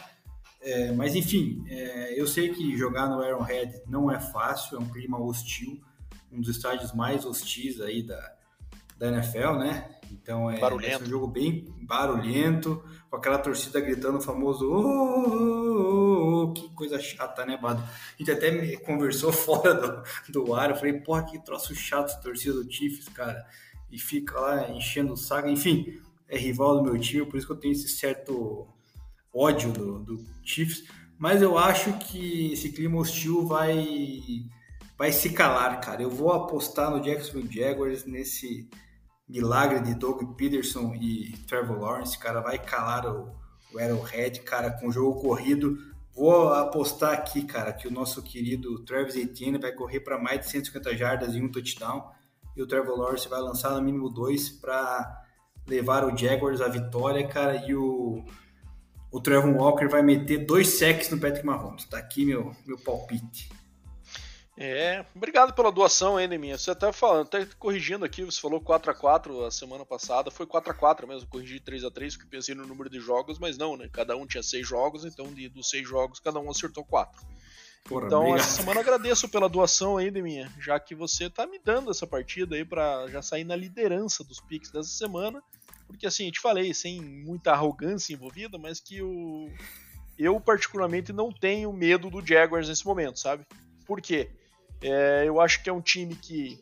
É, 0.61 0.91
mas 0.93 1.15
enfim, 1.15 1.65
é, 1.69 2.21
eu 2.21 2.27
sei 2.27 2.53
que 2.53 2.77
jogar 2.77 3.09
no 3.09 3.21
Arrowhead 3.23 3.83
não 3.87 4.11
é 4.11 4.19
fácil, 4.19 4.77
é 4.77 4.81
um 4.81 4.89
clima 4.89 5.17
hostil, 5.17 5.81
um 6.33 6.41
dos 6.41 6.57
estádios 6.57 6.93
mais 6.93 7.25
hostis 7.25 7.81
aí 7.81 8.03
da, 8.03 8.35
da 8.99 9.09
NFL, 9.09 9.59
né? 9.59 9.89
Então 10.11 10.51
é, 10.51 10.59
é, 10.59 10.99
um 10.99 11.07
jogo 11.07 11.29
bem 11.29 11.73
barulhento, 11.83 12.83
com 13.09 13.17
aquela 13.17 13.39
torcida 13.39 13.81
gritando 13.81 14.19
o 14.19 14.21
famoso 14.21 14.69
oh, 14.69 14.83
oh, 15.29 16.43
oh, 16.43 16.53
que 16.53 16.69
coisa 16.71 16.99
chata, 16.99 17.47
né, 17.47 17.57
Bado? 17.57 17.83
A 17.83 18.19
gente 18.19 18.31
até 18.31 18.51
me 18.51 18.77
conversou 18.79 19.31
fora 19.33 19.75
do, 19.75 20.03
do 20.33 20.55
ar, 20.55 20.71
eu 20.71 20.77
falei, 20.77 20.95
porra, 20.95 21.25
que 21.25 21.39
troço 21.45 21.75
chato 21.75 22.21
torcida 22.23 22.63
do 22.63 22.73
Chiefs, 22.73 23.09
cara 23.09 23.47
e 23.91 23.99
fica 23.99 24.39
lá 24.39 24.71
enchendo 24.71 25.13
o 25.13 25.17
saco. 25.17 25.49
Enfim, 25.49 26.01
é 26.29 26.37
rival 26.37 26.77
do 26.77 26.83
meu 26.83 26.99
time, 26.99 27.27
por 27.27 27.37
isso 27.37 27.47
que 27.47 27.53
eu 27.53 27.59
tenho 27.59 27.73
esse 27.73 27.89
certo 27.89 28.67
ódio 29.33 29.73
do, 29.73 29.99
do 30.01 30.25
Chiefs. 30.43 30.85
Mas 31.19 31.41
eu 31.41 31.57
acho 31.57 31.93
que 31.99 32.53
esse 32.53 32.71
clima 32.71 32.99
hostil 32.99 33.47
vai, 33.47 34.45
vai 34.99 35.13
se 35.13 35.31
calar, 35.31 35.81
cara. 35.81 36.03
Eu 36.03 36.11
vou 36.11 36.33
apostar 36.33 36.91
no 36.91 37.01
Jacksonville 37.01 37.53
Jaguars 37.53 38.05
nesse 38.05 38.69
milagre 39.29 39.81
de 39.81 39.95
Doug 39.95 40.37
Peterson 40.37 40.95
e 40.95 41.33
Trevor 41.47 41.79
Lawrence, 41.79 42.19
cara. 42.19 42.41
Vai 42.41 42.59
calar 42.59 43.07
o, 43.07 43.35
o 43.73 43.79
Arrowhead, 43.79 44.41
cara, 44.41 44.71
com 44.71 44.89
o 44.89 44.93
jogo 44.93 45.21
corrido. 45.21 45.79
Vou 46.15 46.53
apostar 46.53 47.13
aqui, 47.13 47.43
cara, 47.45 47.73
que 47.73 47.89
o 47.89 47.91
nosso 47.91 48.23
querido 48.23 48.83
Travis 48.85 49.17
Etienne 49.17 49.59
vai 49.59 49.73
correr 49.73 50.01
para 50.01 50.19
mais 50.19 50.41
de 50.41 50.51
150 50.51 50.97
jardas 50.97 51.35
e 51.35 51.43
um 51.43 51.51
touchdown 51.51 52.11
e 52.57 52.63
o 52.63 52.67
Trevor 52.67 52.99
Lawrence 52.99 53.29
vai 53.29 53.41
lançar 53.41 53.71
no 53.71 53.83
mínimo 53.83 54.09
dois 54.09 54.49
para 54.49 55.25
levar 55.67 56.05
o 56.05 56.17
Jaguars 56.17 56.61
à 56.61 56.69
vitória, 56.69 57.27
cara, 57.27 57.67
e 57.67 57.75
o, 57.75 58.25
o 59.11 59.21
Trevor 59.21 59.55
Walker 59.55 59.89
vai 59.89 60.03
meter 60.03 60.47
dois 60.47 60.79
sacks 60.79 61.11
no 61.11 61.21
Patrick 61.21 61.45
Mahomes. 61.45 61.85
Tá 61.85 61.99
aqui 61.99 62.25
meu, 62.25 62.55
meu 62.65 62.79
palpite. 62.79 63.51
É, 64.59 65.05
obrigado 65.15 65.53
pela 65.53 65.71
doação 65.71 66.17
aí, 66.17 66.27
Neminha. 66.27 66.57
Você 66.57 66.71
até 66.71 66.91
falando, 66.91 67.27
até 67.27 67.45
corrigindo 67.59 68.07
aqui, 68.07 68.25
você 68.25 68.41
falou 68.41 68.59
4 68.59 68.91
a 68.91 68.95
4 68.95 69.45
a 69.45 69.51
semana 69.51 69.85
passada, 69.85 70.31
foi 70.31 70.47
4 70.47 70.71
a 70.71 70.75
4 70.75 71.07
mesmo, 71.07 71.29
corrigi 71.29 71.61
3 71.61 71.85
a 71.85 71.91
3 71.91 72.17
porque 72.17 72.31
pensei 72.31 72.55
no 72.55 72.67
número 72.67 72.89
de 72.89 72.99
jogos, 72.99 73.39
mas 73.39 73.59
não, 73.59 73.77
né? 73.77 73.87
Cada 73.93 74.17
um 74.17 74.27
tinha 74.27 74.43
6 74.43 74.67
jogos, 74.67 75.05
então 75.05 75.27
de, 75.27 75.51
dos 75.51 75.69
6 75.69 75.87
jogos 75.87 76.21
cada 76.21 76.41
um 76.41 76.51
acertou 76.51 76.83
4. 76.87 77.23
Porra, 77.89 78.07
então, 78.07 78.21
obrigado. 78.21 78.41
essa 78.41 78.57
semana 78.57 78.81
agradeço 78.81 79.29
pela 79.29 79.49
doação 79.49 79.97
aí, 79.97 80.11
Deminha, 80.11 80.53
já 80.59 80.79
que 80.79 80.95
você 80.95 81.31
tá 81.31 81.47
me 81.47 81.59
dando 81.59 81.91
essa 81.91 82.07
partida 82.07 82.57
aí 82.57 82.65
para 82.65 83.07
já 83.09 83.23
sair 83.23 83.45
na 83.45 83.55
liderança 83.55 84.25
dos 84.25 84.41
picks 84.41 84.71
dessa 84.71 84.89
semana. 84.89 85.43
Porque 85.87 86.07
assim, 86.07 86.27
eu 86.27 86.33
te 86.33 86.41
falei, 86.41 86.75
sem 86.75 87.01
muita 87.01 87.53
arrogância 87.53 88.13
envolvida, 88.13 88.59
mas 88.59 88.81
que 88.81 89.01
o 89.03 89.49
eu 90.19 90.41
particularmente 90.41 91.13
não 91.13 91.31
tenho 91.31 91.73
medo 91.73 92.09
do 92.09 92.27
Jaguars 92.27 92.69
nesse 92.69 92.87
momento, 92.87 93.19
sabe? 93.19 93.47
Por 93.85 94.01
quê? 94.01 94.31
É, 94.81 95.25
eu 95.27 95.41
acho 95.41 95.63
que 95.63 95.69
é 95.69 95.73
um 95.73 95.81
time 95.81 96.17
que 96.17 96.59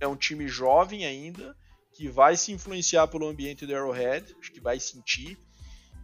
é 0.00 0.06
um 0.06 0.16
time 0.16 0.46
jovem 0.46 1.04
ainda, 1.04 1.56
que 1.92 2.08
vai 2.08 2.36
se 2.36 2.52
influenciar 2.52 3.08
pelo 3.08 3.28
ambiente 3.28 3.66
do 3.66 3.74
Arrowhead, 3.74 4.34
acho 4.40 4.52
que 4.52 4.60
vai 4.60 4.78
sentir. 4.78 5.36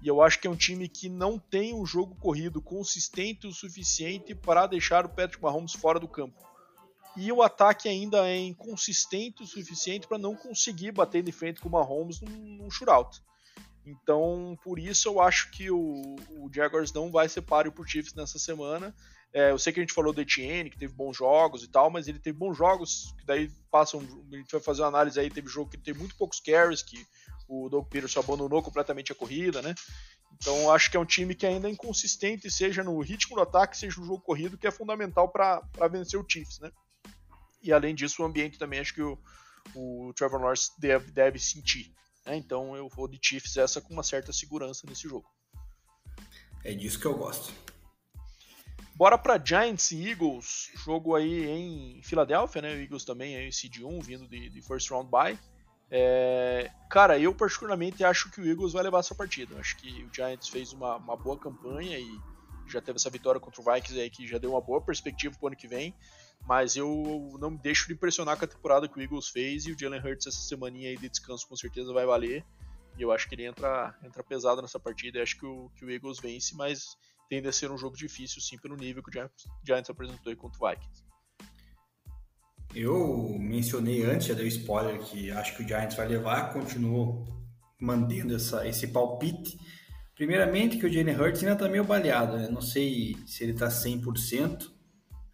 E 0.04 0.08
eu 0.08 0.20
acho 0.20 0.38
que 0.38 0.46
é 0.46 0.50
um 0.50 0.56
time 0.56 0.86
que 0.86 1.08
não 1.08 1.38
tem 1.38 1.72
um 1.72 1.86
jogo 1.86 2.14
corrido 2.16 2.60
consistente 2.60 3.46
o 3.46 3.52
suficiente 3.52 4.34
para 4.34 4.66
deixar 4.66 5.06
o 5.06 5.08
Patrick 5.08 5.42
Mahomes 5.42 5.72
fora 5.72 5.98
do 5.98 6.06
campo. 6.06 6.36
E 7.16 7.32
o 7.32 7.42
ataque 7.42 7.88
ainda 7.88 8.28
é 8.28 8.36
inconsistente 8.36 9.42
o 9.42 9.46
suficiente 9.46 10.06
para 10.06 10.18
não 10.18 10.36
conseguir 10.36 10.92
bater 10.92 11.22
de 11.22 11.32
frente 11.32 11.58
com 11.58 11.70
o 11.70 11.72
Mahomes 11.72 12.20
num, 12.20 12.28
num 12.28 12.70
shootout. 12.70 13.22
Então, 13.86 14.58
por 14.62 14.78
isso 14.78 15.08
eu 15.08 15.22
acho 15.22 15.50
que 15.50 15.70
o, 15.70 16.16
o 16.36 16.50
Jaguars 16.52 16.92
não 16.92 17.10
vai 17.10 17.26
ser 17.26 17.40
páreo 17.40 17.72
por 17.72 17.88
Chiefs 17.88 18.12
nessa 18.12 18.38
semana. 18.38 18.94
É, 19.32 19.52
eu 19.52 19.58
sei 19.58 19.72
que 19.72 19.80
a 19.80 19.82
gente 19.82 19.94
falou 19.94 20.12
do 20.12 20.20
Etienne, 20.20 20.68
que 20.68 20.78
teve 20.78 20.92
bons 20.92 21.16
jogos 21.16 21.64
e 21.64 21.68
tal, 21.68 21.90
mas 21.90 22.08
ele 22.08 22.18
teve 22.18 22.36
bons 22.36 22.54
jogos, 22.54 23.14
que 23.18 23.24
daí 23.24 23.50
passam. 23.70 24.00
A 24.00 24.36
gente 24.36 24.52
vai 24.52 24.60
fazer 24.60 24.82
uma 24.82 24.88
análise 24.88 25.18
aí, 25.18 25.30
teve 25.30 25.48
jogo 25.48 25.70
que 25.70 25.78
teve 25.78 25.98
muito 25.98 26.14
poucos 26.14 26.40
carries, 26.40 26.82
que 26.82 27.04
o 27.48 27.68
Doug 27.68 27.86
Peterson 27.88 28.20
abandonou 28.20 28.62
completamente 28.62 29.12
a 29.12 29.14
corrida, 29.14 29.60
né? 29.62 29.74
Então 30.34 30.70
acho 30.70 30.90
que 30.90 30.96
é 30.96 31.00
um 31.00 31.04
time 31.04 31.34
que 31.34 31.46
ainda 31.46 31.68
é 31.68 31.70
inconsistente, 31.70 32.50
seja 32.50 32.82
no 32.82 32.98
ritmo 33.00 33.36
do 33.36 33.42
ataque, 33.42 33.76
seja 33.76 34.00
no 34.00 34.06
jogo 34.06 34.22
corrido, 34.22 34.58
que 34.58 34.66
é 34.66 34.70
fundamental 34.70 35.30
para 35.30 35.62
vencer 35.90 36.18
o 36.18 36.26
Chiefs, 36.28 36.58
né? 36.60 36.70
E 37.62 37.72
além 37.72 37.94
disso, 37.94 38.22
o 38.22 38.26
ambiente 38.26 38.58
também 38.58 38.80
acho 38.80 38.94
que 38.94 39.02
o, 39.02 39.18
o 39.74 40.12
Trevor 40.14 40.40
Lawrence 40.40 40.70
deve, 40.78 41.10
deve 41.10 41.38
sentir. 41.38 41.94
Né? 42.26 42.36
Então 42.36 42.76
eu 42.76 42.88
vou 42.88 43.08
de 43.08 43.18
Chiefs 43.22 43.56
essa 43.56 43.80
com 43.80 43.92
uma 43.92 44.02
certa 44.02 44.32
segurança 44.32 44.86
nesse 44.86 45.08
jogo. 45.08 45.26
É 46.62 46.72
disso 46.74 46.98
que 46.98 47.06
eu 47.06 47.16
gosto. 47.16 47.52
Bora 48.94 49.18
para 49.18 49.42
Giants 49.44 49.90
e 49.90 50.08
Eagles, 50.08 50.70
jogo 50.84 51.16
aí 51.16 51.46
em 51.46 52.00
Filadélfia, 52.02 52.62
né? 52.62 52.74
O 52.74 52.80
Eagles 52.80 53.04
também 53.04 53.34
é 53.34 53.48
CD1, 53.48 54.02
vindo 54.02 54.28
de, 54.28 54.48
de 54.48 54.62
first 54.62 54.88
round 54.90 55.10
bye. 55.10 55.38
É, 55.90 56.70
cara, 56.90 57.18
eu 57.18 57.34
particularmente 57.34 58.02
acho 58.04 58.30
que 58.30 58.40
o 58.40 58.46
Eagles 58.46 58.72
vai 58.72 58.82
levar 58.82 59.00
essa 59.00 59.14
partida. 59.14 59.58
Acho 59.58 59.76
que 59.76 60.04
o 60.04 60.12
Giants 60.12 60.48
fez 60.48 60.72
uma, 60.72 60.96
uma 60.96 61.16
boa 61.16 61.38
campanha 61.38 61.98
e 61.98 62.18
já 62.66 62.80
teve 62.80 62.96
essa 62.96 63.10
vitória 63.10 63.40
contra 63.40 63.60
o 63.60 63.64
Vikings 63.64 64.00
aí 64.00 64.10
que 64.10 64.26
já 64.26 64.38
deu 64.38 64.52
uma 64.52 64.60
boa 64.60 64.80
perspectiva 64.80 65.34
pro 65.38 65.48
ano 65.48 65.56
que 65.56 65.68
vem. 65.68 65.94
Mas 66.46 66.76
eu 66.76 67.36
não 67.40 67.50
me 67.50 67.58
deixo 67.58 67.86
de 67.86 67.94
impressionar 67.94 68.36
com 68.36 68.44
a 68.44 68.48
temporada 68.48 68.88
que 68.88 68.98
o 68.98 69.02
Eagles 69.02 69.28
fez 69.28 69.66
e 69.66 69.72
o 69.72 69.78
Jalen 69.78 70.00
Hurts 70.00 70.26
essa 70.26 70.40
semaninha 70.40 70.90
aí 70.90 70.96
de 70.96 71.08
descanso 71.08 71.46
com 71.48 71.56
certeza 71.56 71.92
vai 71.92 72.04
valer. 72.04 72.44
E 72.98 73.02
eu 73.02 73.10
acho 73.10 73.28
que 73.28 73.34
ele 73.34 73.44
entra, 73.44 73.94
entra 74.02 74.22
pesado 74.22 74.62
nessa 74.62 74.78
partida. 74.78 75.18
Eu 75.18 75.22
acho 75.22 75.38
que 75.38 75.46
o, 75.46 75.70
que 75.76 75.84
o 75.84 75.90
Eagles 75.90 76.18
vence, 76.20 76.54
mas 76.54 76.96
tende 77.28 77.48
a 77.48 77.52
ser 77.52 77.70
um 77.70 77.78
jogo 77.78 77.96
difícil, 77.96 78.40
sim, 78.40 78.58
pelo 78.58 78.76
nível 78.76 79.02
que 79.02 79.18
o 79.18 79.30
Giants 79.64 79.90
apresentou 79.90 80.30
aí 80.30 80.36
contra 80.36 80.62
o 80.62 80.70
Vikings. 80.70 81.13
Eu 82.74 83.36
mencionei 83.38 84.04
antes, 84.04 84.26
já 84.26 84.34
dei 84.34 84.48
spoiler, 84.48 84.98
que 84.98 85.30
acho 85.30 85.56
que 85.56 85.62
o 85.62 85.68
Giants 85.68 85.96
vai 85.96 86.08
levar, 86.08 86.52
continuou 86.52 87.24
mantendo 87.80 88.34
essa, 88.34 88.66
esse 88.66 88.88
palpite. 88.88 89.58
Primeiramente 90.14 90.78
que 90.78 90.86
o 90.86 90.92
Jalen 90.92 91.16
Hurts 91.16 91.42
ainda 91.42 91.54
está 91.54 91.68
meio 91.68 91.84
baleado, 91.84 92.36
né? 92.36 92.48
não 92.48 92.60
sei 92.60 93.16
se 93.26 93.42
ele 93.42 93.52
está 93.52 93.68
100%, 93.68 94.70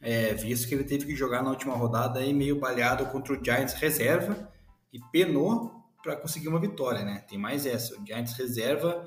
é, 0.01 0.33
visto 0.35 0.67
que 0.67 0.75
ele 0.75 0.85
teve 0.85 1.07
que 1.07 1.15
jogar 1.15 1.43
na 1.43 1.51
última 1.51 1.75
rodada 1.75 2.21
aí 2.21 2.33
meio 2.33 2.59
baleado 2.59 3.05
contra 3.07 3.35
o 3.35 3.45
Giants 3.45 3.75
reserva 3.75 4.51
e 4.93 4.99
penou 5.13 5.81
para 6.03 6.17
conseguir 6.17 6.49
uma 6.49 6.59
vitória, 6.59 7.05
né? 7.05 7.23
Tem 7.29 7.39
mais 7.39 7.67
essa, 7.67 7.95
o 7.95 8.07
Giants 8.07 8.33
reserva 8.33 9.07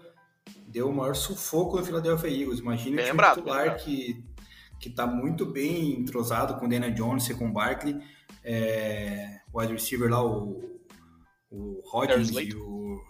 deu 0.68 0.90
o 0.90 0.94
maior 0.94 1.16
sufoco 1.16 1.78
no 1.78 1.86
Philadelphia 1.86 2.30
Eagles. 2.30 2.60
Imagina 2.60 3.02
o 3.02 3.36
titular 3.36 3.78
que, 3.78 4.24
que 4.80 4.90
tá 4.90 5.06
muito 5.06 5.46
bem 5.46 6.00
entrosado 6.00 6.56
com 6.56 6.66
o 6.66 6.70
Daniel 6.70 6.94
Jones 6.94 7.30
e 7.30 7.36
com 7.36 7.48
o 7.48 7.54
Barkley. 7.54 8.00
É, 8.44 9.40
o 9.52 9.60
wide 9.60 9.74
receiver 9.74 10.10
lá, 10.10 10.24
o, 10.26 10.80
o 11.50 11.82
Hodgins 11.92 12.30
e 12.30 12.56
o. 12.56 13.02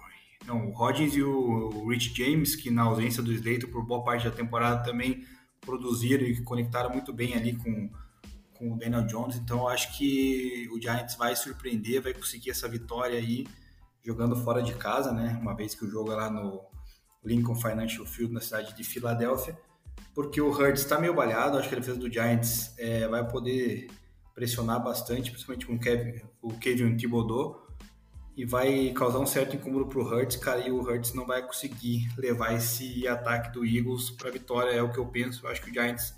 Não, 0.45 0.69
o 0.69 0.71
Hodgins 0.71 1.15
e 1.15 1.23
o 1.23 1.87
Rich 1.87 2.13
James, 2.15 2.55
que 2.55 2.69
na 2.69 2.83
ausência 2.83 3.23
do 3.23 3.31
Slater 3.31 3.71
por 3.71 3.85
boa 3.85 4.03
parte 4.03 4.25
da 4.25 4.31
temporada 4.31 4.83
também 4.83 5.25
produziram 5.61 6.25
e 6.25 6.43
conectaram 6.43 6.89
muito 6.89 7.13
bem 7.13 7.33
ali 7.33 7.55
com, 7.55 7.89
com 8.53 8.73
o 8.73 8.77
Daniel 8.77 9.07
Jones. 9.07 9.37
Então 9.37 9.67
acho 9.69 9.97
que 9.97 10.67
o 10.73 10.81
Giants 10.81 11.15
vai 11.15 11.33
surpreender, 11.35 12.01
vai 12.01 12.13
conseguir 12.13 12.51
essa 12.51 12.67
vitória 12.67 13.17
aí 13.17 13.47
jogando 14.03 14.35
fora 14.35 14.61
de 14.61 14.73
casa, 14.73 15.13
né? 15.13 15.39
Uma 15.41 15.55
vez 15.55 15.73
que 15.73 15.85
o 15.85 15.89
jogo 15.89 16.11
é 16.11 16.15
lá 16.15 16.29
no, 16.29 16.61
Lincoln 17.23 17.55
Financial 17.55 18.05
Field 18.05 18.33
na 18.33 18.41
cidade 18.41 18.75
de 18.75 18.83
Filadélfia, 18.83 19.57
porque 20.13 20.41
o 20.41 20.51
Hurts 20.51 20.81
está 20.81 20.99
meio 20.99 21.13
balhado, 21.13 21.57
acho 21.57 21.69
que 21.69 21.75
a 21.75 21.79
defesa 21.79 21.97
do 21.97 22.11
Giants 22.11 22.73
é, 22.77 23.07
vai 23.07 23.27
poder 23.27 23.87
pressionar 24.33 24.83
bastante, 24.83 25.31
principalmente 25.31 25.65
com 25.65 25.73
o 25.73 25.79
Kevin, 25.79 26.21
o 26.41 26.53
Kevin 26.53 26.97
Thibodeau, 26.97 27.67
e 28.35 28.45
vai 28.45 28.91
causar 28.91 29.19
um 29.19 29.25
certo 29.25 29.55
incômodo 29.55 29.85
para 29.85 29.99
o 29.99 30.03
Hurts, 30.03 30.37
cara, 30.37 30.67
e 30.67 30.71
o 30.71 30.81
Hurts 30.81 31.13
não 31.13 31.25
vai 31.25 31.45
conseguir 31.45 32.09
levar 32.17 32.53
esse 32.53 33.07
ataque 33.07 33.51
do 33.51 33.63
Eagles 33.63 34.09
para 34.09 34.31
vitória, 34.31 34.71
é 34.71 34.81
o 34.81 34.91
que 34.91 34.97
eu 34.97 35.05
penso, 35.05 35.45
eu 35.45 35.51
acho 35.51 35.61
que 35.61 35.69
o 35.69 35.73
Giants 35.73 36.15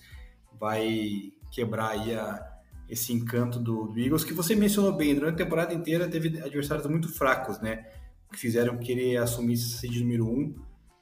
vai 0.57 1.33
quebrar 1.51 1.89
aí 1.89 2.15
a, 2.15 2.53
esse 2.87 3.11
encanto 3.11 3.59
do, 3.59 3.87
do, 3.87 3.99
Eagles, 3.99 4.23
que 4.23 4.33
você 4.33 4.55
mencionou 4.55 4.93
bem, 4.93 5.13
durante 5.13 5.41
a 5.41 5.43
temporada 5.43 5.73
inteira 5.73 6.07
teve 6.07 6.41
adversários 6.41 6.87
muito 6.87 7.09
fracos, 7.09 7.59
né, 7.59 7.85
que 8.31 8.39
fizeram 8.39 8.77
que 8.77 8.93
ele 8.93 9.17
assumisse 9.17 9.65
esse 9.65 9.77
seed 9.79 9.99
número 9.99 10.25
1, 10.25 10.29
um, 10.29 10.55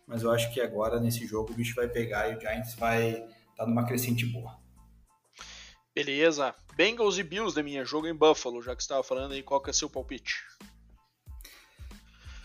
mas 0.08 0.24
eu 0.24 0.32
acho 0.32 0.52
que 0.52 0.60
agora 0.60 1.00
nesse 1.00 1.28
jogo 1.28 1.52
o 1.52 1.56
bicho 1.56 1.76
vai 1.76 1.88
pegar 1.88 2.30
e 2.30 2.36
o 2.36 2.40
Giants 2.40 2.74
vai 2.74 3.12
estar 3.12 3.28
tá 3.56 3.66
numa 3.68 3.86
crescente 3.86 4.26
boa. 4.26 4.63
Beleza. 5.96 6.56
Bengals 6.76 7.18
e 7.18 7.24
Bills 7.24 7.56
da 7.56 7.62
minha 7.62 7.86
jogo 7.86 8.08
em 8.08 8.16
Buffalo, 8.16 8.62
já 8.62 8.76
que 8.76 8.82
você 8.82 8.86
estava 8.86 9.04
falando 9.04 9.34
aí, 9.34 9.44
qual 9.44 9.62
que 9.62 9.70
é 9.70 9.74
seu 9.74 9.90
palpite? 9.90 10.44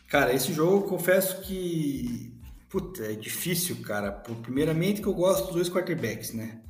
Cara, 0.09 0.33
esse 0.33 0.53
jogo, 0.53 0.89
confesso 0.89 1.41
que 1.43 2.39
puta, 2.69 3.05
é 3.05 3.15
difícil, 3.15 3.81
cara. 3.83 4.13
Primeiramente 4.13 5.01
que 5.01 5.09
eu 5.09 5.15
gosto 5.15 5.47
dos 5.47 5.55
dois 5.55 5.71
quarterbacks, 5.71 6.33
né? 6.33 6.63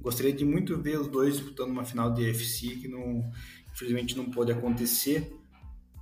Gostaria 0.00 0.32
de 0.32 0.44
muito 0.44 0.80
ver 0.80 1.00
os 1.00 1.06
dois 1.06 1.36
disputando 1.36 1.70
uma 1.70 1.84
final 1.84 2.12
de 2.12 2.22
UFC 2.22 2.76
que 2.76 2.88
não, 2.88 3.30
infelizmente 3.72 4.16
não 4.16 4.30
pode 4.30 4.52
acontecer. 4.52 5.34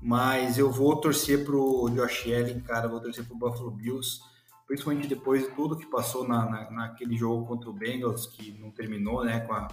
Mas 0.02 0.58
eu 0.58 0.70
vou 0.70 0.96
torcer 0.96 1.44
pro 1.44 1.88
Josh 1.90 2.26
Allen, 2.26 2.60
cara, 2.60 2.88
vou 2.88 3.00
torcer 3.00 3.24
pro 3.24 3.36
Buffalo 3.36 3.70
Bills, 3.70 4.20
principalmente 4.66 5.08
depois 5.08 5.42
de 5.42 5.50
tudo 5.54 5.78
que 5.78 5.86
passou 5.86 6.28
na, 6.28 6.44
na, 6.44 6.70
naquele 6.70 7.16
jogo 7.16 7.46
contra 7.46 7.70
o 7.70 7.72
Bengals, 7.72 8.26
que 8.26 8.52
não 8.58 8.70
terminou, 8.70 9.24
né, 9.24 9.40
com 9.40 9.54
a, 9.54 9.66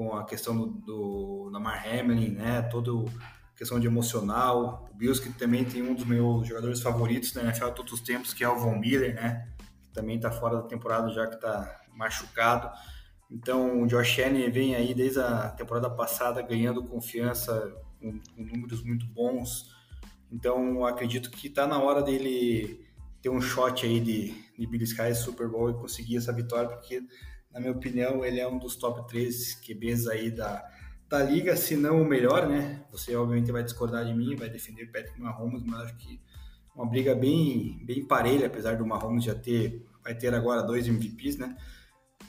com 0.00 0.16
a 0.16 0.24
questão 0.24 0.56
do, 0.56 0.66
do 0.66 1.50
Lamar 1.52 1.86
Hamlin, 1.86 2.30
né, 2.30 2.60
a 2.60 3.54
questão 3.54 3.78
de 3.78 3.86
emocional. 3.86 4.88
O 4.90 4.94
Bills, 4.94 5.20
que 5.20 5.30
também 5.38 5.62
tem 5.62 5.82
um 5.82 5.92
dos 5.92 6.06
meus 6.06 6.48
jogadores 6.48 6.80
favoritos 6.80 7.34
na 7.34 7.42
NFL 7.42 7.68
todos 7.72 7.92
os 7.92 8.00
tempos, 8.00 8.32
que 8.32 8.42
é 8.42 8.48
o 8.48 8.58
Von 8.58 8.78
Miller, 8.78 9.14
né, 9.14 9.46
que 9.82 9.92
também 9.92 10.16
está 10.16 10.30
fora 10.30 10.56
da 10.56 10.62
temporada 10.62 11.10
já 11.10 11.26
que 11.26 11.34
está 11.34 11.82
machucado. 11.94 12.70
Então, 13.30 13.82
o 13.82 13.86
Josh 13.86 14.20
Allen 14.20 14.50
vem 14.50 14.74
aí 14.74 14.94
desde 14.94 15.20
a 15.20 15.50
temporada 15.50 15.90
passada 15.90 16.40
ganhando 16.40 16.82
confiança 16.82 17.70
com, 18.00 18.18
com 18.34 18.42
números 18.42 18.82
muito 18.82 19.04
bons. 19.04 19.70
Então, 20.32 20.86
acredito 20.86 21.30
que 21.30 21.48
está 21.48 21.66
na 21.66 21.78
hora 21.78 22.02
dele 22.02 22.88
ter 23.20 23.28
um 23.28 23.40
shot 23.42 23.84
aí 23.84 24.00
de, 24.00 24.34
de 24.58 24.66
Billy 24.66 24.84
Sky 24.84 25.14
Super 25.14 25.46
Bowl 25.46 25.68
e 25.68 25.74
conseguir 25.74 26.16
essa 26.16 26.32
vitória, 26.32 26.70
porque, 26.70 27.02
na 27.52 27.60
minha 27.60 27.72
opinião, 27.72 28.24
ele 28.24 28.40
é 28.40 28.46
um 28.46 28.58
dos 28.58 28.76
top 28.76 29.06
3 29.08 29.54
QBs 29.56 30.06
aí 30.06 30.30
da, 30.30 30.64
da 31.08 31.22
liga, 31.22 31.56
se 31.56 31.76
não 31.76 32.00
o 32.00 32.04
melhor, 32.04 32.48
né? 32.48 32.84
Você, 32.92 33.14
obviamente, 33.16 33.50
vai 33.50 33.64
discordar 33.64 34.04
de 34.04 34.14
mim, 34.14 34.36
vai 34.36 34.48
defender 34.48 34.84
o 34.84 34.92
Patrick 34.92 35.20
Mahomes, 35.20 35.62
mas 35.64 35.80
acho 35.80 35.96
que 35.96 36.20
uma 36.74 36.86
briga 36.86 37.14
bem, 37.14 37.82
bem 37.84 38.06
parelha, 38.06 38.46
apesar 38.46 38.76
do 38.76 38.86
Mahomes 38.86 39.24
já 39.24 39.34
ter, 39.34 39.84
vai 40.02 40.14
ter 40.14 40.32
agora 40.34 40.62
dois 40.62 40.86
MVPs, 40.86 41.36
né? 41.36 41.56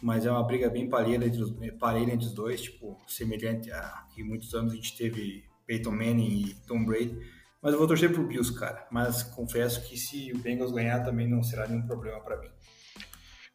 Mas 0.02 0.26
é 0.26 0.32
uma 0.32 0.44
briga 0.44 0.70
bem 0.70 0.90
parelha 0.90 1.26
entre 1.26 1.42
os, 1.42 1.54
parelha 1.78 2.12
entre 2.12 2.26
os 2.26 2.34
dois, 2.34 2.62
tipo, 2.62 2.98
semelhante 3.08 3.72
a 3.72 4.08
que 4.14 4.24
muitos 4.24 4.54
anos 4.56 4.74
a 4.74 4.76
gente 4.76 4.98
teve 4.98 5.44
Peyton 5.68 5.92
Manning 5.92 6.48
e 6.48 6.54
Tom 6.66 6.84
Brady. 6.84 7.16
Mas 7.62 7.74
eu 7.74 7.78
vou 7.78 7.88
torcer 7.88 8.12
pro 8.12 8.26
Bills, 8.26 8.52
cara. 8.58 8.88
Mas 8.92 9.22
confesso 9.22 9.88
que 9.88 9.96
se 9.96 10.32
o 10.34 10.40
Bengals 10.40 10.72
ganhar 10.72 11.04
também 11.04 11.28
não 11.30 11.44
será 11.44 11.68
nenhum 11.68 11.86
problema 11.86 12.20
para 12.20 12.40
mim. 12.40 12.50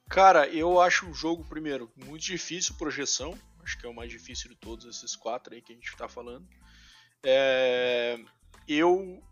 Cara, 0.09 0.49
eu 0.49 0.81
acho 0.81 1.09
o 1.11 1.15
jogo, 1.15 1.45
primeiro, 1.45 1.91
muito 1.97 2.25
difícil 2.25 2.77
projeção. 2.77 3.37
Acho 3.63 3.79
que 3.79 3.87
é 3.87 3.89
o 3.89 3.95
mais 3.95 4.11
difícil 4.11 4.49
de 4.49 4.57
todos 4.57 4.87
esses 4.87 5.17
quatro 5.17 5.55
aí 5.55 5.61
que 5.61 5.73
a 5.73 5.75
gente 5.75 5.89
está 5.89 6.09
falando. 6.09 6.47
É... 7.23 8.19
Eu 8.69 9.23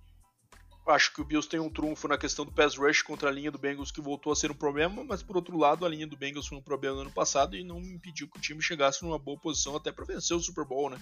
acho 0.86 1.14
que 1.14 1.20
o 1.20 1.24
Bills 1.24 1.48
tem 1.48 1.60
um 1.60 1.70
trunfo 1.70 2.08
na 2.08 2.18
questão 2.18 2.44
do 2.44 2.52
pass 2.52 2.76
rush 2.76 3.02
contra 3.02 3.28
a 3.28 3.32
linha 3.32 3.50
do 3.50 3.58
Bengals 3.58 3.90
que 3.90 4.00
voltou 4.00 4.32
a 4.32 4.36
ser 4.36 4.50
um 4.50 4.54
problema, 4.54 5.02
mas 5.04 5.22
por 5.22 5.36
outro 5.36 5.56
lado 5.56 5.86
a 5.86 5.88
linha 5.88 6.06
do 6.06 6.16
Bengals 6.16 6.46
foi 6.46 6.58
um 6.58 6.62
problema 6.62 6.96
no 6.96 7.02
ano 7.02 7.12
passado 7.12 7.56
e 7.56 7.64
não 7.64 7.78
impediu 7.80 8.28
que 8.28 8.38
o 8.38 8.40
time 8.40 8.60
chegasse 8.60 9.02
numa 9.02 9.18
boa 9.18 9.38
posição 9.38 9.76
até 9.76 9.90
para 9.90 10.04
vencer 10.04 10.36
o 10.36 10.40
Super 10.40 10.64
Bowl, 10.64 10.90
né? 10.90 11.00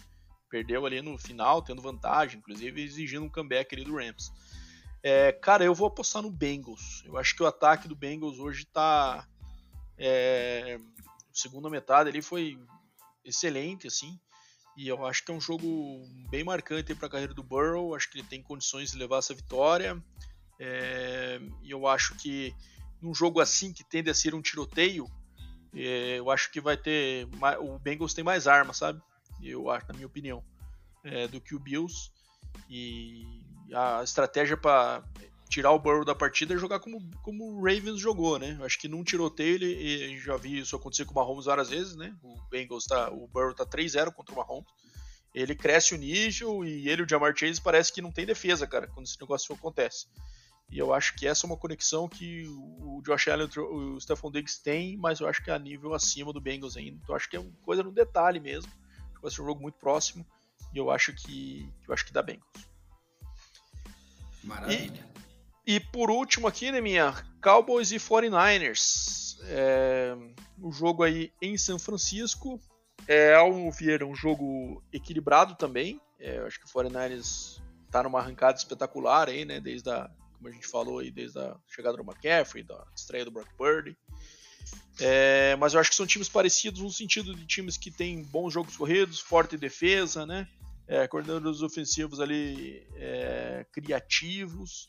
Perdeu 0.49 0.85
ali 0.85 1.01
no 1.01 1.17
final, 1.19 1.63
tendo 1.63 1.83
vantagem, 1.83 2.39
inclusive 2.39 2.83
exigindo 2.83 3.25
um 3.25 3.31
comeback 3.31 3.75
ali 3.75 3.85
do 3.85 3.97
Rams. 3.97 4.31
É, 5.03 5.33
cara, 5.33 5.65
eu 5.65 5.75
vou 5.75 5.89
apostar 5.89 6.23
no 6.23 6.31
Bengals. 6.31 7.03
Eu 7.05 7.17
acho 7.17 7.35
que 7.35 7.43
o 7.43 7.47
ataque 7.47 7.89
do 7.89 7.97
Bengals 7.97 8.39
hoje 8.39 8.65
tá. 8.67 9.27
É, 9.99 10.79
segunda 11.33 11.71
metade 11.71 12.09
ali 12.09 12.23
foi 12.23 12.59
excelente, 13.25 13.87
assim. 13.87 14.19
E 14.77 14.89
eu 14.89 15.05
acho 15.05 15.25
que 15.25 15.31
é 15.31 15.35
um 15.35 15.41
jogo 15.41 16.03
bem 16.31 16.43
marcante 16.43 16.95
para 16.95 17.07
a 17.07 17.11
carreira 17.11 17.35
do 17.35 17.43
Burrow. 17.43 17.95
Acho 17.95 18.11
que 18.11 18.19
ele 18.19 18.27
tem 18.27 18.43
condições 18.43 18.93
de 18.93 18.99
levar 18.99 19.19
essa 19.19 19.35
vitória. 19.35 20.03
É, 20.59 21.41
e 21.63 21.71
eu 21.71 21.87
acho 21.87 22.15
que 22.17 22.55
num 23.01 23.15
jogo 23.15 23.41
assim 23.41 23.73
que 23.73 23.85
tende 23.85 24.09
a 24.09 24.15
ser 24.15 24.35
um 24.35 24.41
tiroteio, 24.41 25.11
é, 25.75 26.19
eu 26.19 26.31
acho 26.31 26.51
que 26.51 26.61
vai 26.61 26.77
ter. 26.77 27.29
O 27.61 27.79
Bengals 27.79 28.15
tem 28.15 28.25
mais 28.25 28.47
armas, 28.47 28.79
sabe? 28.79 29.03
Eu 29.43 29.71
acho, 29.71 29.87
na 29.89 29.95
minha 29.95 30.07
opinião, 30.07 30.43
é, 31.05 31.27
do 31.29 31.41
que 31.41 31.55
o 31.55 31.59
Bills. 31.59 32.11
E 32.69 33.25
a 33.75 34.03
estratégia 34.03 34.57
para 34.57 35.03
tirar 35.53 35.71
o 35.73 35.79
Burrow 35.79 36.03
da 36.03 36.15
partida 36.15 36.55
é 36.55 36.57
jogar 36.57 36.81
como, 36.81 36.99
como 37.23 37.45
o 37.45 37.57
Ravens 37.63 38.01
jogou, 38.01 38.39
né? 38.39 38.57
Eu 38.59 38.65
acho 38.65 38.79
que 38.79 38.89
num 38.89 39.05
tiroteio 39.05 39.57
ele, 39.57 39.71
ele 39.71 40.19
já 40.19 40.35
vi 40.35 40.59
isso 40.59 40.75
acontecer 40.75 41.05
com 41.05 41.13
o 41.13 41.15
Mahomes 41.15 41.45
várias 41.45 41.69
vezes, 41.69 41.95
né? 41.95 42.17
O 42.23 42.41
Bengals 42.51 42.87
tá, 42.87 43.11
o 43.11 43.29
Burrow 43.29 43.53
tá 43.53 43.67
3-0 43.67 44.13
contra 44.13 44.35
o 44.35 44.39
Mahomes. 44.39 44.73
Ele 45.35 45.55
cresce 45.55 45.95
o 45.95 45.99
nível 45.99 46.65
e 46.65 46.89
ele 46.89 47.03
e 47.03 47.05
o 47.05 47.09
Jamar 47.09 47.37
Chase 47.37 47.61
parece 47.61 47.93
que 47.93 48.01
não 48.01 48.11
tem 48.11 48.25
defesa, 48.25 48.67
cara, 48.67 48.87
quando 48.87 49.07
esse 49.07 49.21
negócio 49.21 49.55
acontece. 49.55 50.07
E 50.71 50.79
eu 50.79 50.95
acho 50.95 51.15
que 51.17 51.27
essa 51.27 51.45
é 51.45 51.49
uma 51.49 51.57
conexão 51.57 52.09
que 52.09 52.45
o 52.47 53.03
Josh 53.05 53.29
Allen 53.29 53.49
e 53.55 53.61
o 53.61 54.01
Stephon 54.01 54.31
Diggs 54.31 54.63
têm, 54.63 54.97
mas 54.97 55.21
eu 55.21 55.29
acho 55.29 55.45
que 55.45 55.51
é 55.51 55.55
a 55.55 55.59
nível 55.59 55.93
acima 55.93 56.33
do 56.33 56.41
Bengals 56.41 56.79
ainda. 56.79 56.97
Então 56.97 57.11
eu 57.11 57.17
acho 57.17 57.29
que 57.29 57.37
é 57.37 57.41
uma 57.41 57.53
coisa 57.63 57.83
no 57.83 57.93
detalhe 57.93 58.41
mesmo. 58.41 58.73
Vai 59.21 59.31
ser 59.31 59.43
um 59.43 59.47
jogo 59.47 59.61
muito 59.61 59.79
próximo 59.79 60.27
e 60.73 60.79
eu 60.79 60.91
acho 60.91 61.13
que 61.13 61.71
eu 61.87 61.93
acho 61.93 62.07
que 62.07 62.13
dá 62.13 62.23
Bengals. 62.23 62.67
Maravilha. 64.43 65.13
E 65.19 65.22
por 65.81 66.11
último 66.11 66.49
aqui, 66.49 66.73
né, 66.73 66.81
minha 66.81 67.13
Cowboys 67.43 67.93
e 67.93 67.97
49ers. 67.97 69.37
É, 69.45 70.17
o 70.61 70.73
jogo 70.73 71.03
aí 71.03 71.33
em 71.41 71.57
São 71.57 71.79
Francisco. 71.79 72.61
É, 73.07 73.35
ao 73.35 73.71
ver, 73.71 74.05
um 74.05 74.15
jogo 74.15 74.83
equilibrado 74.93 75.55
também. 75.57 76.01
É, 76.19 76.39
eu 76.39 76.47
acho 76.47 76.61
que 76.61 76.67
o 76.67 76.69
49ers 76.69 77.61
tá 77.91 78.03
numa 78.03 78.21
arrancada 78.21 78.57
espetacular 78.57 79.29
aí, 79.29 79.45
né? 79.45 79.61
Desde 79.61 79.91
a, 79.91 80.09
como 80.37 80.49
a 80.49 80.53
gente 80.53 80.67
falou 80.67 81.01
aí, 81.01 81.11
desde 81.11 81.39
a 81.39 81.57
chegada 81.69 81.97
do 81.97 82.05
McCaffrey, 82.05 82.63
da 82.63 82.85
estreia 82.95 83.25
do 83.25 83.31
Brock 83.31 83.53
Purdy. 83.57 83.97
É, 85.01 85.57
mas 85.57 85.75
eu 85.75 85.81
acho 85.81 85.91
que 85.91 85.97
são 85.97 86.07
times 86.07 86.29
parecidos 86.29 86.81
no 86.81 86.91
sentido 86.91 87.35
de 87.35 87.47
times 87.47 87.77
que 87.77 87.91
têm 87.91 88.23
bons 88.23 88.53
jogos 88.53 88.77
corridos, 88.77 89.21
forte 89.21 89.57
defesa, 89.57 90.25
né? 90.25 90.47
É, 90.87 91.09
coordenadores 91.09 91.63
ofensivos 91.63 92.21
ali 92.21 92.87
é, 92.95 93.67
criativos. 93.73 94.89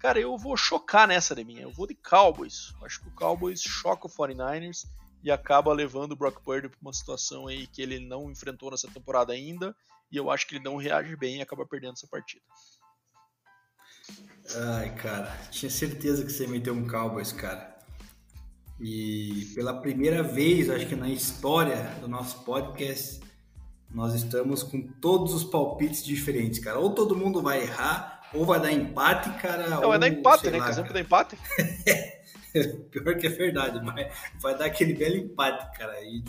Cara, 0.00 0.18
eu 0.18 0.36
vou 0.38 0.56
chocar 0.56 1.06
nessa 1.06 1.34
de 1.34 1.44
minha. 1.44 1.62
Eu 1.62 1.70
vou 1.70 1.86
de 1.86 1.94
Cowboys. 1.94 2.74
Acho 2.82 3.02
que 3.02 3.08
o 3.08 3.14
Cowboys 3.14 3.60
choca 3.60 4.06
o 4.06 4.10
49ers 4.10 4.86
e 5.22 5.30
acaba 5.30 5.72
levando 5.74 6.12
o 6.12 6.16
Brock 6.16 6.42
Purdy 6.42 6.70
para 6.70 6.78
uma 6.80 6.92
situação 6.92 7.46
aí 7.46 7.66
que 7.66 7.82
ele 7.82 8.00
não 8.00 8.30
enfrentou 8.30 8.70
nessa 8.70 8.88
temporada 8.88 9.34
ainda. 9.34 9.76
E 10.10 10.16
eu 10.16 10.30
acho 10.30 10.46
que 10.46 10.56
ele 10.56 10.64
não 10.64 10.76
reage 10.76 11.14
bem 11.16 11.36
e 11.36 11.42
acaba 11.42 11.66
perdendo 11.66 11.92
essa 11.92 12.06
partida. 12.06 12.42
Ai, 14.56 14.94
cara, 14.94 15.36
tinha 15.50 15.70
certeza 15.70 16.24
que 16.24 16.32
você 16.32 16.46
meteu 16.46 16.72
um 16.72 16.88
Cowboys, 16.88 17.30
cara. 17.30 17.78
E 18.80 19.52
pela 19.54 19.82
primeira 19.82 20.22
vez, 20.22 20.70
acho 20.70 20.86
que 20.86 20.96
na 20.96 21.10
história 21.10 21.76
do 22.00 22.08
nosso 22.08 22.42
podcast, 22.42 23.20
nós 23.90 24.14
estamos 24.14 24.62
com 24.62 24.80
todos 24.80 25.34
os 25.34 25.44
palpites 25.44 26.02
diferentes, 26.02 26.58
cara. 26.58 26.78
Ou 26.78 26.94
todo 26.94 27.14
mundo 27.14 27.42
vai 27.42 27.62
errar, 27.62 28.19
ou 28.32 28.44
vai 28.44 28.60
dar 28.60 28.72
empate, 28.72 29.30
cara. 29.40 29.68
Não, 29.68 29.82
ou, 29.82 29.88
vai 29.88 29.98
dar 29.98 30.08
empate, 30.08 30.50
né? 30.50 30.58
Lá, 30.58 30.72
sempre 30.72 30.92
dá 30.92 31.00
empate. 31.00 31.36
Pior 32.90 33.16
que 33.16 33.26
é 33.26 33.30
verdade, 33.30 33.80
mas 33.84 34.12
vai 34.40 34.56
dar 34.56 34.66
aquele 34.66 34.94
belo 34.94 35.16
empate, 35.16 35.78
cara. 35.78 36.00
E, 36.02 36.22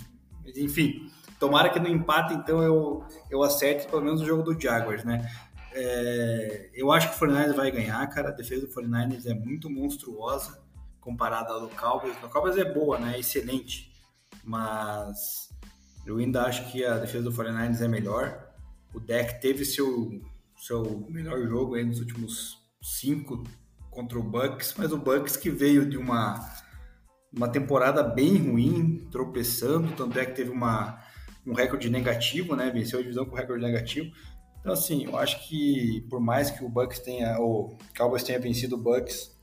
enfim, 0.56 1.12
tomara 1.40 1.70
que 1.70 1.80
no 1.80 1.88
empate, 1.88 2.34
então, 2.34 2.62
eu, 2.62 3.04
eu 3.30 3.44
acerte 3.44 3.88
pelo 3.88 4.02
menos 4.02 4.22
o 4.22 4.26
jogo 4.26 4.44
do 4.44 4.60
Jaguars, 4.60 5.04
né? 5.04 5.30
É, 5.74 6.70
eu 6.74 6.92
acho 6.92 7.10
que 7.10 7.16
o 7.16 7.28
49ers 7.28 7.56
vai 7.56 7.72
ganhar, 7.72 8.06
cara. 8.08 8.30
A 8.30 8.34
defesa 8.34 8.68
do 8.68 8.74
49ers 8.74 9.26
é 9.26 9.34
muito 9.34 9.70
monstruosa 9.70 10.62
comparada 11.00 11.52
ao 11.54 11.62
do 11.62 11.70
Cowboys. 11.70 12.16
O 12.24 12.30
Cowboys 12.30 12.58
é 12.58 12.66
boa, 12.66 13.00
né? 13.00 13.16
É 13.16 13.20
excelente. 13.20 13.92
Mas 14.44 15.50
eu 16.06 16.18
ainda 16.18 16.44
acho 16.44 16.72
que 16.72 16.84
a 16.84 16.98
defesa 16.98 17.30
do 17.30 17.32
49ers 17.32 17.82
é 17.82 17.88
melhor. 17.88 18.52
O 18.94 19.00
deck 19.00 19.40
teve 19.42 19.64
seu 19.64 20.22
seu 20.62 21.08
melhor 21.10 21.42
jogo 21.48 21.74
aí 21.74 21.84
nos 21.84 22.00
últimos 22.00 22.60
cinco 22.84 23.44
contra 23.90 24.20
o 24.20 24.24
Bucks, 24.24 24.76
mas 24.78 24.92
o 24.92 24.98
Bucks 24.98 25.36
que 25.36 25.50
veio 25.50 25.90
de 25.90 25.98
uma, 25.98 26.40
uma 27.34 27.50
temporada 27.50 28.04
bem 28.04 28.38
ruim, 28.38 29.08
tropeçando, 29.12 29.92
tanto 29.94 30.20
é 30.20 30.26
que 30.26 30.36
teve 30.36 30.52
uma, 30.52 31.02
um 31.48 31.54
recorde 31.54 31.90
negativo, 31.90 32.56
né? 32.56 32.70
Venceu 32.70 33.00
a 33.00 33.02
divisão 33.02 33.26
com 33.26 33.36
recorde 33.36 33.66
negativo. 33.66 34.12
Então, 34.60 34.72
assim, 34.72 35.06
eu 35.06 35.18
acho 35.18 35.48
que 35.48 36.06
por 36.08 36.20
mais 36.20 36.52
que 36.52 36.64
o 36.64 36.70
Bucks 36.70 37.00
tenha, 37.00 37.40
o 37.40 37.76
Cowboys 37.98 38.24
tenha 38.24 38.40
vencido 38.40 38.76
o 38.76 38.82
Bucks 38.82 39.36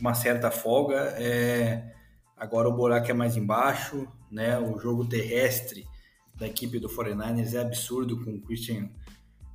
uma 0.00 0.14
certa 0.14 0.48
folga, 0.48 1.14
é, 1.18 1.92
agora 2.36 2.68
o 2.68 2.76
buraco 2.76 3.10
é 3.10 3.14
mais 3.14 3.36
embaixo, 3.36 4.06
né? 4.30 4.60
O 4.60 4.78
jogo 4.78 5.04
terrestre 5.04 5.84
da 6.36 6.46
equipe 6.46 6.78
do 6.78 6.88
49ers 6.88 7.54
é 7.54 7.60
absurdo 7.60 8.24
com 8.24 8.30
o 8.30 8.40
Christian 8.40 8.88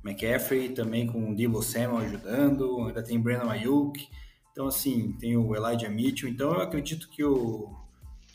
McCaffrey, 0.04 0.70
também 0.70 1.06
com 1.06 1.30
o 1.30 1.36
Debo 1.36 1.62
Samuel 1.62 2.04
ajudando, 2.06 2.86
ainda 2.86 3.02
tem 3.02 3.20
Brandon 3.20 3.50
Ayuk, 3.50 4.08
então 4.52 4.66
assim, 4.66 5.12
tem 5.12 5.36
o 5.36 5.54
Elijah 5.54 5.88
Mitchell, 5.88 6.28
então 6.28 6.54
eu 6.54 6.60
acredito 6.60 7.08
que 7.08 7.22
o, 7.24 7.74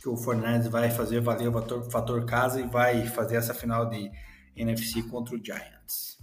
que 0.01 0.07
o 0.07 0.15
Fornés 0.15 0.67
vai 0.67 0.89
fazer 0.91 1.19
valer 1.19 1.49
o 1.49 1.53
fator, 1.53 1.91
fator 1.91 2.25
casa 2.25 2.61
e 2.61 2.67
vai 2.67 3.05
fazer 3.07 3.37
essa 3.37 3.53
final 3.53 3.89
de 3.89 4.11
NFC 4.55 5.03
contra 5.03 5.35
o 5.35 5.43
Giants. 5.43 6.17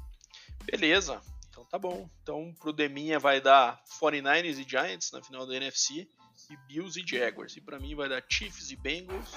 Beleza, 0.65 1.21
então 1.49 1.65
tá 1.65 1.79
bom. 1.79 2.09
Então 2.23 2.55
pro 2.59 2.73
Deminha 2.73 3.19
vai 3.19 3.41
dar 3.41 3.83
49ers 4.01 4.59
e 4.59 4.69
Giants 4.69 5.11
na 5.13 5.23
final 5.23 5.47
da 5.47 5.55
NFC 5.57 6.09
e 6.51 6.57
Bills 6.69 6.99
e 6.99 7.07
Jaguars. 7.07 7.57
E 7.57 7.61
para 7.61 7.79
mim 7.79 7.95
vai 7.95 8.09
dar 8.09 8.25
Chiefs 8.29 8.71
e 8.71 8.77
Bengals 8.77 9.35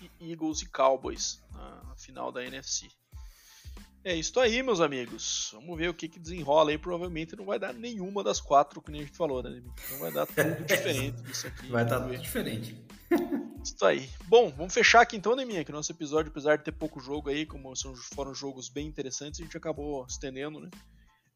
e 0.00 0.30
Eagles 0.32 0.62
e 0.62 0.66
Cowboys 0.70 1.42
na 1.52 1.94
final 1.96 2.32
da 2.32 2.44
NFC. 2.44 2.88
É 4.04 4.14
isso 4.14 4.38
aí, 4.38 4.62
meus 4.62 4.82
amigos. 4.82 5.50
Vamos 5.54 5.78
ver 5.78 5.88
o 5.88 5.94
que, 5.94 6.06
que 6.08 6.20
desenrola 6.20 6.70
aí. 6.70 6.76
Provavelmente 6.76 7.34
não 7.34 7.46
vai 7.46 7.58
dar 7.58 7.72
nenhuma 7.72 8.22
das 8.22 8.38
quatro 8.38 8.82
que 8.82 8.92
a 8.92 8.94
gente 8.94 9.16
falou, 9.16 9.42
né? 9.42 9.62
Não 9.90 9.98
vai 9.98 10.12
dar 10.12 10.26
tudo 10.26 10.60
diferente 10.68 11.22
disso 11.22 11.46
aqui. 11.46 11.68
Vai 11.68 11.86
dar 11.86 12.00
tudo 12.00 12.18
diferente. 12.18 12.84
Isso 13.64 13.82
aí. 13.82 14.10
Bom, 14.26 14.50
vamos 14.50 14.74
fechar 14.74 15.00
aqui 15.00 15.16
então, 15.16 15.34
né, 15.34 15.42
minha? 15.46 15.64
Que 15.64 15.72
nosso 15.72 15.90
episódio, 15.90 16.30
apesar 16.30 16.58
de 16.58 16.64
ter 16.64 16.72
pouco 16.72 17.00
jogo 17.00 17.30
aí, 17.30 17.46
como 17.46 17.72
foram 18.14 18.34
jogos 18.34 18.68
bem 18.68 18.86
interessantes, 18.86 19.40
a 19.40 19.42
gente 19.42 19.56
acabou 19.56 20.04
estendendo, 20.06 20.60
né? 20.60 20.68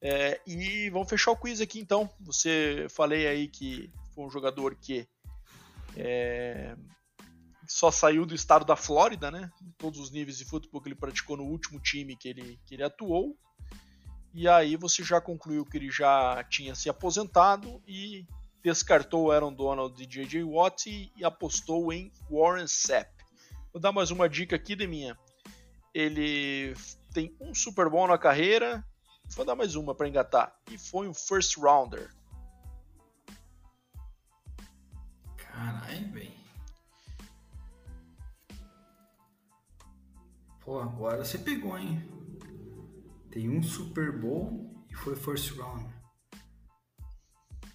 É, 0.02 0.38
e 0.46 0.90
vamos 0.90 1.08
fechar 1.08 1.30
o 1.30 1.36
quiz 1.38 1.62
aqui 1.62 1.80
então. 1.80 2.10
Você 2.20 2.86
falei 2.90 3.26
aí 3.26 3.48
que 3.48 3.90
foi 4.14 4.26
um 4.26 4.30
jogador 4.30 4.74
que 4.74 5.08
é, 5.96 6.76
só 7.68 7.90
saiu 7.90 8.24
do 8.24 8.34
estado 8.34 8.64
da 8.64 8.74
Flórida, 8.74 9.30
né? 9.30 9.50
Em 9.62 9.70
todos 9.72 10.00
os 10.00 10.10
níveis 10.10 10.38
de 10.38 10.46
futebol 10.46 10.80
que 10.80 10.88
ele 10.88 10.94
praticou 10.94 11.36
no 11.36 11.44
último 11.44 11.78
time 11.78 12.16
que 12.16 12.28
ele, 12.28 12.58
que 12.64 12.74
ele 12.74 12.82
atuou. 12.82 13.36
E 14.32 14.48
aí 14.48 14.74
você 14.74 15.04
já 15.04 15.20
concluiu 15.20 15.66
que 15.66 15.76
ele 15.76 15.90
já 15.90 16.42
tinha 16.44 16.74
se 16.74 16.88
aposentado 16.88 17.82
e 17.86 18.26
descartou 18.62 19.30
Aaron 19.30 19.52
Donald 19.52 20.02
e 20.02 20.06
J.J. 20.06 20.42
Watt 20.44 21.12
e 21.14 21.24
apostou 21.24 21.92
em 21.92 22.10
Warren 22.30 22.66
Sapp. 22.66 23.10
Vou 23.70 23.80
dar 23.80 23.92
mais 23.92 24.10
uma 24.10 24.28
dica 24.28 24.56
aqui 24.56 24.74
de 24.74 24.86
minha. 24.86 25.16
Ele 25.92 26.74
tem 27.12 27.36
um 27.38 27.54
Super 27.54 27.90
Bowl 27.90 28.08
na 28.08 28.16
carreira. 28.16 28.82
Vou 29.36 29.44
dar 29.44 29.54
mais 29.54 29.74
uma 29.74 29.94
para 29.94 30.08
engatar. 30.08 30.58
E 30.70 30.78
foi 30.78 31.06
um 31.06 31.12
first 31.12 31.58
rounder. 31.58 32.10
Caralho, 35.36 36.12
velho. 36.12 36.37
Pô, 40.68 40.80
agora 40.80 41.24
você 41.24 41.38
pegou, 41.38 41.78
hein? 41.78 41.98
Tem 43.30 43.48
um 43.48 43.62
Super 43.62 44.12
Bowl 44.12 44.84
e 44.90 44.94
foi 44.94 45.16
first 45.16 45.56
round. 45.56 45.90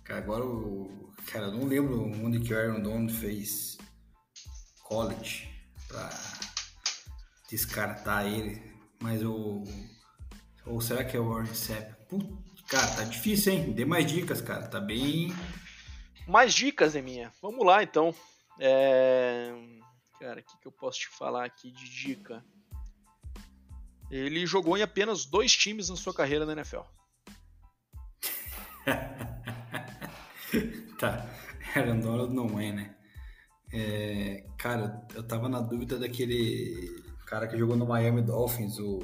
Cara, 0.03 0.19
agora 0.19 0.45
o. 0.45 1.11
Cara, 1.25 1.45
eu 1.45 1.53
não 1.53 1.65
lembro 1.65 2.03
onde 2.23 2.39
que 2.39 2.53
o 2.53 2.55
Aaron 2.55 2.83
Donald 2.83 3.11
fez 3.11 3.79
college 4.83 5.49
pra 5.87 6.07
descartar 7.49 8.27
ele. 8.27 8.61
Mas 9.01 9.23
o. 9.23 9.63
Ou 10.67 10.79
será 10.79 11.03
que 11.03 11.17
é 11.17 11.19
o 11.19 11.29
Warren 11.29 11.51
Sapp? 11.51 11.95
Cara, 12.67 12.95
tá 12.95 13.03
difícil, 13.05 13.53
hein? 13.53 13.73
Dê 13.73 13.85
mais 13.85 14.05
dicas, 14.05 14.39
cara. 14.39 14.67
Tá 14.67 14.79
bem. 14.79 15.33
Mais 16.27 16.53
dicas, 16.53 16.93
minha. 16.97 17.33
Vamos 17.41 17.65
lá, 17.65 17.81
então. 17.81 18.13
É... 18.59 19.51
Cara, 20.19 20.41
o 20.41 20.43
que, 20.43 20.59
que 20.61 20.67
eu 20.67 20.71
posso 20.71 20.99
te 20.99 21.07
falar 21.07 21.43
aqui 21.43 21.71
de 21.71 21.89
dica? 21.89 22.45
Ele 24.11 24.45
jogou 24.45 24.77
em 24.77 24.81
apenas 24.81 25.25
dois 25.25 25.55
times 25.55 25.89
na 25.89 25.95
sua 25.95 26.13
carreira 26.13 26.45
na 26.45 26.53
NFL. 26.53 26.81
tá. 30.99 31.29
Aaron 31.75 31.99
Donald 31.99 32.33
não 32.33 32.59
é, 32.59 32.71
né? 32.71 32.95
É, 33.71 34.45
cara, 34.57 35.01
eu 35.15 35.23
tava 35.23 35.49
na 35.49 35.59
dúvida 35.59 35.97
daquele 35.97 37.01
cara 37.25 37.47
que 37.47 37.57
jogou 37.57 37.75
no 37.75 37.87
Miami 37.87 38.21
Dolphins, 38.21 38.77
o, 38.77 38.99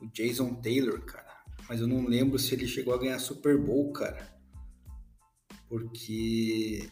o 0.00 0.06
Jason 0.12 0.54
Taylor, 0.54 1.00
cara. 1.02 1.30
Mas 1.68 1.80
eu 1.80 1.86
não 1.86 2.04
lembro 2.04 2.36
se 2.36 2.54
ele 2.54 2.66
chegou 2.66 2.92
a 2.92 2.98
ganhar 2.98 3.18
Super 3.20 3.56
Bowl, 3.56 3.92
cara. 3.92 4.28
Porque. 5.68 6.90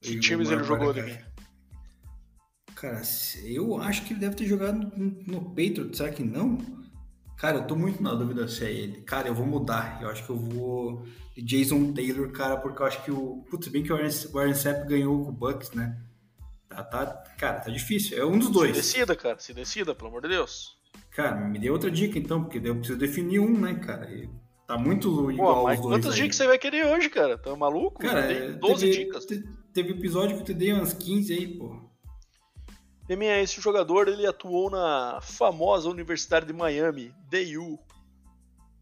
Que 0.00 0.20
times 0.20 0.50
ele 0.50 0.62
jogou, 0.62 0.92
Demi? 0.92 1.18
Cara, 2.76 3.00
eu 3.42 3.80
acho 3.80 4.04
que 4.04 4.12
ele 4.12 4.20
deve 4.20 4.36
ter 4.36 4.44
jogado 4.44 4.92
no, 5.26 5.40
Patriots, 5.46 5.96
será 5.96 6.10
que 6.10 6.22
não? 6.22 6.58
Cara, 7.38 7.58
eu 7.58 7.66
tô 7.66 7.74
muito 7.74 8.02
na 8.02 8.14
dúvida 8.14 8.46
se 8.46 8.66
é 8.66 8.70
ele. 8.70 9.00
Cara, 9.00 9.28
eu 9.28 9.34
vou 9.34 9.46
mudar. 9.46 9.98
Eu 10.02 10.10
acho 10.10 10.24
que 10.24 10.30
eu 10.30 10.36
vou 10.36 11.02
de 11.34 11.42
Jason 11.42 11.94
Taylor, 11.94 12.30
cara, 12.32 12.58
porque 12.58 12.82
eu 12.82 12.86
acho 12.86 13.02
que 13.02 13.10
o. 13.10 13.42
Putz, 13.48 13.68
bem 13.68 13.82
que 13.82 13.90
o 13.90 13.96
Warren 14.32 14.54
Sapp 14.54 14.86
ganhou 14.86 15.24
com 15.24 15.30
o 15.30 15.32
Bucks, 15.32 15.72
né? 15.72 15.98
Tá, 16.68 16.82
tá, 16.82 17.06
cara, 17.38 17.60
tá 17.60 17.70
difícil. 17.70 18.18
É 18.18 18.24
um 18.26 18.38
dos 18.38 18.50
dois. 18.50 18.76
Se 18.76 18.82
decida, 18.82 19.16
cara. 19.16 19.38
Se 19.38 19.54
decida, 19.54 19.94
pelo 19.94 20.08
amor 20.08 20.20
de 20.22 20.28
Deus. 20.28 20.76
Cara, 21.10 21.34
me 21.34 21.58
dê 21.58 21.70
outra 21.70 21.90
dica 21.90 22.18
então, 22.18 22.44
porque 22.44 22.58
eu 22.62 22.76
preciso 22.76 22.98
definir 22.98 23.38
um, 23.38 23.58
né, 23.58 23.74
cara? 23.74 24.10
E 24.10 24.28
tá 24.66 24.76
muito 24.76 25.30
igual 25.30 25.56
Pô, 25.56 25.62
mas 25.64 25.80
dois 25.80 25.94
quantas 25.94 26.14
aí. 26.14 26.22
dicas 26.22 26.36
você 26.36 26.46
vai 26.46 26.58
querer 26.58 26.86
hoje, 26.86 27.08
cara? 27.08 27.38
Tá 27.38 27.56
maluco? 27.56 28.02
Cara, 28.02 28.26
tem 28.26 28.58
12 28.58 28.80
teve, 28.80 29.04
dicas. 29.04 29.26
Teve 29.72 29.92
episódio 29.92 30.36
que 30.36 30.42
eu 30.42 30.46
te 30.46 30.54
dei 30.54 30.74
umas 30.74 30.92
15 30.92 31.32
aí, 31.32 31.56
pô. 31.56 31.86
Deminha, 33.06 33.40
esse 33.40 33.60
jogador 33.60 34.08
ele 34.08 34.26
atuou 34.26 34.70
na 34.70 35.20
famosa 35.22 35.88
Universidade 35.88 36.46
de 36.46 36.52
Miami, 36.52 37.14
DU. 37.30 37.78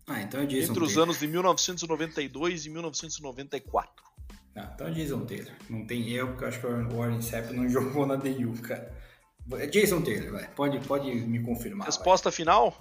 Ah, 0.06 0.20
então 0.22 0.40
é 0.40 0.46
Jason 0.46 0.72
Entre 0.72 0.84
os 0.84 0.98
anos 0.98 1.18
de 1.18 1.26
1992 1.26 2.66
e 2.66 2.70
1994. 2.70 4.04
Ah, 4.56 4.70
então 4.74 4.86
é 4.86 4.90
Jason 4.90 5.24
Taylor. 5.26 5.52
Não 5.68 5.86
tem 5.86 6.12
erro, 6.12 6.28
porque 6.28 6.44
eu 6.44 6.48
acho 6.48 6.60
que 6.60 6.66
o 6.66 6.96
Warren 6.96 7.20
Sapp 7.20 7.52
não 7.52 7.68
jogou 7.70 8.06
na 8.06 8.16
DU, 8.16 8.52
cara. 8.62 8.94
É 9.52 9.66
Jason 9.66 10.00
Taylor, 10.00 10.32
vai. 10.32 10.48
Pode, 10.54 10.78
pode 10.86 11.10
me 11.10 11.42
confirmar. 11.42 11.86
Resposta 11.86 12.30
vai. 12.30 12.36
final? 12.36 12.76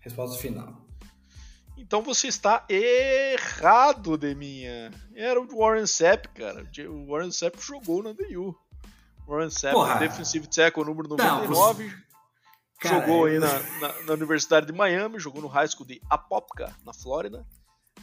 Resposta 0.00 0.38
final. 0.38 0.86
Então 1.78 2.02
você 2.02 2.28
está 2.28 2.66
errado, 2.68 4.16
Deminha. 4.16 4.90
Era 5.14 5.40
o 5.40 5.58
Warren 5.58 5.86
Sapp, 5.86 6.28
cara. 6.28 6.66
O 6.88 7.06
Warren 7.06 7.30
Sapp 7.30 7.58
jogou 7.60 8.02
na 8.02 8.12
DU. 8.12 8.56
Warren 9.26 9.50
Sapp, 9.50 9.74
Porra. 9.74 9.98
defensive 9.98 10.46
tackle 10.46 10.84
número 10.84 11.08
99. 11.08 11.84
Não, 11.86 12.12
Cara, 12.82 13.00
jogou 13.00 13.26
aí 13.26 13.38
na, 13.38 13.60
na, 13.80 14.02
na, 14.02 14.12
Universidade 14.12 14.66
de 14.66 14.72
Miami, 14.72 15.20
jogou 15.20 15.40
no 15.40 15.46
High 15.46 15.68
School 15.68 15.86
de 15.86 16.00
Apopka, 16.10 16.74
na 16.84 16.92
Flórida. 16.92 17.46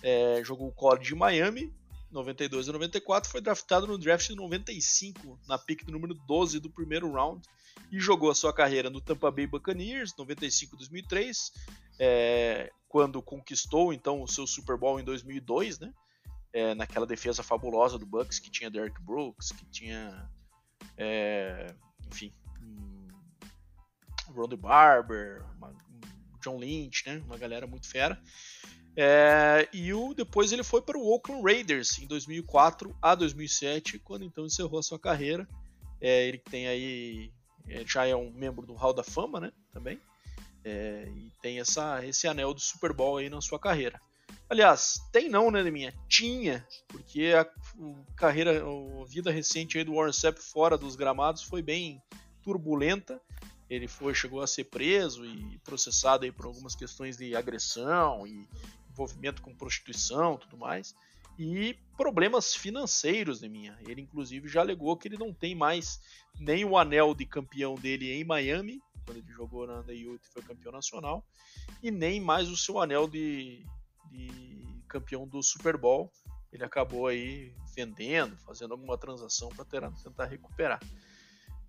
É, 0.01 0.41
jogou 0.45 0.69
o 0.69 0.71
college 0.71 1.09
de 1.09 1.15
Miami, 1.15 1.73
92 2.09 2.69
a 2.69 2.71
94. 2.71 3.29
Foi 3.29 3.41
draftado 3.41 3.85
no 3.85 3.97
draft 3.97 4.27
de 4.29 4.35
95, 4.35 5.37
na 5.47 5.57
pick 5.57 5.83
do 5.83 5.91
número 5.91 6.13
12 6.13 6.59
do 6.59 6.69
primeiro 6.69 7.11
round. 7.11 7.45
E 7.91 7.99
jogou 7.99 8.31
a 8.31 8.35
sua 8.35 8.53
carreira 8.53 8.89
no 8.89 9.01
Tampa 9.01 9.29
Bay 9.29 9.47
Buccaneers, 9.47 10.15
95 10.17 10.77
2003. 10.77 11.51
É, 11.99 12.71
quando 12.87 13.21
conquistou 13.21 13.91
então 13.91 14.21
o 14.21 14.27
seu 14.27 14.47
Super 14.47 14.77
Bowl 14.77 14.99
em 14.99 15.03
2002, 15.03 15.79
né? 15.79 15.93
É, 16.53 16.73
naquela 16.73 17.05
defesa 17.05 17.43
fabulosa 17.43 17.97
do 17.99 18.05
Bucks 18.05 18.39
que 18.39 18.49
tinha 18.49 18.71
Derrick 18.71 18.99
Brooks, 19.01 19.51
que 19.51 19.65
tinha 19.65 20.27
é, 20.97 21.73
enfim, 22.11 22.31
um, 22.61 23.07
Barber, 24.57 25.43
uma, 25.57 25.69
um 25.69 26.39
John 26.41 26.57
Lynch, 26.57 27.03
né? 27.06 27.22
Uma 27.26 27.38
galera 27.38 27.68
muito 27.68 27.88
fera. 27.88 28.22
É, 28.95 29.68
e 29.72 29.93
o, 29.93 30.14
depois 30.14 30.51
ele 30.51 30.64
foi 30.64 30.81
para 30.81 30.97
o 30.97 31.07
Oakland 31.07 31.43
Raiders 31.43 31.99
em 31.99 32.07
2004 32.07 32.95
a 33.01 33.15
2007, 33.15 33.99
quando 33.99 34.26
então 34.26 34.45
encerrou 34.45 34.80
a 34.80 34.84
sua 34.84 34.99
carreira. 34.99 35.47
É, 36.01 36.27
ele 36.27 36.38
tem 36.38 36.68
aí 36.68 37.31
é, 37.68 37.85
já 37.85 38.06
é 38.06 38.15
um 38.15 38.31
membro 38.31 38.65
do 38.65 38.73
Hall 38.73 38.93
da 38.93 39.03
Fama, 39.03 39.39
né? 39.39 39.51
Também 39.72 39.99
é, 40.64 41.07
e 41.15 41.31
tem 41.41 41.60
essa, 41.60 42.06
esse 42.06 42.27
anel 42.27 42.53
do 42.53 42.60
Super 42.60 42.93
Bowl 42.93 43.18
aí 43.18 43.30
na 43.30 43.41
sua 43.41 43.60
carreira. 43.60 43.99
Aliás, 44.49 44.99
tem 45.11 45.30
não, 45.30 45.51
né, 45.51 45.61
minha? 45.69 45.93
Tinha, 46.07 46.67
porque 46.88 47.34
a, 47.34 47.47
carreira, 48.15 48.63
a 48.63 49.05
vida 49.05 49.30
recente 49.30 49.77
aí 49.77 49.84
do 49.84 49.93
Warren 49.93 50.11
Sapp 50.11 50.41
fora 50.41 50.76
dos 50.76 50.95
gramados 50.95 51.43
foi 51.43 51.61
bem 51.61 52.01
turbulenta. 52.41 53.21
Ele 53.69 53.88
foi, 53.88 54.15
chegou 54.15 54.41
a 54.41 54.47
ser 54.47 54.63
preso 54.63 55.23
e 55.23 55.59
processado 55.59 56.26
aí 56.26 56.31
por 56.31 56.45
algumas 56.45 56.76
questões 56.76 57.15
de 57.15 57.35
agressão 57.35 58.26
e 58.26 58.47
envolvimento 58.89 59.43
com 59.43 59.55
prostituição, 59.55 60.35
tudo 60.35 60.57
mais, 60.57 60.95
e 61.38 61.77
problemas 61.95 62.55
financeiros, 62.55 63.41
minha. 63.41 63.77
Ele 63.88 64.01
inclusive 64.01 64.47
já 64.47 64.61
alegou 64.61 64.97
que 64.97 65.07
ele 65.07 65.17
não 65.17 65.31
tem 65.31 65.53
mais 65.53 66.01
nem 66.39 66.65
o 66.65 66.76
anel 66.76 67.13
de 67.13 67.26
campeão 67.26 67.76
dele 67.76 68.11
em 68.11 68.23
Miami, 68.23 68.81
quando 69.05 69.17
ele 69.17 69.31
jogou 69.31 69.67
na 69.67 69.81
Under 69.81 69.95
e 69.95 70.19
foi 70.34 70.41
campeão 70.41 70.71
nacional, 70.71 71.23
e 71.84 71.91
nem 71.91 72.19
mais 72.19 72.49
o 72.49 72.57
seu 72.57 72.81
anel 72.81 73.07
de 73.07 73.63
de 74.10 74.84
campeão 74.88 75.27
do 75.27 75.41
Super 75.41 75.77
Bowl. 75.77 76.11
Ele 76.52 76.64
acabou 76.64 77.07
aí 77.07 77.53
vendendo, 77.76 78.36
fazendo 78.38 78.72
alguma 78.72 78.98
transação 78.98 79.49
para 79.49 79.91
tentar 79.91 80.26
recuperar. 80.26 80.80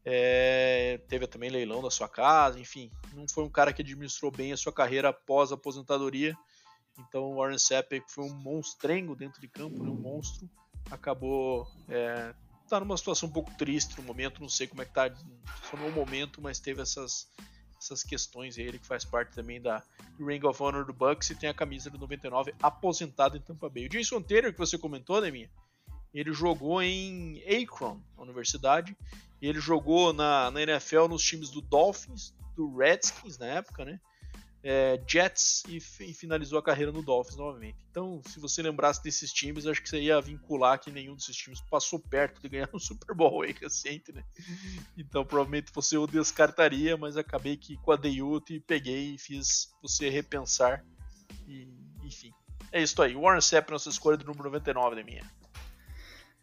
É, 0.04 0.98
teve 1.08 1.26
também 1.26 1.50
leilão 1.50 1.82
da 1.82 1.90
sua 1.90 2.08
casa, 2.08 2.58
enfim, 2.58 2.90
não 3.12 3.28
foi 3.28 3.44
um 3.44 3.50
cara 3.50 3.72
que 3.72 3.82
administrou 3.82 4.30
bem 4.30 4.50
a 4.50 4.56
sua 4.56 4.72
carreira 4.72 5.10
após 5.10 5.52
a 5.52 5.54
aposentadoria. 5.54 6.34
Então 6.98 7.24
o 7.24 7.36
Warren 7.36 7.58
Sapp, 7.58 8.02
foi 8.08 8.24
um 8.24 8.34
monstrengo 8.34 9.14
dentro 9.14 9.40
de 9.40 9.48
campo, 9.48 9.82
né, 9.82 9.90
um 9.90 9.94
monstro, 9.94 10.48
acabou 10.90 11.70
é, 11.88 12.34
tá 12.68 12.80
numa 12.80 12.96
situação 12.96 13.28
um 13.28 13.32
pouco 13.32 13.52
triste 13.56 13.96
no 13.98 14.02
momento, 14.04 14.40
não 14.40 14.48
sei 14.48 14.66
como 14.66 14.80
é 14.80 14.84
que 14.84 14.94
tá 14.94 15.12
só 15.68 15.76
no 15.76 15.90
momento, 15.90 16.40
mas 16.40 16.60
teve 16.60 16.80
essas 16.80 17.28
essas 17.80 18.04
questões. 18.04 18.58
Ele 18.58 18.78
que 18.78 18.86
faz 18.86 19.04
parte 19.04 19.34
também 19.34 19.60
da 19.60 19.82
Ring 20.18 20.44
of 20.44 20.62
Honor 20.62 20.84
do 20.84 20.92
Bucks 20.92 21.30
e 21.30 21.34
tem 21.34 21.48
a 21.48 21.54
camisa 21.54 21.90
do 21.90 21.98
99 21.98 22.54
aposentado 22.62 23.36
em 23.36 23.40
Tampa 23.40 23.68
Bay. 23.68 23.86
O 23.86 23.88
Jason 23.88 24.20
Taylor, 24.20 24.52
que 24.52 24.58
você 24.58 24.76
comentou, 24.78 25.20
né, 25.20 25.30
minha? 25.30 25.50
Ele 26.12 26.32
jogou 26.32 26.82
em 26.82 27.42
Akron, 27.46 28.00
universidade, 28.18 28.96
e 29.40 29.48
ele 29.48 29.60
jogou 29.60 30.12
na, 30.12 30.50
na 30.50 30.62
NFL 30.62 31.06
nos 31.08 31.22
times 31.22 31.50
do 31.50 31.60
Dolphins, 31.60 32.34
do 32.56 32.76
Redskins 32.76 33.38
na 33.38 33.46
época, 33.46 33.84
né? 33.84 34.00
É, 34.62 35.00
Jets 35.06 35.62
e, 35.66 35.78
e, 35.78 36.12
finalizou 36.12 36.58
a 36.58 36.62
carreira 36.62 36.92
no 36.92 37.02
Dolphins 37.02 37.36
novamente. 37.36 37.78
Então, 37.90 38.20
se 38.26 38.38
você 38.38 38.62
lembrasse 38.62 39.02
desses 39.02 39.32
times, 39.32 39.66
acho 39.66 39.82
que 39.82 39.88
você 39.88 40.00
ia 40.00 40.20
vincular 40.20 40.78
que 40.78 40.90
nenhum 40.90 41.14
desses 41.14 41.36
times 41.36 41.60
passou 41.62 41.98
perto 41.98 42.42
de 42.42 42.48
ganhar 42.48 42.68
um 42.74 42.78
Super 42.78 43.14
Bowl 43.14 43.42
aí 43.42 43.52
recente, 43.58 44.12
né? 44.12 44.22
Então, 44.98 45.24
provavelmente 45.24 45.72
você 45.72 45.96
o 45.96 46.06
descartaria, 46.06 46.96
mas 46.96 47.16
acabei 47.16 47.56
que 47.56 47.76
com 47.78 47.92
a 47.92 47.96
Deyut 47.96 48.60
peguei 48.66 49.14
e 49.14 49.18
fiz 49.18 49.72
você 49.82 50.10
repensar. 50.10 50.84
E, 51.48 51.66
enfim, 52.04 52.30
é 52.70 52.82
isso 52.82 53.00
aí. 53.00 53.14
Warren 53.14 53.40
Sapp, 53.40 53.70
nossa 53.70 53.88
escolha 53.88 54.18
do 54.18 54.26
número 54.26 54.44
99 54.44 54.96
da 54.96 55.02
minha. 55.02 55.24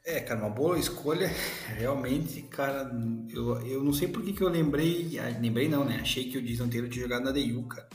É, 0.04 0.22
cara, 0.22 0.40
uma 0.40 0.50
boa 0.50 0.80
escolha. 0.80 1.28
Realmente, 1.68 2.42
cara, 2.44 2.90
eu, 3.30 3.62
eu 3.68 3.84
não 3.84 3.94
sei 3.94 4.08
por 4.08 4.24
que, 4.24 4.34
que 4.34 4.42
eu 4.42 4.48
lembrei. 4.50 5.20
Ah, 5.20 5.38
lembrei 5.40 5.68
não, 5.68 5.84
né? 5.84 6.00
Achei 6.02 6.32
que 6.32 6.38
o 6.38 6.42
Jason 6.42 6.70
Taylor 6.70 6.90
tinha 6.90 7.04
jogado 7.04 7.26
na 7.26 7.32
DU, 7.32 7.64
cara. 7.64 7.88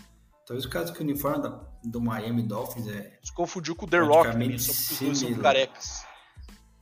Talvez 0.47 0.65
o 0.65 0.71
caso 0.71 0.93
que 0.93 1.01
o 1.01 1.03
uniforme 1.03 1.43
da, 1.43 1.49
do 1.85 2.01
Miami 2.01 2.43
Dolphins 2.43 2.89
é. 2.89 3.19
Se 3.23 3.33
confundiu 3.33 3.77
com 3.77 3.87
o 3.87 3.89
The 3.89 3.99
Rock 3.99 4.33
também, 4.33 4.59
só 4.59 4.73
porque 4.73 4.93
os 4.93 5.01
dois 5.01 5.19
são 5.19 5.43
carecas. 5.43 6.05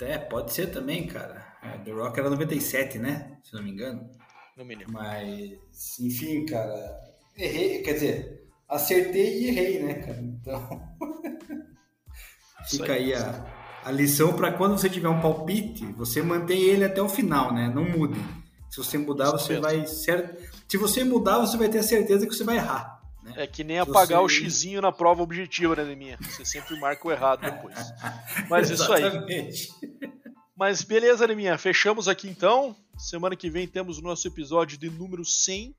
É, 0.01 0.19
pode 0.19 0.53
ser 0.53 0.69
também, 0.69 1.07
cara. 1.07 1.47
É, 1.63 1.79
The 1.79 1.93
Rock 1.93 2.19
era 2.19 2.31
97, 2.31 2.99
né? 2.99 3.39
Se 3.45 3.55
não 3.55 3.63
me 3.63 3.71
engano. 3.71 4.11
Não 4.57 4.65
me 4.65 4.75
lembro. 4.75 4.93
Mas, 4.93 5.99
enfim, 6.01 6.47
cara. 6.47 6.99
Errei, 7.37 7.83
quer 7.83 7.95
dizer, 7.95 8.47
acertei 8.69 9.43
e 9.43 9.49
errei, 9.49 9.83
né, 9.83 9.95
cara? 9.95 10.21
Então. 10.21 10.83
Fica 12.69 12.93
aí 12.95 13.15
a, 13.15 13.45
a 13.85 13.91
lição 13.91 14.35
para 14.35 14.53
quando 14.53 14.79
você 14.79 14.89
tiver 14.89 15.09
um 15.09 15.21
palpite, 15.21 15.85
você 15.93 16.23
mantém 16.23 16.63
ele 16.63 16.85
até 16.85 17.01
o 17.01 17.09
final, 17.09 17.53
né? 17.53 17.71
Não 17.75 17.85
mude. 17.85 18.21
Se 18.71 18.77
você 18.79 18.97
mudar, 18.97 19.31
você 19.33 19.59
vai. 19.59 19.87
Se 19.87 20.77
você 20.79 21.05
mudar, 21.05 21.39
você 21.39 21.57
vai 21.57 21.69
ter 21.69 21.79
a 21.79 21.83
certeza 21.83 22.27
que 22.27 22.35
você 22.35 22.45
vai 22.45 22.57
errar. 22.57 23.00
Né? 23.23 23.35
É 23.37 23.47
que 23.47 23.63
nem 23.63 23.79
apagar 23.79 24.21
você... 24.21 24.25
o 24.25 24.29
xizinho 24.29 24.81
na 24.81 24.91
prova 24.91 25.23
objetiva, 25.23 25.77
né, 25.77 25.95
minha? 25.95 26.19
Você 26.19 26.45
sempre 26.45 26.79
marca 26.79 27.07
o 27.07 27.13
errado 27.13 27.43
depois. 27.43 27.77
Mas 28.49 28.71
isso 28.71 28.91
aí. 28.93 29.03
Mas 30.57 30.83
beleza, 30.83 31.27
Neminha. 31.27 31.57
Fechamos 31.59 32.09
aqui 32.09 32.29
então. 32.29 32.77
Semana 32.99 33.35
que 33.35 33.49
vem 33.49 33.67
temos 33.67 33.99
o 33.99 34.03
nosso 34.03 34.29
episódio 34.29 34.77
de 34.77 34.91
número 34.91 35.25
100, 35.25 35.75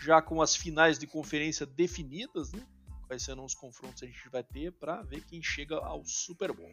já 0.00 0.20
com 0.20 0.42
as 0.42 0.56
finais 0.56 0.98
de 0.98 1.06
conferência 1.06 1.64
definidas, 1.64 2.52
né? 2.52 2.60
Quais 3.06 3.22
serão 3.22 3.44
os 3.44 3.54
confrontos 3.54 4.00
que 4.00 4.06
a 4.06 4.08
gente 4.08 4.28
vai 4.28 4.42
ter 4.42 4.72
para 4.72 5.02
ver 5.02 5.22
quem 5.24 5.42
chega 5.42 5.76
ao 5.76 6.04
Super 6.04 6.52
Bowl. 6.52 6.72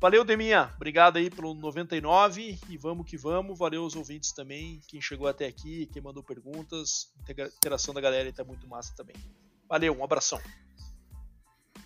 Valeu, 0.00 0.24
Deminha. 0.24 0.72
Obrigado 0.76 1.18
aí 1.18 1.28
pelo 1.28 1.52
99 1.52 2.58
e 2.70 2.76
vamos 2.78 3.04
que 3.04 3.18
vamos. 3.18 3.58
Valeu 3.58 3.84
os 3.84 3.94
ouvintes 3.94 4.32
também, 4.32 4.80
quem 4.88 4.98
chegou 4.98 5.28
até 5.28 5.44
aqui, 5.44 5.90
quem 5.92 6.00
mandou 6.00 6.22
perguntas. 6.22 7.12
A 7.28 7.32
interação 7.32 7.92
da 7.92 8.00
galera 8.00 8.26
está 8.26 8.42
muito 8.42 8.66
massa 8.66 8.94
também. 8.96 9.14
Valeu, 9.68 9.94
um 9.94 10.02
abração. 10.02 10.40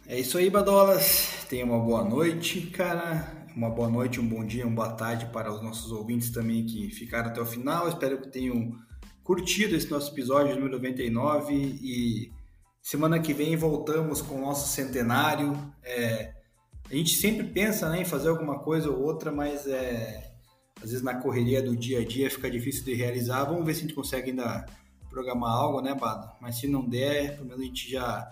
É 0.06 0.16
isso 0.16 0.38
aí, 0.38 0.48
Badolas. 0.48 1.44
Tenha 1.48 1.64
uma 1.64 1.80
boa 1.80 2.04
noite, 2.04 2.60
cara. 2.68 3.48
Uma 3.56 3.68
boa 3.68 3.90
noite, 3.90 4.20
um 4.20 4.28
bom 4.28 4.44
dia, 4.44 4.64
uma 4.64 4.76
boa 4.76 4.92
tarde 4.92 5.26
para 5.26 5.52
os 5.52 5.60
nossos 5.60 5.90
ouvintes 5.90 6.30
também 6.30 6.64
que 6.64 6.90
ficaram 6.90 7.30
até 7.30 7.40
o 7.40 7.46
final. 7.46 7.88
Espero 7.88 8.20
que 8.20 8.28
tenham 8.28 8.78
curtido 9.24 9.74
esse 9.74 9.90
nosso 9.90 10.12
episódio 10.12 10.54
número 10.54 10.74
99 10.74 11.52
e 11.52 12.32
semana 12.80 13.18
que 13.18 13.34
vem 13.34 13.56
voltamos 13.56 14.22
com 14.22 14.36
o 14.36 14.40
nosso 14.40 14.68
centenário. 14.68 15.52
É 15.82 16.43
a 16.90 16.94
gente 16.94 17.15
sempre 17.15 17.47
pensa 17.47 17.89
né, 17.89 18.02
em 18.02 18.05
fazer 18.05 18.28
alguma 18.28 18.59
coisa 18.59 18.90
ou 18.90 19.02
outra, 19.02 19.32
mas 19.32 19.66
é, 19.66 20.32
às 20.77 20.90
vezes 20.90 21.02
na 21.02 21.15
correria 21.15 21.62
do 21.62 21.77
dia 21.77 22.01
a 22.01 22.05
dia 22.05 22.31
fica 22.31 22.51
difícil 22.51 22.85
de 22.85 22.94
realizar. 22.94 23.44
Vamos 23.44 23.65
ver 23.65 23.74
se 23.74 23.81
a 23.81 23.82
gente 23.82 23.94
consegue 23.94 24.31
ainda 24.31 24.66
programar 25.09 25.52
algo, 25.52 25.81
né, 25.81 25.94
Bado? 25.94 26.31
Mas 26.40 26.56
se 26.56 26.66
não 26.66 26.86
der, 26.86 27.36
pelo 27.36 27.47
menos 27.47 27.62
a 27.62 27.65
gente 27.65 27.90
já 27.90 28.31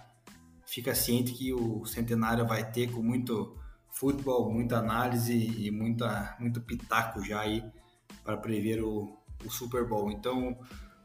fica 0.67 0.95
ciente 0.95 1.33
que 1.33 1.53
o 1.53 1.85
centenário 1.87 2.47
vai 2.47 2.71
ter 2.71 2.91
com 2.91 3.03
muito 3.03 3.57
futebol, 3.91 4.51
muita 4.51 4.79
análise 4.79 5.35
e 5.35 5.71
muita, 5.71 6.37
muito 6.41 6.61
pitaco 6.61 7.23
já 7.25 7.41
aí 7.41 7.63
para 8.25 8.37
prever 8.37 8.83
o, 8.83 9.17
o 9.45 9.51
Super 9.51 9.87
Bowl. 9.87 10.11
Então, 10.11 10.59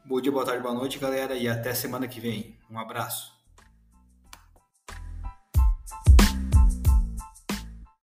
bom 0.04 0.20
dia, 0.20 0.32
boa 0.32 0.44
tarde, 0.44 0.62
boa 0.62 0.74
noite, 0.74 0.98
galera, 0.98 1.34
e 1.34 1.48
até 1.48 1.74
semana 1.74 2.08
que 2.08 2.20
vem. 2.20 2.58
Um 2.70 2.78
abraço. 2.78 3.37